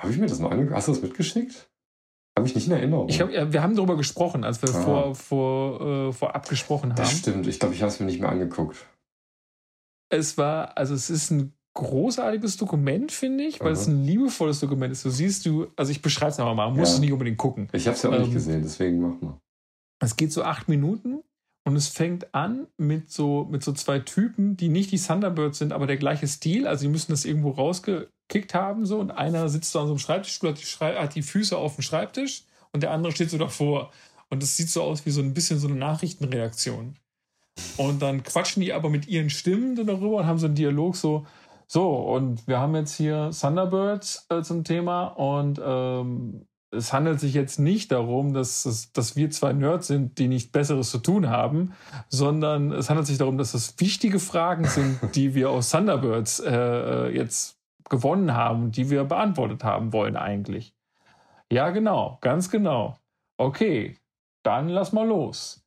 habe 0.01 0.12
ich 0.12 0.18
mir 0.18 0.26
das 0.26 0.38
mal 0.40 0.51
angeguckt? 0.51 0.76
Hast 0.76 0.88
du 0.88 0.93
das 0.93 1.02
mitgeschickt? 1.02 1.70
Habe 2.36 2.47
ich 2.47 2.55
nicht 2.55 2.66
in 2.66 2.74
Erinnerung. 2.74 3.09
Ich 3.09 3.16
ja, 3.16 3.52
wir 3.52 3.62
haben 3.62 3.76
darüber 3.76 3.97
gesprochen, 3.97 4.44
als 4.44 4.60
wir 4.60 4.68
ah. 4.68 4.82
vor, 4.82 5.14
vor, 5.14 5.80
äh, 5.80 6.12
vorab 6.12 6.48
gesprochen 6.48 6.90
haben. 6.90 6.97
Das 6.97 7.16
stimmt. 7.16 7.47
Ich 7.47 7.59
glaube, 7.59 7.74
ich 7.74 7.80
habe 7.80 7.90
es 7.90 7.98
mir 7.98 8.06
nicht 8.06 8.20
mehr 8.20 8.28
angeguckt. 8.28 8.76
Es 10.10 10.36
war, 10.36 10.76
also 10.76 10.94
es 10.94 11.09
ist 11.09 11.30
ein 11.30 11.55
großartiges 11.74 12.59
Dokument, 12.59 13.10
finde 13.10 13.44
ich, 13.44 13.60
weil 13.60 13.72
Aha. 13.72 13.80
es 13.80 13.86
ein 13.86 14.05
liebevolles 14.05 14.60
Dokument 14.60 14.93
ist. 14.93 15.05
Du 15.05 15.10
siehst 15.10 15.47
du, 15.47 15.68
also 15.76 15.90
ich 15.90 16.02
beschreibe 16.02 16.30
es 16.30 16.38
einfach 16.38 16.55
mal, 16.55 16.70
musst 16.70 16.93
ja. 16.93 16.97
du 16.97 17.01
nicht 17.02 17.12
unbedingt 17.12 17.38
gucken. 17.38 17.68
Ich 17.72 17.86
habe 17.86 17.97
es 17.97 18.02
ja 18.02 18.10
auch 18.10 18.14
ähm, 18.14 18.22
nicht 18.22 18.32
gesehen, 18.32 18.62
deswegen 18.62 19.01
mach 19.01 19.20
mal. 19.20 19.40
Es 19.98 20.16
geht 20.16 20.32
so 20.32 20.43
acht 20.43 20.68
Minuten 20.68 21.23
und 21.64 21.77
es 21.77 21.89
fängt 21.89 22.35
an 22.35 22.66
mit 22.77 23.10
so, 23.10 23.47
mit 23.51 23.64
so 23.64 23.73
zwei 23.73 23.98
Typen, 23.98 24.56
die 24.56 24.68
nicht 24.68 24.93
die 24.93 24.98
Thunderbirds 24.98 25.59
sind, 25.59 25.73
aber 25.73 25.86
der 25.86 25.97
gleiche 25.97 26.28
Stil. 26.28 26.66
Also 26.66 26.82
die 26.82 26.90
müssen 26.90 27.12
das 27.12 27.24
irgendwo 27.24 27.51
rausgekickt 27.51 28.55
haben 28.55 28.86
so 28.86 28.98
und 29.01 29.10
einer 29.10 29.48
sitzt 29.48 29.74
da 29.74 29.81
an 29.81 29.86
so 29.86 29.93
einem 29.93 29.98
Schreibtischstuhl, 29.98 30.51
hat 30.51 30.60
die, 30.60 30.85
hat 30.85 31.14
die 31.14 31.23
Füße 31.23 31.56
auf 31.56 31.77
dem 31.77 31.82
Schreibtisch 31.82 32.44
und 32.73 32.82
der 32.82 32.93
andere 32.93 33.12
steht 33.12 33.31
so 33.31 33.39
davor. 33.39 33.90
Und 34.28 34.43
das 34.43 34.56
sieht 34.56 34.70
so 34.70 34.82
aus 34.82 35.06
wie 35.06 35.10
so 35.10 35.23
ein 35.23 35.35
bisschen 35.35 35.59
so 35.59 35.68
eine 35.68 35.77
Nachrichtenreaktion. 35.77 36.97
Und 37.77 38.02
dann 38.02 38.23
quatschen 38.23 38.62
die 38.62 38.73
aber 38.73 38.90
mit 38.90 39.06
ihren 39.09 39.31
Stimmen 39.31 39.77
darüber 39.77 40.18
und 40.18 40.27
haben 40.27 40.39
so 40.39 40.47
einen 40.47 40.56
Dialog 40.56 40.97
so, 40.97 41.27
so, 41.66 41.97
und 41.97 42.47
wir 42.47 42.60
haben 42.60 42.77
jetzt 42.77 42.97
hier 42.97 43.31
Thunderbirds 43.39 44.27
äh, 44.28 44.43
zum 44.43 44.62
Thema 44.62 45.06
und 45.06 45.60
ähm, 45.64 46.47
es 46.70 46.93
handelt 46.93 47.20
sich 47.20 47.34
jetzt 47.34 47.59
nicht 47.59 47.93
darum, 47.93 48.32
dass, 48.32 48.90
dass 48.93 49.16
wir 49.16 49.30
zwei 49.30 49.52
Nerds 49.52 49.86
sind, 49.86 50.18
die 50.18 50.28
nichts 50.28 50.51
Besseres 50.51 50.90
zu 50.90 50.98
tun 50.98 51.28
haben, 51.28 51.72
sondern 52.09 52.72
es 52.72 52.90
handelt 52.90 53.06
sich 53.06 53.18
darum, 53.18 53.38
dass 53.38 53.52
das 53.52 53.74
wichtige 53.78 54.18
Fragen 54.18 54.64
sind, 54.64 54.98
die 55.14 55.34
wir 55.34 55.51
aus 55.51 55.70
Thunderbirds 55.70 56.40
äh, 56.40 56.55
äh, 56.55 57.16
jetzt 57.16 57.59
gewonnen 57.88 58.34
haben, 58.34 58.72
die 58.72 58.90
wir 58.90 59.05
beantwortet 59.05 59.62
haben 59.62 59.93
wollen 59.93 60.16
eigentlich. 60.16 60.74
Ja, 61.51 61.70
genau, 61.70 62.18
ganz 62.20 62.51
genau. 62.51 62.98
Okay, 63.38 63.97
dann 64.43 64.68
lass 64.68 64.93
mal 64.93 65.06
los. 65.06 65.62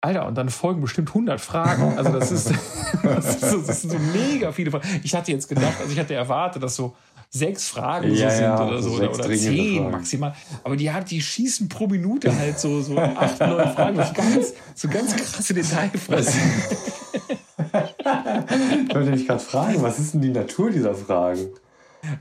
Alter, 0.00 0.26
und 0.26 0.34
dann 0.36 0.50
folgen 0.50 0.82
bestimmt 0.82 1.08
100 1.08 1.40
Fragen. 1.40 1.96
Also 1.96 2.12
das 2.12 2.30
ist, 2.30 2.52
das, 3.02 3.36
ist 3.36 3.50
so, 3.50 3.62
das 3.62 3.82
sind 3.82 3.90
so 3.90 3.98
mega 3.98 4.52
viele 4.52 4.70
Fragen. 4.70 4.86
Ich 5.02 5.14
hatte 5.14 5.32
jetzt 5.32 5.48
gedacht, 5.48 5.80
also 5.80 5.90
ich 5.90 5.98
hatte 5.98 6.14
erwartet, 6.14 6.62
dass 6.62 6.76
so 6.76 6.94
sechs 7.34 7.68
Fragen 7.68 8.14
ja, 8.14 8.30
so 8.30 8.36
sind 8.36 8.44
ja, 8.44 8.66
oder 8.66 8.82
so 8.82 8.90
oder, 8.92 9.12
oder 9.12 9.30
zehn 9.30 9.78
Fragen. 9.78 9.90
maximal. 9.90 10.34
Aber 10.62 10.76
die 10.76 10.92
hat, 10.92 11.10
die 11.10 11.20
schießen 11.20 11.68
pro 11.68 11.88
Minute 11.88 12.34
halt 12.36 12.60
so, 12.60 12.80
so 12.80 12.96
acht, 12.96 13.40
neun 13.40 13.68
Fragen. 13.70 13.96
So 13.96 14.12
ganz, 14.12 14.54
so 14.76 14.88
ganz 14.88 15.16
krasse 15.16 15.52
Detailfragen. 15.52 16.24
ich 18.88 18.94
wollte 18.94 19.10
mich 19.10 19.26
gerade 19.26 19.40
fragen, 19.40 19.82
was 19.82 19.98
ist 19.98 20.14
denn 20.14 20.22
die 20.22 20.30
Natur 20.30 20.70
dieser 20.70 20.94
Fragen? 20.94 21.48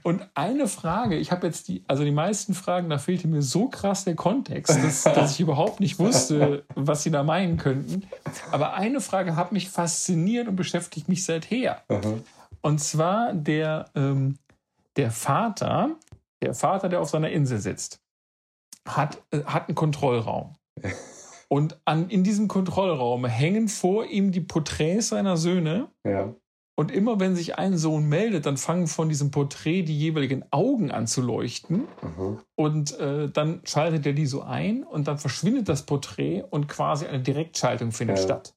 Und 0.02 0.28
eine 0.34 0.68
Frage, 0.68 1.18
ich 1.18 1.32
habe 1.32 1.46
jetzt 1.46 1.68
die, 1.68 1.84
also 1.88 2.04
die 2.04 2.12
meisten 2.12 2.56
Fragen, 2.56 2.90
da 2.90 2.98
fehlte 2.98 3.28
mir 3.28 3.44
so 3.44 3.68
krass 3.68 4.06
der 4.06 4.16
Kontext, 4.16 4.84
dass, 4.84 5.04
dass 5.04 5.34
ich 5.34 5.42
überhaupt 5.42 5.80
nicht 5.80 6.00
wusste, 6.00 6.64
was 6.74 7.04
sie 7.04 7.12
da 7.12 7.22
meinen 7.22 7.58
könnten. 7.58 8.08
Aber 8.52 8.74
eine 8.74 9.00
Frage 9.00 9.36
hat 9.36 9.52
mich 9.52 9.70
fasziniert 9.70 10.48
und 10.48 10.56
beschäftigt 10.56 11.08
mich 11.08 11.24
seither. 11.24 11.84
Mhm. 11.90 12.24
Und 12.62 12.80
zwar 12.80 13.34
der, 13.34 13.90
ähm, 13.94 14.38
der 14.98 15.12
Vater, 15.12 15.98
der 16.42 16.54
Vater, 16.54 16.90
der 16.90 17.02
auf 17.02 17.10
seiner 17.10 17.32
Insel 17.32 17.60
sitzt, 17.60 18.02
hat, 18.88 19.22
äh, 19.32 19.44
hat 19.44 19.70
einen 19.70 19.76
Kontrollraum. 19.76 20.56
Und 21.50 21.80
an, 21.86 22.10
in 22.10 22.24
diesem 22.24 22.48
Kontrollraum 22.48 23.26
hängen 23.26 23.68
vor 23.68 24.06
ihm 24.06 24.32
die 24.32 24.42
Porträts 24.42 25.10
seiner 25.10 25.38
Söhne. 25.38 25.88
Ja. 26.04 26.34
Und 26.76 26.90
immer 26.90 27.20
wenn 27.20 27.36
sich 27.36 27.60
ein 27.60 27.78
Sohn 27.78 28.10
meldet, 28.10 28.48
dann 28.48 28.58
fangen 28.58 28.88
von 28.88 29.08
diesem 29.08 29.30
Porträt 29.30 29.84
die 29.84 29.98
jeweiligen 29.98 30.44
Augen 30.50 30.90
an 30.90 31.06
zu 31.06 31.22
leuchten. 31.22 31.88
Mhm. 32.02 32.40
Und 32.56 33.00
äh, 33.00 33.30
dann 33.30 33.62
schaltet 33.66 34.08
er 34.08 34.14
die 34.14 34.26
so 34.26 34.42
ein 34.42 34.84
und 34.84 35.08
dann 35.08 35.20
verschwindet 35.20 35.70
das 35.70 35.86
Porträt 35.86 36.42
und 36.50 36.68
quasi 36.68 37.06
eine 37.06 37.22
Direktschaltung 37.22 37.92
findet 37.92 38.18
ja. 38.18 38.24
statt. 38.24 38.56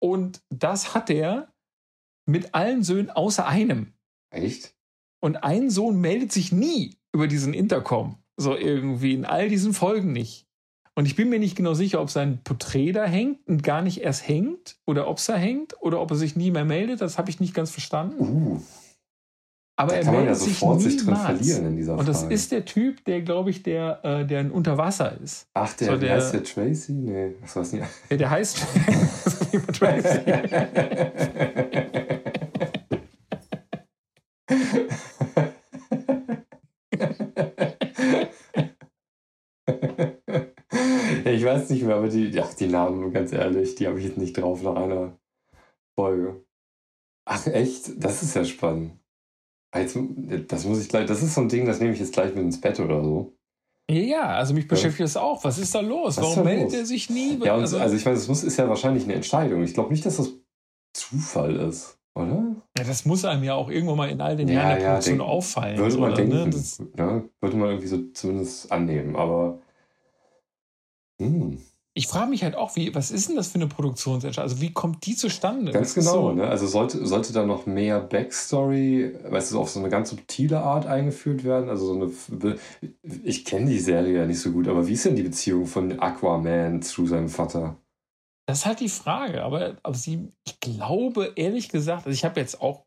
Und 0.00 0.42
das 0.50 0.94
hat 0.94 1.10
er 1.10 1.52
mit 2.26 2.54
allen 2.54 2.82
Söhnen 2.82 3.10
außer 3.10 3.46
einem. 3.46 3.94
Echt? 4.30 4.74
Und 5.22 5.36
ein 5.36 5.70
Sohn 5.70 6.00
meldet 6.00 6.32
sich 6.32 6.50
nie 6.50 6.96
über 7.12 7.28
diesen 7.28 7.54
Intercom. 7.54 8.16
So 8.36 8.56
irgendwie 8.56 9.14
in 9.14 9.24
all 9.24 9.48
diesen 9.48 9.72
Folgen 9.72 10.12
nicht. 10.12 10.48
Und 10.94 11.06
ich 11.06 11.14
bin 11.16 11.28
mir 11.30 11.38
nicht 11.38 11.56
genau 11.56 11.74
sicher, 11.74 12.02
ob 12.02 12.10
sein 12.10 12.40
Porträt 12.42 12.92
da 12.92 13.04
hängt 13.04 13.46
und 13.48 13.62
gar 13.62 13.82
nicht 13.82 14.02
erst 14.02 14.26
hängt 14.28 14.76
oder 14.84 15.06
ob 15.08 15.18
es 15.18 15.26
da 15.26 15.36
hängt 15.36 15.80
oder 15.80 16.00
ob 16.00 16.10
er 16.10 16.16
sich 16.16 16.34
nie 16.34 16.50
mehr 16.50 16.64
meldet. 16.64 17.00
Das 17.00 17.18
habe 17.18 17.30
ich 17.30 17.38
nicht 17.40 17.54
ganz 17.54 17.70
verstanden. 17.70 18.20
Uh, 18.20 18.60
Aber 19.76 19.94
er 19.94 20.04
meldet 20.10 20.26
ja 20.26 20.34
sich 20.34 20.60
niemals. 20.60 20.82
Sich 20.82 20.96
drin 21.04 21.16
verlieren 21.16 21.66
in 21.66 21.76
dieser 21.76 21.96
und 21.96 22.08
das 22.08 22.22
Frage. 22.22 22.34
ist 22.34 22.50
der 22.52 22.64
Typ, 22.64 23.04
der, 23.04 23.22
glaube 23.22 23.50
ich, 23.50 23.62
der, 23.62 24.04
äh, 24.04 24.26
der 24.26 24.52
unter 24.52 24.76
Wasser 24.76 25.18
ist. 25.22 25.46
Ach, 25.54 25.72
der, 25.74 25.92
so, 25.92 25.96
der 25.98 26.14
heißt 26.16 26.34
der 26.34 26.44
Tracy? 26.44 26.92
Nee, 26.92 27.36
das 27.40 27.54
weiß 27.56 27.72
nicht. 27.74 27.86
Ja, 28.10 28.16
der 28.16 28.30
heißt 28.30 28.58
Tracy. 29.72 30.20
ich 41.24 41.44
weiß 41.44 41.70
nicht 41.70 41.82
mehr, 41.84 41.96
aber 41.96 42.08
die, 42.08 42.40
ach, 42.40 42.54
die 42.54 42.68
Namen, 42.68 43.12
ganz 43.12 43.32
ehrlich, 43.32 43.74
die 43.74 43.86
habe 43.86 43.98
ich 43.98 44.06
jetzt 44.06 44.18
nicht 44.18 44.34
drauf 44.34 44.62
nach 44.62 44.76
einer 44.76 45.18
Folge. 45.98 46.44
Ach, 47.24 47.46
echt? 47.46 47.92
Das 48.02 48.22
ist 48.22 48.34
ja 48.34 48.44
spannend. 48.44 48.98
Jetzt, 49.74 49.98
das 50.48 50.64
muss 50.64 50.82
ich 50.82 50.88
gleich, 50.88 51.06
das 51.06 51.22
ist 51.22 51.34
so 51.34 51.40
ein 51.40 51.48
Ding, 51.48 51.64
das 51.64 51.80
nehme 51.80 51.94
ich 51.94 52.00
jetzt 52.00 52.12
gleich 52.12 52.34
mit 52.34 52.44
ins 52.44 52.60
Bett 52.60 52.78
oder 52.78 53.02
so. 53.02 53.36
Ja, 53.90 54.36
also 54.36 54.54
mich 54.54 54.68
beschäftigt 54.68 55.00
ja. 55.00 55.04
das 55.04 55.16
auch. 55.16 55.44
Was 55.44 55.58
ist 55.58 55.74
da 55.74 55.80
los? 55.80 56.16
Was 56.16 56.24
Warum 56.24 56.44
meldet 56.44 56.64
los? 56.66 56.74
er 56.74 56.86
sich 56.86 57.10
nie? 57.10 57.38
Ja, 57.42 57.54
also, 57.54 57.78
also 57.78 57.96
ich 57.96 58.04
meine, 58.04 58.16
das 58.16 58.28
muss, 58.28 58.44
ist 58.44 58.56
ja 58.56 58.68
wahrscheinlich 58.68 59.04
eine 59.04 59.14
Entscheidung. 59.14 59.62
Ich 59.62 59.74
glaube 59.74 59.90
nicht, 59.90 60.04
dass 60.06 60.18
das 60.18 60.30
Zufall 60.94 61.56
ist, 61.56 61.98
oder? 62.14 62.56
Ja, 62.76 62.84
das 62.84 63.04
muss 63.04 63.24
einem 63.24 63.44
ja 63.44 63.54
auch 63.54 63.70
irgendwann 63.70 63.96
mal 63.96 64.10
in 64.10 64.20
all 64.20 64.36
den 64.36 64.48
Jahren 64.48 64.78
der 64.78 64.86
Produktion 64.86 65.18
denk, 65.18 65.28
auffallen. 65.28 65.78
Würde 65.78 65.98
man 65.98 66.12
oder, 66.12 66.24
ne? 66.24 66.50
denken, 66.50 66.60
ne? 66.78 66.88
ja, 66.98 67.22
würde 67.40 67.56
man 67.56 67.68
irgendwie 67.68 67.88
so 67.88 67.98
zumindest 68.12 68.70
annehmen, 68.70 69.16
aber 69.16 69.58
hm. 71.20 71.58
Ich 71.94 72.06
frage 72.06 72.30
mich 72.30 72.42
halt 72.42 72.56
auch, 72.56 72.74
wie, 72.74 72.94
was 72.94 73.10
ist 73.10 73.28
denn 73.28 73.36
das 73.36 73.48
für 73.48 73.56
eine 73.56 73.66
Produktionsentscheidung? 73.66 74.50
Also 74.50 74.62
wie 74.62 74.72
kommt 74.72 75.04
die 75.04 75.14
zustande? 75.14 75.72
Ganz 75.72 75.92
genau, 75.92 76.28
so 76.28 76.32
ne? 76.32 76.48
Also 76.48 76.66
sollte, 76.66 77.06
sollte 77.06 77.34
da 77.34 77.44
noch 77.44 77.66
mehr 77.66 78.00
Backstory, 78.00 79.14
weißt 79.28 79.52
du, 79.52 79.60
auf 79.60 79.68
so 79.68 79.78
eine 79.78 79.90
ganz 79.90 80.08
subtile 80.08 80.60
Art 80.60 80.86
eingeführt 80.86 81.44
werden? 81.44 81.68
Also 81.68 81.86
so 81.86 82.10
eine. 82.40 82.56
Ich 83.22 83.44
kenne 83.44 83.68
die 83.68 83.78
Serie 83.78 84.20
ja 84.20 84.26
nicht 84.26 84.40
so 84.40 84.52
gut, 84.52 84.68
aber 84.68 84.88
wie 84.88 84.94
ist 84.94 85.04
denn 85.04 85.16
die 85.16 85.22
Beziehung 85.22 85.66
von 85.66 86.00
Aquaman 86.00 86.80
zu 86.80 87.06
seinem 87.06 87.28
Vater? 87.28 87.76
Das 88.46 88.58
ist 88.58 88.66
halt 88.66 88.80
die 88.80 88.88
Frage, 88.88 89.44
aber, 89.44 89.78
aber 89.82 89.94
sie, 89.94 90.32
ich 90.44 90.58
glaube, 90.60 91.32
ehrlich 91.36 91.68
gesagt, 91.68 92.06
also 92.06 92.14
ich 92.14 92.24
habe 92.24 92.40
jetzt 92.40 92.60
auch, 92.60 92.84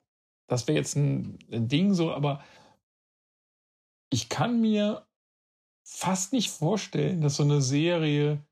das 0.47 0.67
wäre 0.67 0.77
jetzt 0.77 0.95
ein, 0.95 1.39
ein 1.51 1.67
Ding 1.67 1.93
so, 1.93 2.11
aber 2.11 2.43
ich 4.11 4.29
kann 4.29 4.59
mir 4.59 5.05
fast 5.87 6.33
nicht 6.33 6.49
vorstellen, 6.49 7.21
dass 7.21 7.37
so 7.37 7.43
eine 7.43 7.61
Serie 7.61 8.43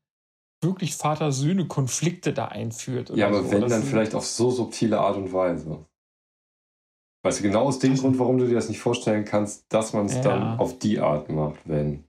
wirklich 0.62 0.96
Vater-Söhne-Konflikte 0.96 2.32
da 2.32 2.46
einführt. 2.46 3.10
Ja, 3.10 3.28
aber 3.28 3.44
so. 3.44 3.50
wenn, 3.50 3.68
dann 3.68 3.82
vielleicht 3.82 4.14
auf 4.14 4.26
so 4.26 4.50
subtile 4.50 4.98
Art 4.98 5.16
und 5.16 5.32
Weise. 5.32 5.84
Weißt 7.22 7.38
du, 7.38 7.42
genau 7.42 7.64
aus 7.64 7.78
dem 7.78 7.96
Grund, 7.96 8.18
warum 8.18 8.38
du 8.38 8.46
dir 8.46 8.54
das 8.54 8.68
nicht 8.68 8.80
vorstellen 8.80 9.24
kannst, 9.24 9.64
dass 9.72 9.92
man 9.92 10.06
es 10.06 10.14
ja. 10.16 10.22
dann 10.22 10.58
auf 10.58 10.78
die 10.78 11.00
Art 11.00 11.30
macht, 11.30 11.58
wenn. 11.64 12.04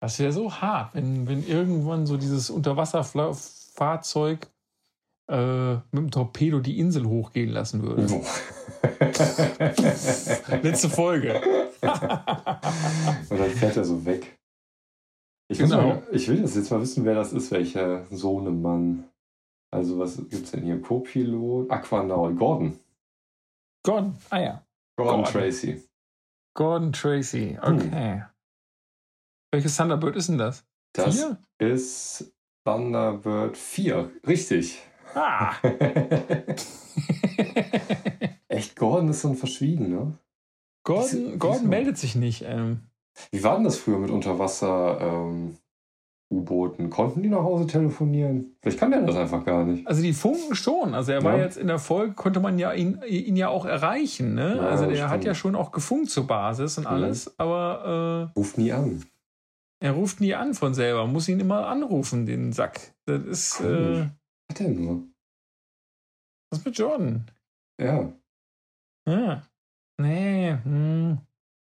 Das 0.00 0.18
wäre 0.18 0.32
so 0.32 0.52
hart, 0.52 0.94
wenn, 0.94 1.28
wenn 1.28 1.46
irgendwann 1.46 2.06
so 2.06 2.16
dieses 2.16 2.50
Unterwasserfahrzeug 3.74 4.50
äh, 5.28 5.74
mit 5.74 5.94
dem 5.94 6.10
Torpedo 6.10 6.60
die 6.60 6.78
Insel 6.78 7.06
hochgehen 7.06 7.50
lassen 7.50 7.82
würde. 7.82 8.02
Letzte 10.62 10.90
Folge. 10.90 11.34
Und 11.80 13.38
dann 13.38 13.50
fährt 13.50 13.76
er 13.76 13.84
so 13.84 14.04
weg. 14.04 14.38
Ich, 15.48 15.58
genau. 15.58 15.88
mal, 15.88 16.02
ich 16.12 16.28
will 16.28 16.40
das 16.42 16.54
jetzt 16.56 16.70
mal 16.70 16.80
wissen, 16.80 17.04
wer 17.04 17.14
das 17.14 17.32
ist, 17.32 17.50
welcher 17.50 18.06
Sohnemann. 18.10 19.04
Also, 19.70 19.98
was 19.98 20.16
gibt 20.16 20.32
es 20.32 20.50
denn 20.52 20.62
hier? 20.62 20.80
Co-Pilot? 20.80 21.70
Aquanaul. 21.70 22.34
Gordon. 22.34 22.78
Gordon, 23.82 24.16
ah 24.30 24.38
ja. 24.38 24.66
Gordon, 24.96 25.24
Gordon. 25.24 25.32
Tracy. 25.32 25.82
Gordon 26.54 26.92
Tracy, 26.92 27.58
okay. 27.60 28.12
Hm. 28.14 28.24
Welches 29.52 29.76
Thunderbird 29.76 30.16
ist 30.16 30.28
denn 30.28 30.38
das? 30.38 30.64
Das 30.94 31.16
Vier? 31.16 31.38
ist 31.58 32.33
Thunderbird 32.64 33.56
4. 33.56 34.10
Richtig. 34.26 34.82
Ah. 35.14 35.54
Echt, 38.48 38.76
Gordon 38.76 39.10
ist 39.10 39.20
so 39.22 39.28
ein 39.28 39.36
Verschwiegen, 39.36 39.90
ne? 39.90 40.18
Gordon, 40.82 41.38
Gordon 41.38 41.68
meldet 41.68 41.98
sich 41.98 42.14
nicht. 42.14 42.44
Ähm. 42.46 42.80
Wie 43.30 43.44
war 43.44 43.56
denn 43.56 43.64
das 43.64 43.78
früher 43.78 43.98
mit 43.98 44.10
Unterwasser? 44.10 44.98
Ähm, 45.00 45.58
U-Booten. 46.30 46.90
Konnten 46.90 47.22
die 47.22 47.28
nach 47.28 47.42
Hause 47.42 47.66
telefonieren? 47.66 48.56
Vielleicht 48.60 48.78
kann 48.78 48.90
der 48.90 49.02
das 49.02 49.16
einfach 49.16 49.44
gar 49.44 49.64
nicht. 49.64 49.86
Also 49.86 50.02
die 50.02 50.12
funken 50.12 50.54
schon. 50.54 50.94
Also 50.94 51.12
er 51.12 51.18
ja. 51.18 51.24
war 51.24 51.38
jetzt 51.38 51.56
in 51.56 51.68
der 51.68 51.78
Folge, 51.78 52.14
konnte 52.14 52.40
man 52.40 52.58
ja 52.58 52.72
ihn, 52.72 53.00
ihn 53.06 53.36
ja 53.36 53.48
auch 53.48 53.66
erreichen. 53.66 54.34
Ne? 54.34 54.56
Ja, 54.56 54.62
also 54.62 54.86
der 54.86 54.94
stimmt. 54.94 55.10
hat 55.10 55.24
ja 55.24 55.34
schon 55.34 55.54
auch 55.54 55.70
gefunkt 55.70 56.10
zur 56.10 56.26
Basis 56.26 56.78
und 56.78 56.86
alles, 56.86 57.26
mhm. 57.26 57.32
aber 57.38 58.30
äh, 58.34 58.38
ruft 58.38 58.58
nie 58.58 58.72
an. 58.72 59.02
Er 59.80 59.92
ruft 59.92 60.20
nie 60.20 60.34
an 60.34 60.54
von 60.54 60.74
selber, 60.74 61.06
muss 61.06 61.28
ihn 61.28 61.40
immer 61.40 61.66
anrufen, 61.66 62.26
den 62.26 62.52
Sack. 62.52 62.94
Das 63.06 63.22
ist. 63.24 63.60
Äh, 63.60 64.08
hat 64.50 64.60
er 64.60 64.68
nur? 64.68 65.04
Was 66.50 66.64
mit 66.64 66.78
Jordan? 66.78 67.30
Ja. 67.80 68.12
Ah. 69.06 69.42
Nee. 70.00 70.56
Hm. 70.62 71.18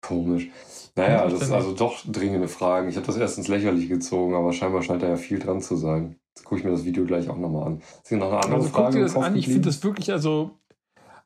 Komisch. 0.02 0.50
Naja, 0.94 1.28
das 1.28 1.42
ist 1.42 1.50
also 1.50 1.74
doch 1.74 2.04
dringende 2.06 2.48
Fragen. 2.48 2.88
Ich 2.88 2.96
habe 2.96 3.06
das 3.06 3.16
erst 3.16 3.38
ins 3.38 3.48
Lächerliche 3.48 3.88
gezogen, 3.88 4.34
aber 4.34 4.52
scheinbar 4.52 4.82
scheint 4.82 5.02
da 5.02 5.08
ja 5.08 5.16
viel 5.16 5.38
dran 5.38 5.60
zu 5.60 5.76
sein. 5.76 6.16
Jetzt 6.36 6.44
gucke 6.44 6.60
ich 6.60 6.64
mir 6.64 6.70
das 6.70 6.84
Video 6.84 7.04
gleich 7.04 7.28
auch 7.28 7.38
nochmal 7.38 7.66
an. 7.66 7.78
Ist 7.80 8.08
hier 8.08 8.18
noch 8.18 8.28
eine 8.28 8.36
andere 8.36 8.56
also, 8.56 8.68
Frage? 8.68 8.84
Guck 8.84 8.92
dir 8.94 9.02
das 9.02 9.16
an. 9.16 9.36
Ich 9.36 9.46
finde 9.46 9.62
das 9.62 9.82
wirklich, 9.82 10.12
also, 10.12 10.52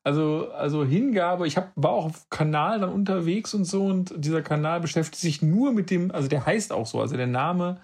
also, 0.02 0.50
also 0.52 0.84
Hingabe. 0.84 1.46
Ich 1.46 1.56
hab, 1.56 1.72
war 1.76 1.90
auch 1.90 2.06
auf 2.06 2.30
Kanal 2.30 2.80
dann 2.80 2.92
unterwegs 2.92 3.54
und 3.54 3.64
so 3.64 3.84
und 3.86 4.12
dieser 4.16 4.42
Kanal 4.42 4.80
beschäftigt 4.80 5.20
sich 5.20 5.42
nur 5.42 5.72
mit 5.72 5.90
dem, 5.90 6.10
also 6.10 6.28
der 6.28 6.46
heißt 6.46 6.72
auch 6.72 6.86
so, 6.86 7.00
also 7.00 7.16
der 7.16 7.26
Name 7.26 7.80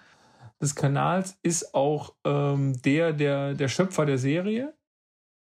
des 0.60 0.74
Kanals 0.74 1.38
ist 1.42 1.74
auch 1.74 2.14
ähm, 2.24 2.80
der, 2.82 3.12
der, 3.12 3.54
der 3.54 3.68
Schöpfer 3.68 4.06
der 4.06 4.18
Serie. 4.18 4.72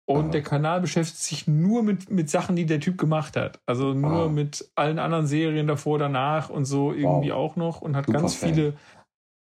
Und 0.07 0.25
Aha. 0.25 0.31
der 0.31 0.43
Kanal 0.43 0.81
beschäftigt 0.81 1.21
sich 1.21 1.47
nur 1.47 1.85
mit, 1.85 2.11
mit 2.11 2.29
Sachen, 2.29 2.57
die 2.57 2.67
der 2.67 2.81
Typ 2.81 2.99
gemacht 2.99 3.37
hat. 3.37 3.61
Also 3.65 3.95
nur 3.95 4.23
Aha. 4.23 4.29
mit 4.29 4.69
allen 4.75 4.99
anderen 4.99 5.29
Serien 5.29 5.69
davor, 5.69 6.01
danach 6.01 6.51
und 6.51 6.65
so 6.65 6.93
irgendwie 6.93 7.31
wow. 7.31 7.37
auch 7.37 7.57
noch 7.57 7.81
und 7.81 7.95
hat 7.95 8.07
Super 8.07 8.19
ganz 8.19 8.35
Fan. 8.35 8.53
viele, 8.53 8.75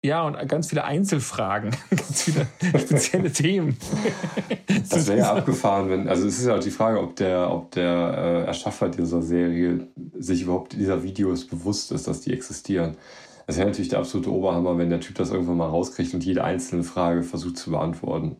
ja, 0.04 0.26
und 0.26 0.36
ganz 0.48 0.68
viele 0.68 0.84
Einzelfragen, 0.84 1.70
ganz 1.90 2.22
viele 2.22 2.46
spezielle 2.80 3.32
Themen. 3.32 3.76
Das 4.88 5.06
wäre 5.06 5.18
ja 5.18 5.34
abgefahren, 5.34 5.90
wenn, 5.90 6.08
also 6.08 6.26
es 6.26 6.38
ist 6.38 6.46
ja 6.46 6.56
auch 6.56 6.60
die 6.60 6.70
Frage, 6.70 7.00
ob 7.00 7.16
der, 7.16 7.50
ob 7.50 7.70
der 7.70 8.14
äh, 8.16 8.46
Erschaffer 8.46 8.88
dieser 8.88 9.22
Serie 9.22 9.86
sich 10.18 10.42
überhaupt 10.42 10.72
dieser 10.72 11.02
Videos 11.02 11.46
bewusst 11.46 11.92
ist, 11.92 12.08
dass 12.08 12.20
die 12.20 12.32
existieren. 12.32 12.96
Das 13.46 13.56
wäre 13.56 13.68
natürlich 13.68 13.90
der 13.90 14.00
absolute 14.00 14.32
Oberhammer, 14.32 14.76
wenn 14.78 14.90
der 14.90 15.00
Typ 15.00 15.16
das 15.16 15.30
irgendwann 15.30 15.58
mal 15.58 15.68
rauskriegt 15.68 16.14
und 16.14 16.24
jede 16.24 16.44
einzelne 16.44 16.82
Frage 16.82 17.22
versucht 17.22 17.58
zu 17.58 17.70
beantworten. 17.70 18.36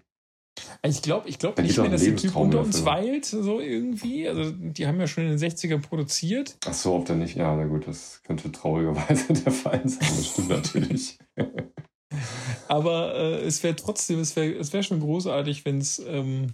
Ich 0.82 1.00
glaube 1.00 1.28
ich 1.28 1.38
glaub 1.38 1.58
nicht 1.58 1.78
mehr, 1.78 1.88
dass 1.88 2.02
der 2.02 2.16
Typ 2.16 2.36
unter 2.36 2.60
uns 2.60 2.84
weilt, 2.84 3.24
so 3.24 3.60
irgendwie. 3.60 4.28
Also, 4.28 4.52
die 4.52 4.86
haben 4.86 5.00
ja 5.00 5.06
schon 5.06 5.24
in 5.24 5.36
den 5.36 5.38
60ern 5.38 5.80
produziert. 5.80 6.56
Ach 6.66 6.74
so, 6.74 6.94
ob 6.94 7.06
der 7.06 7.16
nicht. 7.16 7.36
Ja, 7.36 7.54
na 7.56 7.64
gut, 7.64 7.86
das 7.86 8.20
könnte 8.24 8.52
traurigerweise 8.52 9.32
der 9.44 9.52
Fall 9.52 9.88
sein. 9.88 10.00
Das 10.00 10.26
stimmt 10.26 10.48
natürlich. 10.50 11.18
Aber 12.68 13.14
äh, 13.14 13.40
es 13.42 13.62
wäre 13.62 13.76
trotzdem, 13.76 14.18
es 14.18 14.36
wäre 14.36 14.52
es 14.52 14.72
wär 14.72 14.82
schon 14.82 15.00
großartig, 15.00 15.64
wenn 15.64 15.78
es 15.78 15.98
ähm, 16.06 16.52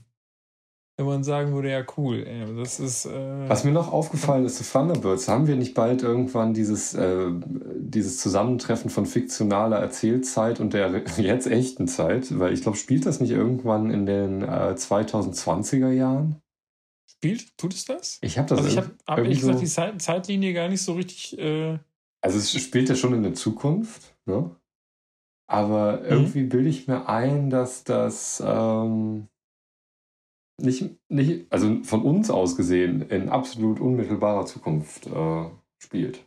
wenn 0.99 1.07
man 1.07 1.23
sagen 1.23 1.53
würde, 1.53 1.71
ja 1.71 1.85
cool, 1.97 2.27
ey, 2.27 2.57
das 2.57 2.81
ist. 2.81 3.07
Äh, 3.07 3.49
Was 3.49 3.63
mir 3.63 3.71
noch 3.71 3.93
aufgefallen 3.93 4.45
ist, 4.45 4.57
zu 4.57 4.65
Thunderbirds, 4.65 5.29
haben 5.29 5.47
wir 5.47 5.55
nicht 5.55 5.75
bald 5.75 6.03
irgendwann 6.03 6.55
dieses, 6.55 6.93
äh, 6.95 7.31
dieses 7.77 8.19
Zusammentreffen 8.19 8.91
von 8.91 9.07
fiktionaler 9.07 9.79
Erzählzeit 9.79 10.59
und 10.59 10.73
der 10.73 11.05
jetzt 11.17 11.47
echten 11.47 11.87
Zeit? 11.87 12.37
Weil 12.37 12.53
ich 12.53 12.63
glaube, 12.63 12.77
spielt 12.77 13.07
das 13.07 13.21
nicht 13.21 13.31
irgendwann 13.31 13.93
in 13.93 14.07
den 14.07 14.43
äh, 14.43 14.75
2020er 14.77 15.93
Jahren? 15.93 16.43
Spielt, 17.09 17.57
tut 17.57 17.75
es 17.75 17.85
das? 17.85 18.19
Ich 18.21 18.37
habe 18.37 18.49
das 18.49 18.59
Also 18.59 18.71
ich 18.71 18.77
habe 18.79 18.91
hab 19.07 19.19
ehrlich 19.19 19.39
gesagt 19.39 19.61
die 19.61 19.67
Zeit, 19.67 20.03
Zeitlinie 20.03 20.53
gar 20.53 20.69
nicht 20.69 20.83
so 20.83 20.95
richtig. 20.95 21.39
Äh, 21.39 21.79
also 22.23 22.39
es 22.39 22.51
spielt 22.61 22.89
ja 22.89 22.97
schon 22.97 23.15
in 23.15 23.23
der 23.23 23.35
Zukunft, 23.35 24.17
ne? 24.27 24.51
Aber 25.47 25.99
mhm. 25.99 26.07
irgendwie 26.07 26.43
mhm. 26.43 26.49
bilde 26.49 26.69
ich 26.69 26.89
mir 26.89 27.09
ein, 27.09 27.51
dass 27.51 27.85
das. 27.85 28.43
Ähm, 28.45 29.29
nicht, 30.61 30.99
nicht, 31.09 31.51
also 31.51 31.83
von 31.85 32.03
uns 32.03 32.31
aus 32.31 32.57
gesehen, 32.57 33.03
in 33.03 33.29
absolut 33.29 33.81
unmittelbarer 33.81 34.47
Zukunft 34.47 35.07
äh, 35.07 35.45
spielt. 35.79 36.25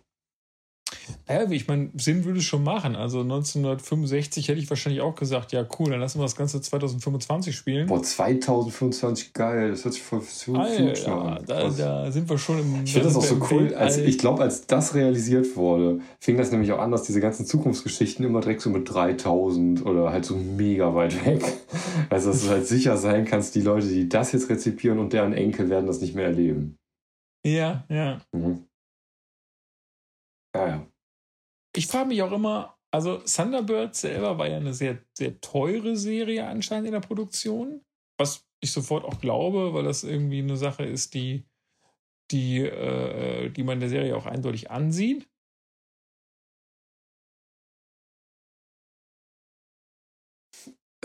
Naja, 1.28 1.49
ich 1.49 1.68
meine, 1.68 1.90
Sinn 1.95 2.26
würde 2.26 2.40
es 2.40 2.45
schon 2.45 2.64
machen. 2.64 2.95
Also 2.95 3.22
1965 3.22 4.48
hätte 4.48 4.60
ich 4.60 4.69
wahrscheinlich 4.69 5.02
auch 5.02 5.15
gesagt, 5.15 5.52
ja 5.52 5.65
cool, 5.80 5.91
dann 5.91 5.99
lassen 5.99 6.19
wir 6.19 6.23
das 6.23 6.36
Ganze 6.36 6.61
2025 6.61 7.56
spielen. 7.56 7.88
Boah, 7.88 8.02
2025, 8.02 9.34
geil, 9.34 9.72
das 9.72 9.84
hört 9.84 9.94
sich 9.94 10.03
voll 10.03 10.22
zu 10.22 10.53
Future 10.53 11.22
an. 11.22 11.44
Da, 11.45 11.69
da, 11.69 12.11
sind 12.11 12.30
wir 12.30 12.38
schon 12.38 12.60
im 12.60 12.84
Ich 12.84 12.94
finde 12.94 13.07
das 13.07 13.18
auch 13.18 13.23
so 13.23 13.38
cool, 13.52 13.73
als, 13.73 13.98
ich 13.98 14.18
glaube, 14.18 14.44
als 14.44 14.68
das 14.68 14.94
realisiert 14.95 15.56
wurde, 15.56 15.99
fing 16.19 16.38
das 16.38 16.52
nämlich 16.52 16.72
auch 16.72 16.80
an, 16.80 16.91
dass 16.91 17.03
diese 17.03 17.22
ganzen 17.22 17.45
Zukunftsgeschichten 17.45 18.26
immer 18.26 18.41
direkt 18.41 18.61
so 18.61 18.69
mit 18.69 18.91
3000 18.91 19.86
oder 19.86 20.11
halt 20.11 20.26
so 20.26 20.36
mega 20.36 20.94
weit 20.95 21.26
weg. 21.26 21.44
Also, 22.10 22.32
dass 22.32 22.44
du 22.44 22.49
halt 22.49 22.68
sicher 22.68 22.98
sein 22.98 23.26
kannst, 23.26 23.56
die 23.56 23.61
Leute, 23.61 23.88
die 23.88 24.10
das 24.10 24.32
jetzt 24.32 24.49
rezipieren 24.49 24.99
und 24.99 25.14
deren 25.14 25.34
Enkel 25.34 25.69
werden 25.69 25.88
das 25.88 26.02
nicht 26.02 26.15
mehr 26.15 26.26
erleben. 26.26 26.78
Ja, 27.45 27.86
ja. 27.90 28.22
Mhm. 28.34 28.65
Ja, 30.56 30.68
ja. 30.68 30.90
Ich 31.76 31.88
frage 31.88 32.10
mich 32.10 32.22
auch 32.22 32.31
immer, 32.31 32.77
also 32.91 33.18
Thunderbird 33.19 33.95
selber 33.95 34.38
war 34.38 34.48
ja 34.48 34.57
eine 34.57 34.73
sehr, 34.73 34.99
sehr 35.14 35.39
teure 35.39 35.95
Serie 35.95 36.45
anscheinend 36.48 36.88
in 36.88 36.93
der 36.93 36.99
Produktion, 36.99 37.81
was 38.18 38.45
ich 38.60 38.72
sofort 38.72 39.06
auch 39.06 39.19
glaube, 39.19 39.73
weil 39.73 39.84
das 39.84 40.03
irgendwie 40.03 40.39
eine 40.39 40.57
Sache 40.57 40.84
ist, 40.84 41.14
die, 41.14 41.45
die, 42.31 42.60
äh, 42.60 43.49
die 43.49 43.64
man 43.64 43.80
der 43.80 43.89
Serie 43.89 44.15
auch 44.15 44.26
eindeutig 44.26 44.69
ansieht. 44.69 45.27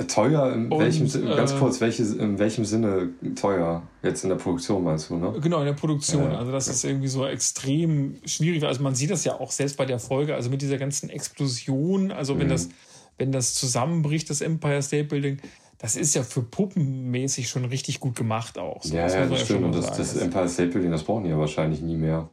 Teuer, 0.05 0.53
in 0.53 0.71
und, 0.71 0.79
welchem 0.79 1.07
äh, 1.07 1.37
ganz 1.37 1.57
kurz, 1.57 1.81
welche, 1.81 2.03
in 2.03 2.39
welchem 2.39 2.67
Sinne 2.67 3.15
teuer? 3.35 3.83
Jetzt 4.03 4.25
in 4.25 4.29
der 4.29 4.37
Produktion 4.37 4.85
meinst 4.85 5.09
du, 5.09 5.17
ne? 5.17 5.33
Genau, 5.41 5.61
in 5.61 5.65
der 5.65 5.73
Produktion. 5.73 6.33
Ja, 6.33 6.39
also 6.39 6.53
das 6.53 6.67
ja. 6.67 6.73
ist 6.75 6.85
irgendwie 6.85 7.09
so 7.09 7.25
extrem 7.25 8.17
schwierig. 8.27 8.63
Also 8.65 8.83
man 8.83 8.95
sieht 8.95 9.11
das 9.11 9.25
ja 9.25 9.41
auch 9.41 9.51
selbst 9.51 9.79
bei 9.79 9.87
der 9.87 9.99
Folge, 9.99 10.35
also 10.35 10.51
mit 10.51 10.61
dieser 10.61 10.77
ganzen 10.77 11.09
Explosion, 11.09 12.13
also 12.13 12.39
wenn 12.39 12.49
mhm. 12.49 12.51
das, 12.51 12.69
wenn 13.17 13.33
das 13.33 13.55
zusammenbricht, 13.55 14.29
das 14.29 14.43
Empire 14.43 14.83
State 14.83 15.05
Building, 15.05 15.41
das 15.79 15.97
ist 15.97 16.15
ja 16.15 16.23
für 16.23 16.43
puppenmäßig 16.43 17.49
schon 17.49 17.65
richtig 17.65 17.99
gut 17.99 18.17
gemacht 18.17 18.59
auch. 18.59 18.83
So, 18.83 18.95
ja, 18.95 19.09
ja, 19.09 19.25
das 19.25 19.41
stimmt. 19.47 19.65
Und 19.65 19.75
das, 19.75 19.97
das, 19.97 20.15
Empire 20.17 20.49
State 20.49 20.73
Building, 20.73 20.91
das 20.91 21.05
brauchen 21.05 21.25
die 21.25 21.31
ja 21.31 21.39
wahrscheinlich 21.39 21.81
nie 21.81 21.97
mehr. 21.97 22.29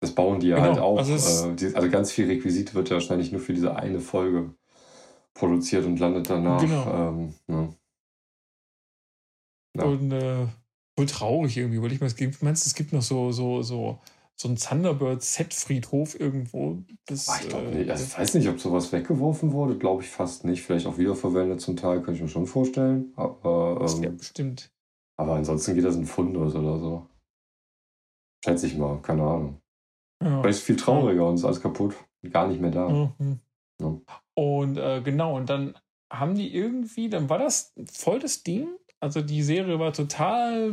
Das 0.00 0.12
bauen 0.12 0.38
die 0.38 0.48
ja 0.48 0.56
genau, 0.56 0.68
halt 0.68 0.78
auch. 0.78 0.98
Also, 0.98 1.50
äh, 1.50 1.54
die, 1.56 1.74
also 1.74 1.90
ganz 1.90 2.12
viel 2.12 2.26
Requisit 2.26 2.74
wird 2.76 2.90
ja 2.90 2.94
wahrscheinlich 2.94 3.32
nur 3.32 3.40
für 3.40 3.54
diese 3.54 3.74
eine 3.74 3.98
Folge 3.98 4.54
produziert 5.34 5.84
und 5.84 5.98
landet 5.98 6.28
danach. 6.28 6.60
Genau. 6.60 7.08
Ähm, 7.08 7.34
ne? 7.46 7.74
ja. 9.76 9.84
Und 9.84 10.12
äh, 10.12 10.46
wohl 10.96 11.06
traurig 11.06 11.56
irgendwie, 11.56 11.82
weil 11.82 11.92
ich 11.92 12.00
meine, 12.00 12.08
es 12.08 12.16
gibt, 12.16 12.42
meinst 12.42 12.66
es 12.66 12.74
gibt 12.74 12.92
noch 12.92 13.02
so, 13.02 13.32
so, 13.32 13.62
so, 13.62 14.00
so 14.36 14.48
einen 14.48 14.56
Thunderbird-Set-Friedhof 14.56 16.18
irgendwo? 16.18 16.78
Das, 17.06 17.28
Ach, 17.28 17.40
ich 17.40 17.48
glaube 17.48 17.66
äh, 17.66 17.74
nicht. 17.76 17.90
Also, 17.90 18.04
ich 18.04 18.18
weiß 18.18 18.34
nicht, 18.34 18.48
ob 18.48 18.60
sowas 18.60 18.92
weggeworfen 18.92 19.52
wurde. 19.52 19.76
Glaube 19.76 20.02
ich 20.02 20.08
fast 20.08 20.44
nicht. 20.44 20.62
Vielleicht 20.62 20.86
auch 20.86 20.98
wiederverwendet 20.98 21.60
zum 21.60 21.76
Teil, 21.76 21.96
könnte 22.02 22.14
ich 22.14 22.22
mir 22.22 22.28
schon 22.28 22.46
vorstellen. 22.46 23.12
Aber, 23.16 23.78
das 23.80 23.98
ähm, 24.00 24.16
bestimmt. 24.16 24.72
Aber 25.16 25.34
ansonsten 25.34 25.74
geht 25.74 25.84
das 25.84 25.96
in 25.96 26.06
Fundus 26.06 26.54
oder 26.54 26.78
so. 26.78 27.06
Schätze 28.42 28.66
ich 28.66 28.76
mal, 28.76 29.00
keine 29.02 29.22
Ahnung. 29.22 29.60
Ja. 30.22 30.40
Vielleicht 30.40 30.60
ist 30.60 30.64
viel 30.64 30.76
trauriger 30.76 31.26
und 31.28 31.34
ist 31.34 31.44
alles 31.44 31.60
kaputt. 31.60 31.94
Gar 32.30 32.48
nicht 32.48 32.60
mehr 32.60 32.70
da. 32.70 32.88
Mhm. 32.88 33.40
Ja. 33.80 33.98
Und 34.40 34.78
äh, 34.78 35.02
genau, 35.02 35.36
und 35.36 35.50
dann 35.50 35.74
haben 36.10 36.34
die 36.34 36.54
irgendwie, 36.54 37.10
dann 37.10 37.28
war 37.28 37.38
das 37.38 37.74
voll 37.92 38.20
das 38.20 38.42
Ding. 38.42 38.68
Also 38.98 39.20
die 39.20 39.42
Serie 39.42 39.78
war 39.78 39.92
total, 39.92 40.72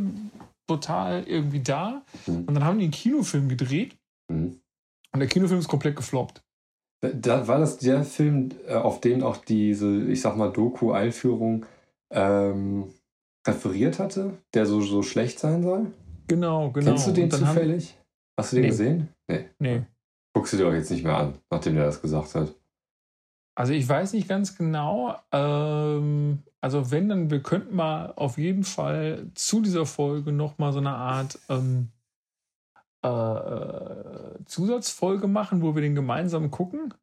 total 0.66 1.24
irgendwie 1.24 1.60
da. 1.60 2.02
Mhm. 2.26 2.44
Und 2.46 2.54
dann 2.54 2.64
haben 2.64 2.78
die 2.78 2.86
einen 2.86 2.92
Kinofilm 2.92 3.46
gedreht. 3.46 3.94
Mhm. 4.32 4.58
Und 5.12 5.20
der 5.20 5.28
Kinofilm 5.28 5.60
ist 5.60 5.68
komplett 5.68 5.96
gefloppt. 5.96 6.42
Da 7.02 7.46
war 7.46 7.58
das 7.58 7.76
der 7.76 8.04
Film, 8.04 8.52
äh, 8.66 8.72
auf 8.72 9.02
den 9.02 9.22
auch 9.22 9.36
diese, 9.36 10.02
ich 10.04 10.22
sag 10.22 10.38
mal, 10.38 10.50
Doku-Einführung 10.50 11.66
ähm, 12.10 12.94
referiert 13.46 13.98
hatte, 13.98 14.38
der 14.54 14.64
so, 14.64 14.80
so 14.80 15.02
schlecht 15.02 15.40
sein 15.40 15.62
soll? 15.62 15.92
Genau, 16.26 16.70
genau. 16.70 16.92
Kennst 16.92 17.06
du 17.06 17.12
den 17.12 17.30
zufällig? 17.30 17.92
Haben... 17.92 18.04
Hast 18.40 18.52
du 18.52 18.56
den 18.56 18.62
nee. 18.62 18.68
gesehen? 18.70 19.08
Nee. 19.30 19.44
Nee. 19.58 19.82
Guckst 20.32 20.54
du 20.54 20.56
dir 20.56 20.68
auch 20.68 20.72
jetzt 20.72 20.90
nicht 20.90 21.04
mehr 21.04 21.18
an, 21.18 21.34
nachdem 21.50 21.74
der 21.74 21.84
das 21.84 22.00
gesagt 22.00 22.34
hat. 22.34 22.54
Also 23.58 23.72
ich 23.72 23.88
weiß 23.88 24.12
nicht 24.12 24.28
ganz 24.28 24.56
genau. 24.56 25.16
Ähm, 25.32 26.44
also 26.60 26.92
wenn, 26.92 27.08
dann 27.08 27.28
wir 27.28 27.42
könnten 27.42 27.74
mal 27.74 28.12
auf 28.14 28.38
jeden 28.38 28.62
Fall 28.62 29.32
zu 29.34 29.60
dieser 29.60 29.84
Folge 29.84 30.30
nochmal 30.30 30.72
so 30.72 30.78
eine 30.78 30.92
Art 30.94 31.40
ähm, 31.48 31.88
äh, 33.02 34.44
Zusatzfolge 34.44 35.26
machen, 35.26 35.60
wo 35.60 35.74
wir 35.74 35.82
den 35.82 35.96
gemeinsam 35.96 36.52
gucken. 36.52 36.94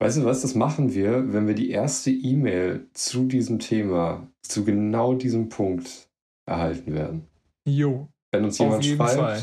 Weißt 0.00 0.18
du 0.18 0.26
was, 0.26 0.42
das 0.42 0.54
machen 0.54 0.92
wir, 0.92 1.32
wenn 1.32 1.46
wir 1.46 1.54
die 1.54 1.70
erste 1.70 2.10
E-Mail 2.10 2.86
zu 2.92 3.24
diesem 3.24 3.58
Thema, 3.58 4.26
zu 4.42 4.66
genau 4.66 5.14
diesem 5.14 5.48
Punkt 5.48 6.10
erhalten 6.44 6.92
werden. 6.92 7.26
Jo. 7.64 8.06
Wenn 8.32 8.44
uns 8.44 8.58
jemand 8.58 8.84
schreibt, 8.84 9.14
Fall. 9.14 9.42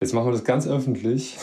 jetzt 0.00 0.14
machen 0.14 0.28
wir 0.28 0.32
das 0.32 0.44
ganz 0.44 0.66
öffentlich. 0.66 1.36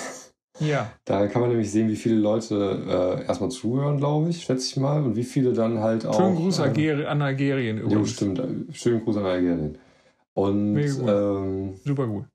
Ja. 0.61 0.91
Da 1.05 1.27
kann 1.27 1.41
man 1.41 1.49
nämlich 1.49 1.71
sehen, 1.71 1.89
wie 1.89 1.95
viele 1.95 2.15
Leute 2.15 3.19
äh, 3.19 3.25
erstmal 3.25 3.49
zuhören, 3.49 3.97
glaube 3.97 4.29
ich, 4.29 4.43
schätze 4.43 4.67
ich 4.67 4.77
mal, 4.77 5.03
und 5.03 5.15
wie 5.15 5.23
viele 5.23 5.53
dann 5.53 5.79
halt 5.79 6.05
auch. 6.05 6.15
Schönen 6.15 6.35
Gruß 6.35 6.59
äh, 6.59 7.05
an 7.05 7.21
Algerien 7.21 7.79
übrigens. 7.79 7.93
Jo, 7.93 8.05
stimmt. 8.05 8.75
Schönen 8.75 9.03
Gruß 9.03 9.17
an 9.17 9.25
Algerien. 9.25 9.77
Und. 10.33 10.77
Ähm, 10.77 11.75
super 11.83 12.07
gut. 12.07 12.25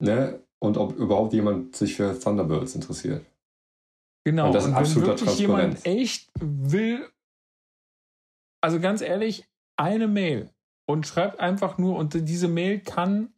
Ne? 0.00 0.40
Und 0.60 0.76
ob 0.76 0.96
überhaupt 0.96 1.32
jemand 1.32 1.76
sich 1.76 1.94
für 1.94 2.18
Thunderbirds 2.18 2.74
interessiert. 2.74 3.24
Genau. 4.24 4.48
Und 4.48 4.54
das 4.54 4.66
ist 4.66 4.70
und 4.70 4.96
wenn 4.96 5.06
wirklich 5.06 5.38
jemand 5.38 5.86
echt 5.86 6.30
will, 6.40 7.06
also 8.60 8.80
ganz 8.80 9.00
ehrlich, 9.00 9.44
eine 9.76 10.08
Mail 10.08 10.50
und 10.86 11.06
schreibt 11.06 11.38
einfach 11.38 11.78
nur, 11.78 11.96
und 11.96 12.14
diese 12.14 12.48
Mail 12.48 12.80
kann 12.80 13.32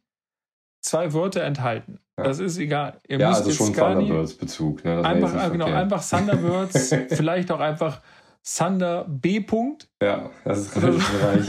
zwei 0.83 1.13
Wörter 1.13 1.43
enthalten. 1.43 1.99
Das 2.23 2.39
ist 2.39 2.57
egal. 2.57 2.97
Ihr 3.07 3.19
ja, 3.19 3.29
müsst 3.29 3.39
also 3.41 3.49
jetzt 3.51 3.57
schon 3.57 3.73
Thunderbirds-Bezug. 3.73 4.83
Ne? 4.83 5.03
Einfach, 5.03 5.51
genau, 5.51 5.65
einfach 5.65 6.07
Thunderbirds, 6.07 6.95
vielleicht 7.09 7.51
auch 7.51 7.59
einfach 7.59 8.01
Thunder 8.43 9.05
B. 9.07 9.39
-Punkt. 9.39 9.87
Ja, 10.01 10.29
das 10.43 10.59
ist 10.59 10.81
relativ 10.81 11.23
reich. 11.23 11.45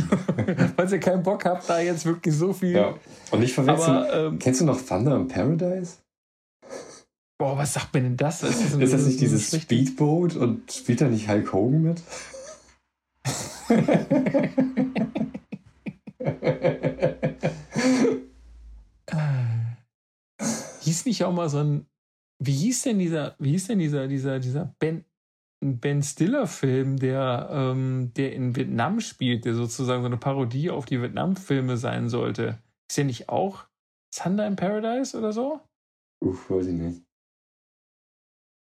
Falls 0.76 0.92
ihr 0.92 1.00
keinen 1.00 1.22
Bock 1.22 1.44
habt, 1.44 1.68
da 1.68 1.80
jetzt 1.80 2.04
wirklich 2.04 2.34
so 2.34 2.52
viel. 2.52 2.76
Ja. 2.76 2.94
Und 3.30 3.40
nicht 3.40 3.54
verwechseln. 3.54 3.96
Aber, 3.96 4.26
ähm, 4.26 4.38
kennst 4.38 4.60
du 4.60 4.66
noch 4.66 4.80
Thunder 4.80 5.16
in 5.16 5.28
Paradise? 5.28 5.96
Boah, 7.38 7.56
was 7.56 7.72
sagt 7.72 7.94
mir 7.94 8.02
denn 8.02 8.16
das? 8.16 8.42
Ist 8.42 8.74
das, 8.74 8.74
ist 8.74 8.92
das 8.92 9.06
nicht 9.06 9.20
dieses 9.20 9.50
Speedboat 9.50 10.36
und 10.36 10.70
spielt 10.70 11.00
da 11.00 11.06
nicht 11.06 11.28
Hulk 11.28 11.52
Hogan 11.52 11.82
mit? 11.82 12.02
hieß 21.02 21.06
nicht 21.06 21.24
auch 21.24 21.32
mal 21.32 21.48
so 21.48 21.58
ein. 21.58 21.86
Wie 22.38 22.52
hieß 22.52 22.82
denn 22.82 22.98
dieser, 22.98 23.36
wie 23.38 23.50
hieß 23.50 23.68
denn 23.68 23.78
dieser, 23.78 24.08
dieser, 24.08 24.40
dieser 24.40 24.74
Ben, 24.78 25.04
Ben 25.60 26.02
Stiller-Film, 26.02 26.98
der, 26.98 27.48
ähm, 27.52 28.12
der 28.16 28.32
in 28.32 28.56
Vietnam 28.56 29.00
spielt, 29.00 29.44
der 29.44 29.54
sozusagen 29.54 30.02
so 30.02 30.06
eine 30.06 30.16
Parodie 30.16 30.70
auf 30.70 30.86
die 30.86 31.00
Vietnam-Filme 31.00 31.76
sein 31.76 32.08
sollte? 32.08 32.58
Ist 32.90 32.98
der 32.98 33.04
nicht 33.04 33.28
auch 33.28 33.66
Thunder 34.14 34.46
in 34.46 34.56
Paradise 34.56 35.16
oder 35.16 35.32
so? 35.32 35.60
Uff, 36.24 36.50
weiß 36.50 36.66
ich 36.66 36.74
nicht. 36.74 37.02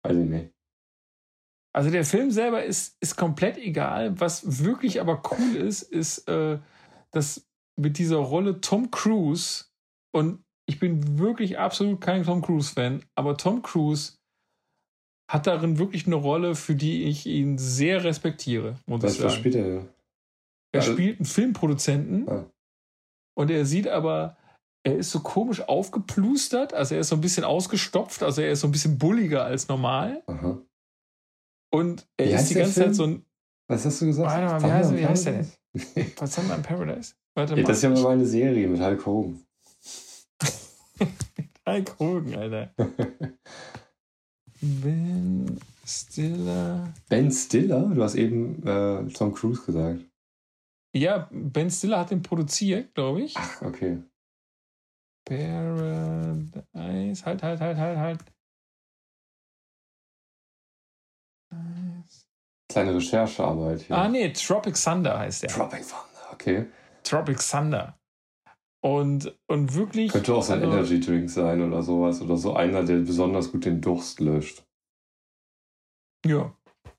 Weiß 0.03 0.17
ich 0.17 0.29
nicht. 0.29 0.55
Also 1.75 1.91
der 1.91 2.05
Film 2.05 2.31
selber 2.31 2.65
ist, 2.65 2.97
ist 3.01 3.17
komplett 3.17 3.59
egal. 3.59 4.19
Was 4.19 4.65
wirklich 4.65 5.01
aber 5.01 5.23
cool 5.31 5.57
ist, 5.57 5.83
ist, 5.83 6.27
äh, 6.27 6.59
dass 7.11 7.47
mit 7.77 7.99
dieser 7.99 8.17
Rolle 8.17 8.61
Tom 8.61 8.91
Cruise 8.91 9.67
und 10.13 10.43
ich 10.69 10.79
bin 10.79 11.19
wirklich 11.19 11.59
absolut 11.59 12.01
kein 12.01 12.25
Tom 12.25 12.43
Cruise-Fan, 12.43 13.03
aber 13.15 13.37
Tom 13.37 13.63
Cruise 13.63 14.19
hat 15.31 15.47
darin 15.47 15.79
wirklich 15.79 16.07
eine 16.07 16.17
Rolle, 16.17 16.55
für 16.55 16.75
die 16.75 17.05
ich 17.05 17.27
ihn 17.27 17.59
sehr 17.59 18.05
respektiere. 18.05 18.77
Was, 18.87 19.21
was 19.23 19.35
spielt 19.35 19.55
er? 19.55 19.87
Er 20.73 20.81
also, 20.81 20.93
spielt 20.93 21.19
einen 21.19 21.27
Filmproduzenten 21.27 22.29
ah. 22.29 22.51
und 23.35 23.51
er 23.51 23.65
sieht 23.65 23.89
aber, 23.89 24.37
er 24.87 24.97
ist 24.97 25.11
so 25.11 25.21
komisch 25.21 25.67
aufgeplustert, 25.67 26.75
also 26.75 26.95
er 26.95 27.01
ist 27.01 27.09
so 27.09 27.17
ein 27.17 27.23
bisschen 27.23 27.45
ausgestopft, 27.45 28.23
also 28.23 28.43
er 28.43 28.53
ist 28.53 28.61
so 28.61 28.69
ein 28.69 28.73
bisschen 28.73 28.99
bulliger 28.99 29.45
als 29.45 29.69
normal. 29.69 30.23
Aha. 30.27 30.63
Und 31.73 32.07
er 32.19 32.27
wie 32.27 32.33
ist 32.33 32.51
die 32.51 32.55
ganze 32.55 32.75
Zeit 32.75 32.95
so 32.95 33.05
ein. 33.05 33.25
Was 33.71 33.85
hast 33.85 34.01
du 34.01 34.07
gesagt? 34.07 34.31
Warte 34.31 34.47
mal, 34.47 34.63
wie 34.63 34.73
heißt, 34.73 34.97
wie 34.97 35.07
heißt 35.07 35.27
der 35.27 35.33
denn? 35.33 36.13
Was 36.19 36.37
haben 36.37 36.49
wir 36.49 36.57
in 36.57 36.63
Paradise? 36.63 37.15
Warte 37.35 37.53
mal. 37.53 37.61
Ja, 37.61 37.67
das 37.67 37.79
ist 37.79 37.83
ja 37.83 37.91
mal 37.91 38.13
eine 38.13 38.27
Serie 38.27 38.69
mit 38.69 38.81
Hulk 38.81 39.05
Hogan. 39.05 39.43
Hulk 41.67 41.99
Hogan, 41.99 42.35
Alter. 42.35 42.75
Ben 44.61 45.61
Stiller. 45.85 46.93
Ben 47.09 47.31
Stiller? 47.31 47.91
Du 47.95 48.03
hast 48.03 48.17
eben 48.17 48.67
äh, 48.67 49.07
Tom 49.13 49.35
Cruise 49.35 49.65
gesagt. 49.65 50.01
Ja, 50.95 51.29
Ben 51.31 51.71
Stiller 51.71 52.01
hat 52.01 52.11
den 52.11 52.23
produziert, 52.23 52.95
glaube 52.95 53.23
ich. 53.23 53.37
Ach, 53.37 53.63
okay. 53.63 54.03
Paradise. 55.25 57.25
Halt, 57.25 57.43
halt, 57.43 57.61
halt, 57.61 57.77
halt, 57.77 57.99
halt. 57.99 58.25
Kleine 62.69 62.95
Recherchearbeit 62.95 63.83
hier. 63.83 63.97
Ah, 63.97 64.09
nee, 64.09 64.33
Tropic 64.33 64.75
Thunder 64.75 65.19
heißt 65.19 65.43
der. 65.43 65.51
Tropic 65.51 65.83
Thunder, 65.83 66.33
okay. 66.33 66.67
Tropic 67.03 67.39
Thunder. 67.39 67.98
Und, 68.81 69.37
und 69.49 69.75
wirklich. 69.75 70.13
Könnte 70.13 70.35
auch 70.35 70.43
sein 70.43 70.63
also, 70.63 70.73
Energy 70.73 71.01
Drink 71.01 71.31
sein 71.31 71.63
oder 71.63 71.83
sowas. 71.83 72.21
Oder 72.23 72.37
so 72.37 72.55
einer, 72.55 72.85
der 72.85 72.99
besonders 72.99 73.51
gut 73.51 73.65
den 73.65 73.81
Durst 73.81 74.21
löscht. 74.21 74.65
Ja. 76.25 76.55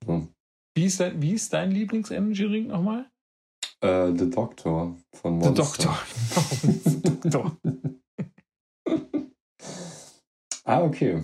Hm. 0.06 0.30
Wie, 0.76 0.86
ist 0.86 1.00
dein, 1.00 1.22
wie 1.22 1.34
ist 1.34 1.54
dein 1.54 1.72
Lieblings-Energy 1.72 2.48
Drink 2.48 2.68
nochmal? 2.68 3.10
Äh, 3.82 4.12
The 4.18 4.30
Doctor 4.30 4.98
von 5.14 5.38
Monster. 5.38 5.94
The 7.22 7.30
Doctor. 7.30 7.58
ah, 10.66 10.82
okay. 10.84 11.24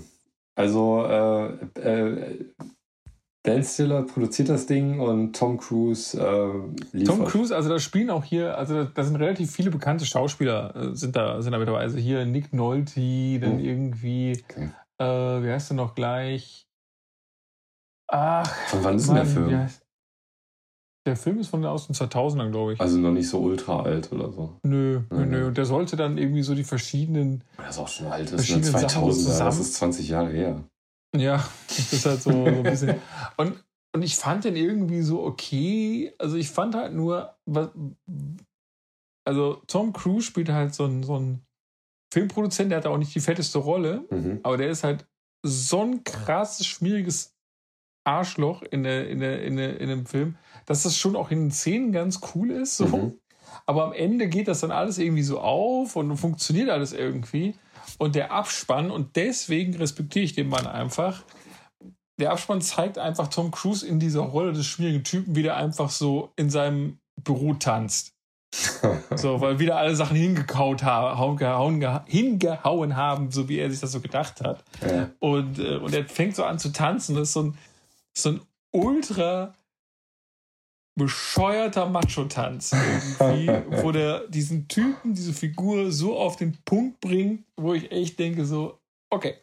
Also, 0.57 1.05
äh, 1.05 1.53
äh, 1.81 2.53
Ben 3.45 3.63
Stiller 3.63 4.01
produziert 4.01 4.49
das 4.49 4.65
Ding 4.65 4.99
und 4.99 5.35
Tom 5.35 5.57
Cruise 5.57 6.19
äh, 6.19 6.97
liefert. 6.97 7.15
Tom 7.15 7.25
Cruise, 7.25 7.55
also 7.55 7.69
da 7.69 7.79
spielen 7.79 8.09
auch 8.09 8.23
hier, 8.23 8.57
also 8.57 8.85
da 8.85 9.03
sind 9.03 9.15
relativ 9.17 9.51
viele 9.51 9.69
bekannte 9.69 10.05
Schauspieler, 10.05 10.75
äh, 10.75 10.95
sind 10.95 11.15
da, 11.15 11.41
sind 11.41 11.51
da 11.51 11.59
mit 11.59 11.67
dabei. 11.67 11.79
Also 11.79 11.97
hier 11.97 12.25
Nick 12.25 12.53
Nolte, 12.53 13.39
dann 13.39 13.57
oh. 13.57 13.59
irgendwie, 13.59 14.43
okay. 14.49 14.71
äh, 14.97 15.05
wie 15.43 15.51
heißt 15.51 15.69
der 15.69 15.77
noch 15.77 15.93
gleich? 15.93 16.67
Ach. 18.07 18.51
Von 18.67 18.83
wann 18.83 18.95
ist 18.95 19.07
denn 19.07 19.15
der 19.15 19.25
Film? 19.25 19.69
Der 21.07 21.15
Film 21.15 21.37
ist 21.37 21.49
von 21.49 21.63
aus 21.65 21.85
den 21.85 21.95
2000ern, 21.95 22.49
glaube 22.49 22.73
ich. 22.73 22.81
Also 22.81 22.97
noch 22.97 23.11
nicht 23.11 23.29
so 23.29 23.39
ultra 23.39 23.83
alt 23.83 24.11
oder 24.11 24.31
so. 24.31 24.57
Nö, 24.63 25.01
nö, 25.11 25.25
nö. 25.25 25.47
Und 25.47 25.57
der 25.57 25.65
sollte 25.65 25.95
dann 25.95 26.17
irgendwie 26.17 26.41
so 26.41 26.55
die 26.55 26.63
verschiedenen. 26.63 27.43
Das 27.57 27.75
ist 27.75 27.79
auch 27.79 27.87
schon 27.87 28.07
alt, 28.07 28.33
das 28.33 28.49
ist 28.49 28.65
2000 28.65 29.39
das 29.39 29.59
ist 29.59 29.75
20 29.75 30.09
Jahre 30.09 30.31
her. 30.31 30.63
Ja, 31.19 31.47
das 31.67 31.93
ist 31.93 32.05
halt 32.05 32.21
so, 32.21 32.31
so 32.31 32.45
ein 32.45 32.63
bisschen. 32.63 32.99
Und, 33.37 33.63
und 33.93 34.01
ich 34.01 34.17
fand 34.17 34.43
den 34.43 34.57
irgendwie 34.57 35.01
so 35.01 35.23
okay. 35.23 36.13
Also 36.17 36.35
ich 36.35 36.49
fand 36.49 36.75
halt 36.75 36.93
nur, 36.93 37.33
also 39.25 39.61
Tom 39.67 39.93
Cruise 39.93 40.25
spielt 40.25 40.49
halt 40.49 40.75
so 40.75 40.85
ein, 40.85 41.03
so 41.03 41.17
ein 41.17 41.45
Filmproduzent, 42.11 42.71
der 42.71 42.79
hat 42.79 42.85
auch 42.87 42.97
nicht 42.97 43.15
die 43.15 43.21
fetteste 43.21 43.57
Rolle, 43.57 44.05
mhm. 44.09 44.39
aber 44.43 44.57
der 44.57 44.69
ist 44.69 44.83
halt 44.83 45.05
so 45.43 45.81
ein 45.81 46.03
krasses, 46.03 46.65
schmieriges 46.65 47.35
Arschloch 48.05 48.63
in, 48.63 48.83
der, 48.83 49.09
in, 49.09 49.19
der, 49.19 49.43
in, 49.43 49.57
der, 49.57 49.79
in 49.79 49.89
dem 49.89 50.05
Film, 50.05 50.37
dass 50.65 50.83
das 50.83 50.97
schon 50.97 51.15
auch 51.15 51.31
in 51.31 51.45
den 51.45 51.51
Szenen 51.51 51.91
ganz 51.91 52.19
cool 52.33 52.51
ist. 52.51 52.77
So. 52.77 52.87
Mhm. 52.87 53.19
Aber 53.65 53.85
am 53.85 53.93
Ende 53.93 54.27
geht 54.27 54.47
das 54.47 54.61
dann 54.61 54.71
alles 54.71 54.97
irgendwie 54.97 55.23
so 55.23 55.39
auf 55.39 55.95
und 55.95 56.17
funktioniert 56.17 56.69
alles 56.69 56.93
irgendwie 56.93 57.55
und 57.97 58.15
der 58.15 58.31
Abspann, 58.31 58.91
und 58.91 59.15
deswegen 59.15 59.75
respektiere 59.75 60.25
ich 60.25 60.33
den 60.33 60.49
Mann 60.49 60.67
einfach. 60.67 61.23
Der 62.19 62.31
Abspann 62.31 62.61
zeigt 62.61 62.97
einfach 62.97 63.27
Tom 63.27 63.51
Cruise 63.51 63.85
in 63.85 63.99
dieser 63.99 64.21
Rolle 64.21 64.53
des 64.53 64.65
schwierigen 64.65 65.03
Typen, 65.03 65.35
wie 65.35 65.43
der 65.43 65.57
einfach 65.57 65.89
so 65.89 66.31
in 66.35 66.49
seinem 66.49 66.99
Büro 67.21 67.53
tanzt. 67.55 68.13
so, 69.15 69.41
weil 69.41 69.59
wieder 69.59 69.77
alle 69.77 69.95
Sachen 69.95 70.15
hingekaut 70.15 70.83
haben, 70.83 71.37
hingehauen 72.05 72.95
haben, 72.95 73.31
so 73.31 73.49
wie 73.49 73.57
er 73.57 73.69
sich 73.69 73.81
das 73.81 73.91
so 73.91 73.99
gedacht 73.99 74.41
hat. 74.41 74.63
Ja. 74.81 75.09
Und, 75.19 75.59
äh, 75.59 75.75
und 75.75 75.93
er 75.93 76.05
fängt 76.05 76.35
so 76.35 76.45
an 76.45 76.57
zu 76.59 76.71
tanzen. 76.71 77.15
Das 77.15 77.29
ist 77.29 77.33
so 77.33 77.43
ein, 77.43 77.57
so 78.17 78.29
ein 78.29 78.41
ultra 78.71 79.53
bescheuerter 80.95 81.89
Macho-Tanz 81.89 82.73
irgendwie, 83.19 83.83
wo 83.83 83.91
der 83.91 84.27
diesen 84.27 84.67
Typen, 84.67 85.13
diese 85.13 85.33
Figur 85.33 85.91
so 85.91 86.17
auf 86.17 86.37
den 86.37 86.57
Punkt 86.63 87.01
bringt, 87.01 87.43
wo 87.57 87.73
ich 87.73 87.91
echt 87.91 88.17
denke 88.19 88.45
so, 88.45 88.79
okay. 89.09 89.35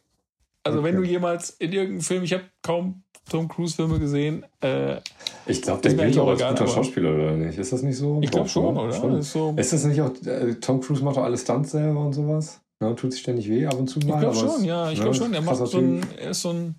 Also 0.65 0.79
okay. 0.79 0.89
wenn 0.89 0.97
du 0.97 1.03
jemals 1.03 1.51
in 1.51 1.73
irgendeinem 1.73 2.03
Film, 2.03 2.23
ich 2.23 2.33
habe 2.33 2.45
kaum 2.62 3.03
Tom 3.29 3.49
Cruise 3.49 3.74
Filme 3.74 3.99
gesehen. 3.99 4.45
Äh, 4.61 4.97
ich 5.47 5.62
glaube, 5.62 5.83
der 5.83 5.95
gilt 5.95 6.19
auch 6.19 6.29
als 6.29 6.43
guter 6.43 6.66
Schauspieler, 6.66 7.15
oder 7.15 7.33
nicht? 7.33 7.59
Ist 7.59 7.73
das 7.73 7.83
nicht 7.83 7.97
so? 7.97 8.20
Ich 8.23 8.31
glaube 8.31 8.49
schon, 8.49 8.77
oder? 8.77 8.93
Schon. 8.93 9.19
Ist, 9.19 9.33
so 9.33 9.55
ist, 9.57 9.73
das 9.73 9.85
nicht 9.85 10.01
auch, 10.01 10.12
äh, 10.24 10.55
Tom 10.55 10.81
Cruise 10.81 11.05
macht 11.05 11.16
doch 11.16 11.24
alles 11.24 11.43
Stunts 11.43 11.73
selber 11.73 12.01
und 12.01 12.12
sowas? 12.12 12.61
Ja, 12.81 12.93
tut 12.95 13.12
sich 13.12 13.20
ständig 13.20 13.49
weh 13.49 13.66
ab 13.66 13.79
und 13.79 13.89
zu 13.89 14.01
mal. 14.01 14.15
Ich 14.15 14.20
glaube 14.20 14.37
schon, 14.37 14.65
ja, 14.65 14.91
ich 14.91 15.01
glaube 15.01 15.15
schon. 15.15 15.33
Er 15.35 15.43
macht 15.43 15.57
so 15.66 15.79
ein, 15.79 16.05
er 16.19 16.31
ist 16.31 16.43
so 16.43 16.51
ein 16.51 16.74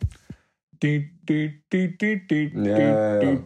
ja, 0.83 2.77
ja, 2.77 3.21
ja. 3.21 3.39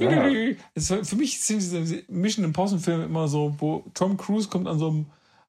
Ja. 0.00 0.28
für 0.76 1.16
mich 1.16 1.40
sind 1.40 1.60
diese 1.60 2.02
Mission 2.08 2.44
Impossible 2.44 2.82
Filme 2.82 3.04
immer 3.04 3.28
so, 3.28 3.54
wo 3.58 3.84
Tom 3.94 4.16
Cruise 4.16 4.48
kommt 4.48 4.66
an 4.66 4.78
so 4.78 4.88
einem 4.88 5.06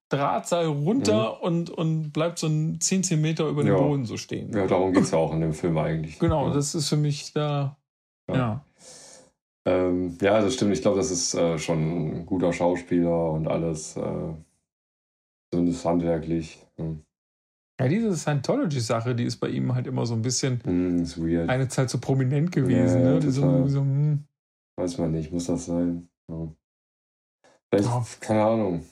Drahtseil 0.09 0.67
runter 0.67 1.37
mhm. 1.37 1.47
und, 1.47 1.69
und 1.71 2.11
bleibt 2.11 2.37
so 2.37 2.47
ein 2.47 2.79
10 2.79 3.19
Meter 3.19 3.47
über 3.47 3.63
dem 3.63 3.75
Boden 3.75 4.05
so 4.05 4.17
stehen. 4.17 4.51
Ja, 4.53 4.67
darum 4.67 4.93
geht 4.93 5.03
es 5.03 5.11
ja 5.11 5.17
auch 5.17 5.33
in 5.33 5.41
dem 5.41 5.53
Film 5.53 5.77
eigentlich. 5.77 6.19
Genau, 6.19 6.47
ja. 6.47 6.53
das 6.53 6.75
ist 6.75 6.89
für 6.89 6.97
mich 6.97 7.33
da. 7.33 7.77
Ja. 8.29 8.35
Ja, 8.35 8.65
ähm, 9.65 10.17
ja 10.21 10.41
das 10.41 10.53
stimmt. 10.53 10.73
Ich 10.73 10.81
glaube, 10.81 10.97
das 10.97 11.09
ist 11.09 11.33
äh, 11.33 11.57
schon 11.57 12.19
ein 12.19 12.25
guter 12.25 12.53
Schauspieler 12.53 13.31
und 13.31 13.47
alles. 13.47 13.97
Äh, 13.97 14.33
zumindest 15.51 15.85
handwerklich. 15.85 16.59
Hm. 16.77 17.01
Ja, 17.79 17.87
diese 17.87 18.15
Scientology-Sache, 18.15 19.15
die 19.15 19.25
ist 19.25 19.37
bei 19.37 19.49
ihm 19.49 19.73
halt 19.75 19.87
immer 19.87 20.05
so 20.05 20.13
ein 20.13 20.21
bisschen 20.21 20.61
mm, 20.63 21.49
eine 21.49 21.67
Zeit 21.67 21.89
so 21.89 21.99
prominent 21.99 22.51
gewesen. 22.51 23.01
Ja, 23.01 23.13
ne? 23.15 23.31
so, 23.31 23.67
so, 23.67 23.81
hm. 23.81 24.23
Weiß 24.77 24.97
man 24.97 25.11
nicht, 25.11 25.31
muss 25.31 25.45
das 25.45 25.65
sein? 25.65 26.09
Ja. 26.29 26.47
Vielleicht, 27.69 27.89
oh. 27.89 28.03
keine 28.19 28.43
Ahnung. 28.43 28.85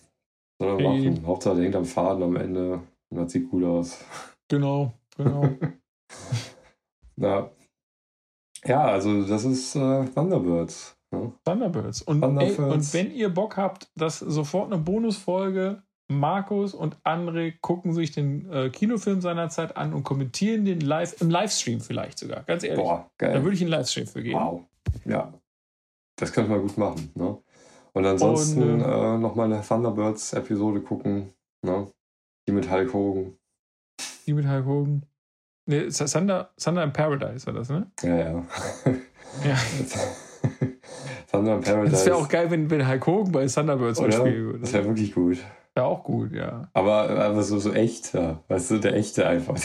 Soll 0.60 0.81
er 0.81 0.89
hey. 0.89 1.10
machen. 1.10 1.27
Hauptsache, 1.27 1.55
der 1.55 1.65
hängt 1.65 1.76
am 1.76 1.85
Faden 1.85 2.23
am 2.23 2.35
Ende 2.35 2.81
und 3.10 3.18
das 3.18 3.31
sieht 3.31 3.51
cool 3.51 3.65
aus. 3.65 4.03
Genau, 4.47 4.93
genau. 5.18 5.49
ja. 7.18 7.49
ja, 8.65 8.81
also 8.85 9.23
das 9.26 9.45
ist 9.45 9.76
äh, 9.76 10.05
Thunderbirds. 10.05 10.95
Ja. 11.11 11.31
Thunderbirds. 11.43 12.01
Und, 12.01 12.22
Thunderbirds. 12.22 12.60
Ey, 12.60 12.72
und 12.72 12.93
wenn 12.93 13.11
ihr 13.15 13.30
Bock 13.30 13.57
habt, 13.57 13.89
dass 13.95 14.19
sofort 14.19 14.72
eine 14.72 14.81
Bonusfolge 14.81 15.84
Markus 16.10 16.73
und 16.73 16.97
André 17.03 17.53
gucken 17.61 17.93
sich 17.93 18.11
den 18.11 18.51
äh, 18.51 18.69
Kinofilm 18.69 19.22
seiner 19.22 19.49
Zeit 19.49 19.77
an 19.77 19.93
und 19.93 20.03
kommentieren 20.03 20.65
den 20.65 20.81
live 20.81 21.22
im 21.22 21.30
Livestream 21.30 21.80
vielleicht 21.80 22.19
sogar. 22.19 22.43
Ganz 22.43 22.64
ehrlich. 22.64 22.84
Boah, 22.84 23.10
geil. 23.18 23.34
Da 23.34 23.43
würde 23.43 23.55
ich 23.55 23.61
einen 23.61 23.72
Livestream 23.72 24.07
für 24.07 24.22
geben. 24.22 24.39
Wow. 24.39 24.61
Ja. 25.05 25.34
Das 26.15 26.31
könnte 26.31 26.52
man 26.52 26.61
gut 26.61 26.77
machen. 26.77 27.11
Ne? 27.15 27.38
Und 27.94 28.06
ansonsten 28.06 28.61
und, 28.61 28.81
äh, 28.81 29.18
nochmal 29.18 29.52
eine 29.52 29.61
Thunderbirds-Episode 29.61 30.81
gucken. 30.81 31.34
Ne? 31.64 31.88
Die 32.48 32.52
mit 32.52 32.69
Hulk 32.69 32.94
Hogan. 32.94 33.38
Die 34.26 34.34
mit 34.34 34.48
Hulk 34.48 34.65
Hogan. 34.65 35.06
Ne, 35.65 35.88
Thunder, 35.90 36.49
Thunder 36.61 36.84
in 36.84 36.91
Paradise 36.91 37.45
war 37.48 37.53
das, 37.53 37.69
ne? 37.69 37.90
Ja, 38.02 38.18
ja. 38.18 38.45
ja. 39.45 39.57
Thunder 41.31 41.56
in 41.56 41.61
Paradise. 41.61 41.91
Das 41.91 42.06
wäre 42.06 42.18
auch 42.18 42.27
geil, 42.27 42.52
wenn, 42.52 42.69
wenn 42.69 42.85
Hulk 42.88 43.07
Hogan 43.07 43.31
bei 43.31 43.48
Thunderbirds 43.48 43.99
spielen 43.99 44.45
würde. 44.45 44.60
Das 44.60 44.73
wäre 44.73 44.85
wirklich 44.85 45.14
gut. 45.14 45.38
Wäre 45.73 45.88
auch 45.88 46.03
gut, 46.03 46.34
ja. 46.34 46.69
Aber, 46.73 47.10
aber 47.10 47.41
so, 47.44 47.57
so 47.60 47.72
echt, 47.73 48.14
ja. 48.14 48.40
Weißt 48.48 48.72
du, 48.72 48.77
der 48.77 48.95
echte 48.95 49.26
einfach. 49.26 49.56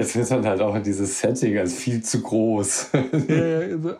Jetzt 0.00 0.16
wird 0.16 0.30
dann 0.30 0.46
halt 0.46 0.62
auch 0.62 0.78
dieses 0.78 1.20
Setting 1.20 1.58
als 1.58 1.74
viel 1.74 2.02
zu 2.02 2.22
groß. 2.22 2.90
Ja, 3.28 3.34
ja, 3.34 3.58
also. 3.58 3.96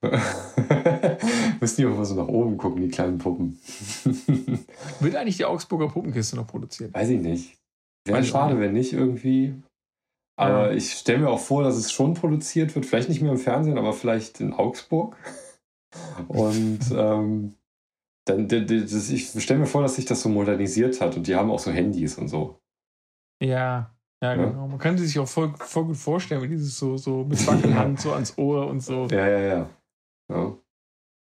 Müssen 1.60 1.76
die 1.76 1.86
auch 1.86 1.96
mal 1.96 2.04
so 2.04 2.14
nach 2.14 2.28
oben 2.28 2.56
gucken, 2.56 2.80
die 2.80 2.88
kleinen 2.88 3.18
Puppen. 3.18 3.58
Wird 5.00 5.16
eigentlich 5.16 5.38
die 5.38 5.44
Augsburger 5.44 5.88
Puppenkiste 5.88 6.36
noch 6.36 6.46
produziert? 6.46 6.94
Weiß 6.94 7.08
ich 7.08 7.20
nicht. 7.20 7.58
Wäre 8.06 8.22
schade, 8.22 8.60
wenn 8.60 8.74
nicht 8.74 8.92
irgendwie. 8.92 9.60
Aber 10.36 10.70
ja. 10.70 10.72
ich 10.72 10.92
stelle 10.92 11.18
mir 11.18 11.30
auch 11.30 11.40
vor, 11.40 11.64
dass 11.64 11.76
es 11.76 11.90
schon 11.90 12.14
produziert 12.14 12.76
wird. 12.76 12.86
Vielleicht 12.86 13.08
nicht 13.08 13.20
mehr 13.20 13.32
im 13.32 13.38
Fernsehen, 13.38 13.76
aber 13.76 13.92
vielleicht 13.92 14.40
in 14.40 14.52
Augsburg. 14.52 15.16
Und 16.28 16.78
ähm, 16.92 17.56
dann, 18.24 18.48
ich 18.48 19.42
stelle 19.42 19.58
mir 19.58 19.66
vor, 19.66 19.82
dass 19.82 19.96
sich 19.96 20.04
das 20.04 20.22
so 20.22 20.28
modernisiert 20.28 21.00
hat 21.00 21.16
und 21.16 21.26
die 21.26 21.34
haben 21.34 21.50
auch 21.50 21.58
so 21.58 21.72
Handys 21.72 22.18
und 22.18 22.28
so. 22.28 22.60
Ja, 23.42 23.90
ja, 24.22 24.34
genau. 24.34 24.68
Man 24.68 24.78
kann 24.78 24.98
sich 24.98 25.18
auch 25.18 25.28
voll, 25.28 25.54
voll 25.58 25.86
gut 25.86 25.96
vorstellen, 25.96 26.42
wie 26.42 26.48
dieses 26.48 26.78
so, 26.78 26.96
so 26.96 27.24
mit 27.24 27.46
Wackelhand 27.46 28.00
so 28.00 28.12
ans 28.12 28.36
Ohr 28.36 28.66
und 28.66 28.80
so. 28.80 29.06
Ja, 29.10 29.28
ja, 29.28 29.40
ja. 29.40 29.70
ja. 30.28 30.56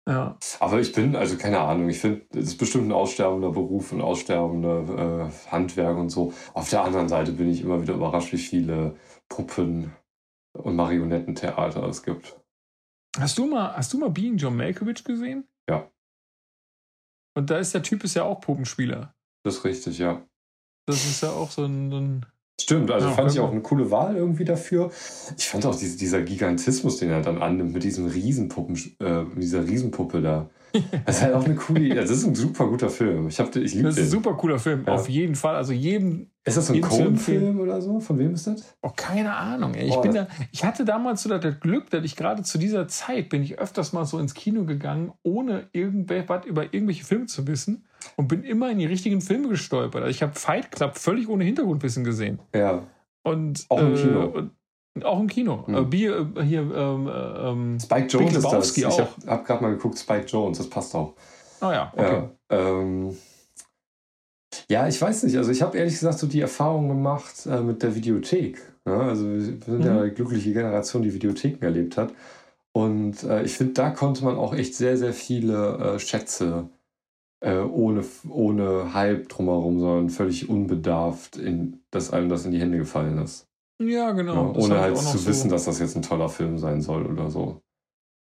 Ja. 0.06 0.38
Aber 0.60 0.80
ich 0.80 0.92
bin, 0.92 1.16
also 1.16 1.38
keine 1.38 1.60
Ahnung, 1.60 1.88
ich 1.88 1.98
finde, 1.98 2.26
es 2.32 2.48
ist 2.48 2.58
bestimmt 2.58 2.88
ein 2.88 2.92
aussterbender 2.92 3.50
Beruf, 3.50 3.90
ein 3.90 4.02
aussterbender 4.02 5.28
äh, 5.28 5.50
Handwerk 5.50 5.96
und 5.96 6.10
so. 6.10 6.34
Auf 6.52 6.68
der 6.68 6.84
anderen 6.84 7.08
Seite 7.08 7.32
bin 7.32 7.48
ich 7.48 7.62
immer 7.62 7.80
wieder 7.80 7.94
überrascht, 7.94 8.32
wie 8.32 8.38
viele 8.38 8.98
Puppen 9.30 9.96
und 10.52 10.76
Marionettentheater 10.76 11.84
es 11.84 12.02
gibt. 12.02 12.38
Hast 13.18 13.38
du 13.38 13.46
mal, 13.46 13.74
hast 13.74 13.92
du 13.94 13.98
mal 13.98 14.10
Being 14.10 14.36
John 14.36 14.56
Malkovich 14.56 15.04
gesehen? 15.04 15.48
Ja. 15.70 15.90
Und 17.34 17.48
da 17.48 17.58
ist 17.58 17.72
der 17.72 17.82
Typ 17.82 18.04
ist 18.04 18.14
ja 18.14 18.24
auch 18.24 18.40
Puppenspieler. 18.40 19.14
Das 19.42 19.56
ist 19.56 19.64
richtig, 19.64 19.98
ja. 19.98 20.26
Das 20.86 21.04
ist 21.06 21.22
ja 21.22 21.30
auch 21.30 21.50
so 21.50 21.64
ein, 21.64 21.90
so 21.90 21.96
ein 21.96 22.26
Stimmt, 22.60 22.90
also 22.90 23.08
ja, 23.08 23.14
fand 23.14 23.32
ich 23.32 23.40
auch 23.40 23.50
eine 23.50 23.62
coole 23.62 23.90
Wahl 23.90 24.16
irgendwie 24.16 24.44
dafür. 24.44 24.90
Ich 25.36 25.48
fand 25.48 25.66
auch 25.66 25.74
diese, 25.74 25.98
dieser 25.98 26.22
Gigantismus, 26.22 26.98
den 26.98 27.10
er 27.10 27.20
dann 27.20 27.42
annimmt 27.42 27.72
mit 27.72 27.82
diesem 27.82 28.06
Riesenpuppen, 28.06 28.76
äh, 29.00 29.24
dieser 29.36 29.66
Riesenpuppe 29.66 30.22
da. 30.22 30.50
Das 31.06 31.16
ist 31.16 31.22
halt 31.22 31.34
auch 31.34 31.44
eine 31.44 31.54
coole, 31.54 31.94
das 31.94 32.10
ist 32.10 32.24
ein 32.24 32.34
super 32.34 32.66
guter 32.66 32.90
Film. 32.90 33.28
Ich, 33.28 33.38
hab, 33.38 33.54
ich 33.54 33.74
liebe 33.74 33.88
Das 33.88 33.96
ist 33.96 34.06
ein 34.06 34.10
super 34.10 34.34
cooler 34.34 34.58
Film, 34.58 34.84
ja. 34.86 34.94
auf 34.94 35.08
jeden 35.08 35.34
Fall. 35.34 35.54
Also 35.54 35.72
jedem. 35.72 36.30
Ist 36.44 36.56
das 36.56 36.66
so 36.66 36.74
ein 36.74 36.80
Coen-Film 36.80 37.60
oder 37.60 37.80
so? 37.80 38.00
Von 38.00 38.18
wem 38.18 38.34
ist 38.34 38.46
das? 38.46 38.76
Oh, 38.82 38.90
keine 38.94 39.34
Ahnung. 39.34 39.74
Ich, 39.74 39.96
oh, 39.96 40.02
bin 40.02 40.12
da, 40.12 40.26
ich 40.52 40.64
hatte 40.64 40.84
damals 40.84 41.22
so 41.22 41.30
das 41.30 41.60
Glück, 41.60 41.90
dass 41.90 42.04
ich 42.04 42.16
gerade 42.16 42.42
zu 42.42 42.58
dieser 42.58 42.86
Zeit 42.88 43.28
bin 43.30 43.42
ich 43.42 43.58
öfters 43.58 43.92
mal 43.92 44.04
so 44.04 44.18
ins 44.18 44.34
Kino 44.34 44.64
gegangen, 44.64 45.12
ohne 45.22 45.68
irgendwas 45.72 46.44
über 46.44 46.64
irgendwelche 46.74 47.04
Filme 47.04 47.26
zu 47.26 47.46
wissen 47.46 47.86
und 48.16 48.28
bin 48.28 48.42
immer 48.42 48.70
in 48.70 48.78
die 48.78 48.86
richtigen 48.86 49.20
Filme 49.20 49.48
gestolpert. 49.48 50.02
Also 50.02 50.10
ich 50.10 50.22
habe 50.22 50.34
Fight 50.34 50.70
Club 50.70 50.98
völlig 50.98 51.28
ohne 51.28 51.44
Hintergrundwissen 51.44 52.04
gesehen. 52.04 52.40
Ja. 52.54 52.82
Und, 53.22 53.64
auch 53.70 53.80
im 53.80 53.94
Kino. 53.94 54.22
Äh, 54.22 54.38
und, 54.38 54.50
auch 55.02 55.20
im 55.20 55.26
Kino. 55.26 55.64
Mhm. 55.66 55.74
Äh, 55.74 55.82
Bier, 55.82 56.30
äh, 56.36 56.42
hier, 56.42 56.60
ähm, 56.60 57.10
ähm, 57.10 57.80
Spike 57.80 58.06
Jones 58.06 58.36
ist 58.36 58.44
das. 58.44 58.76
Ich 58.76 58.84
habe 58.84 59.08
hab 59.26 59.46
gerade 59.46 59.62
mal 59.62 59.70
geguckt, 59.70 59.98
Spike 59.98 60.26
Jones, 60.26 60.58
das 60.58 60.68
passt 60.68 60.94
auch. 60.94 61.14
Ah 61.60 61.72
ja, 61.72 61.92
okay. 61.96 62.28
Ja, 62.50 62.58
ähm, 62.58 63.16
ja 64.68 64.86
ich 64.86 65.00
weiß 65.00 65.24
nicht. 65.24 65.36
Also 65.36 65.50
ich 65.50 65.62
habe 65.62 65.76
ehrlich 65.78 65.94
gesagt 65.94 66.18
so 66.18 66.26
die 66.26 66.40
Erfahrung 66.40 66.88
gemacht 66.88 67.46
äh, 67.46 67.60
mit 67.60 67.82
der 67.82 67.94
Videothek. 67.94 68.60
Ja, 68.86 69.00
also 69.00 69.28
wir 69.28 69.40
sind 69.40 69.68
mhm. 69.68 69.80
ja 69.82 70.00
eine 70.00 70.12
glückliche 70.12 70.52
Generation, 70.52 71.02
die 71.02 71.14
Videotheken 71.14 71.64
erlebt 71.64 71.96
hat. 71.96 72.12
Und 72.72 73.22
äh, 73.22 73.42
ich 73.44 73.56
finde, 73.56 73.72
da 73.74 73.90
konnte 73.90 74.24
man 74.24 74.36
auch 74.36 74.54
echt 74.54 74.74
sehr, 74.74 74.96
sehr 74.96 75.12
viele 75.12 75.94
äh, 75.94 75.98
Schätze 75.98 76.68
äh, 77.40 77.58
ohne, 77.58 78.04
ohne 78.28 78.94
Hype 78.94 79.28
drumherum, 79.28 79.78
sondern 79.78 80.10
völlig 80.10 80.48
unbedarft, 80.48 81.36
in, 81.36 81.80
dass 81.90 82.12
einem 82.12 82.28
das 82.28 82.44
in 82.44 82.52
die 82.52 82.60
Hände 82.60 82.78
gefallen 82.78 83.18
ist. 83.18 83.48
Ja, 83.82 84.12
genau. 84.12 84.52
Ja, 84.52 84.60
ohne 84.60 84.80
halt 84.80 84.96
zu 84.96 85.18
so 85.18 85.26
wissen, 85.26 85.50
dass 85.50 85.64
das 85.64 85.78
jetzt 85.80 85.96
ein 85.96 86.02
toller 86.02 86.28
Film 86.28 86.58
sein 86.58 86.80
soll 86.80 87.06
oder 87.06 87.30
so. 87.30 87.62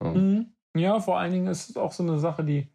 Ja, 0.04 0.12
mhm. 0.12 0.56
ja 0.76 1.00
vor 1.00 1.20
allen 1.20 1.32
Dingen 1.32 1.48
ist 1.48 1.70
es 1.70 1.78
auch 1.78 1.92
so 1.92 2.04
eine 2.04 2.20
Sache, 2.20 2.44
die 2.44 2.68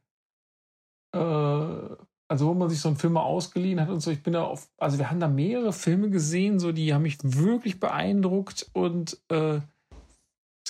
äh, 1.14 1.96
also 2.32 2.46
wo 2.46 2.54
man 2.54 2.70
sich 2.70 2.80
so 2.80 2.88
einen 2.88 2.96
Film 2.96 3.12
mal 3.12 3.22
ausgeliehen 3.22 3.78
hat 3.78 3.90
und 3.90 4.00
so, 4.00 4.10
ich 4.10 4.22
bin 4.22 4.32
da 4.32 4.44
auf, 4.44 4.70
also 4.78 4.98
wir 4.98 5.10
haben 5.10 5.20
da 5.20 5.28
mehrere 5.28 5.72
Filme 5.72 6.08
gesehen, 6.08 6.58
so 6.58 6.72
die 6.72 6.94
haben 6.94 7.02
mich 7.02 7.18
wirklich 7.22 7.78
beeindruckt 7.78 8.70
und 8.72 9.20
äh, 9.28 9.60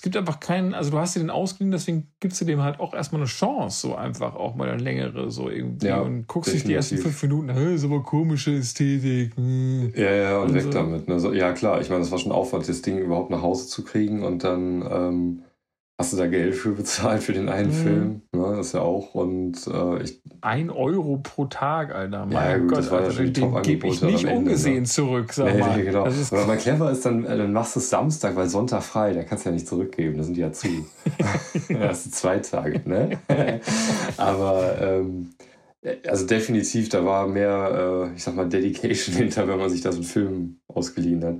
es 0.02 0.04
gibt 0.04 0.16
einfach 0.16 0.40
keinen, 0.40 0.74
also 0.74 0.90
du 0.90 0.98
hast 0.98 1.14
dir 1.14 1.20
den 1.20 1.30
ausgeliehen, 1.30 1.70
deswegen 1.70 2.08
gibst 2.18 2.40
du 2.40 2.44
dem 2.44 2.60
halt 2.60 2.80
auch 2.80 2.92
erstmal 2.92 3.20
eine 3.20 3.28
Chance, 3.28 3.86
so 3.86 3.94
einfach 3.94 4.34
auch 4.34 4.56
mal 4.56 4.68
eine 4.68 4.82
längere, 4.82 5.30
so 5.30 5.48
irgendwie. 5.48 5.86
Ja, 5.86 6.00
und 6.00 6.26
guckst 6.26 6.52
dich 6.52 6.64
die 6.64 6.74
ersten 6.74 6.98
fünf 6.98 7.22
Minuten, 7.22 7.50
hey, 7.50 7.76
ist 7.76 7.84
aber 7.84 8.02
komische 8.02 8.52
Ästhetik. 8.52 9.36
Hm. 9.36 9.92
Ja, 9.94 10.12
ja, 10.12 10.38
und, 10.38 10.48
und 10.48 10.54
weg 10.54 10.62
so. 10.64 10.70
damit. 10.70 11.06
Ne? 11.06 11.36
ja, 11.36 11.52
klar, 11.52 11.80
ich 11.80 11.88
meine, 11.88 12.00
das 12.00 12.10
war 12.10 12.18
schon 12.18 12.32
Aufwand, 12.32 12.68
das 12.68 12.82
Ding 12.82 12.98
überhaupt 12.98 13.30
nach 13.30 13.42
Hause 13.42 13.68
zu 13.68 13.84
kriegen 13.84 14.24
und 14.24 14.42
dann 14.42 14.82
ähm, 14.90 15.42
hast 15.98 16.12
du 16.12 16.16
da 16.16 16.26
Geld 16.26 16.54
für 16.54 16.72
bezahlt 16.72 17.22
für 17.22 17.32
den 17.32 17.48
einen 17.48 17.68
mhm. 17.68 17.82
Film. 17.84 18.22
Ne? 18.32 18.56
Das 18.56 18.68
ist 18.68 18.72
ja 18.74 18.80
auch. 18.80 19.14
Und 19.14 19.66
äh, 19.66 20.02
ich. 20.02 20.20
Ein 20.40 20.70
Euro 20.70 21.18
pro 21.18 21.44
Tag, 21.46 21.94
Alter. 21.94 22.26
Mein 22.26 22.32
ja, 22.32 22.58
gut, 22.58 22.68
Gott, 22.68 22.78
das 22.78 22.90
war 22.90 23.00
Alter, 23.00 23.22
ja 23.22 23.30
den 23.30 23.62
gebe 23.62 23.86
ich 23.86 24.02
nicht 24.02 24.24
Ende, 24.24 24.36
ungesehen 24.36 24.82
ne? 24.82 24.84
zurück, 24.84 25.32
sag 25.32 25.54
nee, 25.54 25.60
mal. 25.60 25.76
Nee, 25.76 25.84
genau. 25.84 26.04
Aber 26.04 26.12
wenn 26.12 26.46
man 26.46 26.58
clever 26.58 26.90
ist, 26.90 27.06
dann, 27.06 27.24
äh, 27.24 27.36
dann 27.36 27.52
machst 27.52 27.76
du 27.76 27.80
es 27.80 27.90
Samstag, 27.90 28.36
weil 28.36 28.48
Sonntag 28.48 28.82
frei, 28.82 29.12
da 29.12 29.22
kannst 29.22 29.44
du 29.44 29.50
ja 29.50 29.54
nicht 29.54 29.68
zurückgeben, 29.68 30.16
da 30.16 30.24
sind 30.24 30.36
die 30.36 30.40
ja 30.40 30.52
zu. 30.52 30.68
da 31.68 31.88
hast 31.88 32.06
du 32.06 32.10
zwei 32.10 32.38
Tage, 32.38 32.80
ne? 32.84 33.18
Aber 34.16 34.80
ähm, 34.80 35.30
also 36.06 36.26
definitiv, 36.26 36.88
da 36.88 37.04
war 37.04 37.26
mehr, 37.26 38.10
äh, 38.12 38.16
ich 38.16 38.22
sag 38.22 38.34
mal, 38.34 38.48
Dedication 38.48 39.14
hinter, 39.16 39.48
wenn 39.48 39.58
man 39.58 39.70
sich 39.70 39.80
da 39.80 39.92
so 39.92 39.98
einen 39.98 40.06
Film 40.06 40.56
ausgeliehen 40.68 41.24
hat. 41.24 41.36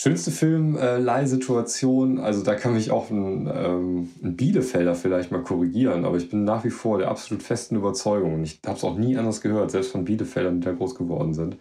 Schönste 0.00 0.30
Filmleihsituation, 0.30 2.18
äh, 2.18 2.20
also 2.20 2.44
da 2.44 2.54
kann 2.54 2.74
mich 2.74 2.92
auch 2.92 3.10
ein, 3.10 3.50
ähm, 3.52 4.10
ein, 4.22 4.36
Bielefelder 4.36 4.94
vielleicht 4.94 5.32
mal 5.32 5.42
korrigieren, 5.42 6.04
aber 6.04 6.18
ich 6.18 6.30
bin 6.30 6.44
nach 6.44 6.62
wie 6.62 6.70
vor 6.70 6.98
der 6.98 7.08
absolut 7.08 7.42
festen 7.42 7.74
Überzeugung 7.74 8.34
und 8.34 8.44
ich 8.44 8.60
habe 8.64 8.76
es 8.76 8.84
auch 8.84 8.96
nie 8.96 9.16
anders 9.16 9.40
gehört, 9.40 9.72
selbst 9.72 9.90
von 9.90 10.04
Bielefeldern, 10.04 10.60
die 10.60 10.66
da 10.66 10.70
groß 10.70 10.94
geworden 10.94 11.34
sind. 11.34 11.56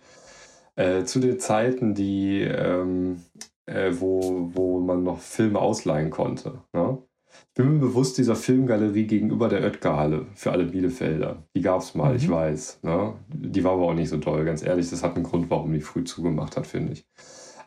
Äh, 0.75 1.05
zu 1.05 1.19
den 1.19 1.39
Zeiten, 1.39 1.95
die, 1.95 2.41
ähm, 2.41 3.23
äh, 3.65 3.91
wo, 3.97 4.51
wo 4.53 4.81
man 4.81 5.01
noch 5.01 5.19
Filme 5.19 5.57
ausleihen 5.57 6.11
konnte. 6.11 6.61
Ne? 6.73 6.99
Ich 7.25 7.55
bin 7.55 7.73
mir 7.73 7.79
bewusst 7.79 8.19
dieser 8.19 8.35
Filmgalerie 8.35 9.07
gegenüber 9.07 9.49
der 9.49 9.63
Oetker-Halle 9.63 10.27
für 10.35 10.51
alle 10.51 10.65
Bielefelder. 10.65 11.41
Die 11.55 11.61
gab 11.61 11.81
es 11.81 11.95
mal, 11.95 12.11
mhm. 12.11 12.17
ich 12.17 12.29
weiß. 12.29 12.81
Ne? 12.83 13.15
Die 13.29 13.63
war 13.63 13.71
aber 13.71 13.87
auch 13.87 13.95
nicht 13.95 14.09
so 14.09 14.17
toll, 14.17 14.45
ganz 14.45 14.61
ehrlich. 14.61 14.91
Das 14.91 15.01
hat 15.01 15.15
einen 15.15 15.23
Grund, 15.25 15.49
warum 15.49 15.73
die 15.73 15.81
früh 15.81 16.03
zugemacht 16.03 16.55
hat, 16.55 16.67
finde 16.67 16.93
ich 16.93 17.07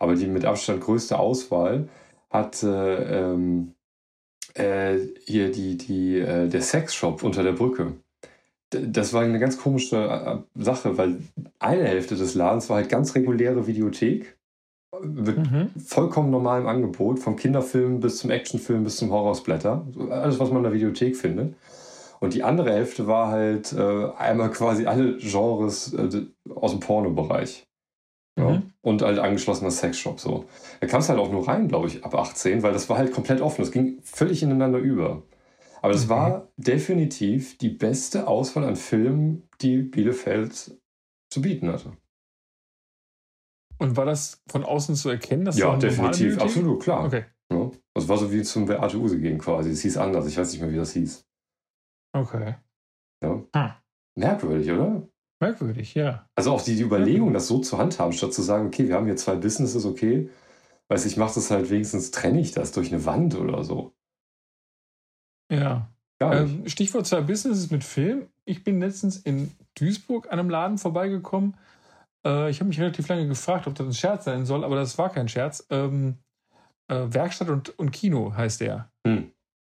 aber 0.01 0.17
die 0.17 0.27
mit 0.27 0.45
Abstand 0.45 0.81
größte 0.81 1.19
Auswahl 1.19 1.89
hatte 2.31 3.07
ähm, 3.09 3.75
äh, 4.55 4.99
hier 5.25 5.53
die, 5.53 5.77
die, 5.77 6.19
äh, 6.19 6.49
der 6.49 6.63
Sexshop 6.63 7.23
unter 7.23 7.45
der 7.45 7.53
Brücke. 7.53 7.93
Das 8.71 9.13
war 9.13 9.23
eine 9.23 9.39
ganz 9.39 9.59
komische 9.59 9.97
äh, 9.97 10.61
Sache, 10.61 10.97
weil 10.97 11.19
eine 11.59 11.85
Hälfte 11.85 12.17
des 12.17 12.35
Ladens 12.35 12.69
war 12.69 12.77
halt 12.77 12.89
ganz 12.89 13.15
reguläre 13.15 13.67
Videothek 13.67 14.37
mit 15.03 15.39
mhm. 15.39 15.71
vollkommen 15.79 16.31
normalem 16.31 16.67
Angebot, 16.67 17.21
vom 17.21 17.37
Kinderfilm 17.37 18.01
bis 18.01 18.19
zum 18.19 18.31
Actionfilm 18.31 18.85
bis 18.85 18.97
zum 18.97 19.11
Horrorsblätter. 19.11 19.87
Alles, 20.11 20.39
was 20.41 20.49
man 20.49 20.59
in 20.59 20.65
der 20.65 20.73
Videothek 20.73 21.17
findet. 21.17 21.55
Und 22.21 22.35
die 22.35 22.43
andere 22.43 22.73
Hälfte 22.73 23.07
war 23.07 23.29
halt 23.29 23.73
äh, 23.73 24.09
einmal 24.17 24.51
quasi 24.51 24.87
alle 24.87 25.17
Genres 25.17 25.95
äh, 25.95 26.27
aus 26.55 26.73
dem 26.73 26.81
Pornobereich. 26.81 27.67
Ja? 28.41 28.51
Mhm. 28.51 28.73
Und 28.83 29.03
halt 29.03 29.19
angeschlossener 29.19 29.71
Sexshop 29.71 30.21
so. 30.21 30.47
Da 30.81 30.87
kam 30.87 31.01
es 31.01 31.09
halt 31.09 31.19
auch 31.19 31.31
nur 31.31 31.47
rein, 31.47 31.69
glaube 31.69 31.89
ich, 31.89 32.05
ab 32.05 32.15
18, 32.15 32.63
weil 32.63 32.73
das 32.73 32.89
war 32.89 32.99
halt 32.99 33.13
komplett 33.13 33.41
offen. 33.41 33.63
Das 33.63 33.73
ging 33.73 34.01
völlig 34.03 34.43
ineinander 34.43 34.79
über. 34.79 35.23
Aber 35.83 35.93
das 35.93 36.07
mhm. 36.07 36.11
war 36.11 36.49
definitiv 36.57 37.59
die 37.59 37.71
beste 37.71 38.27
Auswahl 38.27 38.65
an 38.65 38.77
Filmen, 38.77 39.49
die 39.61 39.79
Bielefeld 39.79 40.79
zu 41.31 41.43
bieten 41.43 41.71
hatte. 41.71 41.93
Und 43.79 43.97
war 43.97 44.05
das 44.05 44.43
von 44.47 44.63
außen 44.63 44.95
zu 44.95 45.09
erkennen? 45.09 45.47
Dass 45.47 45.59
ja, 45.59 45.75
definitiv, 45.77 46.39
absolut, 46.39 46.83
klar. 46.83 47.07
Okay. 47.07 47.25
Ja, 47.51 47.71
das 47.95 48.09
war 48.09 48.19
so 48.19 48.31
wie 48.31 48.43
zum 48.43 48.67
Beate 48.67 48.99
Use 48.99 49.19
gehen 49.19 49.39
quasi. 49.39 49.71
Es 49.71 49.81
hieß 49.81 49.97
anders, 49.97 50.27
ich 50.27 50.37
weiß 50.37 50.53
nicht 50.53 50.61
mehr, 50.61 50.71
wie 50.71 50.77
das 50.77 50.93
hieß. 50.93 51.27
Okay. 52.13 52.57
Ja. 53.23 53.43
Hm. 53.55 53.73
Merkwürdig, 54.19 54.71
oder? 54.71 55.09
Merkwürdig, 55.41 55.95
ja. 55.95 56.29
Also 56.35 56.53
auch 56.53 56.63
die, 56.63 56.77
die 56.77 56.83
Überlegung, 56.83 57.33
das 57.33 57.49
so 57.49 57.59
zu 57.59 57.79
handhaben, 57.79 58.13
statt 58.13 58.35
zu 58.35 58.43
sagen, 58.43 58.67
okay, 58.67 58.87
wir 58.89 58.95
haben 58.95 59.07
hier 59.07 59.17
zwei 59.17 59.37
Businesses, 59.37 59.87
okay, 59.87 60.29
weiß 60.89 61.07
ich, 61.07 61.17
mache 61.17 61.35
das 61.35 61.51
halt 61.51 61.71
wenigstens, 61.71 62.11
trenne 62.11 62.41
ich 62.41 62.53
das 62.53 62.73
durch 62.73 62.93
eine 62.93 63.05
Wand 63.07 63.35
oder 63.35 63.65
so. 63.65 63.95
Ja. 65.51 65.89
Ähm, 66.21 66.69
Stichwort 66.69 67.07
zwei 67.07 67.23
Businesses 67.23 67.71
mit 67.71 67.83
Film. 67.83 68.29
Ich 68.45 68.63
bin 68.63 68.81
letztens 68.81 69.17
in 69.17 69.51
Duisburg 69.75 70.27
an 70.31 70.39
einem 70.39 70.51
Laden 70.51 70.77
vorbeigekommen. 70.77 71.57
Äh, 72.27 72.51
ich 72.51 72.61
habe 72.61 72.69
mich 72.69 72.79
relativ 72.79 73.09
lange 73.09 73.27
gefragt, 73.27 73.67
ob 73.67 73.75
das 73.75 73.87
ein 73.87 73.95
Scherz 73.95 74.27
sein 74.27 74.45
soll, 74.45 74.65
aber 74.65 74.77
das 74.77 74.99
war 74.99 75.11
kein 75.11 75.29
Scherz. 75.29 75.67
Ähm, 75.71 76.19
äh, 76.89 77.07
Werkstatt 77.09 77.49
und, 77.49 77.79
und 77.79 77.91
Kino 77.93 78.35
heißt 78.37 78.61
der. 78.61 78.91
Hm. 79.07 79.33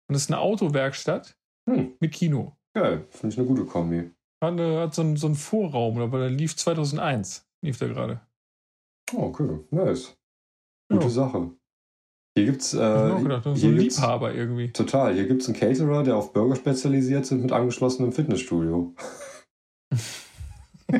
Und 0.08 0.12
das 0.12 0.22
ist 0.22 0.30
eine 0.30 0.38
Autowerkstatt 0.38 1.36
hm. 1.68 1.94
mit 1.98 2.12
Kino. 2.12 2.56
Ja, 2.76 3.00
finde 3.10 3.34
ich 3.34 3.38
eine 3.38 3.48
gute 3.48 3.64
Kombi. 3.64 4.10
Hat, 4.42 4.60
hat 4.60 4.94
so, 4.94 5.02
einen, 5.02 5.16
so 5.16 5.26
einen 5.26 5.34
Vorraum, 5.34 5.98
aber 5.98 6.18
der 6.18 6.30
lief 6.30 6.56
2001, 6.56 7.46
lief 7.62 7.78
der 7.78 7.88
gerade. 7.88 8.20
Oh, 9.14 9.22
okay, 9.22 9.60
nice. 9.70 10.16
Gute 10.90 11.04
ja. 11.04 11.10
Sache. 11.10 11.50
Hier 12.36 12.44
gibt's 12.44 12.74
äh, 12.74 13.22
gedacht, 13.22 13.44
so 13.44 13.66
ein 13.66 13.76
Liebhaber 13.76 14.34
irgendwie. 14.34 14.70
Total. 14.70 15.14
Hier 15.14 15.26
gibt 15.26 15.42
es 15.42 15.48
einen 15.48 15.56
Caterer, 15.56 16.02
der 16.02 16.16
auf 16.16 16.34
Burger 16.34 16.56
spezialisiert 16.56 17.24
sind 17.24 17.42
mit 17.42 17.52
angeschlossenem 17.52 18.12
Fitnessstudio. 18.12 18.94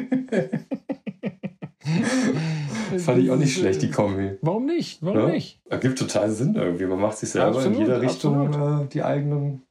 Fand 2.98 3.18
ich 3.18 3.30
auch 3.30 3.36
nicht 3.36 3.54
schlecht, 3.54 3.82
die 3.82 3.90
Kombi. 3.90 4.38
Warum 4.42 4.66
nicht? 4.66 5.02
Warum 5.02 5.20
ja? 5.20 5.28
nicht? 5.28 5.60
Ergibt 5.68 5.98
total 5.98 6.30
Sinn 6.30 6.54
irgendwie. 6.54 6.86
Man 6.86 7.00
macht 7.00 7.18
sich 7.18 7.30
selber 7.30 7.58
absolut, 7.58 7.74
in 7.74 7.80
jeder 7.80 8.00
Richtung 8.00 8.52
äh, 8.52 8.86
die 8.88 9.02
eigenen 9.02 9.62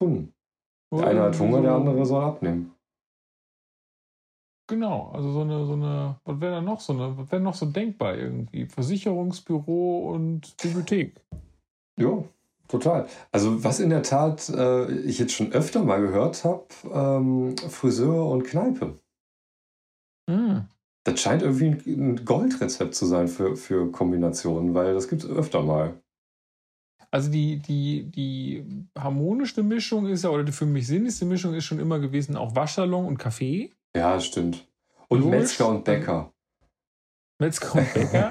Kunden. 0.00 0.32
Der 0.92 1.06
eine 1.06 1.22
hat 1.22 1.38
Hunger, 1.38 1.62
der 1.62 1.72
andere 1.72 2.04
soll 2.04 2.22
abnehmen. 2.22 2.72
Genau, 4.72 5.10
also 5.12 5.30
so 5.32 5.42
eine, 5.42 5.66
so 5.66 5.74
eine, 5.74 6.16
was 6.24 6.40
wäre 6.40 6.52
da 6.54 6.60
noch 6.62 6.80
so 6.80 6.94
eine, 6.94 7.18
was 7.18 7.30
wäre 7.30 7.42
noch 7.42 7.52
so 7.52 7.66
denkbar 7.66 8.16
irgendwie? 8.16 8.64
Versicherungsbüro 8.64 10.10
und 10.14 10.56
Bibliothek. 10.62 11.20
Ja, 11.98 12.24
total. 12.68 13.06
Also 13.32 13.62
was 13.62 13.80
in 13.80 13.90
der 13.90 14.02
Tat 14.02 14.48
äh, 14.48 14.90
ich 15.00 15.18
jetzt 15.18 15.34
schon 15.34 15.52
öfter 15.52 15.84
mal 15.84 16.00
gehört 16.00 16.44
habe, 16.44 16.64
ähm, 16.90 17.54
Friseur 17.58 18.30
und 18.30 18.44
Kneipe. 18.44 18.98
Mm. 20.26 20.60
Das 21.04 21.20
scheint 21.20 21.42
irgendwie 21.42 21.92
ein 21.92 22.24
Goldrezept 22.24 22.94
zu 22.94 23.04
sein 23.04 23.28
für, 23.28 23.56
für 23.56 23.92
Kombinationen, 23.92 24.72
weil 24.72 24.94
das 24.94 25.06
gibt 25.06 25.22
es 25.22 25.28
öfter 25.28 25.60
mal. 25.60 26.00
Also 27.10 27.30
die, 27.30 27.58
die, 27.58 28.04
die 28.04 28.64
harmonischste 28.98 29.62
Mischung 29.62 30.06
ist 30.06 30.24
ja, 30.24 30.30
oder 30.30 30.44
die 30.44 30.52
für 30.52 30.64
mich 30.64 30.86
sinnlichste 30.86 31.26
Mischung 31.26 31.52
ist 31.52 31.66
schon 31.66 31.78
immer 31.78 31.98
gewesen, 31.98 32.38
auch 32.38 32.56
Waschsalon 32.56 33.04
und 33.04 33.18
Kaffee. 33.18 33.74
Ja, 33.96 34.20
stimmt. 34.20 34.66
Und 35.08 35.20
Logisch. 35.20 35.40
Metzger 35.40 35.68
und 35.68 35.84
Bäcker. 35.84 36.32
Metzger 37.38 37.74
und 37.74 37.94
Bäcker. 37.94 38.30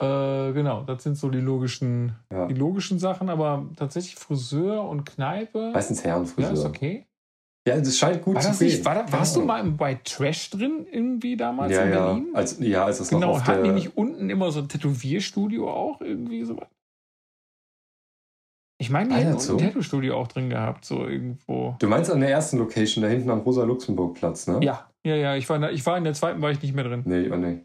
äh, 0.00 0.52
genau, 0.52 0.84
das 0.84 1.02
sind 1.02 1.16
so 1.16 1.30
die 1.30 1.40
logischen, 1.40 2.14
ja. 2.30 2.46
die 2.46 2.54
logischen 2.54 2.98
Sachen, 2.98 3.28
aber 3.30 3.66
tatsächlich 3.76 4.16
Friseur 4.16 4.88
und 4.88 5.04
Kneipe. 5.04 5.70
Meistens 5.72 6.04
Herrenfriseur. 6.04 6.52
Ja, 6.52 6.58
ist 6.58 6.64
okay. 6.64 7.06
Ja, 7.66 7.78
das 7.78 7.96
scheint 7.96 8.22
gut 8.22 8.34
war 8.34 8.42
zu 8.42 8.64
gehen. 8.64 8.84
War 8.84 8.94
da, 8.94 9.12
warst 9.12 9.36
ja. 9.36 9.40
du 9.40 9.46
mal 9.46 9.78
White 9.78 10.02
Trash 10.04 10.50
drin, 10.50 10.84
irgendwie 10.90 11.36
damals 11.36 11.72
ja, 11.72 11.82
in 11.82 11.90
Berlin? 11.90 12.26
Ja, 12.32 12.38
als, 12.38 12.58
ja, 12.58 12.84
als 12.84 12.98
das 12.98 13.08
genau, 13.08 13.28
noch 13.28 13.36
auf 13.36 13.46
hatten 13.46 13.64
die 13.64 13.70
nicht 13.70 13.96
unten 13.96 14.30
immer 14.30 14.50
so 14.50 14.60
ein 14.60 14.68
Tätowierstudio 14.68 15.70
auch 15.70 16.00
irgendwie 16.00 16.42
so 16.42 16.56
Ich 18.82 18.90
meine, 18.90 19.10
die 19.10 19.14
hätten 19.14 19.38
so? 19.38 19.52
ein 19.52 19.58
Tattoo-Studio 19.58 20.16
auch 20.16 20.26
drin 20.26 20.50
gehabt, 20.50 20.84
so 20.84 21.06
irgendwo. 21.06 21.76
Du 21.78 21.86
meinst 21.86 22.10
an 22.10 22.18
der 22.18 22.30
ersten 22.30 22.58
Location, 22.58 23.00
da 23.00 23.08
hinten 23.08 23.30
am 23.30 23.38
Rosa-Luxemburg-Platz, 23.38 24.48
ne? 24.48 24.58
Ja, 24.60 24.90
ja, 25.06 25.14
ja. 25.14 25.36
Ich 25.36 25.48
war, 25.48 25.54
in 25.54 25.62
der, 25.62 25.70
ich 25.70 25.86
war 25.86 25.96
in 25.96 26.02
der 26.02 26.14
zweiten, 26.14 26.42
war 26.42 26.50
ich 26.50 26.60
nicht 26.60 26.74
mehr 26.74 26.82
drin. 26.82 27.04
Nee, 27.06 27.30
oh 27.30 27.36
nee. 27.36 27.64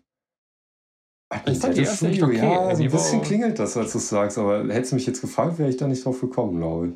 Ach, 1.30 1.42
ich 1.48 1.58
fand 1.58 1.76
die 1.76 1.82
erste 1.82 2.10
echt 2.10 2.22
okay. 2.22 2.38
Ja, 2.38 2.76
so 2.76 2.84
ein 2.84 2.92
bisschen 2.92 3.24
klingelt 3.24 3.58
das, 3.58 3.76
als 3.76 3.94
du 3.94 3.98
es 3.98 4.10
sagst, 4.10 4.38
aber 4.38 4.60
hättest 4.72 4.92
du 4.92 4.96
mich 4.98 5.08
jetzt 5.08 5.22
gefragt, 5.22 5.58
wäre 5.58 5.72
ich 5.72 5.78
da 5.78 5.88
nicht 5.88 6.06
drauf 6.06 6.22
gekommen, 6.22 6.60
glaube 6.60 6.88
ich. 6.90 6.94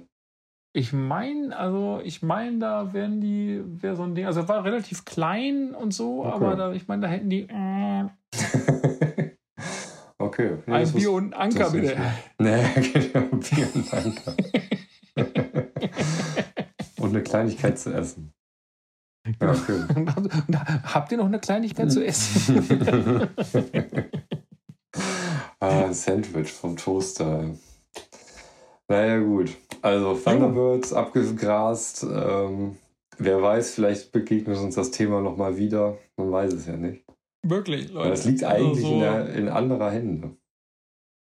Ich 0.73 0.93
meine, 0.93 1.57
also 1.57 1.99
ich 2.03 2.21
meine, 2.21 2.59
da 2.59 2.93
wären 2.93 3.21
die, 3.21 3.63
wäre 3.65 3.95
so 3.95 4.03
ein 4.03 4.13
Ding, 4.13 4.27
also 4.27 4.47
war 4.47 4.63
relativ 4.63 5.03
klein 5.03 5.73
und 5.73 5.95
so, 5.95 6.19
okay. 6.19 6.31
aber 6.31 6.55
da, 6.55 6.73
ich 6.73 6.87
meine, 6.87 7.01
da 7.01 7.07
hätten 7.07 7.31
die. 7.31 7.47
Äh, 7.49 8.05
okay. 10.49 10.57
Nee, 10.65 10.73
ein 10.73 10.91
Bier 10.91 11.11
und 11.11 11.33
ein 11.33 11.41
Anker, 11.41 11.69
bitte. 11.71 11.97
Nee, 12.37 12.63
genau, 12.75 13.37
Bier 13.37 13.69
und 13.73 13.93
Anker. 13.93 14.35
und 16.97 17.09
eine 17.09 17.23
Kleinigkeit 17.23 17.79
zu 17.79 17.93
essen. 17.93 18.33
Ja, 19.39 19.51
okay. 19.51 19.83
Habt 20.83 21.11
ihr 21.11 21.17
noch 21.17 21.25
eine 21.25 21.39
Kleinigkeit 21.39 21.91
zu 21.91 22.03
essen? 22.03 23.29
ah, 25.59 25.93
Sandwich 25.93 26.51
vom 26.51 26.75
Toaster. 26.75 27.51
Naja, 28.87 29.19
gut. 29.19 29.55
Also 29.81 30.15
Thunderbirds 30.15 30.91
abgegrast. 30.91 32.03
Ähm, 32.03 32.77
wer 33.17 33.41
weiß, 33.41 33.75
vielleicht 33.75 34.11
begegnet 34.11 34.57
uns 34.57 34.75
das 34.75 34.91
Thema 34.91 35.21
nochmal 35.21 35.55
wieder. 35.57 35.97
Man 36.17 36.31
weiß 36.31 36.53
es 36.53 36.65
ja 36.65 36.75
nicht. 36.75 37.05
Wirklich, 37.43 37.91
Leute. 37.91 38.09
Das 38.09 38.25
liegt 38.25 38.43
eigentlich 38.43 38.85
also, 38.85 38.93
in, 38.93 38.99
der, 38.99 39.29
in 39.33 39.49
anderer 39.49 39.91
Hände. 39.91 40.35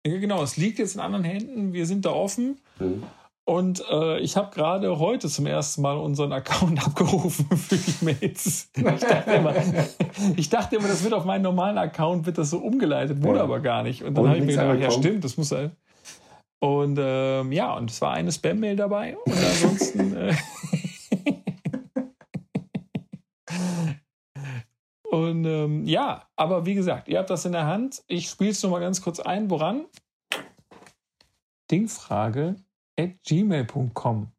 Ja, 0.05 0.17
genau, 0.17 0.43
es 0.43 0.57
liegt 0.57 0.79
jetzt 0.79 0.95
in 0.95 1.01
anderen 1.01 1.23
Händen. 1.23 1.73
Wir 1.73 1.85
sind 1.85 2.05
da 2.05 2.11
offen. 2.11 2.59
Mhm. 2.79 3.03
Und 3.45 3.83
äh, 3.89 4.19
ich 4.19 4.37
habe 4.37 4.53
gerade 4.53 4.99
heute 4.99 5.27
zum 5.27 5.47
ersten 5.47 5.81
Mal 5.81 5.97
unseren 5.97 6.31
Account 6.33 6.85
abgerufen 6.85 7.57
für 7.57 7.77
die 7.77 8.05
Mails. 8.05 8.69
Ich 8.75 8.83
dachte, 8.83 9.31
immer, 9.31 9.55
ich 10.35 10.49
dachte 10.49 10.75
immer, 10.75 10.87
das 10.87 11.03
wird 11.03 11.13
auf 11.13 11.25
meinen 11.25 11.41
normalen 11.41 11.77
Account 11.79 12.27
wird 12.27 12.37
das 12.37 12.51
so 12.51 12.59
umgeleitet, 12.59 13.23
wurde 13.23 13.39
ja. 13.39 13.43
aber 13.43 13.59
gar 13.59 13.81
nicht. 13.81 14.03
Und 14.03 14.15
dann 14.15 14.27
habe 14.27 14.37
ich 14.37 14.45
mir 14.45 14.55
gedacht, 14.55 14.79
ja 14.79 14.91
stimmt, 14.91 15.23
das 15.23 15.35
muss 15.37 15.51
halt. 15.51 15.71
Und 16.59 16.99
ähm, 17.01 17.51
ja, 17.51 17.75
und 17.75 17.89
es 17.89 18.01
war 18.01 18.13
eine 18.13 18.31
Spam-Mail 18.31 18.75
dabei. 18.75 19.17
Und 19.25 19.33
ansonsten. 19.33 20.15
äh, 20.15 20.35
und 25.39 25.45
ähm, 25.45 25.85
ja, 25.85 26.27
aber 26.35 26.65
wie 26.65 26.75
gesagt, 26.75 27.07
ihr 27.07 27.17
habt 27.17 27.29
das 27.29 27.45
in 27.45 27.53
der 27.53 27.65
Hand. 27.65 28.03
Ich 28.07 28.29
spiele 28.29 28.51
es 28.51 28.61
nochmal 28.61 28.81
ganz 28.81 29.01
kurz 29.01 29.21
ein. 29.21 29.49
Woran? 29.49 29.85
Dingfrage 31.71 32.55
at 32.99 33.11
gmail.com. 33.23 34.31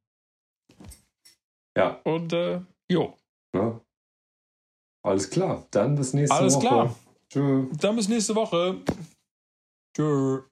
Ja. 1.77 2.01
Und 2.05 2.32
äh, 2.35 2.60
jo. 2.90 3.16
Ja. 3.55 3.81
Alles 5.02 5.31
klar. 5.31 5.66
Dann 5.70 5.94
bis 5.94 6.12
nächste 6.12 6.36
Alles 6.36 6.56
Woche. 6.56 6.68
Alles 6.68 6.93
klar. 6.93 7.12
Tschö. 7.31 7.66
Dann 7.81 7.97
bis 7.97 8.09
nächste 8.09 8.35
Woche. 8.35 8.82
Tschö. 9.97 10.43